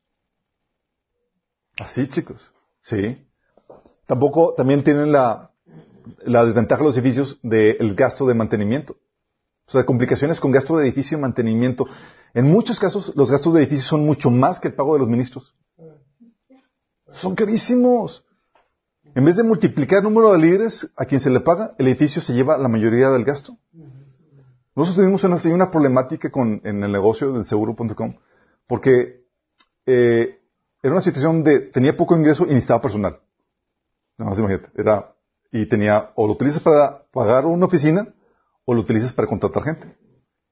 Así, 1.76 2.08
chicos. 2.08 2.52
Sí. 2.80 3.26
Tampoco, 4.06 4.54
también 4.54 4.84
tienen 4.84 5.10
la, 5.10 5.50
la 6.24 6.44
desventaja 6.44 6.82
de 6.82 6.88
los 6.88 6.96
edificios 6.96 7.40
del 7.42 7.94
gasto 7.94 8.26
de 8.26 8.34
mantenimiento. 8.34 8.96
O 9.66 9.70
sea, 9.70 9.86
complicaciones 9.86 10.40
con 10.40 10.50
gasto 10.50 10.76
de 10.76 10.84
edificio 10.84 11.16
y 11.16 11.20
mantenimiento. 11.20 11.86
En 12.34 12.50
muchos 12.50 12.78
casos, 12.78 13.12
los 13.16 13.30
gastos 13.30 13.54
de 13.54 13.60
edificio 13.60 13.84
son 13.84 14.04
mucho 14.04 14.30
más 14.30 14.60
que 14.60 14.68
el 14.68 14.74
pago 14.74 14.94
de 14.94 15.00
los 15.00 15.08
ministros. 15.08 15.54
Son 17.10 17.34
carísimos. 17.34 18.24
En 19.14 19.24
vez 19.24 19.36
de 19.36 19.44
multiplicar 19.44 19.98
el 19.98 20.04
número 20.04 20.32
de 20.32 20.38
líderes 20.38 20.90
a 20.96 21.04
quien 21.04 21.20
se 21.20 21.30
le 21.30 21.40
paga, 21.40 21.74
el 21.78 21.86
edificio 21.86 22.20
se 22.20 22.34
lleva 22.34 22.58
la 22.58 22.68
mayoría 22.68 23.10
del 23.10 23.24
gasto. 23.24 23.56
Nosotros 24.74 24.96
tuvimos 24.96 25.22
una, 25.22 25.70
problemática 25.70 26.30
con, 26.30 26.60
en 26.64 26.82
el 26.82 26.90
negocio 26.90 27.32
del 27.32 27.46
seguro.com 27.46 28.14
porque 28.66 29.24
eh, 29.86 30.40
era 30.82 30.92
una 30.92 31.02
situación 31.02 31.44
de 31.44 31.60
tenía 31.60 31.96
poco 31.96 32.16
ingreso 32.16 32.44
y 32.44 32.48
necesitaba 32.48 32.82
personal. 32.82 33.20
Nada 34.18 34.30
más 34.30 34.38
imagínate. 34.38 34.68
Era, 34.74 35.14
y 35.52 35.66
tenía, 35.66 36.10
o 36.16 36.26
lo 36.26 36.32
utilizas 36.32 36.62
para 36.62 37.04
pagar 37.12 37.46
una 37.46 37.66
oficina 37.66 38.08
o 38.64 38.74
lo 38.74 38.80
utilizas 38.80 39.12
para 39.12 39.28
contratar 39.28 39.62
gente. 39.62 39.96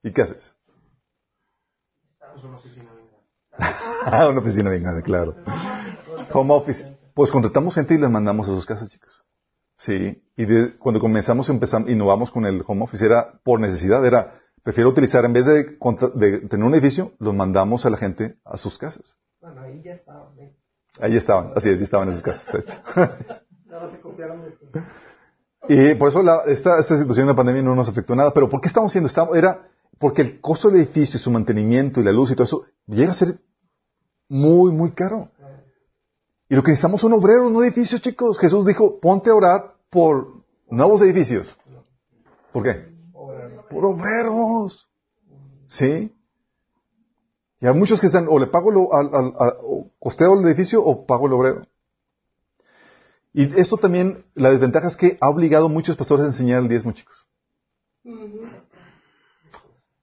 ¿Y 0.03 0.11
qué 0.11 0.21
haces? 0.21 0.55
una 2.43 2.57
oficina 2.57 2.89
una 4.29 4.39
oficina 4.39 4.69
bien 4.71 5.01
claro. 5.01 5.35
Home 6.33 6.53
office. 6.53 6.97
Pues 7.13 7.29
contratamos 7.31 7.75
gente 7.75 7.93
y 7.93 7.97
les 7.99 8.09
mandamos 8.09 8.49
a 8.49 8.51
sus 8.51 8.65
casas, 8.65 8.89
chicos. 8.89 9.23
Sí. 9.77 10.23
Y 10.35 10.45
de, 10.45 10.77
cuando 10.77 10.99
comenzamos, 10.99 11.47
empezamos, 11.49 11.89
innovamos 11.89 12.31
con 12.31 12.45
el 12.45 12.63
home 12.65 12.83
office, 12.83 13.05
era 13.05 13.39
por 13.43 13.59
necesidad, 13.59 14.03
era, 14.05 14.41
prefiero 14.63 14.89
utilizar, 14.89 15.23
en 15.25 15.33
vez 15.33 15.45
de, 15.45 15.77
de 16.15 16.39
tener 16.47 16.65
un 16.65 16.73
edificio, 16.73 17.13
los 17.19 17.35
mandamos 17.35 17.85
a 17.85 17.91
la 17.91 17.97
gente 17.97 18.37
a 18.43 18.57
sus 18.57 18.77
casas. 18.79 19.17
Bueno, 19.39 19.61
ahí 19.61 19.81
ya 19.83 19.91
estaban. 19.91 20.29
Ahí 20.99 21.17
estaban, 21.17 21.51
así 21.55 21.69
es, 21.69 21.81
estaban 21.81 22.09
en 22.09 22.15
sus 22.15 22.23
casas. 22.23 22.65
Y 25.69 25.95
por 25.95 26.09
eso 26.09 26.21
esta, 26.45 26.79
esta 26.79 26.97
situación 26.97 27.27
de 27.27 27.33
la 27.33 27.37
pandemia 27.37 27.61
no 27.61 27.75
nos 27.75 27.89
afectó 27.89 28.15
nada. 28.15 28.33
Pero 28.33 28.49
¿por 28.49 28.61
qué 28.61 28.67
estamos 28.67 28.91
haciendo? 28.91 29.07
esto? 29.07 29.35
era 29.35 29.67
porque 29.97 30.21
el 30.21 30.41
costo 30.41 30.69
del 30.69 30.81
edificio, 30.81 31.19
su 31.19 31.31
mantenimiento 31.31 32.01
y 32.01 32.03
la 32.03 32.11
luz 32.11 32.31
y 32.31 32.35
todo 32.35 32.43
eso 32.43 32.61
llega 32.87 33.11
a 33.11 33.15
ser 33.15 33.39
muy, 34.27 34.71
muy 34.71 34.91
caro. 34.91 35.29
Y 36.49 36.55
lo 36.55 36.63
que 36.63 36.71
necesitamos 36.71 37.01
son 37.01 37.13
obreros, 37.13 37.51
no 37.51 37.63
edificios, 37.63 38.01
chicos. 38.01 38.37
Jesús 38.37 38.65
dijo, 38.65 38.99
ponte 38.99 39.29
a 39.29 39.35
orar 39.35 39.75
por 39.89 40.43
nuevos 40.69 41.01
edificios. 41.01 41.57
¿Por 42.51 42.63
qué? 42.63 42.93
Por 43.69 43.85
obreros. 43.85 44.89
¿Sí? 45.67 46.13
Y 47.59 47.65
hay 47.65 47.73
muchos 47.73 48.01
que 48.01 48.07
están, 48.07 48.27
o 48.29 48.37
le 48.39 48.47
pago 48.47 48.71
lo, 48.71 48.93
al, 48.93 49.09
al, 49.13 49.53
costeo 49.97 50.37
el 50.37 50.45
edificio 50.45 50.83
o 50.83 51.05
pago 51.05 51.27
el 51.27 51.33
obrero. 51.33 51.61
Y 53.33 53.59
esto 53.59 53.77
también, 53.77 54.25
la 54.35 54.51
desventaja 54.51 54.87
es 54.87 54.95
que 54.95 55.17
ha 55.19 55.29
obligado 55.29 55.65
a 55.65 55.69
muchos 55.69 55.97
pastores 55.97 56.25
a 56.25 56.29
enseñar 56.29 56.61
el 56.61 56.69
diezmo, 56.69 56.91
chicos. 56.91 57.27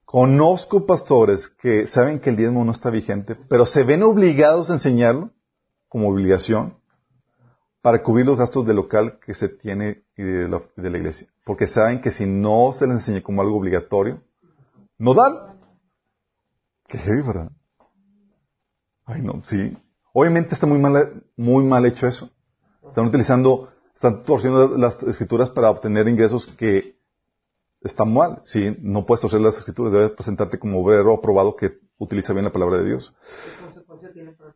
Conozco 0.03 0.85
pastores 0.85 1.47
que 1.47 1.87
saben 1.87 2.19
que 2.19 2.31
el 2.31 2.35
diezmo 2.35 2.65
no 2.65 2.73
está 2.73 2.89
vigente, 2.89 3.35
pero 3.35 3.65
se 3.65 3.85
ven 3.85 4.03
obligados 4.03 4.69
a 4.69 4.73
enseñarlo 4.73 5.31
como 5.87 6.09
obligación 6.09 6.77
para 7.81 8.03
cubrir 8.03 8.25
los 8.25 8.37
gastos 8.37 8.65
del 8.65 8.75
local 8.75 9.19
que 9.25 9.33
se 9.33 9.47
tiene 9.47 10.03
de 10.17 10.49
la, 10.49 10.61
de 10.75 10.89
la 10.89 10.97
iglesia. 10.97 11.27
Porque 11.45 11.67
saben 11.67 12.01
que 12.01 12.11
si 12.11 12.25
no 12.25 12.73
se 12.77 12.85
les 12.85 12.97
enseña 12.97 13.23
como 13.23 13.41
algo 13.41 13.57
obligatorio, 13.57 14.21
no 14.97 15.13
dan. 15.13 15.57
Qué 16.87 16.97
heavy, 16.97 17.21
¿verdad? 17.21 17.51
Ay, 19.05 19.21
no, 19.21 19.41
sí. 19.45 19.77
Obviamente 20.13 20.53
está 20.53 20.67
muy 20.67 20.77
mal, 20.77 21.23
muy 21.37 21.63
mal 21.63 21.85
hecho 21.85 22.05
eso. 22.05 22.29
Están 22.91 23.05
utilizando, 23.05 23.69
están 23.95 24.25
torciendo 24.25 24.77
las 24.77 25.01
escrituras 25.03 25.49
para 25.49 25.69
obtener 25.69 26.09
ingresos 26.09 26.45
que 26.57 26.97
están 27.79 28.13
mal. 28.13 28.41
Sí, 28.43 28.75
no 28.81 29.05
puedes 29.05 29.21
torcer 29.21 29.39
las 29.39 29.57
escrituras, 29.57 29.93
debes 29.93 30.11
presentarte 30.11 30.59
como 30.59 30.83
obrero 30.83 31.13
aprobado 31.13 31.55
que 31.55 31.79
utiliza 31.97 32.33
bien 32.33 32.43
la 32.43 32.51
palabra 32.51 32.79
de 32.79 32.87
Dios. 32.87 33.13
¿Qué 33.23 33.63
consecuencia 33.63 34.11
tiene 34.11 34.31
para 34.33 34.53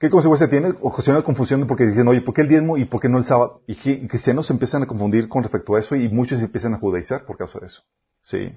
¿Qué 0.00 0.10
consecuencia 0.10 0.50
tiene? 0.50 0.74
Ocasiona 0.80 1.22
confusión 1.22 1.64
porque 1.68 1.86
dicen, 1.86 2.08
oye, 2.08 2.22
¿por 2.22 2.34
qué 2.34 2.40
el 2.40 2.48
diezmo 2.48 2.76
y 2.76 2.86
por 2.86 3.00
qué 3.00 3.08
no 3.08 3.18
el 3.18 3.24
sábado? 3.24 3.62
Y 3.68 3.76
cristianos 4.08 4.48
se 4.48 4.52
empiezan 4.52 4.82
a 4.82 4.86
confundir 4.86 5.28
con 5.28 5.44
respecto 5.44 5.76
a 5.76 5.78
eso 5.78 5.94
y 5.94 6.08
muchos 6.08 6.40
se 6.40 6.46
empiezan 6.46 6.74
a 6.74 6.78
judaizar 6.78 7.24
por 7.24 7.36
causa 7.36 7.60
de 7.60 7.66
eso. 7.66 7.84
Sí. 8.20 8.52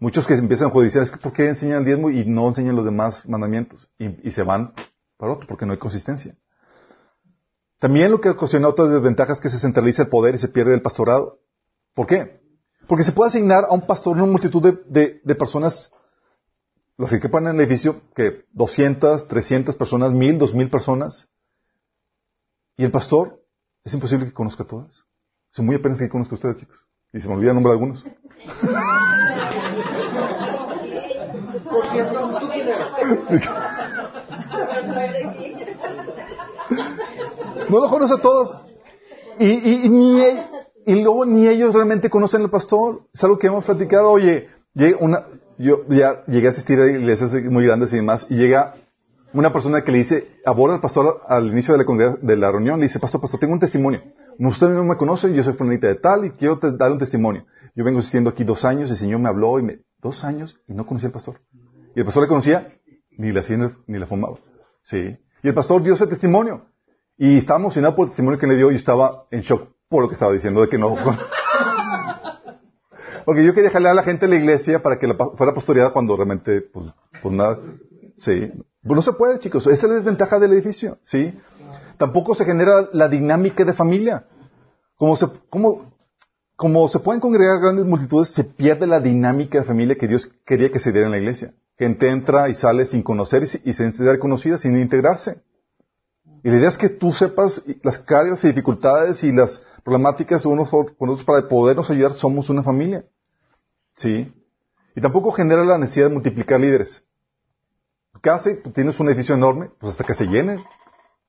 Muchos 0.00 0.26
que 0.26 0.34
se 0.34 0.40
empiezan 0.40 0.68
a 0.68 0.70
judaizar 0.70 1.02
es 1.02 1.10
que 1.10 1.18
¿por 1.18 1.34
qué 1.34 1.50
enseñan 1.50 1.80
el 1.80 1.84
diezmo 1.84 2.08
y 2.08 2.24
no 2.24 2.48
enseñan 2.48 2.74
los 2.74 2.86
demás 2.86 3.28
mandamientos? 3.28 3.90
Y, 3.98 4.26
y 4.26 4.30
se 4.30 4.42
van 4.42 4.72
para 5.18 5.34
otro 5.34 5.46
porque 5.46 5.66
no 5.66 5.72
hay 5.72 5.78
consistencia. 5.78 6.34
También 7.78 8.10
lo 8.10 8.20
que 8.20 8.30
ocasiona 8.30 8.68
otras 8.68 8.90
desventajas 8.90 9.38
es 9.38 9.42
que 9.42 9.48
se 9.48 9.60
centraliza 9.60 10.02
el 10.02 10.08
poder 10.08 10.34
y 10.34 10.38
se 10.38 10.48
pierde 10.48 10.74
el 10.74 10.82
pastorado. 10.82 11.38
¿Por 11.94 12.06
qué? 12.06 12.40
Porque 12.88 13.04
se 13.04 13.12
puede 13.12 13.28
asignar 13.28 13.64
a 13.64 13.74
un 13.74 13.86
pastor 13.86 14.16
una 14.16 14.26
multitud 14.26 14.62
de, 14.62 15.20
de, 15.22 15.34
personas, 15.34 15.92
las 16.96 17.10
que 17.10 17.20
quepan 17.20 17.46
en 17.46 17.54
el 17.54 17.60
edificio, 17.60 18.00
que 18.16 18.46
200, 18.52 19.28
300 19.28 19.76
personas, 19.76 20.12
1000, 20.12 20.38
2000 20.38 20.70
personas. 20.70 21.28
Y 22.76 22.84
el 22.84 22.90
pastor, 22.90 23.40
es 23.84 23.94
imposible 23.94 24.26
que 24.26 24.32
conozca 24.32 24.64
a 24.64 24.66
todas. 24.66 25.04
Es 25.52 25.60
muy 25.60 25.76
apenas 25.76 25.98
que 25.98 26.08
conozca 26.08 26.34
a 26.34 26.36
ustedes, 26.36 26.56
chicos. 26.56 26.84
Y 27.12 27.20
se 27.20 27.28
me 27.28 27.34
olvida 27.34 27.50
el 27.50 27.54
nombre 27.54 27.70
de 27.70 27.74
algunos. 27.74 28.04
Por 31.64 31.90
cierto, 31.90 32.38
¿tú 32.40 32.48
quién 32.48 32.68
No 37.70 37.80
lo 37.80 37.90
conoce 37.90 38.14
a 38.14 38.18
todos. 38.18 38.54
Y, 39.38 39.46
y, 39.46 39.88
ni, 39.88 40.22
y 40.86 41.02
luego 41.02 41.24
ni 41.24 41.46
ellos 41.46 41.74
realmente 41.74 42.10
conocen 42.10 42.42
al 42.42 42.50
pastor. 42.50 43.02
Es 43.12 43.22
algo 43.22 43.38
que 43.38 43.46
hemos 43.46 43.64
platicado. 43.64 44.10
Oye, 44.10 44.48
una, 45.00 45.24
yo 45.58 45.84
ya 45.88 46.24
llegué 46.26 46.46
a 46.46 46.50
asistir 46.50 46.80
a 46.80 46.86
iglesias 46.86 47.32
muy 47.44 47.64
grandes 47.64 47.92
y 47.92 47.96
demás, 47.96 48.26
y 48.30 48.36
llega 48.36 48.74
una 49.32 49.52
persona 49.52 49.82
que 49.82 49.92
le 49.92 49.98
dice, 49.98 50.28
aborda 50.46 50.76
al 50.76 50.80
pastor 50.80 51.20
al 51.28 51.48
inicio 51.48 51.76
de 51.76 51.84
la, 51.84 52.16
de 52.20 52.36
la 52.36 52.50
reunión, 52.50 52.78
le 52.78 52.86
dice, 52.86 52.98
pastor, 52.98 53.20
pastor, 53.20 53.40
tengo 53.40 53.52
un 53.52 53.60
testimonio. 53.60 54.02
Usted 54.38 54.68
no 54.68 54.84
me 54.84 54.96
conoce, 54.96 55.32
yo 55.34 55.42
soy 55.42 55.54
fulanita 55.54 55.88
de 55.88 55.96
tal 55.96 56.24
y 56.24 56.30
quiero 56.30 56.56
dar 56.56 56.92
un 56.92 56.98
testimonio. 56.98 57.44
Yo 57.74 57.84
vengo 57.84 57.98
asistiendo 57.98 58.30
aquí 58.30 58.44
dos 58.44 58.64
años, 58.64 58.90
el 58.90 58.96
Señor 58.96 59.20
me 59.20 59.28
habló 59.28 59.58
y 59.58 59.62
me, 59.62 59.80
dos 60.00 60.24
años 60.24 60.56
y 60.68 60.74
no 60.74 60.86
conocía 60.86 61.08
al 61.08 61.12
pastor. 61.12 61.40
Y 61.94 62.00
el 62.00 62.04
pastor 62.04 62.22
le 62.22 62.28
conocía, 62.28 62.72
ni 63.16 63.32
la 63.32 63.40
hacía 63.40 63.58
ni 63.86 63.98
la 63.98 64.06
fumaba. 64.06 64.38
Sí. 64.82 65.16
Y 65.42 65.48
el 65.48 65.54
pastor 65.54 65.82
dio 65.82 65.94
ese 65.94 66.06
testimonio. 66.06 66.66
Y 67.18 67.38
estaba 67.38 67.58
emocionado 67.58 67.94
por 67.94 68.04
el 68.04 68.10
testimonio 68.10 68.38
que 68.38 68.46
le 68.46 68.56
dio 68.56 68.70
y 68.70 68.76
estaba 68.76 69.26
en 69.30 69.40
shock 69.42 69.68
por 69.88 70.02
lo 70.02 70.08
que 70.08 70.14
estaba 70.14 70.32
diciendo 70.32 70.60
de 70.62 70.68
que 70.68 70.78
no. 70.78 70.96
Porque 73.24 73.44
yo 73.44 73.52
quería 73.54 73.70
jalar 73.70 73.92
a 73.92 73.96
la 73.96 74.02
gente 74.04 74.26
de 74.26 74.32
la 74.32 74.38
iglesia 74.38 74.82
para 74.82 74.98
que 74.98 75.12
fuera 75.36 75.52
pastoreada 75.52 75.92
cuando 75.92 76.16
realmente, 76.16 76.62
pues, 76.62 76.86
pues 77.20 77.34
nada. 77.34 77.58
Sí. 78.16 78.50
Pues 78.82 78.96
no 78.96 79.02
se 79.02 79.12
puede, 79.12 79.38
chicos. 79.38 79.66
Esa 79.66 79.86
es 79.86 79.90
la 79.90 79.94
desventaja 79.96 80.38
del 80.38 80.52
edificio. 80.52 80.98
Sí. 81.02 81.38
Tampoco 81.98 82.34
se 82.34 82.44
genera 82.44 82.88
la 82.92 83.08
dinámica 83.08 83.64
de 83.64 83.74
familia. 83.74 84.24
Como 84.96 85.16
se, 85.16 85.26
como, 85.50 85.92
como 86.56 86.88
se 86.88 87.00
pueden 87.00 87.20
congregar 87.20 87.60
grandes 87.60 87.84
multitudes, 87.84 88.32
se 88.32 88.44
pierde 88.44 88.86
la 88.86 89.00
dinámica 89.00 89.58
de 89.58 89.64
familia 89.64 89.96
que 89.96 90.08
Dios 90.08 90.32
quería 90.46 90.70
que 90.70 90.78
se 90.78 90.92
diera 90.92 91.06
en 91.06 91.12
la 91.12 91.18
iglesia. 91.18 91.52
Gente 91.76 92.08
entra 92.08 92.48
y 92.48 92.54
sale 92.54 92.86
sin 92.86 93.02
conocer 93.02 93.42
y, 93.42 93.72
sin 93.72 93.92
ser 93.92 94.18
conocida, 94.18 94.58
sin 94.58 94.78
integrarse. 94.78 95.42
Y 96.42 96.50
la 96.50 96.56
idea 96.56 96.68
es 96.68 96.78
que 96.78 96.88
tú 96.88 97.12
sepas 97.12 97.62
las 97.82 97.98
cargas 97.98 98.44
y 98.44 98.48
dificultades 98.48 99.24
y 99.24 99.32
las 99.32 99.60
problemáticas 99.84 100.44
unos 100.44 100.70
con 100.70 101.08
otros 101.08 101.24
para 101.24 101.46
podernos 101.48 101.90
ayudar. 101.90 102.14
Somos 102.14 102.48
una 102.50 102.62
familia. 102.62 103.04
¿Sí? 103.94 104.32
Y 104.94 105.00
tampoco 105.00 105.32
genera 105.32 105.64
la 105.64 105.78
necesidad 105.78 106.08
de 106.08 106.14
multiplicar 106.14 106.60
líderes. 106.60 107.04
y 108.14 108.62
tú 108.62 108.70
tienes 108.70 108.98
un 108.98 109.08
edificio 109.08 109.34
enorme, 109.34 109.70
pues 109.78 109.92
hasta 109.92 110.04
que 110.04 110.14
se 110.14 110.26
llene. 110.26 110.62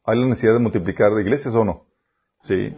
Hay 0.04 0.20
la 0.20 0.26
necesidad 0.28 0.54
de 0.54 0.60
multiplicar 0.60 1.12
iglesias 1.20 1.54
o 1.56 1.66
no. 1.66 1.86
Sí. 2.42 2.76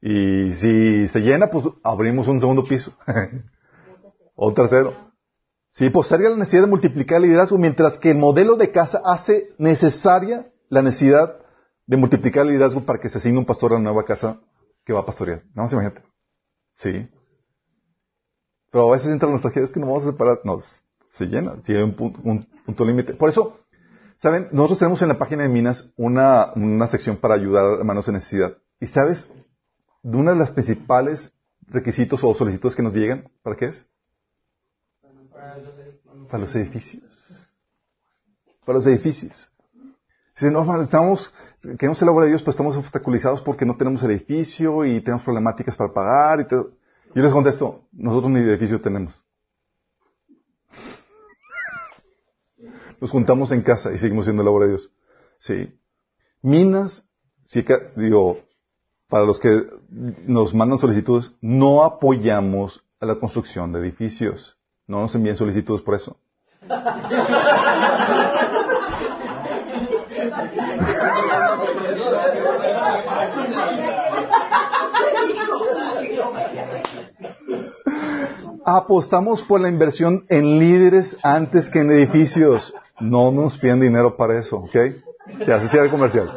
Y 0.00 0.54
si 0.54 1.08
se 1.08 1.20
llena, 1.20 1.48
pues 1.48 1.66
abrimos 1.82 2.28
un 2.28 2.40
segundo 2.40 2.64
piso. 2.64 2.92
o 4.34 4.48
un 4.48 4.54
tercero. 4.54 4.94
Sí, 5.70 5.88
pues 5.90 6.08
sería 6.08 6.28
la 6.28 6.36
necesidad 6.36 6.62
de 6.62 6.68
multiplicar 6.68 7.16
el 7.16 7.24
liderazgo, 7.24 7.56
mientras 7.56 7.96
que 7.98 8.10
el 8.10 8.18
modelo 8.18 8.56
de 8.56 8.70
casa 8.70 9.00
hace 9.04 9.54
necesaria 9.58 10.50
la 10.68 10.82
necesidad 10.82 11.41
de 11.86 11.96
multiplicar 11.96 12.42
el 12.42 12.52
liderazgo 12.52 12.84
para 12.84 12.98
que 12.98 13.08
se 13.08 13.18
asigne 13.18 13.38
un 13.38 13.44
pastor 13.44 13.72
a 13.72 13.76
la 13.76 13.82
nueva 13.82 14.04
casa 14.04 14.40
que 14.84 14.92
va 14.92 15.00
a 15.00 15.06
pastorear. 15.06 15.42
No, 15.54 15.62
más 15.62 15.72
imagínate. 15.72 16.02
Sí. 16.76 17.08
Pero 18.70 18.88
a 18.88 18.92
veces 18.92 19.12
entra 19.12 19.28
la 19.28 19.34
nostalgia, 19.34 19.62
es 19.62 19.70
que 19.70 19.80
no 19.80 19.86
vamos 19.86 20.04
a 20.04 20.12
separar. 20.12 20.40
No, 20.44 20.58
se 21.08 21.26
llena, 21.26 21.56
si 21.62 21.74
hay 21.74 21.82
un 21.82 21.94
punto, 21.94 22.20
un 22.24 22.46
punto 22.64 22.84
límite. 22.84 23.12
Por 23.12 23.28
eso, 23.28 23.60
¿saben? 24.16 24.48
Nosotros 24.50 24.78
tenemos 24.78 25.02
en 25.02 25.08
la 25.08 25.18
página 25.18 25.42
de 25.42 25.50
Minas 25.50 25.92
una, 25.96 26.52
una 26.56 26.86
sección 26.86 27.18
para 27.18 27.34
ayudar 27.34 27.66
a 27.66 27.74
hermanos 27.74 28.08
en 28.08 28.14
necesidad. 28.14 28.56
Y 28.80 28.86
¿sabes? 28.86 29.30
De 30.02 30.16
una 30.16 30.32
de 30.32 30.38
las 30.38 30.50
principales 30.50 31.32
requisitos 31.68 32.24
o 32.24 32.34
solicitudes 32.34 32.74
que 32.74 32.82
nos 32.82 32.94
llegan, 32.94 33.30
¿para 33.42 33.56
qué 33.56 33.66
es? 33.66 33.86
Para 36.30 36.40
los 36.40 36.54
edificios. 36.56 37.02
Para 38.64 38.78
los 38.78 38.86
edificios. 38.86 39.51
Dicen, 40.34 40.52
no, 40.52 40.82
estamos, 40.82 41.32
queremos 41.78 42.00
el 42.00 42.08
obra 42.08 42.24
de 42.24 42.30
Dios, 42.30 42.42
pero 42.42 42.52
estamos 42.52 42.76
obstaculizados 42.76 43.42
porque 43.42 43.66
no 43.66 43.76
tenemos 43.76 44.02
edificio 44.02 44.84
y 44.84 45.02
tenemos 45.02 45.22
problemáticas 45.22 45.76
para 45.76 45.92
pagar 45.92 46.40
y 46.40 46.48
todo. 46.48 46.70
Yo 47.14 47.22
les 47.22 47.32
contesto, 47.32 47.82
nosotros 47.92 48.32
ni 48.32 48.40
edificio 48.40 48.80
tenemos. 48.80 49.22
Nos 53.00 53.10
juntamos 53.10 53.52
en 53.52 53.62
casa 53.62 53.92
y 53.92 53.98
seguimos 53.98 54.24
siendo 54.24 54.42
la 54.42 54.50
obra 54.50 54.64
de 54.64 54.72
Dios. 54.72 54.90
Sí. 55.38 55.78
Minas, 56.40 57.04
sí, 57.42 57.64
digo, 57.96 58.38
para 59.08 59.26
los 59.26 59.38
que 59.38 59.66
nos 59.90 60.54
mandan 60.54 60.78
solicitudes, 60.78 61.34
no 61.42 61.84
apoyamos 61.84 62.82
a 62.98 63.06
la 63.06 63.16
construcción 63.16 63.72
de 63.72 63.80
edificios. 63.80 64.56
No 64.86 65.00
nos 65.00 65.14
envíen 65.14 65.36
solicitudes 65.36 65.82
por 65.82 65.94
eso. 65.94 66.16
Apostamos 78.64 79.42
por 79.42 79.60
la 79.60 79.68
inversión 79.68 80.24
en 80.28 80.58
líderes 80.58 81.16
antes 81.22 81.68
que 81.68 81.80
en 81.80 81.90
edificios. 81.90 82.74
No 83.00 83.32
nos 83.32 83.58
piden 83.58 83.80
dinero 83.80 84.16
para 84.16 84.38
eso, 84.38 84.58
¿ok? 84.58 84.76
Ya 85.46 85.60
se 85.60 85.68
cierra 85.68 85.86
el 85.86 85.90
comercial. 85.90 86.30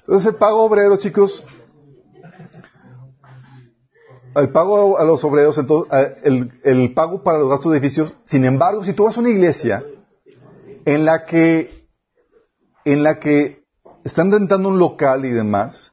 Entonces 0.00 0.32
el 0.32 0.36
pago 0.36 0.64
obrero, 0.64 0.96
chicos, 0.96 1.44
el 4.34 4.50
pago 4.50 4.98
a 4.98 5.04
los 5.04 5.22
obreros, 5.24 5.58
entonces, 5.58 5.92
el, 6.24 6.52
el, 6.64 6.94
pago 6.94 7.22
para 7.22 7.38
los 7.38 7.48
gastos 7.48 7.72
de 7.72 7.78
edificios. 7.78 8.16
Sin 8.26 8.44
embargo, 8.44 8.82
si 8.82 8.94
tú 8.94 9.04
vas 9.04 9.16
a 9.16 9.20
una 9.20 9.30
iglesia 9.30 9.84
en 10.84 11.04
la 11.04 11.24
que, 11.24 11.86
en 12.84 13.02
la 13.02 13.20
que 13.20 13.62
están 14.04 14.32
rentando 14.32 14.68
un 14.68 14.78
local 14.78 15.24
y 15.24 15.30
demás, 15.30 15.92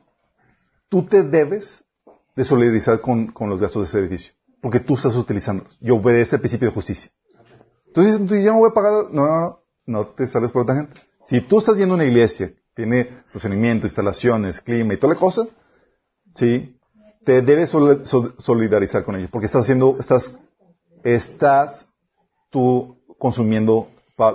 tú 0.89 1.05
te 1.05 1.23
debes 1.23 1.83
de 2.39 2.45
solidarizar 2.45 3.01
con, 3.01 3.27
con 3.27 3.49
los 3.49 3.59
gastos 3.59 3.81
de 3.81 3.87
ese 3.89 3.99
edificio, 3.99 4.33
porque 4.61 4.79
tú 4.79 4.93
estás 4.93 5.13
utilizándolos. 5.17 5.77
Y 5.81 5.89
obedece 5.89 6.37
el 6.37 6.39
principio 6.39 6.69
de 6.69 6.73
justicia. 6.73 7.11
Entonces, 7.87 8.17
yo 8.29 8.53
no 8.53 8.59
voy 8.59 8.69
a 8.69 8.73
pagar, 8.73 8.93
no, 9.11 9.27
no, 9.27 9.27
no, 9.27 9.63
no 9.85 10.07
te 10.07 10.25
sales 10.25 10.49
por 10.49 10.61
otra 10.61 10.75
gente. 10.75 11.01
Si 11.25 11.41
tú 11.41 11.59
estás 11.59 11.75
yendo 11.75 11.95
a 11.95 11.97
una 11.97 12.05
iglesia, 12.05 12.53
tiene 12.73 13.23
estacionamiento, 13.27 13.87
instalaciones, 13.87 14.61
clima 14.61 14.93
y 14.93 14.97
toda 14.97 15.15
la 15.15 15.19
cosa, 15.19 15.47
sí, 16.33 16.79
te 17.25 17.41
debes 17.41 17.71
solidarizar 17.71 19.03
con 19.03 19.17
ellos, 19.17 19.29
porque 19.29 19.47
estás 19.47 19.63
haciendo, 19.63 19.97
estás, 19.99 20.33
estás 21.03 21.89
tú 22.49 23.03
consumiendo 23.17 23.89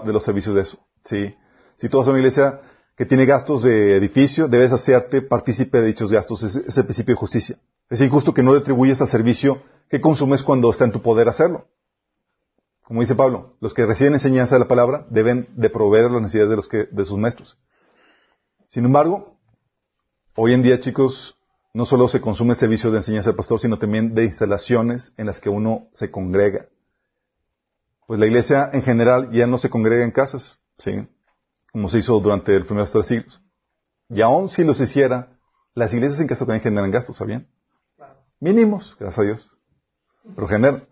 de 0.04 0.12
los 0.12 0.22
servicios 0.22 0.54
de 0.54 0.60
eso, 0.60 0.78
sí. 1.04 1.34
Si 1.76 1.88
tú 1.88 1.96
vas 1.96 2.06
a 2.06 2.10
una 2.10 2.18
iglesia 2.18 2.60
que 2.98 3.06
tiene 3.06 3.24
gastos 3.24 3.62
de 3.62 3.96
edificio, 3.96 4.46
debes 4.46 4.72
hacerte 4.72 5.22
partícipe 5.22 5.80
de 5.80 5.86
dichos 5.86 6.12
gastos, 6.12 6.42
es 6.42 6.76
el 6.76 6.84
principio 6.84 7.14
de 7.14 7.18
justicia. 7.18 7.58
Es 7.94 8.00
injusto 8.00 8.34
que 8.34 8.42
no 8.42 8.52
retribuyes 8.52 9.00
al 9.00 9.06
servicio 9.06 9.62
que 9.88 10.00
consumes 10.00 10.42
cuando 10.42 10.68
está 10.68 10.84
en 10.84 10.90
tu 10.90 11.00
poder 11.00 11.28
hacerlo. 11.28 11.68
Como 12.82 13.02
dice 13.02 13.14
Pablo, 13.14 13.54
los 13.60 13.72
que 13.72 13.86
reciben 13.86 14.14
enseñanza 14.14 14.56
de 14.56 14.58
la 14.58 14.66
palabra 14.66 15.06
deben 15.10 15.46
de 15.54 15.70
proveer 15.70 16.10
las 16.10 16.20
necesidades 16.20 16.50
de, 16.50 16.56
los 16.56 16.66
que, 16.66 16.88
de 16.90 17.04
sus 17.04 17.16
maestros. 17.16 17.56
Sin 18.66 18.84
embargo, 18.84 19.36
hoy 20.34 20.54
en 20.54 20.64
día, 20.64 20.80
chicos, 20.80 21.38
no 21.72 21.84
solo 21.84 22.08
se 22.08 22.20
consume 22.20 22.54
el 22.54 22.56
servicio 22.56 22.90
de 22.90 22.96
enseñanza 22.96 23.30
del 23.30 23.36
pastor, 23.36 23.60
sino 23.60 23.78
también 23.78 24.12
de 24.12 24.24
instalaciones 24.24 25.14
en 25.16 25.26
las 25.26 25.40
que 25.40 25.48
uno 25.48 25.86
se 25.92 26.10
congrega. 26.10 26.66
Pues 28.08 28.18
la 28.18 28.26
iglesia 28.26 28.70
en 28.72 28.82
general 28.82 29.30
ya 29.30 29.46
no 29.46 29.58
se 29.58 29.70
congrega 29.70 30.02
en 30.02 30.10
casas, 30.10 30.58
¿sí? 30.78 31.06
Como 31.70 31.88
se 31.88 31.98
hizo 31.98 32.18
durante 32.18 32.58
los 32.58 32.66
primeros 32.66 32.90
tres 32.90 33.06
siglos. 33.06 33.40
Y 34.08 34.20
aún 34.20 34.48
si 34.48 34.64
los 34.64 34.80
hiciera, 34.80 35.38
las 35.74 35.94
iglesias 35.94 36.20
en 36.20 36.26
casa 36.26 36.44
también 36.44 36.64
generan 36.64 36.90
gastos, 36.90 37.18
¿sabían? 37.18 37.46
Mínimos, 38.40 38.96
gracias 38.98 39.18
a 39.18 39.22
Dios. 39.22 39.50
Pero 40.34 40.46
generan. 40.46 40.88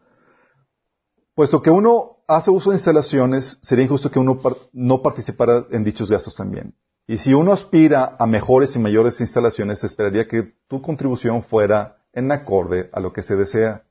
Puesto 1.35 1.63
que 1.63 1.71
uno 1.71 2.19
hace 2.29 2.51
uso 2.51 2.71
de 2.71 2.77
instalaciones, 2.77 3.59
sería 3.63 3.85
injusto 3.85 4.11
que 4.11 4.19
uno 4.19 4.41
no 4.73 5.03
participara 5.03 5.67
en 5.71 5.85
dichos 5.85 6.11
gastos 6.11 6.35
también. 6.35 6.75
Y 7.07 7.19
si 7.19 7.35
uno 7.35 7.53
aspira 7.53 8.17
a 8.19 8.27
mejores 8.27 8.77
y 8.77 8.79
mayores 8.79 9.21
instalaciones, 9.21 9.81
se 9.81 9.87
esperaría 9.87 10.29
que 10.29 10.55
tu 10.69 10.81
contribución 10.81 11.43
fuera 11.43 11.99
en 12.13 12.31
acorde 12.31 12.91
a 12.93 13.01
lo 13.01 13.13
que 13.13 13.23
se 13.23 13.37
desea. 13.37 13.85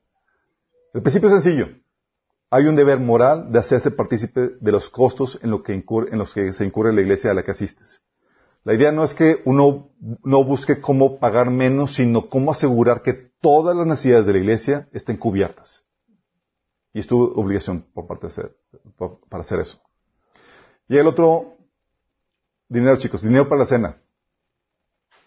El 0.94 1.02
principio 1.02 1.28
es 1.28 1.42
sencillo. 1.42 1.68
Hay 2.50 2.66
un 2.66 2.76
deber 2.76 3.00
moral 3.00 3.50
de 3.50 3.58
hacerse 3.58 3.90
partícipe 3.90 4.52
de 4.60 4.72
los 4.72 4.90
costos 4.90 5.38
en, 5.42 5.50
lo 5.50 5.62
que 5.62 5.72
en 5.72 6.18
los 6.18 6.32
que 6.32 6.52
se 6.52 6.64
incurre 6.64 6.92
la 6.92 7.00
iglesia 7.00 7.30
a 7.30 7.34
la 7.34 7.42
que 7.42 7.50
asistes. 7.50 8.02
La 8.64 8.74
idea 8.74 8.92
no 8.92 9.04
es 9.04 9.14
que 9.14 9.42
uno 9.44 9.90
no 10.22 10.44
busque 10.44 10.80
cómo 10.80 11.18
pagar 11.18 11.50
menos, 11.50 11.96
sino 11.96 12.28
cómo 12.28 12.52
asegurar 12.52 13.02
que 13.02 13.14
todas 13.40 13.76
las 13.76 13.86
necesidades 13.86 14.26
de 14.26 14.32
la 14.32 14.38
iglesia 14.38 14.88
estén 14.92 15.16
cubiertas. 15.16 15.84
Y 16.92 17.00
es 17.00 17.06
tu 17.06 17.20
obligación 17.20 17.86
por 17.92 18.06
parte 18.06 18.26
de 18.26 18.32
hacer, 18.32 18.56
para 19.28 19.42
hacer 19.42 19.60
eso. 19.60 19.80
Y 20.88 20.96
el 20.96 21.06
otro 21.06 21.56
Dinero, 22.72 22.96
chicos, 22.96 23.22
dinero 23.22 23.46
para 23.50 23.58
la 23.58 23.66
cena. 23.66 23.98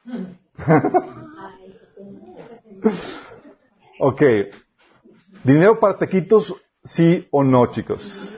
ok. 4.00 4.22
Dinero 5.44 5.80
para 5.80 6.00
taquitos, 6.00 6.56
sí 6.84 7.28
o 7.30 7.44
no, 7.44 7.68
chicos. 7.68 8.36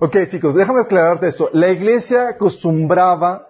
Ok, 0.00 0.16
chicos, 0.28 0.54
déjame 0.54 0.80
aclararte 0.80 1.28
esto. 1.28 1.50
La 1.52 1.70
iglesia 1.70 2.28
acostumbraba 2.28 3.48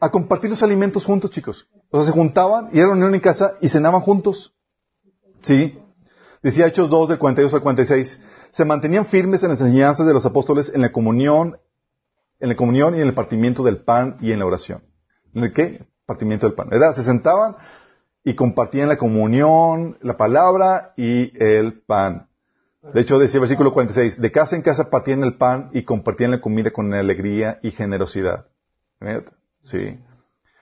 a 0.00 0.10
compartir 0.10 0.50
los 0.50 0.62
alimentos 0.62 1.04
juntos, 1.04 1.30
chicos. 1.30 1.68
O 1.90 1.98
sea, 1.98 2.06
se 2.06 2.12
juntaban 2.12 2.68
y 2.72 2.80
eran 2.80 3.02
en 3.02 3.20
casa 3.20 3.54
y 3.60 3.68
cenaban 3.68 4.00
juntos. 4.00 4.54
¿Sí? 5.42 5.78
Decía 6.42 6.66
Hechos 6.66 6.90
2 6.90 7.08
del 7.10 7.18
42 7.18 7.54
al 7.54 7.62
46. 7.62 8.20
Se 8.50 8.64
mantenían 8.64 9.06
firmes 9.06 9.42
en 9.42 9.50
las 9.50 9.60
enseñanzas 9.60 10.06
de 10.06 10.12
los 10.12 10.26
apóstoles 10.26 10.70
en 10.74 10.82
la 10.82 10.92
comunión, 10.92 11.58
en 12.38 12.48
la 12.48 12.56
comunión 12.56 12.94
y 12.94 13.00
en 13.00 13.06
el 13.06 13.14
partimiento 13.14 13.62
del 13.62 13.78
pan 13.78 14.16
y 14.20 14.32
en 14.32 14.40
la 14.40 14.46
oración. 14.46 14.82
¿En 15.34 15.44
el 15.44 15.52
qué? 15.52 15.86
Partimiento 16.04 16.46
del 16.46 16.54
pan. 16.54 16.68
¿Verdad? 16.68 16.94
Se 16.94 17.02
sentaban 17.02 17.56
y 18.22 18.34
compartían 18.34 18.88
la 18.88 18.98
comunión, 18.98 19.98
la 20.02 20.16
palabra 20.16 20.92
y 20.96 21.32
el 21.42 21.80
pan. 21.82 22.28
De 22.92 23.00
hecho, 23.00 23.18
decía 23.18 23.38
el 23.38 23.42
versículo 23.42 23.72
46, 23.72 24.20
de 24.20 24.30
casa 24.30 24.56
en 24.56 24.62
casa 24.62 24.90
partían 24.90 25.24
el 25.24 25.36
pan 25.36 25.70
y 25.72 25.84
compartían 25.84 26.32
la 26.32 26.40
comida 26.40 26.70
con 26.70 26.92
alegría 26.92 27.58
y 27.62 27.70
generosidad. 27.70 28.46
Sí. 29.62 29.98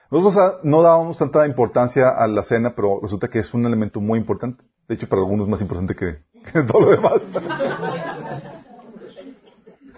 Nosotros 0.09 0.59
no 0.63 0.81
dábamos 0.81 1.17
tanta 1.17 1.45
importancia 1.47 2.09
a 2.09 2.27
la 2.27 2.43
cena, 2.43 2.75
pero 2.75 2.99
resulta 3.01 3.27
que 3.27 3.39
es 3.39 3.53
un 3.53 3.65
elemento 3.65 3.99
muy 3.99 4.19
importante. 4.19 4.63
De 4.87 4.95
hecho, 4.95 5.09
para 5.09 5.21
algunos 5.21 5.47
más 5.47 5.61
importante 5.61 5.95
que, 5.95 6.19
todo 6.67 6.81
lo 6.81 6.91
demás. 6.91 7.21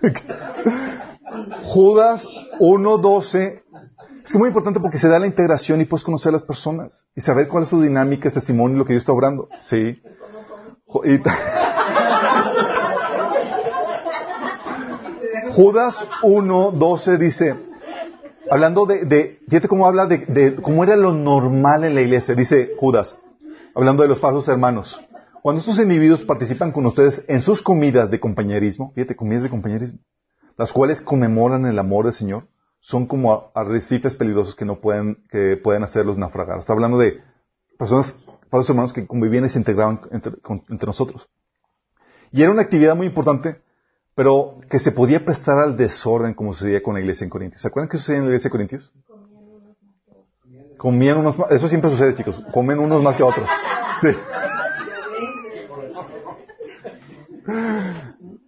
Judas 1.64 2.28
1.12 2.60 3.62
es 4.24 4.32
que 4.32 4.38
muy 4.40 4.48
importante 4.48 4.80
porque 4.80 4.98
se 4.98 5.08
da 5.08 5.20
la 5.20 5.28
integración 5.28 5.82
y 5.82 5.86
puedes 5.86 6.04
conocer 6.04 6.30
a 6.30 6.34
las 6.34 6.46
personas 6.46 7.06
y 7.16 7.22
saber 7.22 7.48
cuál 7.48 7.64
es 7.64 7.70
su 7.70 7.80
dinámica, 7.82 8.32
testimonio 8.32 8.76
y 8.76 8.80
lo 8.80 8.86
que 8.86 8.94
Dios 8.94 9.02
está 9.02 9.14
obrando. 9.14 9.50
Sí. 9.62 10.02
Judas 15.56 16.06
1.12 16.22 17.18
dice, 17.18 17.56
hablando 18.52 18.86
de, 18.86 19.06
de, 19.06 19.40
fíjate 19.48 19.70
cómo 19.70 19.86
habla 19.86 20.06
de, 20.06 20.58
cómo 20.62 20.84
era 20.84 20.98
lo 20.98 21.14
normal 21.14 21.86
en 21.86 21.96
la 21.96 22.02
iglesia, 22.02 22.36
dice 22.36 22.72
Judas, 22.78 23.18
hablando 23.74 24.04
de 24.04 24.10
los 24.10 24.20
falsos 24.20 24.50
hermanos. 24.50 25.02
Cuando 25.42 25.62
estos 25.62 25.80
individuos 25.80 26.26
participan 26.26 26.74
con 26.74 26.86
ustedes 26.86 27.24
en 27.30 27.42
sus 27.42 27.62
comidas 27.62 28.12
de 28.12 28.20
compañerismo, 28.20 28.92
fíjate, 28.96 29.16
comidas 29.16 29.44
de 29.44 29.50
compañerismo, 29.50 30.00
las 30.58 30.74
cuales 30.74 31.02
conmemoran 31.02 31.66
el 31.66 31.80
amor 31.80 32.04
del 32.04 32.14
Señor, 32.14 32.48
son 32.82 33.06
como 33.06 33.54
arrecifes 33.56 34.18
peligrosos 34.18 34.56
que 34.56 34.66
no 34.66 34.82
pueden, 34.82 35.24
que 35.30 35.56
pueden 35.56 35.84
hacerlos 35.84 36.18
naufragar. 36.18 36.60
Está 36.60 36.74
hablando 36.74 36.98
de 36.98 37.22
personas, 37.80 38.14
los 38.52 38.70
hermanos 38.70 38.92
que 38.92 39.08
convivían 39.08 39.46
y 39.46 39.50
se 39.50 39.60
integraban 39.60 40.02
entre, 40.12 40.34
entre 40.68 40.86
nosotros. 40.86 41.30
Y 42.34 42.42
era 42.44 42.52
una 42.52 42.64
actividad 42.64 42.98
muy 42.98 43.08
importante, 43.08 43.62
pero 44.16 44.60
que 44.70 44.80
se 44.80 44.92
podía 44.92 45.24
prestar 45.26 45.60
al 45.60 45.76
desorden 45.76 46.34
como 46.34 46.54
sucedía 46.54 46.82
con 46.82 46.94
la 46.94 47.02
iglesia 47.02 47.26
en 47.26 47.30
Corintios. 47.30 47.62
¿Se 47.62 47.68
acuerdan 47.68 47.90
qué 47.90 47.98
sucedía 47.98 48.20
en 48.20 48.24
la 48.24 48.30
iglesia 48.30 48.48
de 48.48 48.52
Corintios? 48.52 48.94
Comían 50.78 51.18
unos 51.18 51.38
más, 51.38 51.52
eso 51.52 51.68
siempre 51.68 51.90
sucede, 51.90 52.16
chicos. 52.16 52.42
Comen 52.54 52.80
unos 52.80 53.04
más 53.04 53.18
que 53.18 53.24
otros. 53.24 53.50
Sí. 54.02 54.10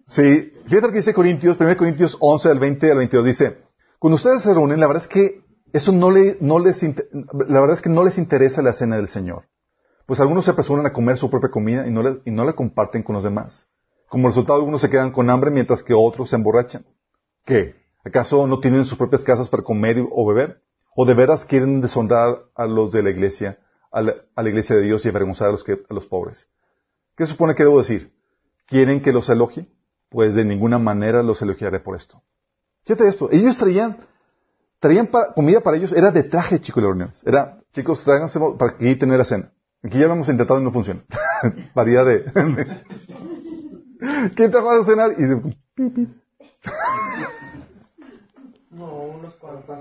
Sí. 0.07 0.53
Fíjate 0.65 0.87
lo 0.87 0.91
que 0.91 0.99
dice 0.99 1.13
Corintios, 1.13 1.57
1 1.59 1.77
Corintios 1.77 2.17
11, 2.19 2.49
al 2.49 2.59
20 2.59 2.91
al 2.91 2.97
22. 2.97 3.25
Dice, 3.25 3.57
cuando 3.99 4.15
ustedes 4.15 4.43
se 4.43 4.53
reúnen, 4.53 4.79
la 4.79 4.87
verdad 4.87 5.03
es 5.03 5.09
que 5.09 5.41
eso 5.73 5.91
no, 5.91 6.11
le, 6.11 6.37
no 6.39 6.59
les, 6.59 6.81
la 6.83 7.59
verdad 7.59 7.73
es 7.73 7.81
que 7.81 7.89
no 7.89 8.03
les 8.03 8.17
interesa 8.17 8.61
la 8.61 8.73
cena 8.73 8.95
del 8.95 9.09
Señor. 9.09 9.43
Pues 10.05 10.21
algunos 10.21 10.45
se 10.45 10.51
apresuran 10.51 10.85
a 10.85 10.93
comer 10.93 11.17
su 11.17 11.29
propia 11.29 11.49
comida 11.49 11.85
y 11.85 11.91
no, 11.91 12.03
le, 12.03 12.21
y 12.23 12.31
no 12.31 12.45
la 12.45 12.53
comparten 12.53 13.03
con 13.03 13.15
los 13.15 13.23
demás. 13.23 13.67
Como 14.07 14.29
resultado, 14.29 14.57
algunos 14.57 14.81
se 14.81 14.89
quedan 14.89 15.11
con 15.11 15.29
hambre 15.29 15.51
mientras 15.51 15.83
que 15.83 15.93
otros 15.93 16.29
se 16.29 16.35
emborrachan. 16.35 16.85
¿Qué? 17.45 17.75
¿Acaso 18.03 18.47
no 18.47 18.59
tienen 18.59 18.85
sus 18.85 18.97
propias 18.97 19.23
casas 19.23 19.49
para 19.49 19.63
comer 19.63 20.05
o 20.09 20.25
beber? 20.25 20.61
¿O 20.95 21.05
de 21.05 21.13
veras 21.13 21.45
quieren 21.45 21.81
deshonrar 21.81 22.39
a 22.55 22.65
los 22.65 22.91
de 22.91 23.03
la 23.03 23.09
iglesia, 23.09 23.59
a 23.91 24.01
la, 24.01 24.15
iglesia 24.37 24.75
de 24.75 24.83
Dios 24.83 25.05
y 25.05 25.09
avergonzar 25.09 25.49
a 25.49 25.51
los, 25.93 26.07
pobres? 26.07 26.47
¿Qué 27.15 27.25
supone 27.25 27.53
que 27.53 27.63
debo 27.63 27.79
decir? 27.79 28.13
¿Quieren 28.65 29.01
que 29.01 29.11
los 29.11 29.29
elogie? 29.29 29.67
Pues 30.09 30.33
de 30.33 30.45
ninguna 30.45 30.79
manera 30.79 31.21
los 31.21 31.41
elogiaré 31.41 31.81
por 31.81 31.95
esto. 31.95 32.23
Fíjate 32.85 33.07
esto, 33.09 33.29
ellos 33.31 33.57
traían, 33.57 33.97
traían 34.79 35.09
comida 35.35 35.59
para 35.59 35.75
ellos, 35.75 35.91
era 35.91 36.11
de 36.11 36.23
traje, 36.23 36.61
chicos, 36.61 36.81
las 36.81 36.89
reuniones. 36.89 37.23
Era, 37.25 37.59
chicos, 37.73 38.03
tráiganse 38.05 38.39
para 38.57 38.71
aquí 38.71 38.95
tener 38.95 39.17
la 39.17 39.25
cena. 39.25 39.51
Aquí 39.83 39.99
ya 39.99 40.07
lo 40.07 40.13
hemos 40.13 40.29
intentado 40.29 40.59
y 40.59 40.63
no 40.63 40.71
funciona. 40.71 41.03
Varía 41.75 42.03
de... 42.05 42.25
¿Quién 44.35 44.51
trajo 44.51 44.69
a 44.69 44.85
cenar? 44.85 45.13
Y 45.17 45.23
de... 45.23 45.41
No, 48.71 48.85
unos 48.85 49.33
cuantos 49.35 49.79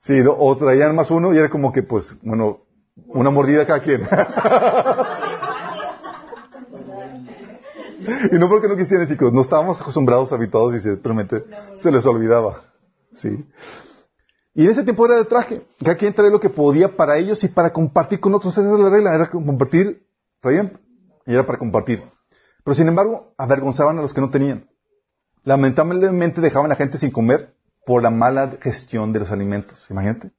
Sí, 0.00 0.14
o 0.26 0.56
traían 0.56 0.94
más 0.94 1.10
uno 1.10 1.34
y 1.34 1.38
era 1.38 1.50
como 1.50 1.72
que, 1.72 1.82
pues, 1.82 2.16
bueno, 2.22 2.60
una 3.08 3.30
mordida 3.30 3.66
cada 3.66 3.82
quien. 3.82 4.02
y 8.32 8.38
no 8.38 8.48
porque 8.48 8.68
no 8.68 8.76
quisieran, 8.76 9.08
chicos, 9.08 9.32
no 9.32 9.40
estábamos 9.42 9.80
acostumbrados, 9.80 10.32
habituados 10.32 10.74
y 10.74 10.80
simplemente 10.80 11.44
se 11.76 11.90
les 11.90 12.06
olvidaba. 12.06 12.62
Sí. 13.12 13.44
Y 14.54 14.64
en 14.64 14.70
ese 14.70 14.84
tiempo 14.84 15.04
era 15.04 15.16
de 15.16 15.24
traje. 15.26 15.66
Cada 15.80 15.96
quien 15.96 16.14
traía 16.14 16.30
lo 16.30 16.40
que 16.40 16.48
podía 16.48 16.96
para 16.96 17.18
ellos 17.18 17.44
y 17.44 17.48
para 17.48 17.72
compartir 17.72 18.20
con 18.20 18.34
otros. 18.34 18.56
Esa 18.56 18.66
era 18.66 18.78
la 18.78 18.88
regla, 18.88 19.14
era 19.14 19.28
compartir, 19.28 20.06
traían 20.40 20.80
y 21.26 21.34
era 21.34 21.44
para 21.44 21.58
compartir. 21.58 22.02
Pero 22.66 22.74
sin 22.74 22.88
embargo, 22.88 23.32
avergonzaban 23.38 23.96
a 23.96 24.02
los 24.02 24.12
que 24.12 24.20
no 24.20 24.32
tenían. 24.32 24.68
Lamentablemente 25.44 26.40
dejaban 26.40 26.66
a 26.66 26.74
la 26.74 26.74
gente 26.74 26.98
sin 26.98 27.12
comer 27.12 27.54
por 27.86 28.02
la 28.02 28.10
mala 28.10 28.58
gestión 28.60 29.12
de 29.12 29.20
los 29.20 29.30
alimentos. 29.30 29.86
Imagínate. 29.88 30.32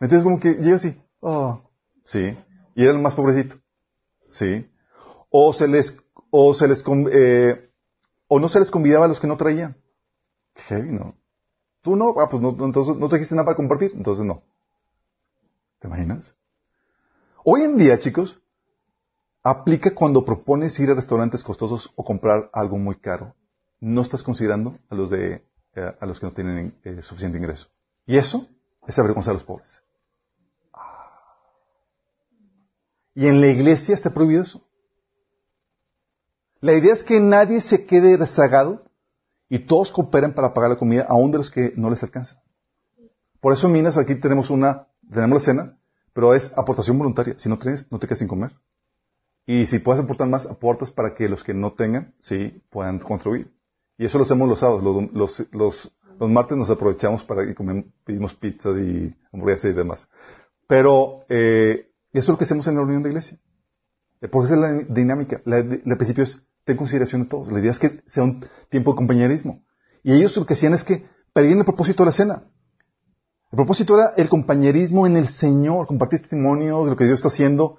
Entonces 0.00 0.24
como 0.24 0.40
que 0.40 0.54
llega 0.54 0.74
así, 0.74 1.00
oh, 1.20 1.62
sí, 2.04 2.36
y 2.74 2.82
era 2.82 2.90
el 2.90 2.98
más 2.98 3.14
pobrecito, 3.14 3.54
sí. 4.32 4.68
O 5.30 5.52
se 5.52 5.68
les, 5.68 5.96
o 6.30 6.52
se 6.52 6.66
les, 6.66 6.82
eh, 7.12 7.70
o 8.26 8.40
no 8.40 8.48
se 8.48 8.58
les 8.58 8.72
convidaba 8.72 9.04
a 9.04 9.08
los 9.08 9.20
que 9.20 9.28
no 9.28 9.36
traían. 9.36 9.76
Heavy, 10.66 10.90
¿no? 10.90 11.14
Tú 11.80 11.94
no, 11.94 12.12
ah, 12.18 12.28
pues 12.28 12.42
no, 12.42 12.56
entonces 12.58 12.96
no 12.96 13.08
trajiste 13.08 13.36
nada 13.36 13.44
para 13.44 13.56
compartir, 13.56 13.92
entonces 13.94 14.26
no. 14.26 14.42
¿Te 15.78 15.86
imaginas? 15.86 16.34
Hoy 17.44 17.62
en 17.62 17.76
día, 17.76 18.00
chicos, 18.00 18.41
aplica 19.42 19.94
cuando 19.94 20.24
propones 20.24 20.78
ir 20.80 20.90
a 20.90 20.94
restaurantes 20.94 21.42
costosos 21.42 21.92
o 21.96 22.04
comprar 22.04 22.50
algo 22.52 22.78
muy 22.78 22.96
caro. 22.96 23.34
No 23.80 24.02
estás 24.02 24.22
considerando 24.22 24.78
a 24.88 24.94
los 24.94 25.10
de 25.10 25.42
eh, 25.74 25.96
a 26.00 26.04
los 26.04 26.20
que 26.20 26.26
no 26.26 26.32
tienen 26.32 26.78
eh, 26.84 27.00
suficiente 27.00 27.38
ingreso. 27.38 27.68
Y 28.04 28.18
eso 28.18 28.46
es 28.86 28.98
avergonzar 28.98 29.30
a 29.30 29.34
los 29.34 29.44
pobres. 29.44 29.80
Ah. 30.74 31.34
Y 33.14 33.26
en 33.26 33.40
la 33.40 33.46
iglesia 33.46 33.94
está 33.94 34.10
prohibido 34.10 34.42
eso. 34.42 34.62
La 36.60 36.74
idea 36.74 36.92
es 36.92 37.02
que 37.02 37.20
nadie 37.20 37.62
se 37.62 37.86
quede 37.86 38.18
rezagado 38.18 38.84
y 39.48 39.60
todos 39.60 39.92
cooperan 39.92 40.34
para 40.34 40.52
pagar 40.52 40.70
la 40.70 40.76
comida, 40.76 41.06
aún 41.08 41.30
de 41.30 41.38
los 41.38 41.50
que 41.50 41.72
no 41.74 41.88
les 41.88 42.02
alcanza. 42.02 42.42
Por 43.40 43.54
eso 43.54 43.66
en 43.66 43.72
Minas 43.72 43.96
aquí 43.96 44.14
tenemos 44.16 44.50
una, 44.50 44.88
tenemos 45.10 45.38
la 45.38 45.44
cena, 45.44 45.78
pero 46.12 46.34
es 46.34 46.52
aportación 46.54 46.98
voluntaria. 46.98 47.34
Si 47.38 47.48
no 47.48 47.58
tienes, 47.58 47.90
no 47.90 47.98
te 47.98 48.06
quedas 48.06 48.18
sin 48.18 48.28
comer. 48.28 48.52
Y 49.46 49.66
si 49.66 49.78
puedes 49.80 50.02
aportar 50.02 50.28
más, 50.28 50.46
aportas 50.46 50.90
para 50.90 51.14
que 51.14 51.28
los 51.28 51.42
que 51.42 51.54
no 51.54 51.72
tengan, 51.72 52.14
sí, 52.20 52.62
puedan 52.70 52.98
contribuir. 52.98 53.52
Y 53.98 54.04
eso 54.04 54.18
lo 54.18 54.24
hacemos 54.24 54.48
los 54.48 54.60
sábados. 54.60 54.82
Los, 54.82 55.48
los, 55.52 55.92
los, 56.18 56.30
martes 56.30 56.56
nos 56.56 56.70
aprovechamos 56.70 57.24
para 57.24 57.42
ir 57.42 57.54
comer, 57.54 57.84
pedimos 58.04 58.34
pizza 58.34 58.70
y 58.70 59.14
hamburguesas 59.32 59.72
y 59.72 59.74
demás. 59.74 60.08
Pero 60.68 61.24
eh, 61.28 61.90
eso 62.12 62.20
es 62.20 62.28
lo 62.28 62.38
que 62.38 62.44
hacemos 62.44 62.66
en 62.68 62.74
la 62.74 62.80
reunión 62.80 63.02
de 63.02 63.08
iglesia. 63.08 63.38
Eh, 64.20 64.28
porque 64.28 64.46
esa 64.46 64.54
es 64.54 64.60
la 64.60 64.94
dinámica. 64.94 65.42
el 65.44 65.96
principio 65.96 66.24
es, 66.24 66.40
ten 66.64 66.76
consideración 66.76 67.24
de 67.24 67.28
todos. 67.28 67.50
La 67.50 67.58
idea 67.58 67.72
es 67.72 67.78
que 67.78 68.02
sea 68.06 68.22
un 68.22 68.44
tiempo 68.70 68.92
de 68.92 68.96
compañerismo. 68.96 69.64
Y 70.04 70.12
ellos 70.12 70.36
lo 70.36 70.46
que 70.46 70.54
hacían 70.54 70.74
es 70.74 70.84
que 70.84 71.04
perdían 71.32 71.58
el 71.58 71.64
propósito 71.64 72.04
de 72.04 72.06
la 72.06 72.12
cena. 72.12 72.44
El 73.50 73.56
propósito 73.56 73.96
era 73.96 74.14
el 74.16 74.28
compañerismo 74.28 75.06
en 75.06 75.16
el 75.16 75.28
Señor, 75.28 75.86
compartir 75.86 76.20
testimonios 76.20 76.84
de 76.84 76.90
lo 76.92 76.96
que 76.96 77.04
Dios 77.04 77.16
está 77.16 77.28
haciendo. 77.28 77.78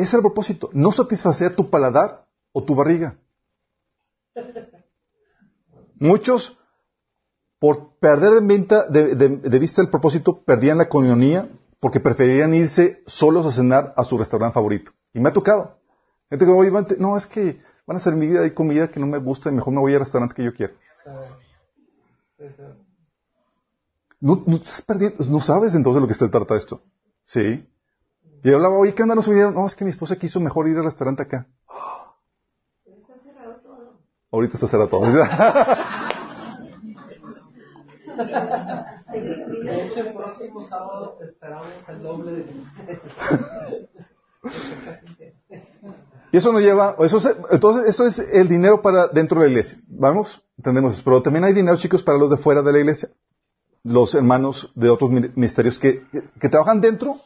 Es 0.00 0.14
el 0.14 0.20
propósito. 0.20 0.70
No 0.72 0.92
satisfacer 0.92 1.54
tu 1.54 1.68
paladar 1.68 2.26
o 2.52 2.62
tu 2.62 2.74
barriga. 2.74 3.16
Muchos, 5.96 6.56
por 7.58 7.98
perder 7.98 8.40
de, 8.40 9.58
vista 9.58 9.82
el 9.82 9.90
propósito, 9.90 10.42
perdían 10.42 10.78
la 10.78 10.88
comunionía 10.88 11.48
porque 11.80 12.00
preferían 12.00 12.54
irse 12.54 13.02
solos 13.06 13.44
a 13.44 13.50
cenar 13.50 13.92
a 13.96 14.04
su 14.04 14.16
restaurante 14.16 14.54
favorito. 14.54 14.92
Y 15.12 15.20
me 15.20 15.28
ha 15.28 15.32
tocado. 15.32 15.78
Gente 16.30 16.46
que, 16.46 16.96
no, 16.98 17.16
es 17.16 17.26
que 17.26 17.60
van 17.86 17.98
a 17.98 18.00
servir 18.00 18.38
hay 18.38 18.52
comida 18.52 18.88
que 18.88 19.00
no 19.00 19.06
me 19.06 19.18
gusta 19.18 19.50
y 19.50 19.52
mejor 19.52 19.74
me 19.74 19.80
voy 19.80 19.92
al 19.92 20.00
restaurante 20.00 20.34
que 20.34 20.44
yo 20.44 20.54
quiero. 20.54 20.74
No, 24.20 24.44
no, 24.46 25.40
sabes 25.40 25.74
entonces 25.74 26.00
lo 26.00 26.08
que 26.08 26.14
se 26.14 26.28
trata 26.28 26.56
esto. 26.56 26.82
Sí. 27.24 27.66
Y 28.42 28.50
yo 28.50 28.56
hablaba, 28.56 28.78
oye, 28.78 28.94
¿qué 28.94 29.02
onda? 29.02 29.14
No 29.14 29.22
subieron. 29.22 29.54
No, 29.54 29.66
es 29.66 29.74
que 29.74 29.84
mi 29.84 29.90
esposa 29.90 30.16
quiso 30.16 30.40
mejor 30.40 30.68
ir 30.68 30.78
al 30.78 30.84
restaurante 30.84 31.22
acá. 31.22 31.46
Ahorita 34.32 34.58
se 34.58 34.66
será 34.68 34.86
todo. 34.86 35.06
De 39.62 39.86
hecho, 39.86 40.00
el 40.00 40.14
próximo 40.14 40.62
sábado 40.62 41.18
esperamos 41.22 41.66
el 41.88 42.02
doble 42.02 42.32
de 42.32 42.46
Y 46.32 46.36
eso 46.36 46.52
nos 46.52 46.62
lleva, 46.62 46.94
eso 47.00 47.18
entonces 47.50 47.88
eso 47.88 48.06
es 48.06 48.18
el 48.18 48.48
dinero 48.48 48.80
para 48.82 49.08
dentro 49.08 49.40
de 49.40 49.46
la 49.46 49.50
iglesia. 49.50 49.80
Vamos, 49.88 50.42
entendemos 50.56 50.94
eso. 50.94 51.02
Pero 51.04 51.22
también 51.22 51.44
hay 51.44 51.52
dinero, 51.52 51.76
chicos, 51.76 52.02
para 52.02 52.18
los 52.18 52.30
de 52.30 52.36
fuera 52.36 52.62
de 52.62 52.72
la 52.72 52.78
iglesia. 52.78 53.10
Los 53.82 54.14
hermanos 54.14 54.70
de 54.76 54.90
otros 54.90 55.10
ministerios 55.10 55.78
que, 55.78 56.04
que 56.40 56.48
trabajan 56.48 56.80
dentro 56.80 57.16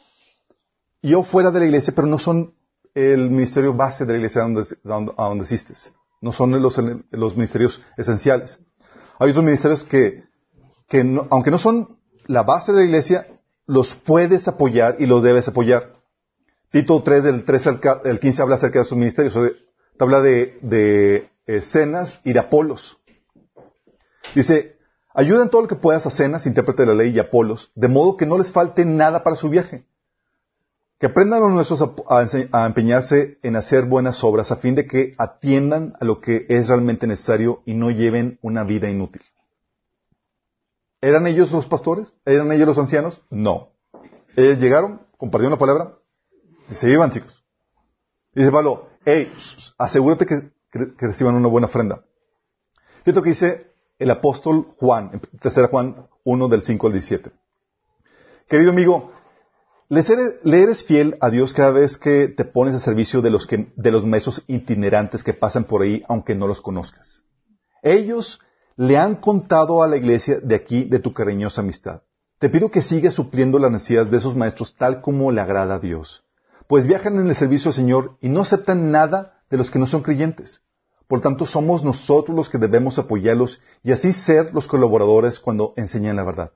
y 1.05 1.13
o 1.13 1.21
fuera 1.21 1.51
de 1.51 1.59
la 1.59 1.65
iglesia, 1.65 1.93
pero 1.95 2.07
no 2.07 2.17
son 2.17 2.55
el 2.95 3.29
ministerio 3.29 3.75
base 3.75 4.05
de 4.05 4.13
la 4.13 4.17
iglesia 4.17 4.41
donde, 4.41 4.63
a 5.17 5.25
donde 5.27 5.43
asistes. 5.43 5.93
No 6.19 6.33
son 6.33 6.59
los, 6.59 6.81
los 7.11 7.35
ministerios 7.35 7.79
esenciales. 7.95 8.59
Hay 9.19 9.29
otros 9.29 9.45
ministerios 9.45 9.83
que, 9.83 10.23
que 10.87 11.01
aunque 11.29 11.51
no 11.51 11.59
son 11.59 11.99
la 12.25 12.41
base 12.41 12.71
de 12.71 12.79
la 12.79 12.85
iglesia, 12.85 13.27
los 13.67 13.93
puedes 13.93 14.47
apoyar 14.47 14.95
y 14.97 15.05
los 15.05 15.21
debes 15.21 15.47
apoyar. 15.47 15.93
Tito 16.71 17.03
3 17.03 17.23
del 17.23 17.45
13 17.45 17.81
al 18.03 18.19
15 18.19 18.41
habla 18.41 18.55
acerca 18.55 18.79
de 18.79 18.85
sus 18.85 18.97
ministerios. 18.97 19.37
Habla 19.99 20.21
de, 20.21 20.57
de 20.63 21.29
escenas 21.45 22.19
y 22.23 22.33
de 22.33 22.39
Apolos. 22.39 22.97
Dice, 24.33 24.79
ayuda 25.13 25.43
en 25.43 25.49
todo 25.51 25.61
lo 25.61 25.67
que 25.67 25.75
puedas 25.75 26.07
a 26.07 26.09
cenas, 26.09 26.47
intérprete 26.47 26.81
de 26.81 26.87
la 26.87 26.95
ley 26.95 27.11
y 27.11 27.19
Apolos, 27.19 27.71
de 27.75 27.89
modo 27.89 28.17
que 28.17 28.25
no 28.25 28.39
les 28.39 28.51
falte 28.51 28.85
nada 28.85 29.21
para 29.21 29.35
su 29.35 29.49
viaje 29.49 29.85
que 31.05 31.11
aprendan 31.11 31.39
los 31.39 31.53
nuestros 31.53 31.83
a, 32.51 32.65
empeñarse 32.65 33.37
en 33.43 33.55
hacer 33.55 33.85
buenas 33.85 34.23
obras 34.23 34.51
a 34.51 34.55
fin 34.55 34.73
de 34.73 34.87
que 34.87 35.13
atiendan 35.19 35.93
a 36.01 36.03
lo 36.03 36.19
que 36.19 36.47
es 36.49 36.67
realmente 36.67 37.05
necesario 37.05 37.61
y 37.63 37.75
no 37.75 37.91
lleven 37.91 38.39
una 38.41 38.63
vida 38.63 38.89
inútil. 38.89 39.21
¿Eran 41.01 41.27
ellos 41.27 41.51
los 41.51 41.67
pastores? 41.67 42.11
¿Eran 42.25 42.51
ellos 42.51 42.67
los 42.67 42.79
ancianos? 42.79 43.21
No. 43.29 43.69
Ellos 44.35 44.57
llegaron, 44.57 44.99
compartieron 45.15 45.51
la 45.51 45.59
palabra 45.59 45.93
y 46.71 46.73
se 46.73 46.89
iban, 46.89 47.11
chicos. 47.11 47.45
Dice 48.33 48.51
Pablo, 48.51 48.89
hey, 49.05 49.31
asegúrate 49.77 50.25
que, 50.25 50.49
reciban 50.97 51.35
una 51.35 51.49
buena 51.49 51.67
ofrenda. 51.67 52.03
Fíjate 53.03 53.21
que 53.21 53.29
dice 53.29 53.67
el 53.99 54.09
apóstol 54.09 54.69
Juan, 54.79 55.11
en 55.13 55.21
3 55.39 55.69
Juan 55.69 56.07
1 56.23 56.47
del 56.47 56.63
5 56.63 56.87
al 56.87 56.93
17. 56.93 57.31
Querido 58.47 58.71
amigo, 58.71 59.11
le 59.89 60.61
eres 60.61 60.83
fiel 60.83 61.17
a 61.21 61.29
Dios 61.29 61.53
cada 61.53 61.71
vez 61.71 61.97
que 61.97 62.27
te 62.27 62.45
pones 62.45 62.73
al 62.73 62.81
servicio 62.81 63.21
de 63.21 63.29
los, 63.29 63.45
que, 63.45 63.71
de 63.75 63.91
los 63.91 64.05
maestros 64.05 64.43
itinerantes 64.47 65.23
que 65.23 65.33
pasan 65.33 65.65
por 65.65 65.81
ahí, 65.81 66.03
aunque 66.07 66.35
no 66.35 66.47
los 66.47 66.61
conozcas. 66.61 67.23
Ellos 67.83 68.39
le 68.77 68.97
han 68.97 69.15
contado 69.15 69.83
a 69.83 69.87
la 69.87 69.97
iglesia 69.97 70.39
de 70.41 70.55
aquí 70.55 70.85
de 70.85 70.99
tu 70.99 71.13
cariñosa 71.13 71.61
amistad. 71.61 72.01
Te 72.39 72.49
pido 72.49 72.71
que 72.71 72.81
sigas 72.81 73.13
supliendo 73.13 73.59
la 73.59 73.69
necesidad 73.69 74.07
de 74.07 74.17
esos 74.17 74.35
maestros 74.35 74.75
tal 74.75 75.01
como 75.01 75.31
le 75.31 75.41
agrada 75.41 75.75
a 75.75 75.79
Dios. 75.79 76.23
Pues 76.67 76.87
viajan 76.87 77.17
en 77.19 77.27
el 77.27 77.35
servicio 77.35 77.69
al 77.69 77.75
Señor 77.75 78.17
y 78.21 78.29
no 78.29 78.41
aceptan 78.41 78.91
nada 78.91 79.43
de 79.49 79.57
los 79.57 79.71
que 79.71 79.79
no 79.79 79.87
son 79.87 80.01
creyentes. 80.01 80.61
Por 81.07 81.21
tanto, 81.21 81.45
somos 81.45 81.83
nosotros 81.83 82.35
los 82.35 82.49
que 82.49 82.57
debemos 82.57 82.97
apoyarlos 82.97 83.61
y 83.83 83.91
así 83.91 84.11
ser 84.11 84.53
los 84.53 84.65
colaboradores 84.67 85.39
cuando 85.39 85.73
enseñan 85.77 86.15
la 86.15 86.23
verdad. 86.23 86.51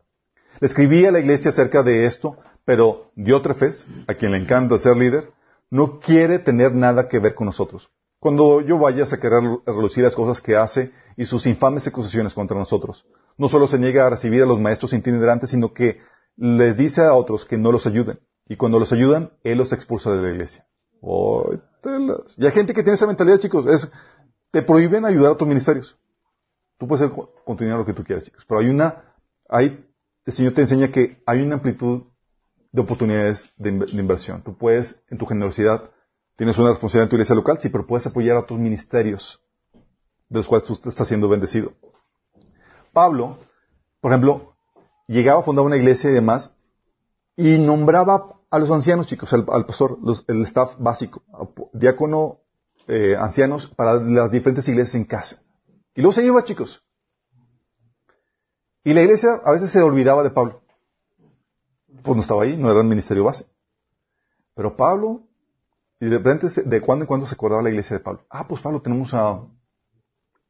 Le 0.60 0.68
escribí 0.68 1.06
a 1.06 1.12
la 1.12 1.20
iglesia 1.20 1.52
acerca 1.52 1.84
de 1.84 2.06
esto, 2.06 2.38
pero 2.70 3.10
Diótrefes, 3.16 3.84
a 4.06 4.14
quien 4.14 4.32
le 4.32 4.38
encanta 4.38 4.78
ser 4.78 4.96
líder, 4.96 5.32
no 5.72 6.00
quiere 6.00 6.38
tener 6.38 6.76
nada 6.76 7.08
que 7.08 7.18
ver 7.18 7.34
con 7.34 7.48
nosotros. 7.48 7.90
Cuando 8.20 8.62
yo 8.62 8.78
vaya 8.78 9.06
a 9.06 9.18
querer 9.18 9.42
relucir 9.66 10.04
las 10.04 10.16
cosas 10.16 10.40
que 10.40 10.56
hace 10.56 10.92
y 11.18 11.26
sus 11.26 11.48
infames 11.48 11.88
acusaciones 11.88 12.36
contra 12.36 12.56
nosotros, 12.56 13.08
no 13.40 13.50
solo 13.50 13.68
se 13.68 13.80
niega 13.80 14.06
a 14.06 14.12
recibir 14.12 14.44
a 14.44 14.46
los 14.46 14.60
maestros 14.60 14.94
itinerantes, 14.94 15.50
sino 15.50 15.74
que 15.74 16.00
les 16.38 16.78
dice 16.78 17.02
a 17.02 17.16
otros 17.16 17.44
que 17.44 17.58
no 17.58 17.72
los 17.72 17.88
ayuden. 17.88 18.20
Y 18.48 18.56
cuando 18.56 18.78
los 18.78 18.94
ayudan, 18.94 19.32
él 19.44 19.58
los 19.58 19.74
expulsa 19.74 20.12
de 20.12 20.22
la 20.22 20.30
iglesia. 20.30 20.68
Oh, 21.02 21.52
y 22.38 22.46
hay 22.46 22.52
gente 22.52 22.76
que 22.76 22.84
tiene 22.84 22.98
esa 22.98 23.08
mentalidad, 23.08 23.40
chicos. 23.40 23.66
Es, 23.66 23.92
te 24.52 24.62
prohíben 24.62 25.06
ayudar 25.06 25.32
a 25.32 25.38
tus 25.38 25.48
ministerios. 25.48 25.98
Tú 26.78 26.88
puedes 26.88 27.10
continuar 27.44 27.80
lo 27.80 27.86
que 27.88 27.94
tú 27.94 28.04
quieras, 28.04 28.26
chicos. 28.26 28.46
Pero 28.48 28.60
hay 28.60 28.70
una, 28.70 29.16
hay, 29.50 29.84
el 30.24 30.34
Señor 30.34 30.54
te 30.54 30.62
enseña 30.62 30.92
que 30.92 31.24
hay 31.26 31.42
una 31.42 31.56
amplitud 31.56 32.04
de 32.72 32.82
oportunidades 32.82 33.52
de, 33.58 33.70
inversión. 33.92 34.44
Tú 34.44 34.56
puedes, 34.58 35.02
en 35.10 35.18
tu 35.18 35.26
generosidad, 35.26 35.90
tienes 36.36 36.58
una 36.58 36.70
responsabilidad 36.70 37.06
en 37.06 37.10
tu 37.10 37.16
iglesia 37.16 37.36
local, 37.36 37.58
sí, 37.60 37.70
pero 37.70 37.88
puedes 37.88 38.06
apoyar 38.06 38.38
a 38.38 38.46
tus 38.46 38.60
ministerios 38.60 39.42
de 40.30 40.40
los 40.40 40.48
cuales 40.48 40.68
tú 40.68 40.74
estás 40.74 41.08
siendo 41.08 41.28
bendecido. 41.28 41.74
Pablo, 42.94 43.40
por 44.02 44.12
ejemplo, 44.12 44.56
llegaba 45.08 45.42
a 45.42 45.44
fundar 45.44 45.66
una 45.66 45.78
iglesia 45.78 46.10
y 46.10 46.14
demás, 46.14 46.54
y 47.36 47.58
nombraba 47.58 48.36
a 48.52 48.60
los 48.60 48.72
ancianos, 48.72 49.08
chicos, 49.08 49.32
al, 49.34 49.46
pastor, 49.66 49.98
el 50.28 50.44
staff 50.44 50.76
básico, 50.78 51.24
diácono, 51.74 52.40
eh, 52.88 53.16
ancianos 53.18 53.68
para 53.68 53.96
las 53.96 54.32
diferentes 54.32 54.68
iglesias 54.68 54.96
en 54.96 55.06
casa. 55.06 55.42
Y 55.96 56.02
luego 56.02 56.14
se 56.14 56.26
iba, 56.26 56.44
chicos. 56.44 56.84
Y 58.84 58.94
la 58.94 59.02
iglesia 59.02 59.42
a 59.44 59.52
veces 59.52 59.72
se 59.72 59.82
olvidaba 59.82 60.24
de 60.24 60.32
Pablo. 60.32 60.59
Pues 62.04 62.16
no 62.16 62.22
estaba 62.22 62.44
ahí, 62.44 62.58
no 62.58 62.70
era 62.70 62.82
el 62.82 62.88
ministerio 62.88 63.24
base. 63.24 63.46
Pero 64.56 64.76
Pablo, 64.76 65.24
y 66.00 66.06
de 66.06 66.18
repente, 66.18 66.48
de 66.66 66.82
cuando 66.82 67.04
en 67.04 67.08
cuando 67.08 67.28
se 67.28 67.36
acordaba 67.36 67.62
la 67.62 67.70
iglesia 67.70 67.98
de 67.98 68.04
Pablo. 68.04 68.26
Ah, 68.30 68.48
pues 68.48 68.62
Pablo, 68.62 68.82
tenemos 68.82 69.14
a 69.14 69.42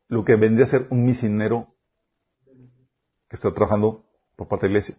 lo 0.07 0.25
que 0.25 0.35
vendría 0.35 0.65
a 0.65 0.69
ser 0.69 0.87
un 0.89 1.05
misionero 1.05 1.67
que 3.29 3.35
está 3.35 3.53
trabajando 3.53 4.05
por 4.35 4.47
parte 4.47 4.67
de 4.67 4.73
la 4.73 4.79
iglesia. 4.79 4.95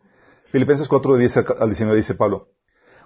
Filipenses 0.51 0.89
4, 0.89 1.15
de 1.15 1.21
10 1.21 1.37
al 1.37 1.69
19 1.69 1.97
dice 1.97 2.15
Pablo, 2.15 2.49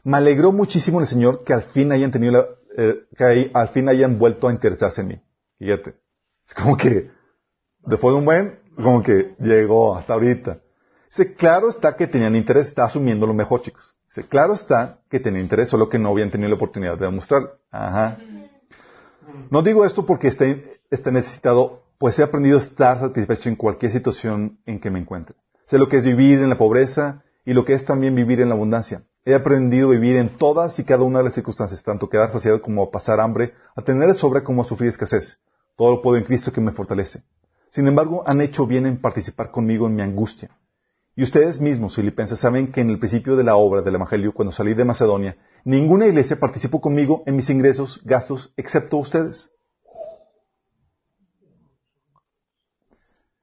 me 0.02 0.18
alegró 0.18 0.52
muchísimo 0.52 1.00
el 1.00 1.06
Señor 1.06 1.44
que 1.44 1.54
al 1.54 1.62
fin 1.62 1.92
hayan 1.92 2.10
tenido 2.10 2.32
la, 2.32 2.46
eh, 2.76 3.06
que 3.16 3.50
al 3.52 3.68
fin 3.68 3.88
hayan 3.88 4.18
vuelto 4.18 4.48
a 4.48 4.52
interesarse 4.52 5.00
en 5.00 5.08
mí. 5.08 5.22
Fíjate. 5.58 5.94
Es 6.46 6.54
como 6.54 6.76
que, 6.76 7.10
después 7.86 8.12
de 8.12 8.18
un 8.18 8.24
buen, 8.24 8.60
como 8.76 9.02
que 9.02 9.34
llegó 9.38 9.96
hasta 9.96 10.14
ahorita. 10.14 10.60
Dice, 11.16 11.32
claro 11.34 11.68
está 11.68 11.94
que 11.94 12.08
tenían 12.08 12.34
interés, 12.34 12.66
está 12.66 12.86
asumiendo 12.86 13.24
lo 13.24 13.34
mejor, 13.34 13.62
chicos. 13.62 13.94
Dice, 14.08 14.26
claro 14.26 14.52
está 14.52 14.98
que 15.08 15.20
tenían 15.20 15.44
interés, 15.44 15.70
solo 15.70 15.88
que 15.88 15.96
no 15.96 16.08
habían 16.08 16.28
tenido 16.28 16.48
la 16.48 16.56
oportunidad 16.56 16.98
de 16.98 17.04
demostrarlo. 17.06 17.52
Ajá. 17.70 18.18
No 19.48 19.62
digo 19.62 19.84
esto 19.84 20.04
porque 20.04 20.26
esté, 20.26 20.80
esté 20.90 21.12
necesitado, 21.12 21.84
pues 21.98 22.18
he 22.18 22.24
aprendido 22.24 22.58
a 22.58 22.62
estar 22.62 22.98
satisfecho 22.98 23.48
en 23.48 23.54
cualquier 23.54 23.92
situación 23.92 24.58
en 24.66 24.80
que 24.80 24.90
me 24.90 24.98
encuentre. 24.98 25.36
Sé 25.66 25.78
lo 25.78 25.88
que 25.88 25.98
es 25.98 26.04
vivir 26.04 26.40
en 26.40 26.48
la 26.48 26.58
pobreza 26.58 27.22
y 27.44 27.52
lo 27.52 27.64
que 27.64 27.74
es 27.74 27.84
también 27.84 28.16
vivir 28.16 28.40
en 28.40 28.48
la 28.48 28.56
abundancia. 28.56 29.04
He 29.24 29.34
aprendido 29.34 29.90
a 29.90 29.92
vivir 29.92 30.16
en 30.16 30.36
todas 30.36 30.76
y 30.80 30.84
cada 30.84 31.04
una 31.04 31.20
de 31.20 31.26
las 31.26 31.34
circunstancias, 31.34 31.84
tanto 31.84 32.08
quedar 32.08 32.32
saciado 32.32 32.60
como 32.60 32.90
pasar 32.90 33.20
hambre, 33.20 33.54
a 33.76 33.82
tener 33.82 34.12
sobra 34.16 34.42
como 34.42 34.62
a 34.62 34.64
sufrir 34.64 34.90
escasez. 34.90 35.38
Todo 35.76 35.92
lo 35.92 36.02
puedo 36.02 36.16
en 36.16 36.24
Cristo 36.24 36.52
que 36.52 36.60
me 36.60 36.72
fortalece. 36.72 37.22
Sin 37.70 37.86
embargo, 37.86 38.24
han 38.26 38.40
hecho 38.40 38.66
bien 38.66 38.84
en 38.86 39.00
participar 39.00 39.52
conmigo 39.52 39.86
en 39.86 39.94
mi 39.94 40.02
angustia. 40.02 40.50
Y 41.16 41.22
ustedes 41.22 41.60
mismos, 41.60 41.94
filipenses, 41.94 42.40
saben 42.40 42.72
que 42.72 42.80
en 42.80 42.90
el 42.90 42.98
principio 42.98 43.36
de 43.36 43.44
la 43.44 43.54
obra 43.54 43.82
del 43.82 43.94
Evangelio, 43.94 44.34
cuando 44.34 44.50
salí 44.50 44.74
de 44.74 44.84
Macedonia, 44.84 45.36
ninguna 45.64 46.06
iglesia 46.06 46.40
participó 46.40 46.80
conmigo 46.80 47.22
en 47.26 47.36
mis 47.36 47.48
ingresos, 47.50 48.00
gastos, 48.04 48.52
excepto 48.56 48.96
ustedes. 48.96 49.50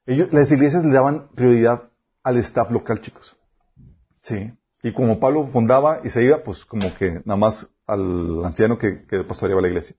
Las 0.05 0.51
iglesias 0.51 0.83
le 0.83 0.91
daban 0.91 1.29
prioridad 1.33 1.89
al 2.23 2.37
staff 2.37 2.69
local, 2.71 2.99
chicos. 2.99 3.37
Sí. 4.23 4.51
Y 4.83 4.93
como 4.93 5.19
Pablo 5.19 5.47
fundaba 5.47 6.01
y 6.03 6.09
se 6.09 6.23
iba, 6.23 6.43
pues 6.43 6.65
como 6.65 6.93
que 6.95 7.21
nada 7.23 7.37
más 7.37 7.69
al 7.87 8.43
anciano 8.43 8.77
que, 8.77 9.05
que 9.05 9.23
pastoreaba 9.23 9.61
la 9.61 9.69
iglesia. 9.69 9.95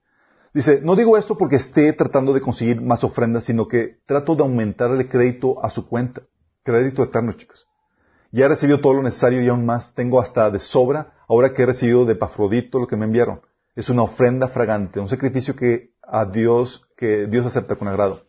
Dice, 0.53 0.81
no 0.83 0.95
digo 0.95 1.17
esto 1.17 1.35
porque 1.35 1.55
esté 1.55 1.93
tratando 1.93 2.33
de 2.33 2.41
conseguir 2.41 2.81
más 2.81 3.03
ofrendas, 3.03 3.45
sino 3.45 3.67
que 3.67 3.97
trato 4.05 4.35
de 4.35 4.43
aumentar 4.43 4.91
el 4.91 5.09
crédito 5.09 5.63
a 5.65 5.71
su 5.71 5.87
cuenta. 5.87 6.21
Crédito 6.63 7.03
eterno, 7.03 7.33
chicos. 7.33 7.67
Ya 8.31 8.45
he 8.45 8.47
recibido 8.47 8.79
todo 8.79 8.95
lo 8.95 9.03
necesario 9.03 9.41
y 9.41 9.49
aún 9.49 9.65
más. 9.65 9.93
Tengo 9.93 10.19
hasta 10.19 10.49
de 10.49 10.59
sobra 10.59 11.13
ahora 11.27 11.53
que 11.53 11.63
he 11.63 11.65
recibido 11.65 12.05
de 12.05 12.15
Pafrodito 12.15 12.79
lo 12.79 12.87
que 12.87 12.97
me 12.97 13.05
enviaron. 13.05 13.41
Es 13.75 13.89
una 13.89 14.03
ofrenda 14.03 14.47
fragante, 14.47 14.99
un 14.99 15.09
sacrificio 15.09 15.55
que 15.55 15.93
a 16.01 16.25
Dios, 16.25 16.85
que 16.97 17.27
Dios 17.27 17.45
acepta 17.45 17.75
con 17.75 17.87
agrado. 17.87 18.25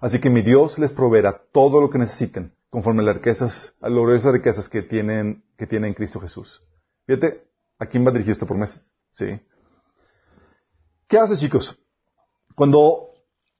Así 0.00 0.20
que 0.20 0.30
mi 0.30 0.42
Dios 0.42 0.78
les 0.78 0.92
proveerá 0.92 1.42
todo 1.52 1.80
lo 1.80 1.90
que 1.90 1.98
necesiten 1.98 2.54
conforme 2.70 3.02
a 3.02 3.06
las 3.06 3.16
riquezas, 3.16 3.74
a 3.80 3.88
las 3.88 3.98
gloriosas 3.98 4.32
riquezas 4.32 4.68
que 4.68 4.82
tienen, 4.82 5.44
que 5.58 5.66
tiene 5.66 5.88
en 5.88 5.94
Cristo 5.94 6.20
Jesús. 6.20 6.62
Fíjate, 7.06 7.44
¿a 7.78 7.86
quién 7.86 8.06
va 8.06 8.12
dirigido 8.12 8.32
esta 8.32 8.46
promesa? 8.46 8.80
Sí. 9.10 9.40
¿Qué 11.08 11.18
haces, 11.18 11.40
chicos? 11.40 11.76
Cuando 12.54 13.10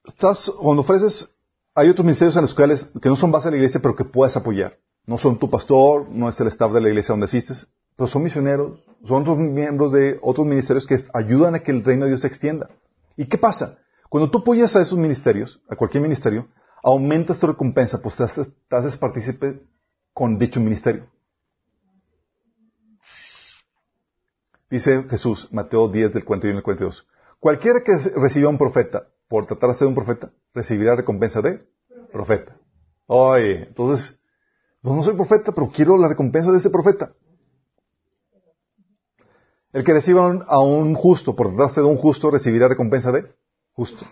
estás, 0.04 0.50
cuando 0.60 0.82
ofreces, 0.82 1.34
hay 1.74 1.88
otros 1.88 2.04
ministerios 2.04 2.36
en 2.36 2.42
los 2.42 2.54
cuales, 2.54 2.90
que 3.00 3.08
no 3.08 3.16
son 3.16 3.30
base 3.30 3.48
de 3.48 3.52
la 3.52 3.56
iglesia, 3.58 3.80
pero 3.80 3.96
que 3.96 4.04
puedes 4.04 4.36
apoyar. 4.36 4.78
No 5.06 5.18
son 5.18 5.38
tu 5.38 5.48
pastor, 5.48 6.08
no 6.10 6.28
es 6.28 6.38
el 6.40 6.48
staff 6.48 6.72
de 6.72 6.80
la 6.80 6.88
iglesia 6.88 7.12
donde 7.12 7.24
asistes, 7.24 7.68
pero 7.96 8.08
son 8.08 8.22
misioneros, 8.22 8.80
son 9.04 9.22
otros 9.22 9.38
miembros 9.38 9.92
de 9.92 10.18
otros 10.22 10.46
ministerios 10.46 10.86
que 10.86 11.04
ayudan 11.14 11.54
a 11.54 11.60
que 11.60 11.70
el 11.70 11.84
reino 11.84 12.04
de 12.04 12.10
Dios 12.10 12.20
se 12.22 12.26
extienda. 12.26 12.68
¿Y 13.16 13.26
qué 13.26 13.38
pasa? 13.38 13.78
Cuando 14.08 14.30
tú 14.30 14.38
apoyas 14.38 14.74
a 14.76 14.80
esos 14.80 14.98
ministerios, 14.98 15.60
a 15.68 15.76
cualquier 15.76 16.02
ministerio, 16.02 16.48
aumentas 16.82 17.38
tu 17.38 17.46
recompensa, 17.46 18.00
pues 18.02 18.16
te 18.16 18.24
haces, 18.24 18.96
partícipe 18.96 19.62
con 20.12 20.38
dicho 20.38 20.60
ministerio. 20.60 21.06
Dice 24.68 25.04
Jesús, 25.08 25.48
Mateo 25.50 25.88
10 25.88 26.12
del 26.12 26.24
41 26.24 26.58
al 26.58 26.62
42. 26.62 27.06
Cualquiera 27.38 27.82
que 27.82 27.96
reciba 28.16 28.48
un 28.48 28.58
profeta 28.58 29.08
por 29.28 29.46
tratar 29.46 29.70
de 29.70 29.76
ser 29.76 29.88
un 29.88 29.94
profeta, 29.94 30.30
recibirá 30.54 30.96
recompensa 30.96 31.40
de 31.42 31.66
profeta. 32.12 32.56
Oye, 33.06 33.64
entonces, 33.68 34.20
pues 34.82 34.94
no 34.94 35.02
soy 35.02 35.14
profeta, 35.14 35.52
pero 35.52 35.70
quiero 35.70 35.96
la 35.96 36.08
recompensa 36.08 36.50
de 36.50 36.58
ese 36.58 36.70
profeta. 36.70 37.12
El 39.72 39.84
que 39.84 39.92
reciba 39.92 40.44
a 40.46 40.60
un 40.60 40.94
justo 40.94 41.36
por 41.36 41.48
tratarse 41.48 41.80
de 41.80 41.86
un 41.86 41.96
justo, 41.96 42.30
recibirá 42.30 42.68
recompensa 42.68 43.12
de 43.12 43.32
justo. 43.72 44.04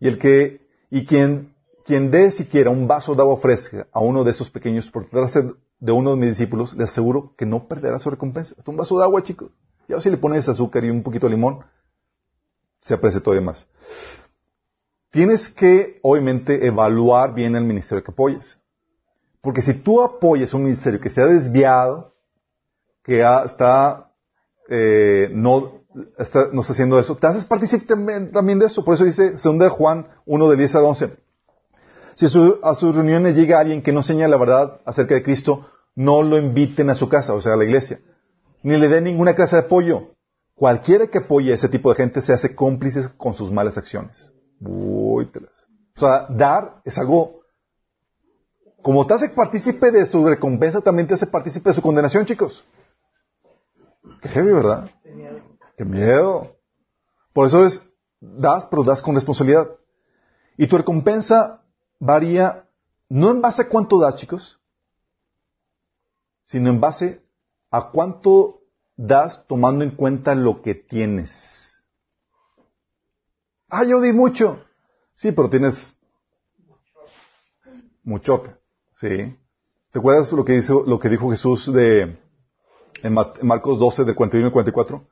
Y 0.00 0.08
el 0.08 0.18
que, 0.18 0.66
y 0.90 1.04
quien 1.04 1.56
quien 1.86 2.10
dé 2.10 2.32
siquiera 2.32 2.68
un 2.68 2.88
vaso 2.88 3.14
de 3.14 3.22
agua 3.22 3.36
fresca 3.36 3.86
a 3.92 4.00
uno 4.00 4.24
de 4.24 4.32
esos 4.32 4.50
pequeños 4.50 4.90
por 4.90 5.04
tratarse 5.04 5.52
de 5.78 5.92
uno 5.92 6.10
de 6.10 6.16
mis 6.16 6.30
discípulos, 6.30 6.74
le 6.74 6.84
aseguro 6.84 7.34
que 7.36 7.46
no 7.46 7.68
perderá 7.68 8.00
su 8.00 8.10
recompensa. 8.10 8.56
Hasta 8.58 8.70
un 8.70 8.76
vaso 8.76 8.98
de 8.98 9.04
agua, 9.04 9.22
chicos. 9.22 9.52
Ya 9.88 10.00
si 10.00 10.10
le 10.10 10.16
pones 10.16 10.48
azúcar 10.48 10.84
y 10.84 10.90
un 10.90 11.04
poquito 11.04 11.26
de 11.26 11.36
limón, 11.36 11.64
se 12.80 12.94
aprecia 12.94 13.22
todavía 13.22 13.46
más. 13.46 13.68
Tienes 15.10 15.48
que, 15.48 15.98
obviamente, 16.02 16.66
evaluar 16.66 17.34
bien 17.34 17.56
el 17.56 17.64
ministerio 17.64 18.04
que 18.04 18.12
apoyes. 18.12 18.58
Porque 19.40 19.62
si 19.62 19.74
tú 19.74 20.02
apoyas 20.02 20.52
un 20.54 20.64
ministerio 20.64 21.00
que 21.00 21.10
se 21.10 21.22
ha 21.22 21.26
desviado, 21.26 22.12
que 23.04 23.20
está, 23.44 24.10
eh, 24.68 25.30
no, 25.32 25.82
está, 26.18 26.48
no 26.52 26.62
está 26.62 26.72
haciendo 26.72 26.98
eso, 26.98 27.16
te 27.16 27.28
haces 27.28 27.44
participar 27.44 27.86
también, 28.32 28.58
de 28.58 28.66
eso. 28.66 28.84
Por 28.84 28.94
eso 28.94 29.04
dice 29.04 29.34
2 29.42 29.70
Juan 29.70 30.08
1 30.26 30.50
de 30.50 30.56
10 30.56 30.74
a 30.74 30.82
11. 30.82 31.16
Si 32.14 32.26
a 32.26 32.74
sus 32.74 32.94
reuniones 32.94 33.36
llega 33.36 33.60
alguien 33.60 33.82
que 33.82 33.92
no 33.92 34.00
enseña 34.00 34.26
la 34.26 34.36
verdad 34.36 34.80
acerca 34.84 35.14
de 35.14 35.22
Cristo, 35.22 35.68
no 35.94 36.22
lo 36.22 36.38
inviten 36.38 36.90
a 36.90 36.94
su 36.94 37.08
casa, 37.08 37.34
o 37.34 37.40
sea, 37.40 37.54
a 37.54 37.56
la 37.56 37.64
iglesia. 37.64 38.00
Ni 38.62 38.76
le 38.76 38.88
den 38.88 39.04
ninguna 39.04 39.34
clase 39.34 39.56
de 39.56 39.62
apoyo. 39.62 40.08
Cualquiera 40.54 41.06
que 41.06 41.18
apoye 41.18 41.52
a 41.52 41.54
ese 41.54 41.68
tipo 41.68 41.90
de 41.90 41.96
gente 41.96 42.22
se 42.22 42.32
hace 42.32 42.56
cómplice 42.56 43.10
con 43.16 43.34
sus 43.34 43.52
malas 43.52 43.78
acciones. 43.78 44.32
Uy, 44.60 45.26
telas. 45.26 45.66
O 45.96 46.00
sea, 46.00 46.26
dar 46.28 46.80
es 46.84 46.96
algo... 46.98 47.40
Como 48.82 49.06
te 49.06 49.14
hace 49.14 49.30
partícipe 49.30 49.90
de 49.90 50.06
su 50.06 50.24
recompensa, 50.24 50.80
también 50.80 51.08
te 51.08 51.14
hace 51.14 51.26
partícipe 51.26 51.70
de 51.70 51.74
su 51.74 51.82
condenación, 51.82 52.24
chicos. 52.24 52.64
Qué 54.22 54.28
heavy, 54.28 54.52
¿verdad? 54.52 54.90
Qué 55.76 55.84
miedo. 55.84 56.56
Por 57.32 57.46
eso 57.46 57.66
es, 57.66 57.82
das, 58.20 58.66
pero 58.66 58.84
das 58.84 59.02
con 59.02 59.14
responsabilidad. 59.14 59.68
Y 60.56 60.68
tu 60.68 60.78
recompensa 60.78 61.62
varía 61.98 62.68
no 63.08 63.30
en 63.30 63.40
base 63.40 63.62
a 63.62 63.68
cuánto 63.68 63.98
das, 63.98 64.16
chicos, 64.16 64.60
sino 66.44 66.70
en 66.70 66.80
base 66.80 67.22
a 67.70 67.90
cuánto 67.90 68.62
das 68.96 69.44
tomando 69.46 69.84
en 69.84 69.90
cuenta 69.90 70.34
lo 70.34 70.62
que 70.62 70.74
tienes. 70.74 71.65
Ah, 73.68 73.84
yo 73.84 74.00
di 74.00 74.12
mucho. 74.12 74.60
Sí, 75.14 75.32
pero 75.32 75.50
tienes 75.50 75.96
mucho. 78.04 78.42
Sí. 78.94 79.36
¿Te 79.92 79.98
acuerdas 79.98 80.30
lo 80.32 80.44
que, 80.44 81.08
dijo 81.08 81.30
Jesús 81.30 81.72
de, 81.72 82.18
en 83.02 83.14
Marcos 83.42 83.78
12, 83.78 84.04
del 84.04 84.14
41 84.14 84.48
y 84.48 84.52
44? 84.52 85.06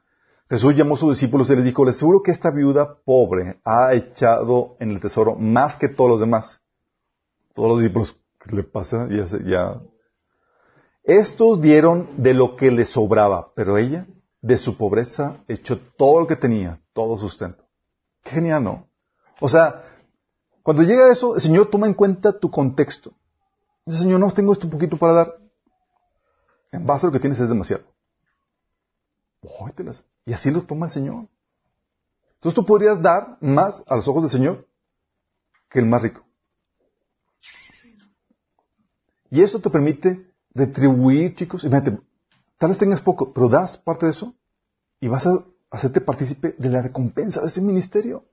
Jesús 0.51 0.76
llamó 0.76 0.94
a 0.94 0.98
sus 0.98 1.16
discípulos 1.16 1.48
y 1.48 1.56
les 1.56 1.64
dijo, 1.64 1.85
les 1.85 1.97
aseguro 1.97 2.22
que 2.22 2.31
esta 2.31 2.51
viuda 2.51 2.98
pobre 3.05 3.60
ha 3.64 3.94
echado 3.94 4.76
en 4.78 4.90
el 4.90 5.01
tesoro 5.01 5.36
más 5.36 5.78
que 5.78 5.89
todos 5.89 6.10
los 6.10 6.20
demás. 6.20 6.60
Todos 7.55 7.70
los 7.70 7.81
discípulos, 7.81 8.16
¿qué 8.40 8.55
le 8.55 8.62
pasa? 8.62 9.09
Ya, 9.09 9.26
ya. 9.44 9.81
Estos 11.02 11.60
dieron 11.60 12.10
de 12.18 12.35
lo 12.35 12.56
que 12.56 12.70
le 12.70 12.85
sobraba, 12.85 13.52
pero 13.55 13.78
ella, 13.78 14.06
de 14.43 14.59
su 14.59 14.76
pobreza, 14.76 15.39
echó 15.48 15.78
todo 15.97 16.20
lo 16.20 16.26
que 16.26 16.36
tenía, 16.36 16.81
todo 16.93 17.16
sustento. 17.16 17.64
Qué 18.25 18.31
genial, 18.31 18.65
¿no? 18.65 18.89
O 19.41 19.49
sea, 19.49 19.85
cuando 20.63 20.83
llega 20.83 21.13
eso, 21.13 21.37
el 21.37 21.43
Señor 21.43 21.71
toma 21.71 21.87
en 21.87 21.95
cuenta 21.95 22.39
tu 22.39 22.51
contexto. 22.51 23.13
Dice, 23.85 24.01
Señor, 24.01 24.19
no 24.19 24.31
tengo 24.33 24.53
esto 24.53 24.67
un 24.67 24.73
poquito 24.73 24.97
para 24.97 25.13
dar. 25.13 25.39
En 26.73 26.87
base 26.87 27.07
a 27.07 27.09
lo 27.09 27.13
que 27.13 27.21
tienes 27.21 27.39
es 27.39 27.49
demasiado. 27.49 27.85
Y 30.25 30.33
así 30.33 30.51
lo 30.51 30.63
toma 30.63 30.87
el 30.87 30.93
Señor. 30.93 31.29
Entonces 32.37 32.55
tú 32.55 32.65
podrías 32.65 33.01
dar 33.01 33.37
más 33.41 33.85
a 33.87 33.97
los 33.97 34.09
ojos 34.09 34.23
del 34.23 34.31
Señor 34.31 34.67
que 35.69 35.79
el 35.81 35.87
más 35.87 36.03
rico. 36.03 36.25
Y 39.31 39.43
eso 39.43 39.61
te 39.61 39.71
permite 39.71 40.33
retribuir, 40.55 41.35
chicos. 41.35 41.65
Imagínate, 41.65 42.01
tal 42.59 42.71
vez 42.71 42.79
tengas 42.79 43.03
poco, 43.03 43.33
pero 43.33 43.49
das 43.49 43.77
parte 43.77 44.07
de 44.07 44.13
eso 44.13 44.35
y 45.01 45.09
vas 45.09 45.27
a 45.27 45.45
hacerte 45.75 46.01
partícipe 46.01 46.55
de 46.57 46.69
la 46.69 46.83
recompensa 46.83 47.41
de 47.41 47.49
ese 47.49 47.61
ministerio. 47.61 48.25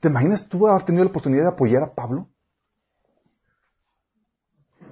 ¿Te 0.00 0.08
imaginas 0.08 0.48
tú 0.48 0.66
haber 0.66 0.84
tenido 0.84 1.04
la 1.04 1.10
oportunidad 1.10 1.44
de 1.44 1.50
apoyar 1.50 1.82
a 1.82 1.94
Pablo? 1.94 2.28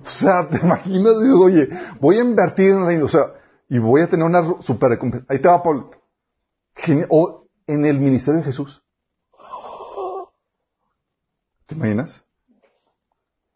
O 0.05 0.09
sea, 0.09 0.49
¿te 0.49 0.59
imaginas? 0.59 1.15
Oye, 1.15 1.69
voy 2.01 2.19
a 2.19 2.23
invertir 2.23 2.71
en 2.71 2.79
el 2.79 2.87
reino. 2.87 3.05
O 3.05 3.09
sea, 3.09 3.35
y 3.69 3.79
voy 3.79 4.01
a 4.01 4.09
tener 4.09 4.27
una 4.27 4.63
super 4.63 4.91
recompensa. 4.91 5.27
Ahí 5.29 5.39
te 5.39 5.49
va 5.49 5.63
Pablo. 5.63 5.91
O 7.11 7.47
en 7.67 7.85
el 7.85 8.01
ministerio 8.01 8.41
de 8.41 8.47
Jesús. 8.47 8.83
¿Te 11.67 11.75
imaginas? 11.75 12.25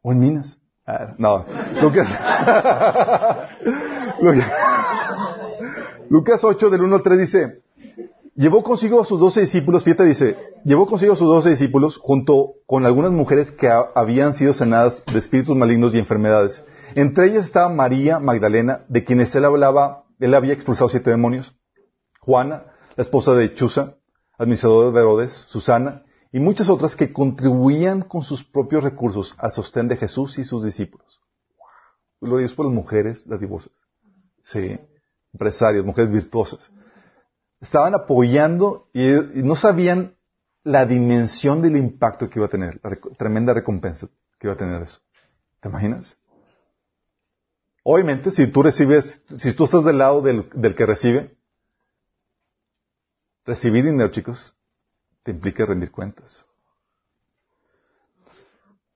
O 0.02 0.12
en 0.12 0.20
Minas. 0.20 0.58
Ah, 0.86 1.14
no, 1.18 1.44
Lucas. 1.82 2.08
Lucas 6.08 6.44
8 6.44 6.70
del 6.70 6.82
1 6.82 6.94
al 6.94 7.02
3 7.02 7.18
dice, 7.18 7.65
llevó 8.36 8.62
consigo 8.62 9.00
a 9.00 9.04
sus 9.04 9.18
doce 9.18 9.40
discípulos, 9.40 9.84
fíjate, 9.84 10.04
dice, 10.04 10.36
llevó 10.64 10.86
consigo 10.86 11.14
a 11.14 11.16
sus 11.16 11.28
doce 11.28 11.50
discípulos 11.50 11.98
junto 11.98 12.54
con 12.66 12.86
algunas 12.86 13.12
mujeres 13.12 13.50
que 13.50 13.68
habían 13.94 14.34
sido 14.34 14.52
sanadas 14.52 15.02
de 15.10 15.18
espíritus 15.18 15.56
malignos 15.56 15.94
y 15.94 15.98
enfermedades. 15.98 16.64
Entre 16.94 17.26
ellas 17.26 17.46
estaba 17.46 17.68
María 17.68 18.20
Magdalena, 18.20 18.84
de 18.88 19.04
quienes 19.04 19.34
él 19.34 19.44
hablaba 19.44 20.04
él 20.18 20.34
había 20.34 20.54
expulsado 20.54 20.88
siete 20.88 21.10
demonios. 21.10 21.54
Juana, 22.20 22.72
la 22.96 23.02
esposa 23.02 23.34
de 23.34 23.54
Chuza, 23.54 23.96
administrador 24.38 24.92
de 24.92 25.00
Herodes, 25.00 25.32
Susana, 25.48 26.04
y 26.32 26.40
muchas 26.40 26.68
otras 26.68 26.96
que 26.96 27.12
contribuían 27.12 28.02
con 28.02 28.22
sus 28.22 28.44
propios 28.44 28.82
recursos 28.82 29.34
al 29.38 29.52
sostén 29.52 29.88
de 29.88 29.96
Jesús 29.96 30.38
y 30.38 30.44
sus 30.44 30.64
discípulos. 30.64 31.20
Lo 32.20 32.38
digo 32.38 32.54
por 32.56 32.66
las 32.66 32.74
mujeres, 32.74 33.26
las 33.26 33.40
divorcias. 33.40 33.74
Sí, 34.42 34.78
empresarias, 35.32 35.84
mujeres 35.84 36.10
virtuosas. 36.10 36.70
Estaban 37.66 37.96
apoyando 37.96 38.88
y, 38.92 39.10
no 39.42 39.56
sabían 39.56 40.14
la 40.62 40.86
dimensión 40.86 41.62
del 41.62 41.76
impacto 41.76 42.30
que 42.30 42.38
iba 42.38 42.46
a 42.46 42.48
tener, 42.48 42.80
la 42.80 42.96
tremenda 43.18 43.52
recompensa 43.52 44.06
que 44.38 44.46
iba 44.46 44.54
a 44.54 44.56
tener 44.56 44.80
eso. 44.82 45.00
¿Te 45.58 45.68
imaginas? 45.68 46.16
Obviamente, 47.82 48.30
si 48.30 48.46
tú 48.46 48.62
recibes, 48.62 49.20
si 49.36 49.52
tú 49.52 49.64
estás 49.64 49.84
del 49.84 49.98
lado 49.98 50.22
del, 50.22 50.48
que 50.76 50.86
recibe, 50.86 51.36
recibir 53.44 53.84
dinero, 53.84 54.12
chicos, 54.12 54.54
te 55.24 55.32
implica 55.32 55.66
rendir 55.66 55.90
cuentas. 55.90 56.46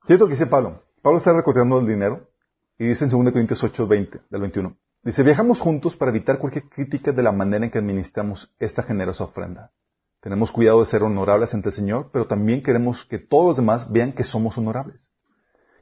¿Qué 0.06 0.16
lo 0.16 0.26
que 0.26 0.34
dice 0.34 0.46
Pablo? 0.46 0.84
Pablo 1.02 1.18
está 1.18 1.32
recortando 1.32 1.80
el 1.80 1.88
dinero 1.88 2.30
y 2.78 2.86
dice 2.86 3.04
en 3.04 3.10
2 3.10 3.32
Corintios 3.32 3.64
8, 3.64 3.88
20, 3.88 4.20
del 4.30 4.40
21. 4.40 4.76
Dice, 5.02 5.22
viajamos 5.22 5.60
juntos 5.60 5.96
para 5.96 6.10
evitar 6.10 6.38
cualquier 6.38 6.68
crítica 6.68 7.12
de 7.12 7.22
la 7.22 7.32
manera 7.32 7.64
en 7.64 7.70
que 7.70 7.78
administramos 7.78 8.54
esta 8.58 8.82
generosa 8.82 9.24
ofrenda. 9.24 9.72
Tenemos 10.20 10.52
cuidado 10.52 10.80
de 10.80 10.86
ser 10.86 11.02
honorables 11.02 11.54
ante 11.54 11.70
el 11.70 11.74
Señor, 11.74 12.10
pero 12.12 12.26
también 12.26 12.62
queremos 12.62 13.06
que 13.06 13.18
todos 13.18 13.46
los 13.46 13.56
demás 13.56 13.90
vean 13.90 14.12
que 14.12 14.24
somos 14.24 14.58
honorables. 14.58 15.10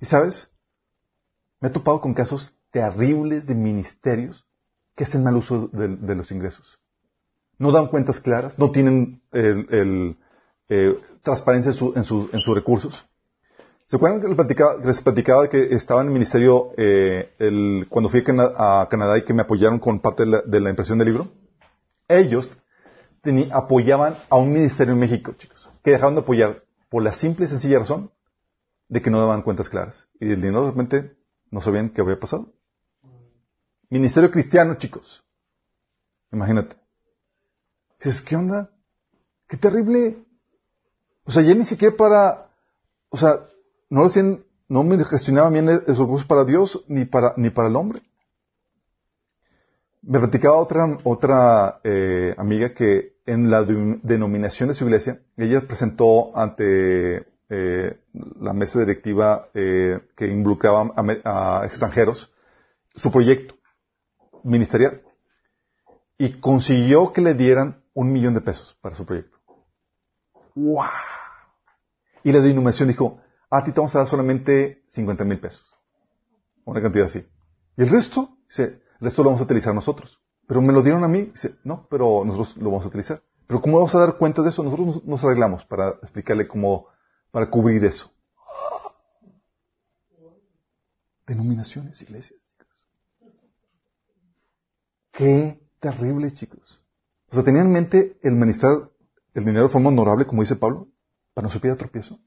Y 0.01 0.07
sabes, 0.07 0.53
me 1.61 1.69
he 1.69 1.73
topado 1.73 2.01
con 2.01 2.15
casos 2.15 2.55
terribles 2.71 3.49
de 3.49 3.57
ministerios 3.57 4.47
que 4.95 5.03
hacen 5.05 5.25
mal 5.25 5.37
uso 5.37 5.69
de, 5.73 6.15
los 6.15 6.31
ingresos. 6.31 6.79
No 7.59 7.73
dan 7.73 7.89
cuentas 7.89 8.21
claras, 8.21 8.57
no 8.57 8.71
tienen 8.71 9.21
el, 9.33 10.17
eh, 10.69 11.01
transparencia 11.23 11.73
en, 11.73 12.05
sus 12.05 12.55
recursos. 12.55 13.05
¿Se 13.89 13.97
acuerdan 13.97 14.21
que 14.21 14.29
les 14.87 15.01
platicaba, 15.01 15.49
que 15.49 15.75
estaba 15.75 16.03
en 16.03 16.09
el 16.09 16.13
ministerio 16.13 16.73
eh, 16.77 17.87
cuando 17.89 18.11
fui 18.11 18.23
a, 18.23 18.87
Canadá 18.91 19.17
y 19.17 19.25
que 19.25 19.33
me 19.33 19.41
apoyaron 19.41 19.79
con 19.79 20.01
parte 20.01 20.27
de 20.27 20.61
la, 20.61 20.69
impresión 20.69 20.99
del 20.99 21.09
libro? 21.09 21.29
Ellos 22.07 22.51
apoyaban 23.51 24.19
a 24.29 24.37
un 24.37 24.53
ministerio 24.53 24.93
en 24.93 25.01
México, 25.01 25.33
chicos, 25.39 25.71
que 25.83 25.93
dejaron 25.93 26.17
de 26.17 26.21
apoyar 26.21 26.65
por 26.91 27.03
la 27.03 27.15
simple 27.15 27.47
y 27.47 27.49
sencilla 27.49 27.79
razón 27.79 28.11
de 28.89 29.01
que 29.01 29.11
no 29.11 29.21
daban 29.21 29.41
cuentas 29.41 29.71
claras. 29.71 30.07
Y 30.21 30.33
el 30.33 30.43
dinero 30.43 30.65
de 30.65 30.71
repente 30.71 31.17
no 31.51 31.63
sabían 31.63 31.89
qué 31.89 32.03
había 32.03 32.21
pasado. 32.21 32.53
Ministerio 33.89 34.31
cristiano, 34.31 34.75
chicos. 34.75 35.25
Imagínate. 36.31 36.77
Dices, 37.99 38.21
¿qué 38.21 38.37
onda? 38.37 38.71
Qué 39.49 39.57
terrible. 39.57 40.19
O 41.25 41.31
sea, 41.31 41.43
ya 41.43 41.55
ni 41.55 41.65
siquiera 41.65 41.97
para, 41.97 42.51
o 43.09 43.17
sea, 43.17 43.49
no 43.91 44.05
lo 44.05 44.11
no 44.69 44.85
me 44.85 45.03
gestionaba 45.05 45.49
bien 45.49 45.69
esos 45.69 45.99
recursos 45.99 46.27
para 46.27 46.45
Dios 46.45 46.85
ni 46.89 47.07
para, 47.07 47.33
ni 47.37 47.51
para 47.51 47.69
el 47.69 47.77
hombre. 47.77 48.03
Me 50.03 50.19
platicaba 50.19 50.57
otra, 50.57 50.99
otra 51.05 51.81
eh, 51.85 52.35
amiga 52.37 52.75
que 52.75 53.19
en 53.27 53.51
la 53.51 53.63
denominación 53.63 54.69
de 54.69 54.75
su 54.75 54.85
iglesia, 54.85 55.21
ella 55.37 55.67
presentó 55.67 56.37
ante 56.37 57.27
eh, 57.51 57.99
la 58.41 58.53
mesa 58.53 58.79
directiva 58.81 59.49
eh, 59.53 60.01
que 60.17 60.27
involucraba 60.27 60.93
a 61.25 61.67
extranjeros 61.67 62.33
su 62.95 63.11
proyecto 63.11 63.55
ministerial. 64.45 65.03
Y 66.17 66.41
consiguió 66.41 67.13
que 67.13 67.21
le 67.21 67.35
dieran 67.35 67.83
un 67.95 68.13
millón 68.13 68.35
de 68.35 68.41
pesos 68.41 68.77
para 68.81 68.97
su 68.97 69.05
proyecto. 69.05 69.39
¡Wow! 70.55 70.85
Y 72.25 72.33
la 72.33 72.41
denominación 72.41 72.89
dijo, 72.89 73.21
a 73.51 73.65
ti 73.65 73.73
te 73.73 73.81
vamos 73.81 73.95
a 73.95 74.01
dar 74.01 74.09
solamente 74.09 74.83
50 74.87 75.25
mil 75.25 75.41
pesos. 75.41 75.65
Una 76.65 76.83
cantidad 76.83 77.07
así. 77.07 77.27
Y 77.77 77.83
el 77.83 77.89
resto, 77.89 78.37
dice, 78.49 78.63
el 78.65 78.83
resto 79.01 79.23
lo 79.23 79.31
vamos 79.31 79.41
a 79.41 79.45
utilizar 79.45 79.75
nosotros. 79.75 80.21
Pero 80.47 80.61
me 80.61 80.73
lo 80.73 80.83
dieron 80.83 81.05
a 81.05 81.09
mí. 81.09 81.25
Dice, 81.25 81.57
no, 81.65 81.87
pero 81.91 82.25
nosotros 82.25 82.57
lo 82.59 82.71
vamos 82.71 82.85
a 82.85 82.89
utilizar. 82.89 83.23
Pero 83.47 83.63
¿cómo 83.63 83.77
vamos 83.77 83.95
a 83.95 84.01
dar 84.01 84.19
cuenta 84.19 84.43
de 84.43 84.51
eso? 84.51 84.63
Nosotros 84.63 85.05
nos 85.05 85.25
arreglamos 85.25 85.65
para 85.65 85.91
explicarle 86.03 86.47
cómo, 86.47 86.87
para 87.31 87.49
cubrir 87.49 87.85
eso. 87.85 88.11
Denominaciones, 91.27 92.01
iglesias. 92.03 92.41
Qué 95.13 95.61
terrible, 95.81 96.31
chicos. 96.33 96.81
O 97.31 97.35
sea, 97.35 97.45
tenían 97.45 97.67
en 97.67 97.73
mente 97.73 98.19
el 98.23 98.35
ministrar 98.37 98.91
el 99.35 99.45
dinero 99.45 99.67
de 99.67 99.73
forma 99.73 99.89
honorable, 99.89 100.27
como 100.27 100.43
dice 100.43 100.57
Pablo, 100.57 100.89
para 101.35 101.47
no 101.47 101.53
se 101.53 101.61
pida 101.61 101.77
tropiezo. 101.77 102.19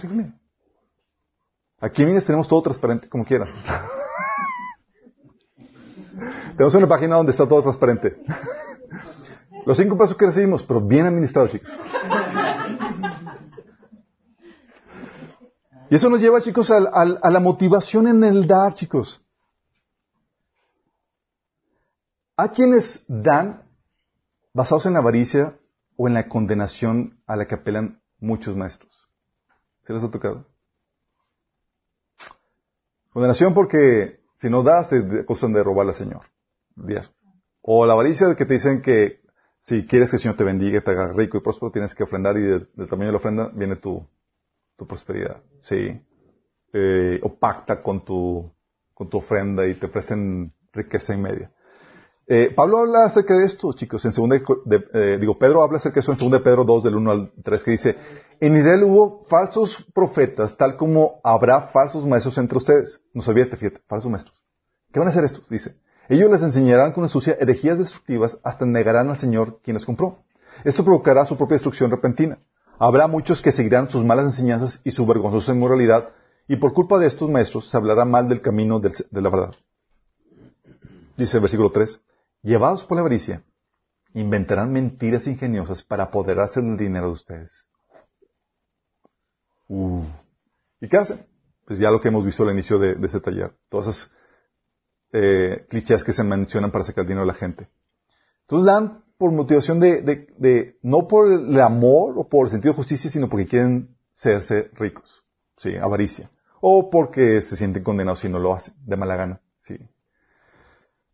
Terrible. 0.00 0.32
Aquí 1.80 2.02
en 2.02 2.08
Minas 2.08 2.24
tenemos 2.24 2.48
todo 2.48 2.62
transparente, 2.62 3.08
como 3.08 3.24
quieran. 3.24 3.48
tenemos 6.56 6.74
una 6.74 6.88
página 6.88 7.16
donde 7.16 7.32
está 7.32 7.46
todo 7.48 7.62
transparente. 7.62 8.16
Los 9.66 9.76
cinco 9.78 9.96
pesos 9.96 10.16
que 10.16 10.26
recibimos, 10.26 10.62
pero 10.62 10.80
bien 10.80 11.06
administrados, 11.06 11.50
chicos. 11.52 11.70
Y 15.90 15.96
eso 15.96 16.08
nos 16.08 16.20
lleva, 16.20 16.40
chicos, 16.40 16.70
a, 16.70 16.78
a- 16.78 17.18
a 17.22 17.30
la 17.30 17.40
motivación 17.40 18.08
en 18.08 18.24
el 18.24 18.46
dar, 18.46 18.72
chicos. 18.72 19.20
Hay 22.36 22.48
quienes 22.48 23.04
dan 23.06 23.62
basados 24.54 24.86
en 24.86 24.94
la 24.94 25.00
avaricia 25.00 25.58
o 25.96 26.08
en 26.08 26.14
la 26.14 26.26
condenación 26.28 27.20
a 27.26 27.36
la 27.36 27.46
que 27.46 27.54
apelan 27.56 28.00
muchos 28.18 28.56
maestros. 28.56 28.93
¿Se 29.84 29.92
les 29.92 30.02
ha 30.02 30.10
tocado? 30.10 30.46
Condenación 33.12 33.54
porque 33.54 34.20
si 34.38 34.50
no 34.50 34.62
das 34.62 34.88
te 34.88 34.96
acusan 35.20 35.52
de 35.52 35.62
robarle 35.62 35.92
al 35.92 35.96
Señor. 35.98 36.22
Diezmo. 36.74 37.14
O 37.62 37.86
la 37.86 37.92
avaricia 37.92 38.26
de 38.26 38.36
que 38.36 38.44
te 38.46 38.54
dicen 38.54 38.82
que 38.82 39.20
si 39.60 39.86
quieres 39.86 40.10
que 40.10 40.16
el 40.16 40.22
Señor 40.22 40.36
te 40.36 40.44
bendiga, 40.44 40.80
te 40.80 40.90
haga 40.90 41.12
rico 41.12 41.38
y 41.38 41.40
próspero, 41.40 41.70
tienes 41.72 41.94
que 41.94 42.02
ofrendar 42.02 42.36
y 42.36 42.42
de- 42.42 42.66
del 42.74 42.88
tamaño 42.88 43.06
de 43.06 43.12
la 43.12 43.18
ofrenda 43.18 43.50
viene 43.54 43.76
tu, 43.76 44.04
tu 44.76 44.86
prosperidad. 44.86 45.42
Sí. 45.60 45.98
Eh, 46.72 47.20
o 47.22 47.34
pacta 47.34 47.80
con 47.80 48.04
tu, 48.04 48.50
con 48.92 49.08
tu 49.08 49.18
ofrenda 49.18 49.66
y 49.66 49.74
te 49.74 49.86
ofrecen 49.86 50.52
riqueza 50.72 51.14
y 51.14 51.18
media. 51.18 51.50
Eh, 52.26 52.52
Pablo 52.54 52.78
habla 52.78 53.04
acerca 53.04 53.36
de 53.36 53.44
esto, 53.44 53.72
chicos, 53.74 54.04
en 54.06 54.12
segunda 54.12 54.36
eh, 54.36 55.18
digo, 55.20 55.38
Pedro 55.38 55.62
habla 55.62 55.76
acerca 55.76 55.96
de 55.96 56.00
eso 56.00 56.12
en 56.12 56.18
2 56.18 56.30
de 56.32 56.40
Pedro 56.40 56.64
2, 56.64 56.82
del 56.84 56.96
1 56.96 57.10
al 57.10 57.32
3, 57.42 57.62
que 57.62 57.70
dice, 57.70 57.96
en 58.46 58.56
Israel 58.56 58.84
hubo 58.84 59.24
falsos 59.28 59.86
profetas, 59.94 60.56
tal 60.56 60.76
como 60.76 61.20
habrá 61.22 61.68
falsos 61.68 62.06
maestros 62.06 62.36
entre 62.38 62.58
ustedes. 62.58 63.00
No 63.12 63.22
sabía, 63.22 63.46
fíjate, 63.46 63.80
falsos 63.86 64.10
maestros. 64.10 64.44
¿Qué 64.92 64.98
van 64.98 65.08
a 65.08 65.10
hacer 65.10 65.24
estos? 65.24 65.48
Dice, 65.48 65.76
ellos 66.08 66.30
les 66.30 66.42
enseñarán 66.42 66.92
con 66.92 67.04
astucia 67.04 67.36
herejías 67.40 67.78
destructivas 67.78 68.38
hasta 68.42 68.66
negarán 68.66 69.08
al 69.08 69.16
Señor 69.16 69.60
quien 69.62 69.74
les 69.74 69.86
compró. 69.86 70.24
Esto 70.64 70.84
provocará 70.84 71.24
su 71.24 71.36
propia 71.36 71.54
destrucción 71.54 71.90
repentina. 71.90 72.38
Habrá 72.78 73.06
muchos 73.06 73.40
que 73.40 73.52
seguirán 73.52 73.88
sus 73.88 74.04
malas 74.04 74.26
enseñanzas 74.26 74.80
y 74.84 74.90
su 74.90 75.06
vergonzosa 75.06 75.52
inmoralidad, 75.52 76.10
y 76.46 76.56
por 76.56 76.74
culpa 76.74 76.98
de 76.98 77.06
estos 77.06 77.30
maestros 77.30 77.70
se 77.70 77.76
hablará 77.76 78.04
mal 78.04 78.28
del 78.28 78.40
camino 78.40 78.78
de 78.80 79.22
la 79.22 79.30
verdad. 79.30 79.54
Dice 81.16 81.36
el 81.36 81.42
versículo 81.42 81.70
3, 81.70 82.00
llevados 82.42 82.84
por 82.84 82.96
la 82.96 83.00
avaricia, 83.00 83.42
inventarán 84.12 84.72
mentiras 84.72 85.26
ingeniosas 85.26 85.82
para 85.82 86.04
apoderarse 86.04 86.60
del 86.60 86.76
dinero 86.76 87.06
de 87.06 87.12
ustedes. 87.12 87.66
¿Y 89.68 90.88
qué 90.88 90.96
hacen? 90.96 91.26
Pues 91.66 91.78
ya 91.78 91.90
lo 91.90 92.00
que 92.00 92.08
hemos 92.08 92.24
visto 92.24 92.42
al 92.42 92.50
inicio 92.50 92.78
de, 92.78 92.94
de 92.94 93.06
este 93.06 93.20
taller. 93.20 93.52
Todas 93.68 93.88
esas 93.88 94.10
eh, 95.12 95.64
clichés 95.68 96.02
que 96.02 96.12
se 96.12 96.24
mencionan 96.24 96.72
para 96.72 96.84
sacar 96.84 97.04
dinero 97.04 97.20
de 97.20 97.28
la 97.28 97.34
gente. 97.34 97.68
Entonces 98.42 98.66
dan 98.66 99.04
por 99.16 99.30
motivación 99.30 99.78
de, 99.78 100.76
no 100.82 101.06
por 101.06 101.32
el 101.32 101.60
amor 101.60 102.14
o 102.16 102.28
por 102.28 102.46
el 102.46 102.50
sentido 102.50 102.72
de 102.72 102.78
justicia, 102.78 103.08
sino 103.08 103.28
porque 103.28 103.46
quieren 103.46 103.96
serse 104.10 104.70
ricos. 104.74 105.22
Sí, 105.56 105.76
avaricia. 105.76 106.30
O 106.60 106.90
porque 106.90 107.40
se 107.42 107.56
sienten 107.56 107.84
condenados 107.84 108.20
si 108.20 108.28
no 108.28 108.40
lo 108.40 108.54
hacen, 108.54 108.74
de 108.84 108.96
mala 108.96 109.14
gana. 109.14 109.40
Sí. 109.60 109.78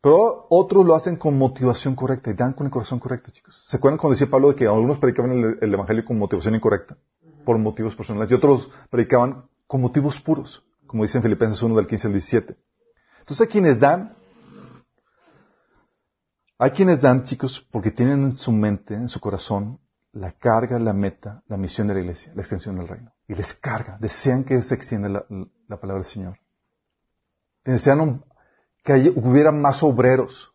Pero 0.01 0.47
otros 0.49 0.87
lo 0.87 0.95
hacen 0.95 1.17
con 1.17 1.37
motivación 1.37 1.95
correcta 1.95 2.31
y 2.31 2.35
dan 2.35 2.55
con 2.55 2.67
el 2.67 2.73
corazón 2.73 3.01
correcto, 3.01 3.31
chicos. 3.31 3.67
¿Se 3.69 3.77
acuerdan 3.77 3.99
cuando 3.99 4.15
decía 4.15 4.31
Pablo 4.31 4.49
de 4.49 4.57
que 4.57 4.67
algunos 4.67 4.99
predicaban 4.99 5.59
el 5.61 5.75
evangelio 5.75 6.07
con 6.07 6.19
motivación 6.19 6.55
incorrecta? 6.55 6.97
Por 7.45 7.59
motivos 7.59 7.95
personales. 7.95 8.31
Y 8.31 8.35
otros 8.35 8.71
predicaban 8.91 9.49
con 9.67 9.81
motivos 9.81 10.21
puros. 10.21 10.65
Como 10.87 11.05
dice 11.05 11.19
en 11.19 11.23
Filipenses 11.23 11.63
1 11.63 11.75
del 11.77 11.87
15 11.87 12.07
al 12.09 12.13
17. 12.13 12.57
Entonces 13.21 13.47
hay 13.47 13.53
quienes 13.53 13.79
dan, 13.79 14.17
hay 16.59 16.73
quienes 16.73 17.01
dan, 17.01 17.25
chicos, 17.25 17.67
porque 17.71 17.91
tienen 17.91 18.25
en 18.25 18.37
su 18.37 18.51
mente, 18.51 18.95
en 18.95 19.09
su 19.09 19.21
corazón, 19.21 19.79
la 20.13 20.33
carga, 20.33 20.79
la 20.79 20.93
meta, 20.93 21.43
la 21.47 21.57
misión 21.57 21.87
de 21.87 21.95
la 21.95 22.01
iglesia, 22.01 22.33
la 22.35 22.43
extensión 22.43 22.77
del 22.77 22.89
reino. 22.89 23.13
Y 23.29 23.35
les 23.35 23.55
carga, 23.55 23.99
desean 24.01 24.45
que 24.45 24.63
se 24.63 24.75
extienda 24.75 25.09
la, 25.09 25.25
la 25.69 25.81
palabra 25.81 26.03
del 26.03 26.11
Señor. 26.11 26.39
Desean 27.65 28.25
que 28.83 29.13
hubiera 29.15 29.53
más 29.53 29.83
obreros. 29.83 30.53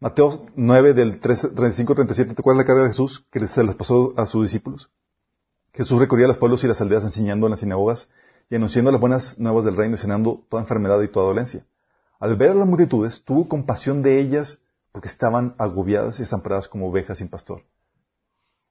Mateo 0.00 0.46
9 0.54 0.94
del 0.94 1.20
35 1.20 1.92
al 1.92 1.96
37, 1.96 2.34
¿te 2.34 2.40
acuerdas 2.40 2.64
la 2.64 2.66
carga 2.66 2.82
de 2.82 2.88
Jesús 2.88 3.26
que 3.30 3.46
se 3.46 3.64
les 3.64 3.76
pasó 3.76 4.14
a 4.16 4.26
sus 4.26 4.44
discípulos? 4.44 4.90
Jesús 5.76 6.00
recorría 6.00 6.26
los 6.26 6.38
pueblos 6.38 6.64
y 6.64 6.68
las 6.68 6.80
aldeas 6.80 7.04
enseñando 7.04 7.46
en 7.46 7.50
las 7.50 7.60
sinagogas 7.60 8.08
y 8.48 8.56
anunciando 8.56 8.90
las 8.90 9.00
buenas 9.00 9.38
nuevas 9.38 9.62
del 9.62 9.76
reino 9.76 9.96
y 9.96 9.98
sanando 9.98 10.42
toda 10.48 10.62
enfermedad 10.62 11.02
y 11.02 11.08
toda 11.08 11.26
dolencia. 11.26 11.66
Al 12.18 12.34
ver 12.34 12.52
a 12.52 12.54
las 12.54 12.66
multitudes, 12.66 13.22
tuvo 13.22 13.46
compasión 13.46 14.02
de 14.02 14.18
ellas 14.18 14.58
porque 14.90 15.08
estaban 15.08 15.54
agobiadas 15.58 16.16
y 16.18 16.22
desamparadas 16.22 16.66
como 16.66 16.88
ovejas 16.88 17.18
sin 17.18 17.28
pastor. 17.28 17.62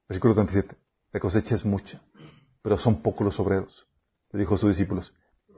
Versículo 0.10 0.34
37. 0.34 0.76
La 1.12 1.20
cosecha 1.20 1.54
es 1.54 1.64
mucha, 1.64 2.02
pero 2.64 2.80
son 2.80 3.04
pocos 3.04 3.24
los 3.24 3.40
obreros. 3.40 3.88
Le 4.32 4.40
dijo 4.40 4.56
a 4.56 4.58
sus 4.58 4.70
discípulos, 4.70 5.14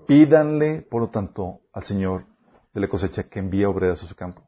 pídanle, 0.06 0.82
por 0.82 1.02
lo 1.02 1.07
tanto, 1.07 1.61
al 1.72 1.84
Señor 1.84 2.26
de 2.74 2.82
la 2.82 2.90
cosecha 2.90 3.24
que 3.24 3.40
envíe 3.40 3.64
obreros 3.64 4.03
a 4.03 4.07
su 4.07 4.15
campo. 4.15 4.41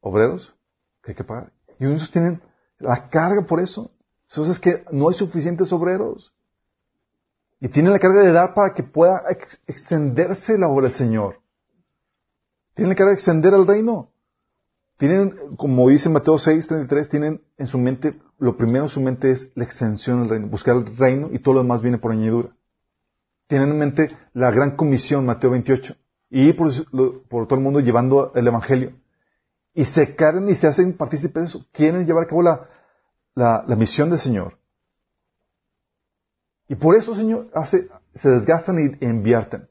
¿Obreros? 0.00 0.54
Que 1.02 1.10
hay 1.10 1.14
que 1.14 1.24
pagar. 1.24 1.52
Y 1.78 1.84
unos 1.84 2.10
tienen 2.10 2.40
la 2.78 3.10
carga 3.10 3.42
por 3.46 3.60
eso. 3.60 3.90
Entonces 4.28 4.56
es 4.56 4.60
que 4.60 4.84
no 4.92 5.08
hay 5.08 5.14
suficientes 5.14 5.72
obreros. 5.72 6.32
Y 7.60 7.68
tienen 7.68 7.92
la 7.92 7.98
carga 7.98 8.22
de 8.22 8.32
dar 8.32 8.54
para 8.54 8.74
que 8.74 8.82
pueda 8.82 9.22
ex- 9.30 9.60
extenderse 9.66 10.58
la 10.58 10.68
obra 10.68 10.88
del 10.88 10.96
Señor. 10.96 11.40
Tienen 12.74 12.90
la 12.90 12.96
carga 12.96 13.10
de 13.10 13.14
extender 13.14 13.54
el 13.54 13.66
reino. 13.66 14.10
Tienen, 14.98 15.32
como 15.56 15.88
dice 15.88 16.08
Mateo 16.08 16.38
6, 16.38 16.66
33, 16.68 17.08
tienen 17.08 17.42
en 17.58 17.66
su 17.66 17.78
mente, 17.78 18.18
lo 18.38 18.56
primero 18.56 18.84
en 18.84 18.90
su 18.90 19.00
mente 19.00 19.30
es 19.30 19.52
la 19.54 19.64
extensión 19.64 20.20
del 20.20 20.30
reino, 20.30 20.48
buscar 20.48 20.76
el 20.76 20.96
reino 20.96 21.28
y 21.32 21.38
todo 21.38 21.54
lo 21.54 21.62
demás 21.62 21.82
viene 21.82 21.98
por 21.98 22.12
añadidura. 22.12 22.48
Tienen 23.46 23.70
en 23.70 23.78
mente 23.78 24.16
la 24.32 24.50
gran 24.50 24.74
comisión, 24.74 25.24
Mateo 25.26 25.50
28, 25.50 25.94
y 26.30 26.52
por, 26.54 26.70
por 27.28 27.46
todo 27.46 27.58
el 27.58 27.64
mundo 27.64 27.80
llevando 27.80 28.32
el 28.34 28.46
evangelio. 28.46 28.92
Y 29.74 29.84
se 29.84 30.16
cargan 30.16 30.48
y 30.48 30.54
se 30.54 30.66
hacen 30.66 30.96
partícipes 30.96 31.42
de 31.42 31.48
eso. 31.48 31.66
Quieren 31.72 32.06
llevar 32.06 32.24
a 32.24 32.26
cabo 32.28 32.42
la, 32.42 32.68
la, 33.36 33.64
misión 33.76 34.10
del 34.10 34.18
Señor. 34.18 34.58
Y 36.68 36.74
por 36.74 36.96
eso, 36.96 37.14
Señor, 37.14 37.48
hace, 37.54 37.88
se 38.14 38.30
desgastan 38.30 38.78
y 38.78 39.04
invierten. 39.04 39.68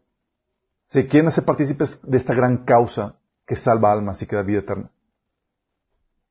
Se 0.87 1.07
quieren 1.07 1.27
hacer 1.27 1.43
partícipes 1.43 1.99
de 2.03 2.17
esta 2.17 2.33
gran 2.33 2.63
causa 2.63 3.17
que 3.45 3.55
salva 3.55 3.91
almas 3.91 4.21
y 4.21 4.27
que 4.27 4.35
da 4.35 4.43
vida 4.43 4.59
eterna. 4.59 4.91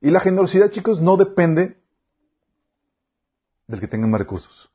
Y 0.00 0.10
la 0.10 0.20
generosidad, 0.20 0.70
chicos, 0.70 1.00
no 1.00 1.16
depende 1.16 1.82
del 3.66 3.80
que 3.80 3.88
tenga 3.88 4.06
más 4.06 4.20
recursos. 4.20 4.70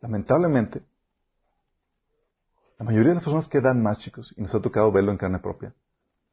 Lamentablemente, 0.00 0.82
la 2.78 2.84
mayoría 2.84 3.08
de 3.08 3.14
las 3.16 3.24
personas 3.24 3.48
que 3.48 3.60
dan 3.60 3.82
más, 3.82 3.98
chicos, 3.98 4.32
y 4.36 4.42
nos 4.42 4.54
ha 4.54 4.62
tocado 4.62 4.92
verlo 4.92 5.10
en 5.10 5.18
carne 5.18 5.40
propia, 5.40 5.74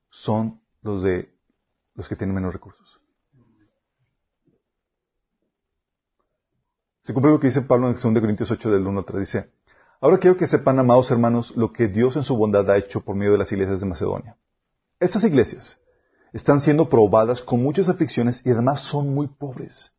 son 0.10 0.62
los 0.82 1.02
de 1.02 1.34
los 1.96 2.08
que 2.08 2.16
tienen 2.16 2.36
menos 2.36 2.54
recursos. 2.54 3.03
Se 7.04 7.14
cumple 7.14 7.32
lo 7.32 7.40
que 7.40 7.48
dice 7.48 7.62
Pablo 7.62 7.90
en 7.90 7.96
2 7.96 8.02
Corintios 8.02 8.50
8 8.50 8.72
del 8.72 8.88
1 8.88 9.00
al 9.00 9.06
3. 9.06 9.20
Dice, 9.20 9.50
ahora 10.00 10.18
quiero 10.18 10.38
que 10.38 10.48
sepan, 10.48 10.80
amados 10.80 11.12
hermanos, 11.12 11.54
lo 11.58 11.74
que 11.74 11.90
Dios 11.90 12.16
en 12.16 12.24
su 12.24 12.38
bondad 12.38 12.70
ha 12.72 12.78
hecho 12.78 13.02
por 13.02 13.18
medio 13.18 13.34
de 13.34 13.40
las 13.40 13.52
iglesias 13.52 13.82
de 13.82 13.86
Macedonia. 13.86 14.38
Estas 15.02 15.26
iglesias 15.26 15.78
están 16.32 16.62
siendo 16.62 16.88
probadas 16.88 17.42
con 17.42 17.62
muchas 17.62 17.90
aflicciones 17.90 18.42
y 18.46 18.52
además 18.52 18.80
son 18.80 19.14
muy 19.14 19.28
pobres. 19.28 19.92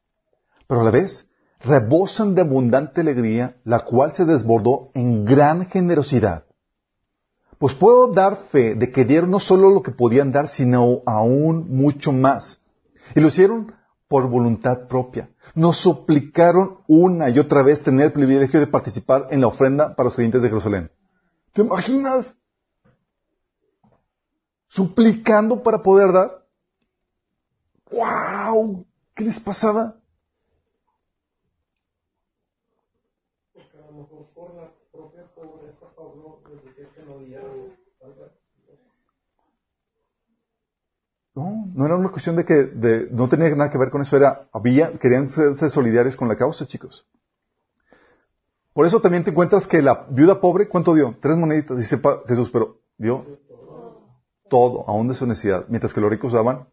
Pero 0.67 0.81
a 0.81 0.85
la 0.85 0.91
vez 0.91 1.29
rebosan 1.61 2.35
de 2.35 2.41
abundante 2.41 3.03
alegría, 3.03 3.57
la 3.65 3.81
cual 3.81 4.15
se 4.15 4.25
desbordó 4.25 4.91
en 4.95 5.27
gran 5.27 5.67
generosidad. 5.67 6.45
Pues 7.59 7.75
puedo 7.75 8.13
dar 8.13 8.45
fe 8.51 8.75
de 8.77 8.91
que 8.91 9.05
dieron 9.05 9.31
no 9.31 9.41
solo 9.41 9.69
lo 9.69 9.83
que 9.83 9.93
podían 9.93 10.33
dar, 10.33 10.49
sino 10.49 11.03
aún 11.05 11.67
mucho 11.69 12.13
más. 12.13 12.61
Y 13.15 13.21
lo 13.21 13.29
hicieron 13.29 13.75
por 14.15 14.29
voluntad 14.29 14.87
propia. 14.87 15.29
Nos 15.57 15.79
suplicaron 15.79 16.79
una 16.87 17.31
y 17.31 17.41
otra 17.41 17.65
vez 17.65 17.83
tener 17.83 18.07
el 18.07 18.13
privilegio 18.13 18.61
de 18.61 18.69
participar 18.69 19.27
en 19.33 19.41
la 19.41 19.49
ofrenda 19.49 19.97
para 19.97 20.05
los 20.05 20.15
creyentes 20.15 20.41
de 20.41 20.51
Jerusalén. 20.51 20.93
¿Te 21.53 21.63
imaginas? 21.63 22.33
Suplicando 24.69 25.65
para 25.65 25.83
poder 25.83 26.13
dar. 26.13 26.47
¡Wow! 27.91 28.87
¿Qué 29.17 29.25
les 29.25 29.41
pasaba? 29.41 29.97
Porque 33.53 33.79
a 33.79 33.81
lo 33.81 33.93
mejor 33.95 34.29
por 34.33 34.55
la 34.55 34.71
propia 34.93 35.27
pobreza 35.35 35.87
Pablo 35.97 36.41
les 36.53 36.63
decía 36.63 36.85
que 36.95 37.03
no 37.03 37.19
dieran. 37.19 37.77
tal 37.99 38.13
vez. 38.13 38.45
No, 41.35 41.67
no 41.75 41.85
era 41.87 41.97
una 41.97 42.11
cuestión 42.11 42.37
de 42.37 42.45
que 42.45 42.55
de- 42.55 43.09
no 43.11 43.29
tenía 43.29 43.51
nada 43.51 43.71
que 43.71 43.79
ver 43.79 43.91
con 43.91 44.03
eso, 44.03 44.17
era, 44.17 44.47
había, 44.53 44.93
querían 44.99 45.29
ser, 45.31 45.57
solidarios 45.71 46.17
con 46.17 46.29
la 46.29 46.37
causa, 46.37 46.67
chicos. 46.67 47.07
Por 48.73 48.87
eso 48.87 49.01
también 49.01 49.25
te 49.25 49.31
encuentras 49.31 49.67
que 49.67 49.83
la 49.83 50.07
viuda 50.11 50.41
pobre, 50.41 50.69
¿cuánto 50.69 50.95
dio? 50.95 51.17
Tres 51.21 51.37
moneditas, 51.37 51.77
dice 51.77 52.01
Jesús, 52.27 52.51
pero 52.51 52.79
dio 52.99 53.25
todo, 54.49 54.85
aún 54.89 55.09
de 55.09 55.15
su 55.15 55.27
necesidad, 55.27 55.65
mientras 55.69 55.93
que 55.93 56.01
los 56.01 56.11
ricos 56.11 56.33
daban 56.33 56.67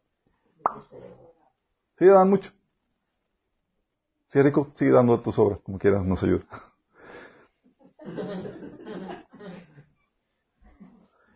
Sigue 1.97 2.11
dando 2.11 2.31
mucho. 2.31 2.51
Si 4.29 4.39
es 4.39 4.45
rico, 4.45 4.71
sigue 4.75 4.89
dando 4.91 5.13
a 5.13 5.21
tu 5.21 5.31
sobra, 5.31 5.57
como 5.57 5.77
quieras, 5.77 6.03
nos 6.03 6.23
ayuda. 6.23 6.43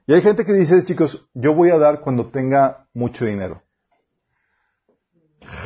Y 0.07 0.13
hay 0.13 0.21
gente 0.21 0.45
que 0.45 0.53
dice, 0.53 0.85
chicos, 0.85 1.27
yo 1.33 1.55
voy 1.55 1.69
a 1.71 1.77
dar 1.77 2.01
cuando 2.01 2.29
tenga 2.29 2.87
mucho 2.93 3.25
dinero. 3.25 3.63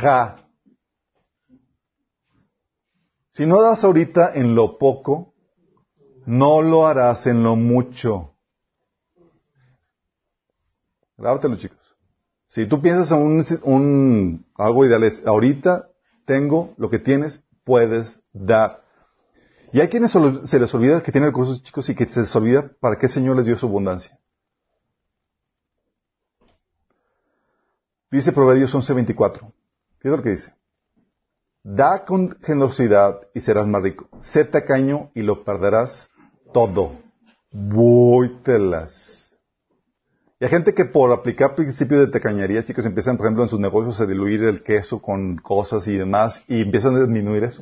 Ja. 0.02 0.48
Si 3.32 3.46
no 3.46 3.62
das 3.62 3.84
ahorita 3.84 4.34
en 4.34 4.56
lo 4.56 4.78
poco, 4.78 5.34
no 6.26 6.62
lo 6.62 6.88
harás 6.88 7.28
en 7.28 7.44
lo 7.44 7.56
mucho. 7.56 8.36
Grábatelo, 11.18 11.56
chicos. 11.56 11.78
Si 12.48 12.66
tú 12.66 12.82
piensas 12.82 13.12
en 13.12 13.60
un, 13.64 14.46
algo 14.56 14.86
ideal, 14.86 15.04
es 15.04 15.26
ahorita 15.26 15.90
tengo 16.26 16.74
lo 16.78 16.90
que 16.90 17.00
tienes, 17.00 17.44
puedes 17.64 18.20
dar. 18.32 18.84
Y 19.74 19.82
hay 19.82 19.90
quienes 19.90 20.12
se 20.12 20.60
les 20.60 20.74
olvida 20.74 21.04
que 21.04 21.12
tienen 21.12 21.30
recursos, 21.30 21.62
chicos, 21.62 21.90
y 21.90 21.96
que 21.96 22.08
se 22.08 22.22
les 22.22 22.36
olvida 22.36 22.72
para 22.80 22.98
qué 22.98 23.08
Señor 23.08 23.36
les 23.36 23.46
dio 23.46 23.58
su 23.58 23.68
abundancia. 23.68 24.18
Dice 28.12 28.32
Proverbios 28.32 28.74
11:24. 28.74 29.54
¿Qué 30.00 30.08
es 30.08 30.12
lo 30.12 30.24
que 30.24 30.30
dice? 30.32 30.54
Da 31.64 32.06
con 32.06 32.38
generosidad 32.42 33.20
y 33.34 33.42
serás 33.42 33.68
más 33.68 33.84
rico. 33.84 34.10
Sé 34.22 34.46
tacaño 34.46 35.12
y 35.14 35.22
lo 35.22 35.44
perderás 35.44 36.10
todo. 36.54 36.94
Vúytelas. 37.52 39.38
Y 40.40 40.46
hay 40.46 40.50
gente 40.50 40.74
que 40.74 40.86
por 40.86 41.12
aplicar 41.12 41.54
principios 41.54 42.00
de 42.00 42.08
tacañería, 42.08 42.64
chicos, 42.64 42.86
empiezan, 42.86 43.18
por 43.18 43.26
ejemplo, 43.26 43.44
en 43.44 43.50
sus 43.50 43.60
negocios 43.60 44.00
a 44.00 44.06
diluir 44.06 44.44
el 44.46 44.64
queso 44.64 45.02
con 45.02 45.36
cosas 45.38 45.86
y 45.88 45.98
demás, 45.98 46.44
y 46.48 46.62
empiezan 46.62 46.96
a 46.96 47.00
disminuir 47.02 47.44
eso. 47.44 47.62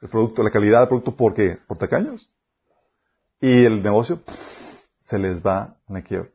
El 0.00 0.08
producto, 0.08 0.42
la 0.44 0.50
calidad 0.50 0.80
del 0.80 0.88
producto, 0.88 1.16
¿por 1.16 1.34
qué? 1.34 1.58
Por 1.66 1.78
tacaños. 1.78 2.30
Y 3.40 3.64
el 3.64 3.82
negocio 3.82 4.20
se 5.00 5.18
les 5.18 5.44
va 5.44 5.58
a 5.86 5.92
la 5.92 6.02
quiebra. 6.02 6.30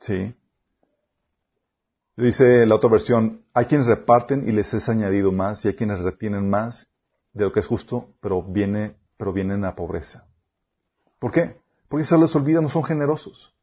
Sí. 0.00 0.34
Dice 2.16 2.66
la 2.66 2.74
otra 2.74 2.90
versión, 2.90 3.44
hay 3.54 3.66
quienes 3.66 3.86
reparten 3.86 4.48
y 4.48 4.52
les 4.52 4.74
es 4.74 4.88
añadido 4.88 5.32
más, 5.32 5.64
y 5.64 5.68
hay 5.68 5.74
quienes 5.74 6.00
retienen 6.00 6.50
más 6.50 6.88
de 7.32 7.44
lo 7.44 7.52
que 7.52 7.60
es 7.60 7.66
justo, 7.66 8.10
pero 8.20 8.42
viene, 8.42 8.96
pero 9.16 9.32
vienen 9.32 9.64
a 9.64 9.74
pobreza. 9.74 10.26
¿Por 11.18 11.30
qué? 11.30 11.56
Porque 11.88 12.04
se 12.04 12.18
les 12.18 12.34
olvida, 12.36 12.60
no 12.60 12.68
son 12.68 12.84
generosos. 12.84 13.54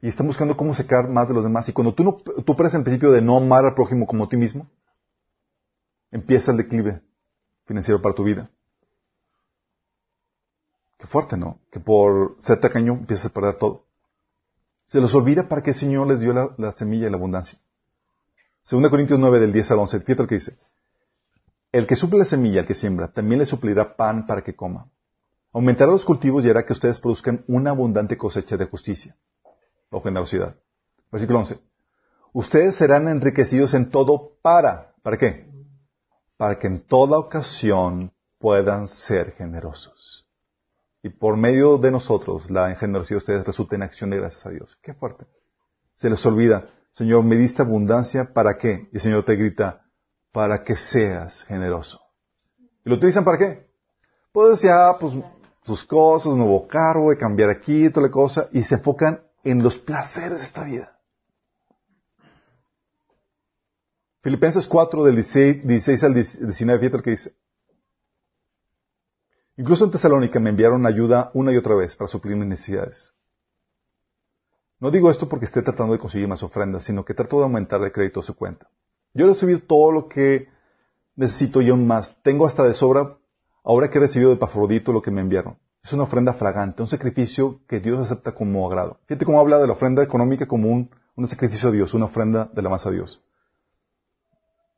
Y 0.00 0.08
están 0.08 0.26
buscando 0.26 0.56
cómo 0.56 0.74
secar 0.74 1.08
más 1.08 1.28
de 1.28 1.34
los 1.34 1.42
demás. 1.42 1.68
Y 1.68 1.72
cuando 1.72 1.92
tú 1.92 2.04
no, 2.04 2.16
tú 2.16 2.56
el 2.58 2.82
principio 2.82 3.10
de 3.10 3.20
no 3.20 3.36
amar 3.36 3.64
al 3.64 3.74
prójimo 3.74 4.06
como 4.06 4.24
a 4.24 4.28
ti 4.28 4.36
mismo, 4.36 4.68
empieza 6.10 6.52
el 6.52 6.56
declive 6.56 7.02
financiero 7.66 8.00
para 8.00 8.14
tu 8.14 8.24
vida. 8.24 8.48
Qué 10.98 11.06
fuerte, 11.06 11.36
¿no? 11.36 11.58
Que 11.70 11.80
por 11.80 12.36
ser 12.40 12.60
tacaño 12.60 12.92
empiezas 12.92 13.26
a 13.26 13.34
perder 13.34 13.58
todo. 13.58 13.84
Se 14.90 15.00
les 15.00 15.14
olvida 15.14 15.46
para 15.46 15.62
qué 15.62 15.70
el 15.70 15.76
Señor 15.76 16.08
les 16.08 16.18
dio 16.18 16.32
la, 16.32 16.72
semilla 16.72 17.06
y 17.06 17.10
la 17.10 17.16
abundancia. 17.16 17.56
2 18.68 18.90
Corintios 18.90 19.20
9 19.20 19.38
del 19.38 19.52
10 19.52 19.70
al 19.70 19.78
11, 19.78 20.00
fíjate 20.00 20.22
lo 20.24 20.28
que 20.28 20.34
dice. 20.34 20.58
El 21.70 21.86
que 21.86 21.94
suple 21.94 22.18
la 22.18 22.24
semilla 22.24 22.62
al 22.62 22.66
que 22.66 22.74
siembra, 22.74 23.06
también 23.06 23.38
le 23.38 23.46
suplirá 23.46 23.94
pan 23.94 24.26
para 24.26 24.42
que 24.42 24.56
coma. 24.56 24.90
Aumentará 25.52 25.92
los 25.92 26.04
cultivos 26.04 26.44
y 26.44 26.50
hará 26.50 26.66
que 26.66 26.72
ustedes 26.72 26.98
produzcan 26.98 27.44
una 27.46 27.70
abundante 27.70 28.18
cosecha 28.18 28.56
de 28.56 28.64
justicia 28.64 29.16
o 29.90 30.02
generosidad. 30.02 30.56
Versículo 31.12 31.38
11. 31.38 31.60
Ustedes 32.32 32.74
serán 32.74 33.06
enriquecidos 33.06 33.74
en 33.74 33.90
todo 33.90 34.32
para. 34.42 34.96
¿Para 35.04 35.16
qué? 35.16 35.48
Para 36.36 36.58
que 36.58 36.66
en 36.66 36.80
toda 36.80 37.16
ocasión 37.16 38.12
puedan 38.40 38.88
ser 38.88 39.34
generosos 39.36 40.26
y 41.02 41.08
por 41.08 41.36
medio 41.36 41.78
de 41.78 41.90
nosotros 41.90 42.50
la 42.50 42.74
generosidad 42.74 43.16
de 43.16 43.18
ustedes 43.18 43.46
resulta 43.46 43.76
en 43.76 43.82
acción 43.82 44.10
de 44.10 44.18
gracias 44.18 44.46
a 44.46 44.50
Dios. 44.50 44.78
Qué 44.82 44.94
fuerte. 44.94 45.26
Se 45.94 46.10
les 46.10 46.24
olvida, 46.26 46.68
Señor, 46.92 47.24
me 47.24 47.36
diste 47.36 47.62
abundancia, 47.62 48.32
¿para 48.32 48.58
qué? 48.58 48.88
Y 48.92 48.96
el 48.96 49.00
Señor 49.00 49.24
te 49.24 49.36
grita, 49.36 49.82
para 50.32 50.62
que 50.62 50.76
seas 50.76 51.44
generoso. 51.44 52.00
¿Y 52.84 52.88
lo 52.88 52.96
utilizan 52.96 53.24
para 53.24 53.38
qué? 53.38 53.70
Pues 54.32 54.62
ya, 54.62 54.96
pues, 54.98 55.14
sus 55.64 55.84
cosas, 55.84 56.34
nuevo 56.34 56.66
cargo, 56.66 57.16
cambiar 57.18 57.50
aquí, 57.50 57.90
toda 57.90 58.06
la 58.06 58.12
cosa, 58.12 58.48
y 58.52 58.62
se 58.62 58.76
enfocan 58.76 59.22
en 59.44 59.62
los 59.62 59.78
placeres 59.78 60.38
de 60.38 60.44
esta 60.44 60.64
vida. 60.64 60.96
Filipenses 64.22 64.66
4 64.66 65.04
del 65.04 65.16
16, 65.16 66.04
al 66.04 66.14
19, 66.14 66.80
fíjate 66.80 67.02
que 67.02 67.10
dice. 67.10 67.34
Incluso 69.60 69.84
en 69.84 69.90
Tesalónica 69.90 70.40
me 70.40 70.48
enviaron 70.48 70.86
ayuda 70.86 71.30
una 71.34 71.52
y 71.52 71.58
otra 71.58 71.74
vez 71.74 71.94
para 71.94 72.08
suplir 72.08 72.34
mis 72.34 72.48
necesidades. 72.48 73.12
No 74.78 74.90
digo 74.90 75.10
esto 75.10 75.28
porque 75.28 75.44
esté 75.44 75.60
tratando 75.60 75.92
de 75.92 75.98
conseguir 75.98 76.26
más 76.28 76.42
ofrendas, 76.42 76.84
sino 76.84 77.04
que 77.04 77.12
trato 77.12 77.36
de 77.36 77.42
aumentar 77.42 77.82
el 77.82 77.92
crédito 77.92 78.20
a 78.20 78.22
su 78.22 78.34
cuenta. 78.34 78.70
Yo 79.12 79.26
he 79.26 79.28
recibido 79.28 79.60
todo 79.60 79.92
lo 79.92 80.08
que 80.08 80.48
necesito 81.14 81.60
y 81.60 81.68
aún 81.68 81.86
más. 81.86 82.16
Tengo 82.22 82.46
hasta 82.46 82.64
de 82.64 82.72
sobra, 82.72 83.18
ahora 83.62 83.90
que 83.90 83.98
he 83.98 84.00
recibido 84.00 84.30
de 84.30 84.38
Pafrodito 84.38 84.94
lo 84.94 85.02
que 85.02 85.10
me 85.10 85.20
enviaron. 85.20 85.58
Es 85.84 85.92
una 85.92 86.04
ofrenda 86.04 86.32
fragante, 86.32 86.80
un 86.80 86.88
sacrificio 86.88 87.60
que 87.68 87.80
Dios 87.80 87.98
acepta 87.98 88.32
como 88.32 88.66
agrado. 88.66 88.98
Fíjate 89.08 89.26
cómo 89.26 89.40
habla 89.40 89.58
de 89.58 89.66
la 89.66 89.74
ofrenda 89.74 90.02
económica 90.02 90.46
como 90.46 90.70
un, 90.70 90.88
un 91.16 91.28
sacrificio 91.28 91.68
a 91.68 91.72
Dios, 91.72 91.92
una 91.92 92.06
ofrenda 92.06 92.48
de 92.50 92.62
la 92.62 92.70
masa 92.70 92.88
a 92.88 92.92
Dios. 92.92 93.22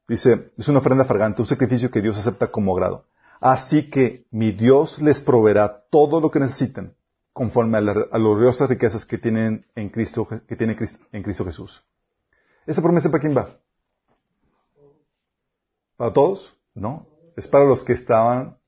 Dice, 0.09 0.51
es 0.57 0.67
una 0.67 0.81
ofrenda 0.81 1.05
fragante, 1.05 1.41
un 1.41 1.47
sacrificio 1.47 1.89
que 1.93 2.03
Dios 2.03 2.19
acepta 2.19 2.49
como 2.49 2.75
agrado. 2.75 3.05
Así 3.43 3.91
que 3.91 4.25
mi 4.31 4.53
Dios 4.53 5.03
les 5.03 5.21
proveerá 5.21 5.85
todo 5.91 6.21
lo 6.21 6.31
que 6.31 6.39
necesiten 6.39 6.95
conforme 7.33 7.79
a, 7.79 7.81
las 7.81 7.97
gloriosas 8.13 8.71
riquezas 8.71 9.05
que 9.05 9.19
tienen 9.19 9.67
en 9.75 9.89
Cristo, 9.89 10.29
que 10.47 10.55
tiene 10.55 10.77
en 11.11 11.23
Cristo 11.25 11.45
Jesús. 11.45 11.85
¿Esta 12.67 12.81
promesa 12.81 13.11
para 13.11 13.21
quién 13.21 13.37
va? 13.37 13.59
¿Para 15.97 16.13
todos? 16.13 16.57
No. 16.73 17.09
Es 17.37 17.49
para 17.49 17.65
los 17.65 17.83
que 17.83 17.95
estaban 17.95 18.59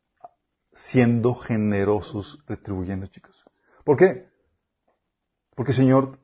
siendo 0.73 1.37
generosos, 1.37 2.43
retribuyendo, 2.49 3.07
chicos. 3.07 3.45
¿Por 3.85 3.97
qué? 3.97 4.29
Porque 5.55 5.71
el 5.71 5.77
Señor 5.77 6.19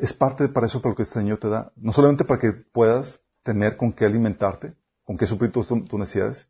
es 0.00 0.14
parte 0.14 0.48
para 0.48 0.68
eso, 0.68 0.80
para 0.80 0.90
lo 0.90 0.96
que 0.96 1.02
el 1.02 1.08
Señor 1.08 1.38
te 1.38 1.48
da. 1.48 1.72
No 1.74 1.90
solamente 1.90 2.24
para 2.24 2.40
que 2.40 2.52
puedas 2.52 3.20
tener 3.42 3.76
con 3.76 3.92
qué 3.92 4.04
alimentarte, 4.04 4.76
con 5.02 5.16
qué 5.16 5.26
suplir 5.26 5.50
tus 5.50 5.68
necesidades, 5.72 6.48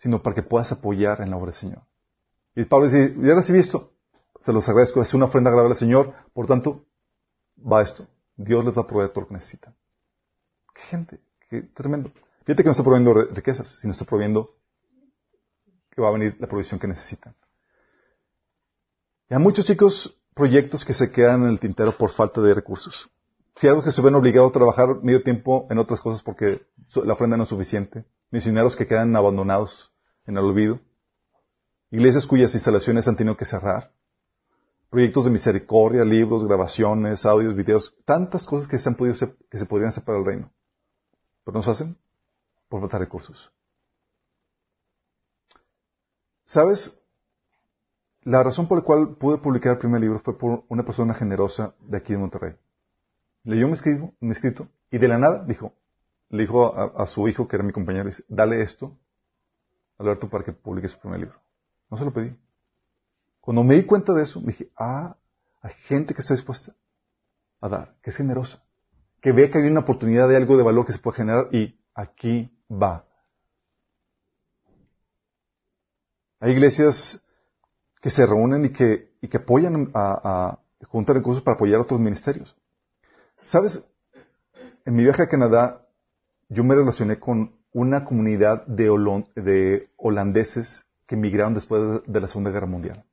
sino 0.00 0.22
para 0.22 0.34
que 0.34 0.42
puedas 0.42 0.72
apoyar 0.72 1.20
en 1.20 1.28
la 1.28 1.36
obra 1.36 1.48
del 1.48 1.54
Señor. 1.54 1.82
Y 2.56 2.64
Pablo 2.64 2.86
dice, 2.86 3.14
ya 3.18 3.34
recibí 3.34 3.58
esto, 3.58 3.92
se 4.42 4.50
los 4.50 4.66
agradezco, 4.66 5.02
es 5.02 5.12
una 5.12 5.26
ofrenda 5.26 5.50
agradable 5.50 5.74
al 5.74 5.78
Señor, 5.78 6.14
por 6.32 6.46
tanto, 6.46 6.86
va 7.60 7.82
esto. 7.82 8.06
Dios 8.34 8.64
les 8.64 8.74
va 8.74 8.80
a 8.80 8.86
proveer 8.86 9.10
todo 9.10 9.20
lo 9.22 9.28
que 9.28 9.34
necesitan. 9.34 9.74
Qué 10.74 10.80
gente, 10.82 11.20
qué 11.50 11.60
tremendo. 11.60 12.10
Fíjate 12.44 12.62
que 12.62 12.68
no 12.68 12.70
está 12.70 12.82
proveyendo 12.82 13.12
riquezas, 13.12 13.76
sino 13.78 13.92
está 13.92 14.06
proveyendo 14.06 14.48
que 15.90 16.00
va 16.00 16.08
a 16.08 16.12
venir 16.12 16.34
la 16.40 16.46
provisión 16.46 16.80
que 16.80 16.88
necesitan. 16.88 17.34
Y 19.28 19.34
hay 19.34 19.40
muchos 19.40 19.66
chicos 19.66 20.18
proyectos 20.32 20.82
que 20.86 20.94
se 20.94 21.12
quedan 21.12 21.42
en 21.42 21.50
el 21.50 21.60
tintero 21.60 21.92
por 21.92 22.10
falta 22.10 22.40
de 22.40 22.54
recursos. 22.54 23.10
Si 23.56 23.68
algo 23.68 23.82
que 23.82 23.92
se 23.92 24.00
ven 24.00 24.14
obligados 24.14 24.48
a 24.48 24.54
trabajar 24.54 25.02
medio 25.02 25.22
tiempo 25.22 25.66
en 25.68 25.76
otras 25.76 26.00
cosas 26.00 26.22
porque 26.22 26.62
la 27.04 27.12
ofrenda 27.12 27.36
no 27.36 27.42
es 27.42 27.50
suficiente, 27.50 28.06
misioneros 28.30 28.76
que 28.76 28.86
quedan 28.86 29.14
abandonados 29.16 29.92
en 30.26 30.36
el 30.36 30.44
olvido, 30.44 30.80
iglesias 31.90 32.26
cuyas 32.26 32.54
instalaciones 32.54 33.08
han 33.08 33.16
tenido 33.16 33.36
que 33.36 33.44
cerrar, 33.44 33.92
proyectos 34.90 35.24
de 35.24 35.30
misericordia, 35.30 36.04
libros, 36.04 36.44
grabaciones, 36.44 37.24
audios, 37.24 37.54
videos, 37.54 37.96
tantas 38.04 38.44
cosas 38.44 38.68
que 38.68 38.78
se 38.78 38.88
han 38.88 38.96
podido 38.96 39.14
que 39.48 39.58
se 39.58 39.66
podrían 39.66 39.88
hacer 39.88 40.04
para 40.04 40.18
el 40.18 40.24
reino. 40.24 40.52
Pero 41.44 41.56
no 41.56 41.62
se 41.62 41.70
hacen 41.70 41.96
por 42.68 42.80
falta 42.80 42.98
de 42.98 43.04
recursos. 43.04 43.52
¿Sabes? 46.44 47.00
La 48.22 48.42
razón 48.42 48.66
por 48.66 48.78
la 48.78 48.84
cual 48.84 49.16
pude 49.16 49.38
publicar 49.38 49.72
el 49.72 49.78
primer 49.78 50.00
libro 50.00 50.18
fue 50.18 50.36
por 50.36 50.64
una 50.68 50.84
persona 50.84 51.14
generosa 51.14 51.74
de 51.80 51.96
aquí 51.96 52.12
de 52.12 52.18
Monterrey. 52.18 52.56
Leyó 53.44 53.66
mi 53.66 53.72
escrito, 53.72 54.12
mi 54.20 54.32
escrito 54.32 54.68
y 54.90 54.98
de 54.98 55.08
la 55.08 55.18
nada 55.18 55.44
dijo, 55.44 55.72
le 56.30 56.42
dijo 56.42 56.74
a, 56.74 57.06
su 57.08 57.26
hijo, 57.28 57.48
que 57.48 57.56
era 57.56 57.64
mi 57.64 57.72
compañero, 57.72 58.06
dice, 58.06 58.24
dale 58.28 58.62
esto, 58.62 58.96
Alberto, 59.98 60.28
para 60.30 60.44
que 60.44 60.52
publique 60.52 60.86
su 60.86 60.98
primer 60.98 61.20
libro. 61.20 61.40
No 61.90 61.96
se 61.96 62.04
lo 62.04 62.12
pedí. 62.12 62.34
Cuando 63.40 63.64
me 63.64 63.74
di 63.74 63.84
cuenta 63.84 64.14
de 64.14 64.22
eso, 64.22 64.40
dije, 64.40 64.70
ah, 64.76 65.16
hay 65.60 65.72
gente 65.88 66.14
que 66.14 66.20
está 66.20 66.34
dispuesta 66.34 66.72
a 67.60 67.68
dar, 67.68 67.96
que 68.00 68.10
es 68.10 68.16
generosa, 68.16 68.62
que 69.20 69.32
ve 69.32 69.50
que 69.50 69.58
hay 69.58 69.64
una 69.64 69.80
oportunidad 69.80 70.28
de 70.28 70.36
algo 70.36 70.56
de 70.56 70.62
valor 70.62 70.86
que 70.86 70.92
se 70.92 71.00
puede 71.00 71.16
generar 71.16 71.48
y 71.52 71.76
aquí 71.94 72.48
va. 72.70 73.04
Hay 76.38 76.52
iglesias 76.52 77.20
que 78.00 78.08
se 78.08 78.24
reúnen 78.24 78.66
y 78.66 78.70
que, 78.70 79.12
y 79.20 79.28
que 79.28 79.38
apoyan 79.38 79.90
a, 79.94 80.58
a 80.80 80.86
juntar 80.86 81.16
recursos 81.16 81.42
para 81.42 81.56
apoyar 81.56 81.80
a 81.80 81.82
otros 81.82 81.98
ministerios. 81.98 82.56
¿Sabes? 83.46 83.84
En 84.86 84.94
mi 84.94 85.02
viaje 85.02 85.22
a 85.22 85.28
Canadá 85.28 85.86
yo 86.50 86.64
me 86.64 86.74
relacioné 86.74 87.18
con 87.18 87.52
una 87.72 88.04
comunidad 88.04 88.66
de, 88.66 89.88
holandeses 89.96 90.84
que 91.06 91.14
emigraron 91.14 91.54
después 91.54 92.02
de, 92.04 92.20
la 92.20 92.26
Segunda 92.26 92.50
Guerra 92.50 92.66
Mundial. 92.66 93.04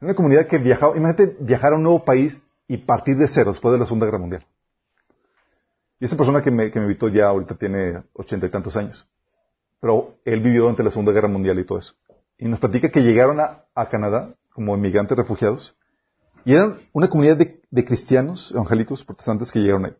Una 0.00 0.14
comunidad 0.14 0.46
que 0.46 0.58
viajaba, 0.58 0.96
imagínate 0.96 1.36
viajar 1.40 1.74
a 1.74 1.76
un 1.76 1.82
nuevo 1.82 2.04
país 2.04 2.42
y 2.66 2.78
partir 2.78 3.16
de 3.18 3.28
cero 3.28 3.52
después 3.52 3.72
de 3.72 3.78
la 3.78 3.84
Segunda 3.84 4.06
Guerra 4.06 4.18
Mundial. 4.18 4.46
Y 6.00 6.06
esta 6.06 6.16
persona 6.16 6.42
que 6.42 6.50
me, 6.50 6.66
invitó 6.66 7.08
ya 7.08 7.26
ahorita 7.26 7.54
tiene 7.56 8.02
ochenta 8.14 8.46
y 8.46 8.50
tantos 8.50 8.76
años. 8.76 9.06
Pero 9.80 10.14
él 10.24 10.40
vivió 10.40 10.62
durante 10.62 10.82
la 10.82 10.90
Segunda 10.90 11.12
Guerra 11.12 11.28
Mundial 11.28 11.58
y 11.58 11.64
todo 11.64 11.78
eso. 11.78 11.94
Y 12.38 12.48
nos 12.48 12.58
platica 12.58 12.90
que 12.90 13.02
llegaron 13.02 13.38
a, 13.38 13.64
a 13.74 13.88
Canadá 13.88 14.34
como 14.50 14.74
inmigrantes 14.74 15.16
refugiados. 15.16 15.76
Y 16.44 16.54
eran 16.54 16.78
una 16.92 17.08
comunidad 17.08 17.36
de, 17.36 17.60
de 17.70 17.84
cristianos, 17.84 18.50
evangélicos, 18.52 19.04
protestantes 19.04 19.52
que 19.52 19.60
llegaron 19.60 19.86
ahí. 19.86 19.96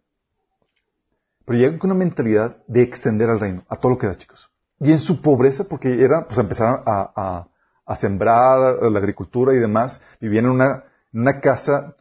Pero 1.47 1.59
llegan 1.59 1.78
con 1.78 1.90
una 1.90 1.98
mentalidad 1.98 2.59
de 2.66 2.82
extender 2.82 3.31
al 3.31 3.40
reino, 3.40 3.64
a 3.68 3.77
todo 3.77 3.93
lo 3.93 3.98
que 3.98 4.06
da, 4.09 4.18
chicos. 4.18 4.51
Y 4.81 4.93
en 4.93 4.98
su 4.98 5.23
pobreza, 5.23 5.64
porque 5.64 6.02
era, 6.05 6.27
pues 6.27 6.39
empezaron 6.39 6.82
a, 6.85 7.12
a- 7.16 7.48
a 7.89 7.97
sembrar 7.97 8.82
la 8.82 8.98
agricultura 8.98 9.55
y 9.55 9.59
demás, 9.59 10.01
vivían 10.20 10.47
en 10.47 10.51
una, 10.51 10.85
en 11.12 11.20
una 11.20 11.40
casa 11.40 11.94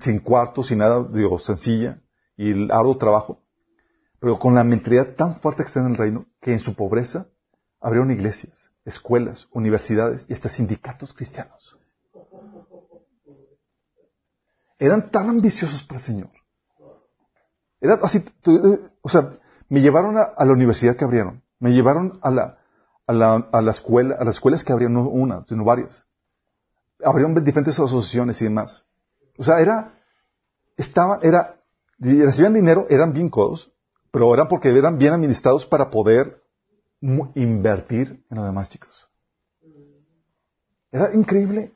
sin 0.00 0.20
cuartos, 0.20 0.68
sin 0.68 0.78
nada, 0.78 1.04
digo, 1.10 1.38
sencilla, 1.40 1.98
y 2.36 2.52
el 2.52 2.70
arduo 2.70 2.96
trabajo, 2.96 3.40
pero 4.20 4.38
con 4.38 4.54
la 4.54 4.62
mentalidad 4.62 5.14
tan 5.16 5.34
fuerte 5.40 5.64
que 5.64 5.66
está 5.66 5.80
en 5.80 5.86
el 5.88 5.96
reino, 5.96 6.26
que 6.40 6.52
en 6.52 6.60
su 6.60 6.74
pobreza 6.74 7.26
abrieron 7.80 8.12
iglesias, 8.12 8.70
escuelas, 8.84 9.48
universidades 9.52 10.24
y 10.28 10.34
hasta 10.34 10.48
sindicatos 10.48 11.12
cristianos. 11.12 11.76
Eran 14.78 15.10
tan 15.10 15.28
ambiciosos 15.28 15.82
para 15.82 15.98
el 15.98 16.06
Señor. 16.06 16.30
Era 17.84 17.98
así, 18.02 18.24
o 19.02 19.08
sea, 19.10 19.38
me 19.68 19.82
llevaron 19.82 20.16
a, 20.16 20.42
la 20.42 20.52
universidad 20.52 20.96
que 20.96 21.04
abrieron, 21.04 21.42
me 21.58 21.74
llevaron 21.74 22.18
a 22.22 22.30
la, 22.30 22.58
a 23.06 23.12
la, 23.12 23.34
a 23.52 23.60
la 23.60 23.72
escuela, 23.72 24.16
a 24.18 24.24
las 24.24 24.36
escuelas 24.36 24.64
que 24.64 24.72
abrieron, 24.72 24.94
no 24.94 25.06
una, 25.06 25.44
sino 25.46 25.66
varias. 25.66 26.02
Abrieron 27.04 27.34
diferentes 27.44 27.78
asociaciones 27.78 28.40
y 28.40 28.44
demás. 28.44 28.86
O 29.36 29.44
sea, 29.44 29.60
era, 29.60 29.98
estaba, 30.78 31.18
era, 31.20 31.60
recibían 31.98 32.54
dinero, 32.54 32.86
eran 32.88 33.12
bien 33.12 33.28
codos, 33.28 33.70
pero 34.10 34.32
eran 34.32 34.48
porque 34.48 34.70
eran 34.70 34.96
bien 34.96 35.12
administrados 35.12 35.66
para 35.66 35.90
poder 35.90 36.42
invertir 37.34 38.24
en 38.30 38.36
los 38.38 38.46
demás 38.46 38.70
chicos. 38.70 39.10
Era 40.90 41.12
increíble. 41.12 41.74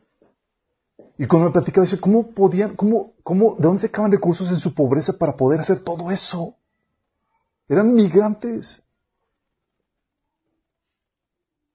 Y 1.18 1.26
cuando 1.26 1.48
me 1.48 1.52
platicaba, 1.52 1.84
dice, 1.84 1.98
¿cómo 1.98 2.30
podían, 2.30 2.76
cómo, 2.76 3.14
cómo, 3.24 3.56
de 3.56 3.62
dónde 3.62 3.82
sacaban 3.82 4.12
recursos 4.12 4.48
en 4.50 4.60
su 4.60 4.72
pobreza 4.72 5.12
para 5.12 5.36
poder 5.36 5.60
hacer 5.60 5.80
todo 5.80 6.12
eso? 6.12 6.54
Eran 7.68 7.92
migrantes. 7.92 8.80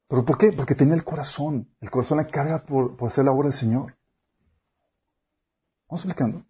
¿Pero 0.08 0.24
por 0.24 0.38
qué? 0.38 0.54
Porque 0.54 0.76
tenía 0.76 0.96
el 0.96 1.04
corazón. 1.04 1.68
El 1.82 1.92
corazón 1.92 2.20
la 2.20 2.28
carga 2.28 2.64
por, 2.64 2.96
por 2.96 3.10
hacer 3.10 3.26
la 3.26 3.34
obra 3.34 3.50
del 3.50 3.58
Señor. 3.58 3.98
Vamos 5.90 6.06
explicando. 6.06 6.46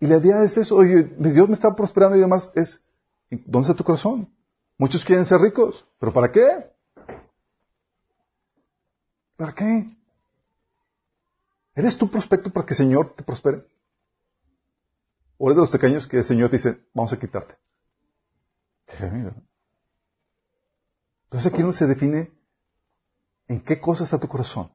Y 0.00 0.08
la 0.08 0.16
idea 0.16 0.42
es 0.42 0.56
eso. 0.56 0.74
Oye, 0.74 1.04
Dios 1.16 1.46
me 1.46 1.54
está 1.54 1.76
prosperando 1.76 2.16
y 2.16 2.20
demás. 2.20 2.50
Es, 2.56 2.82
¿dónde 3.30 3.68
está 3.68 3.74
tu 3.76 3.84
corazón? 3.84 4.28
Muchos 4.78 5.04
quieren 5.04 5.24
ser 5.24 5.40
ricos. 5.40 5.86
¿Pero 6.00 6.12
para 6.12 6.32
qué? 6.32 6.72
¿Para 9.36 9.54
qué? 9.54 9.96
¿Eres 11.74 11.98
tú 11.98 12.10
prospecto 12.10 12.52
para 12.52 12.66
que 12.66 12.74
el 12.74 12.78
Señor 12.78 13.10
te 13.10 13.24
prospere? 13.24 13.66
¿O 15.38 15.48
eres 15.48 15.56
de 15.56 15.62
los 15.62 15.70
pequeños 15.70 16.06
que 16.06 16.18
el 16.18 16.24
Señor 16.24 16.50
dice, 16.50 16.86
vamos 16.94 17.12
a 17.12 17.18
quitarte? 17.18 17.56
Entonces 21.24 21.52
aquí 21.52 21.72
se 21.72 21.86
define 21.86 22.30
en 23.48 23.60
qué 23.60 23.80
cosa 23.80 24.04
está 24.04 24.20
tu 24.20 24.28
corazón. 24.28 24.70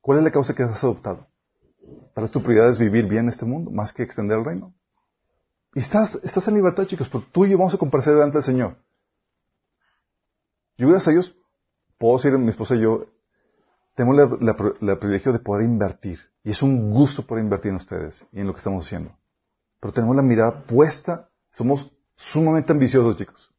¿Cuál 0.00 0.18
es 0.18 0.24
la 0.24 0.30
causa 0.30 0.54
que 0.54 0.62
has 0.62 0.84
adoptado? 0.84 1.26
Para 2.14 2.28
tu 2.28 2.42
prioridad 2.42 2.70
es 2.70 2.78
vivir 2.78 3.06
bien 3.06 3.24
en 3.24 3.30
este 3.30 3.44
mundo, 3.44 3.70
más 3.70 3.92
que 3.92 4.02
extender 4.02 4.38
el 4.38 4.44
reino. 4.44 4.74
Y 5.74 5.80
estás, 5.80 6.14
estás 6.22 6.46
en 6.46 6.54
libertad, 6.54 6.84
chicos, 6.84 7.08
pero 7.08 7.26
tú 7.32 7.44
y 7.44 7.50
yo 7.50 7.58
vamos 7.58 7.74
a 7.74 7.78
comparecer 7.78 8.14
delante 8.14 8.38
del 8.38 8.44
Señor. 8.44 8.76
Yo, 10.76 10.88
gracias 10.88 11.08
a 11.08 11.12
Dios, 11.12 11.36
puedo 11.98 12.16
decir, 12.16 12.36
mi 12.38 12.50
esposa 12.50 12.76
y 12.76 12.80
yo, 12.80 13.06
tenemos 13.94 14.16
la, 14.16 14.26
la- 14.40 14.74
la 14.80 14.98
privilegio 14.98 15.32
de 15.32 15.38
poder 15.38 15.64
invertir. 15.64 16.20
Y 16.42 16.50
es 16.50 16.62
un 16.62 16.90
gusto 16.92 17.26
poder 17.26 17.44
invertir 17.44 17.70
en 17.70 17.76
ustedes 17.76 18.26
y 18.32 18.40
en 18.40 18.46
lo 18.46 18.52
que 18.52 18.58
estamos 18.58 18.84
haciendo. 18.84 19.16
Pero 19.80 19.92
tenemos 19.92 20.14
la 20.16 20.22
mirada 20.22 20.62
puesta, 20.64 21.30
somos 21.50 21.90
sumamente 22.16 22.72
ambiciosos, 22.72 23.16
chicos. 23.16 23.50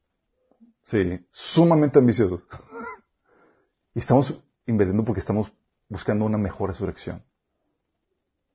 Sí, 0.84 1.26
sumamente 1.32 1.98
ambiciosos. 2.00 2.42
y 3.94 4.00
estamos 4.00 4.40
invirtiendo 4.68 5.04
porque 5.04 5.20
estamos 5.22 5.52
buscando 5.90 6.26
una 6.26 6.38
mejor 6.38 6.70
resurrección. 6.70 7.24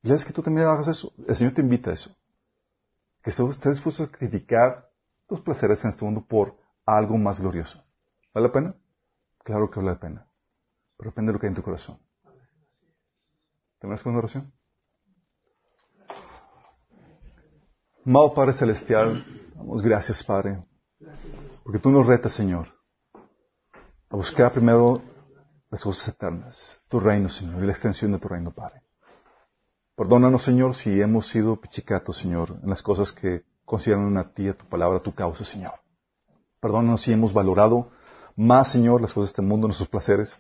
Y 0.02 0.09
la 0.09 0.15
vez 0.15 0.24
que 0.24 0.32
tú 0.32 0.43
también 0.43 0.66
hagas 0.66 0.89
eso, 0.89 1.12
el 1.27 1.36
Señor 1.36 1.55
te 1.55 1.61
invita 1.61 1.90
a 1.90 1.94
eso. 1.94 2.15
Que 3.23 3.31
estés 3.31 3.73
dispuesto 3.74 4.02
a 4.02 4.07
sacrificar 4.07 4.89
tus 5.27 5.40
placeres 5.40 5.82
en 5.85 5.90
este 5.90 6.05
mundo 6.05 6.24
por 6.27 6.57
algo 6.86 7.19
más 7.19 7.39
glorioso. 7.40 7.82
¿Vale 8.32 8.47
la 8.47 8.52
pena? 8.52 8.74
Claro 9.44 9.70
que 9.70 9.78
vale 9.81 9.93
la 9.93 10.01
pena. 10.01 10.27
Pero 11.01 11.12
depende 11.12 11.31
de 11.31 11.32
lo 11.32 11.40
que 11.40 11.47
hay 11.47 11.52
en 11.52 11.55
tu 11.55 11.62
corazón. 11.62 11.98
¿Tenemos 13.78 14.05
una 14.05 14.18
oración? 14.18 14.52
Amado 18.05 18.35
Padre 18.35 18.52
Celestial, 18.52 19.24
damos 19.55 19.81
gracias, 19.81 20.22
Padre, 20.22 20.62
porque 21.64 21.78
tú 21.78 21.90
nos 21.90 22.06
retas, 22.06 22.35
Señor, 22.35 22.66
a 24.10 24.16
buscar 24.16 24.52
primero 24.52 25.01
las 25.70 25.82
cosas 25.82 26.14
eternas, 26.14 26.78
tu 26.89 27.01
reino, 27.01 27.31
Señor, 27.31 27.62
y 27.62 27.66
la 27.66 27.72
extensión 27.72 28.12
de 28.12 28.18
tu 28.18 28.28
reino, 28.28 28.52
Padre. 28.52 28.82
Perdónanos, 29.97 30.44
Señor, 30.44 30.74
si 30.74 31.01
hemos 31.01 31.28
sido 31.28 31.59
pichicatos, 31.59 32.18
Señor, 32.18 32.59
en 32.62 32.68
las 32.68 32.82
cosas 32.82 33.10
que 33.10 33.47
consideran 33.64 34.18
a 34.18 34.35
ti, 34.35 34.48
a 34.48 34.55
tu 34.55 34.66
palabra, 34.66 34.98
a 34.98 35.02
tu 35.02 35.14
causa, 35.14 35.47
Señor. 35.47 35.81
Perdónanos 36.60 37.01
si 37.01 37.12
hemos 37.14 37.32
valorado 37.32 37.90
más, 38.36 38.70
Señor, 38.70 39.01
las 39.01 39.14
cosas 39.14 39.31
de 39.31 39.32
este 39.32 39.43
mundo, 39.43 39.66
nuestros 39.66 39.89
placeres, 39.89 40.39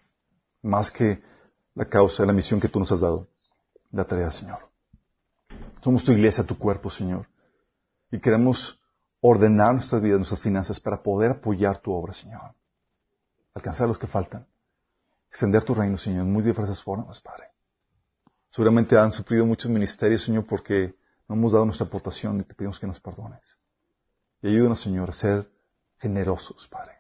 más 0.62 0.90
que 0.90 1.22
la 1.74 1.84
causa, 1.84 2.24
la 2.24 2.32
misión 2.32 2.60
que 2.60 2.68
tú 2.68 2.78
nos 2.78 2.92
has 2.92 3.00
dado, 3.00 3.28
la 3.90 4.04
tarea, 4.04 4.30
Señor. 4.30 4.58
Somos 5.82 6.04
tu 6.04 6.12
iglesia, 6.12 6.44
tu 6.44 6.58
cuerpo, 6.58 6.90
Señor, 6.90 7.26
y 8.10 8.20
queremos 8.20 8.78
ordenar 9.20 9.74
nuestras 9.74 10.02
vidas, 10.02 10.18
nuestras 10.18 10.40
finanzas 10.40 10.80
para 10.80 11.02
poder 11.02 11.32
apoyar 11.32 11.78
tu 11.78 11.92
obra, 11.92 12.12
Señor. 12.12 12.54
Alcanzar 13.54 13.84
a 13.84 13.88
los 13.88 13.98
que 13.98 14.06
faltan. 14.06 14.46
Extender 15.28 15.64
tu 15.64 15.74
reino, 15.74 15.96
Señor, 15.96 16.22
en 16.22 16.32
muy 16.32 16.42
diversas 16.42 16.82
formas, 16.82 17.20
Padre. 17.20 17.46
Seguramente 18.50 18.98
han 18.98 19.12
sufrido 19.12 19.46
muchos 19.46 19.70
ministerios, 19.70 20.24
Señor, 20.24 20.44
porque 20.46 20.94
no 21.28 21.36
hemos 21.36 21.52
dado 21.52 21.64
nuestra 21.64 21.86
aportación 21.86 22.40
y 22.40 22.42
te 22.42 22.54
pedimos 22.54 22.80
que 22.80 22.86
nos 22.86 22.98
perdones. 22.98 23.56
Y 24.42 24.48
ayúdanos, 24.48 24.80
Señor, 24.80 25.10
a 25.10 25.12
ser 25.12 25.48
generosos, 25.98 26.66
Padre. 26.68 26.94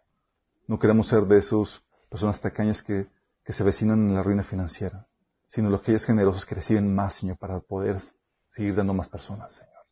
No 0.68 0.78
queremos 0.78 1.08
ser 1.08 1.24
de 1.24 1.38
esas 1.38 1.82
personas 2.08 2.40
tacañas 2.40 2.82
que, 2.82 3.08
que 3.50 3.56
se 3.56 3.64
vecinan 3.64 4.08
en 4.08 4.14
la 4.14 4.22
ruina 4.22 4.44
financiera, 4.44 5.08
sino 5.48 5.70
los 5.70 5.80
que 5.80 5.86
aquellos 5.86 6.06
generosos 6.06 6.46
que 6.46 6.54
reciben 6.54 6.94
más, 6.94 7.14
Señor, 7.14 7.36
para 7.36 7.58
poder 7.58 8.00
seguir 8.48 8.76
dando 8.76 8.94
más 8.94 9.08
personas, 9.08 9.52
Señor. 9.54 9.86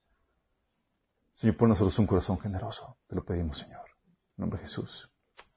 Señor, 1.35 1.57
pon 1.57 1.71
nosotros 1.71 1.99
un 1.99 2.07
corazón 2.07 2.39
generoso. 2.39 2.99
Te 3.09 3.17
lo 3.17 3.25
pedimos, 3.25 3.59
Señor. 3.59 3.85
En 4.37 4.43
nombre 4.43 4.61
de 4.61 4.67
Jesús. 4.69 5.11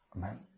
Amén. 0.09 0.50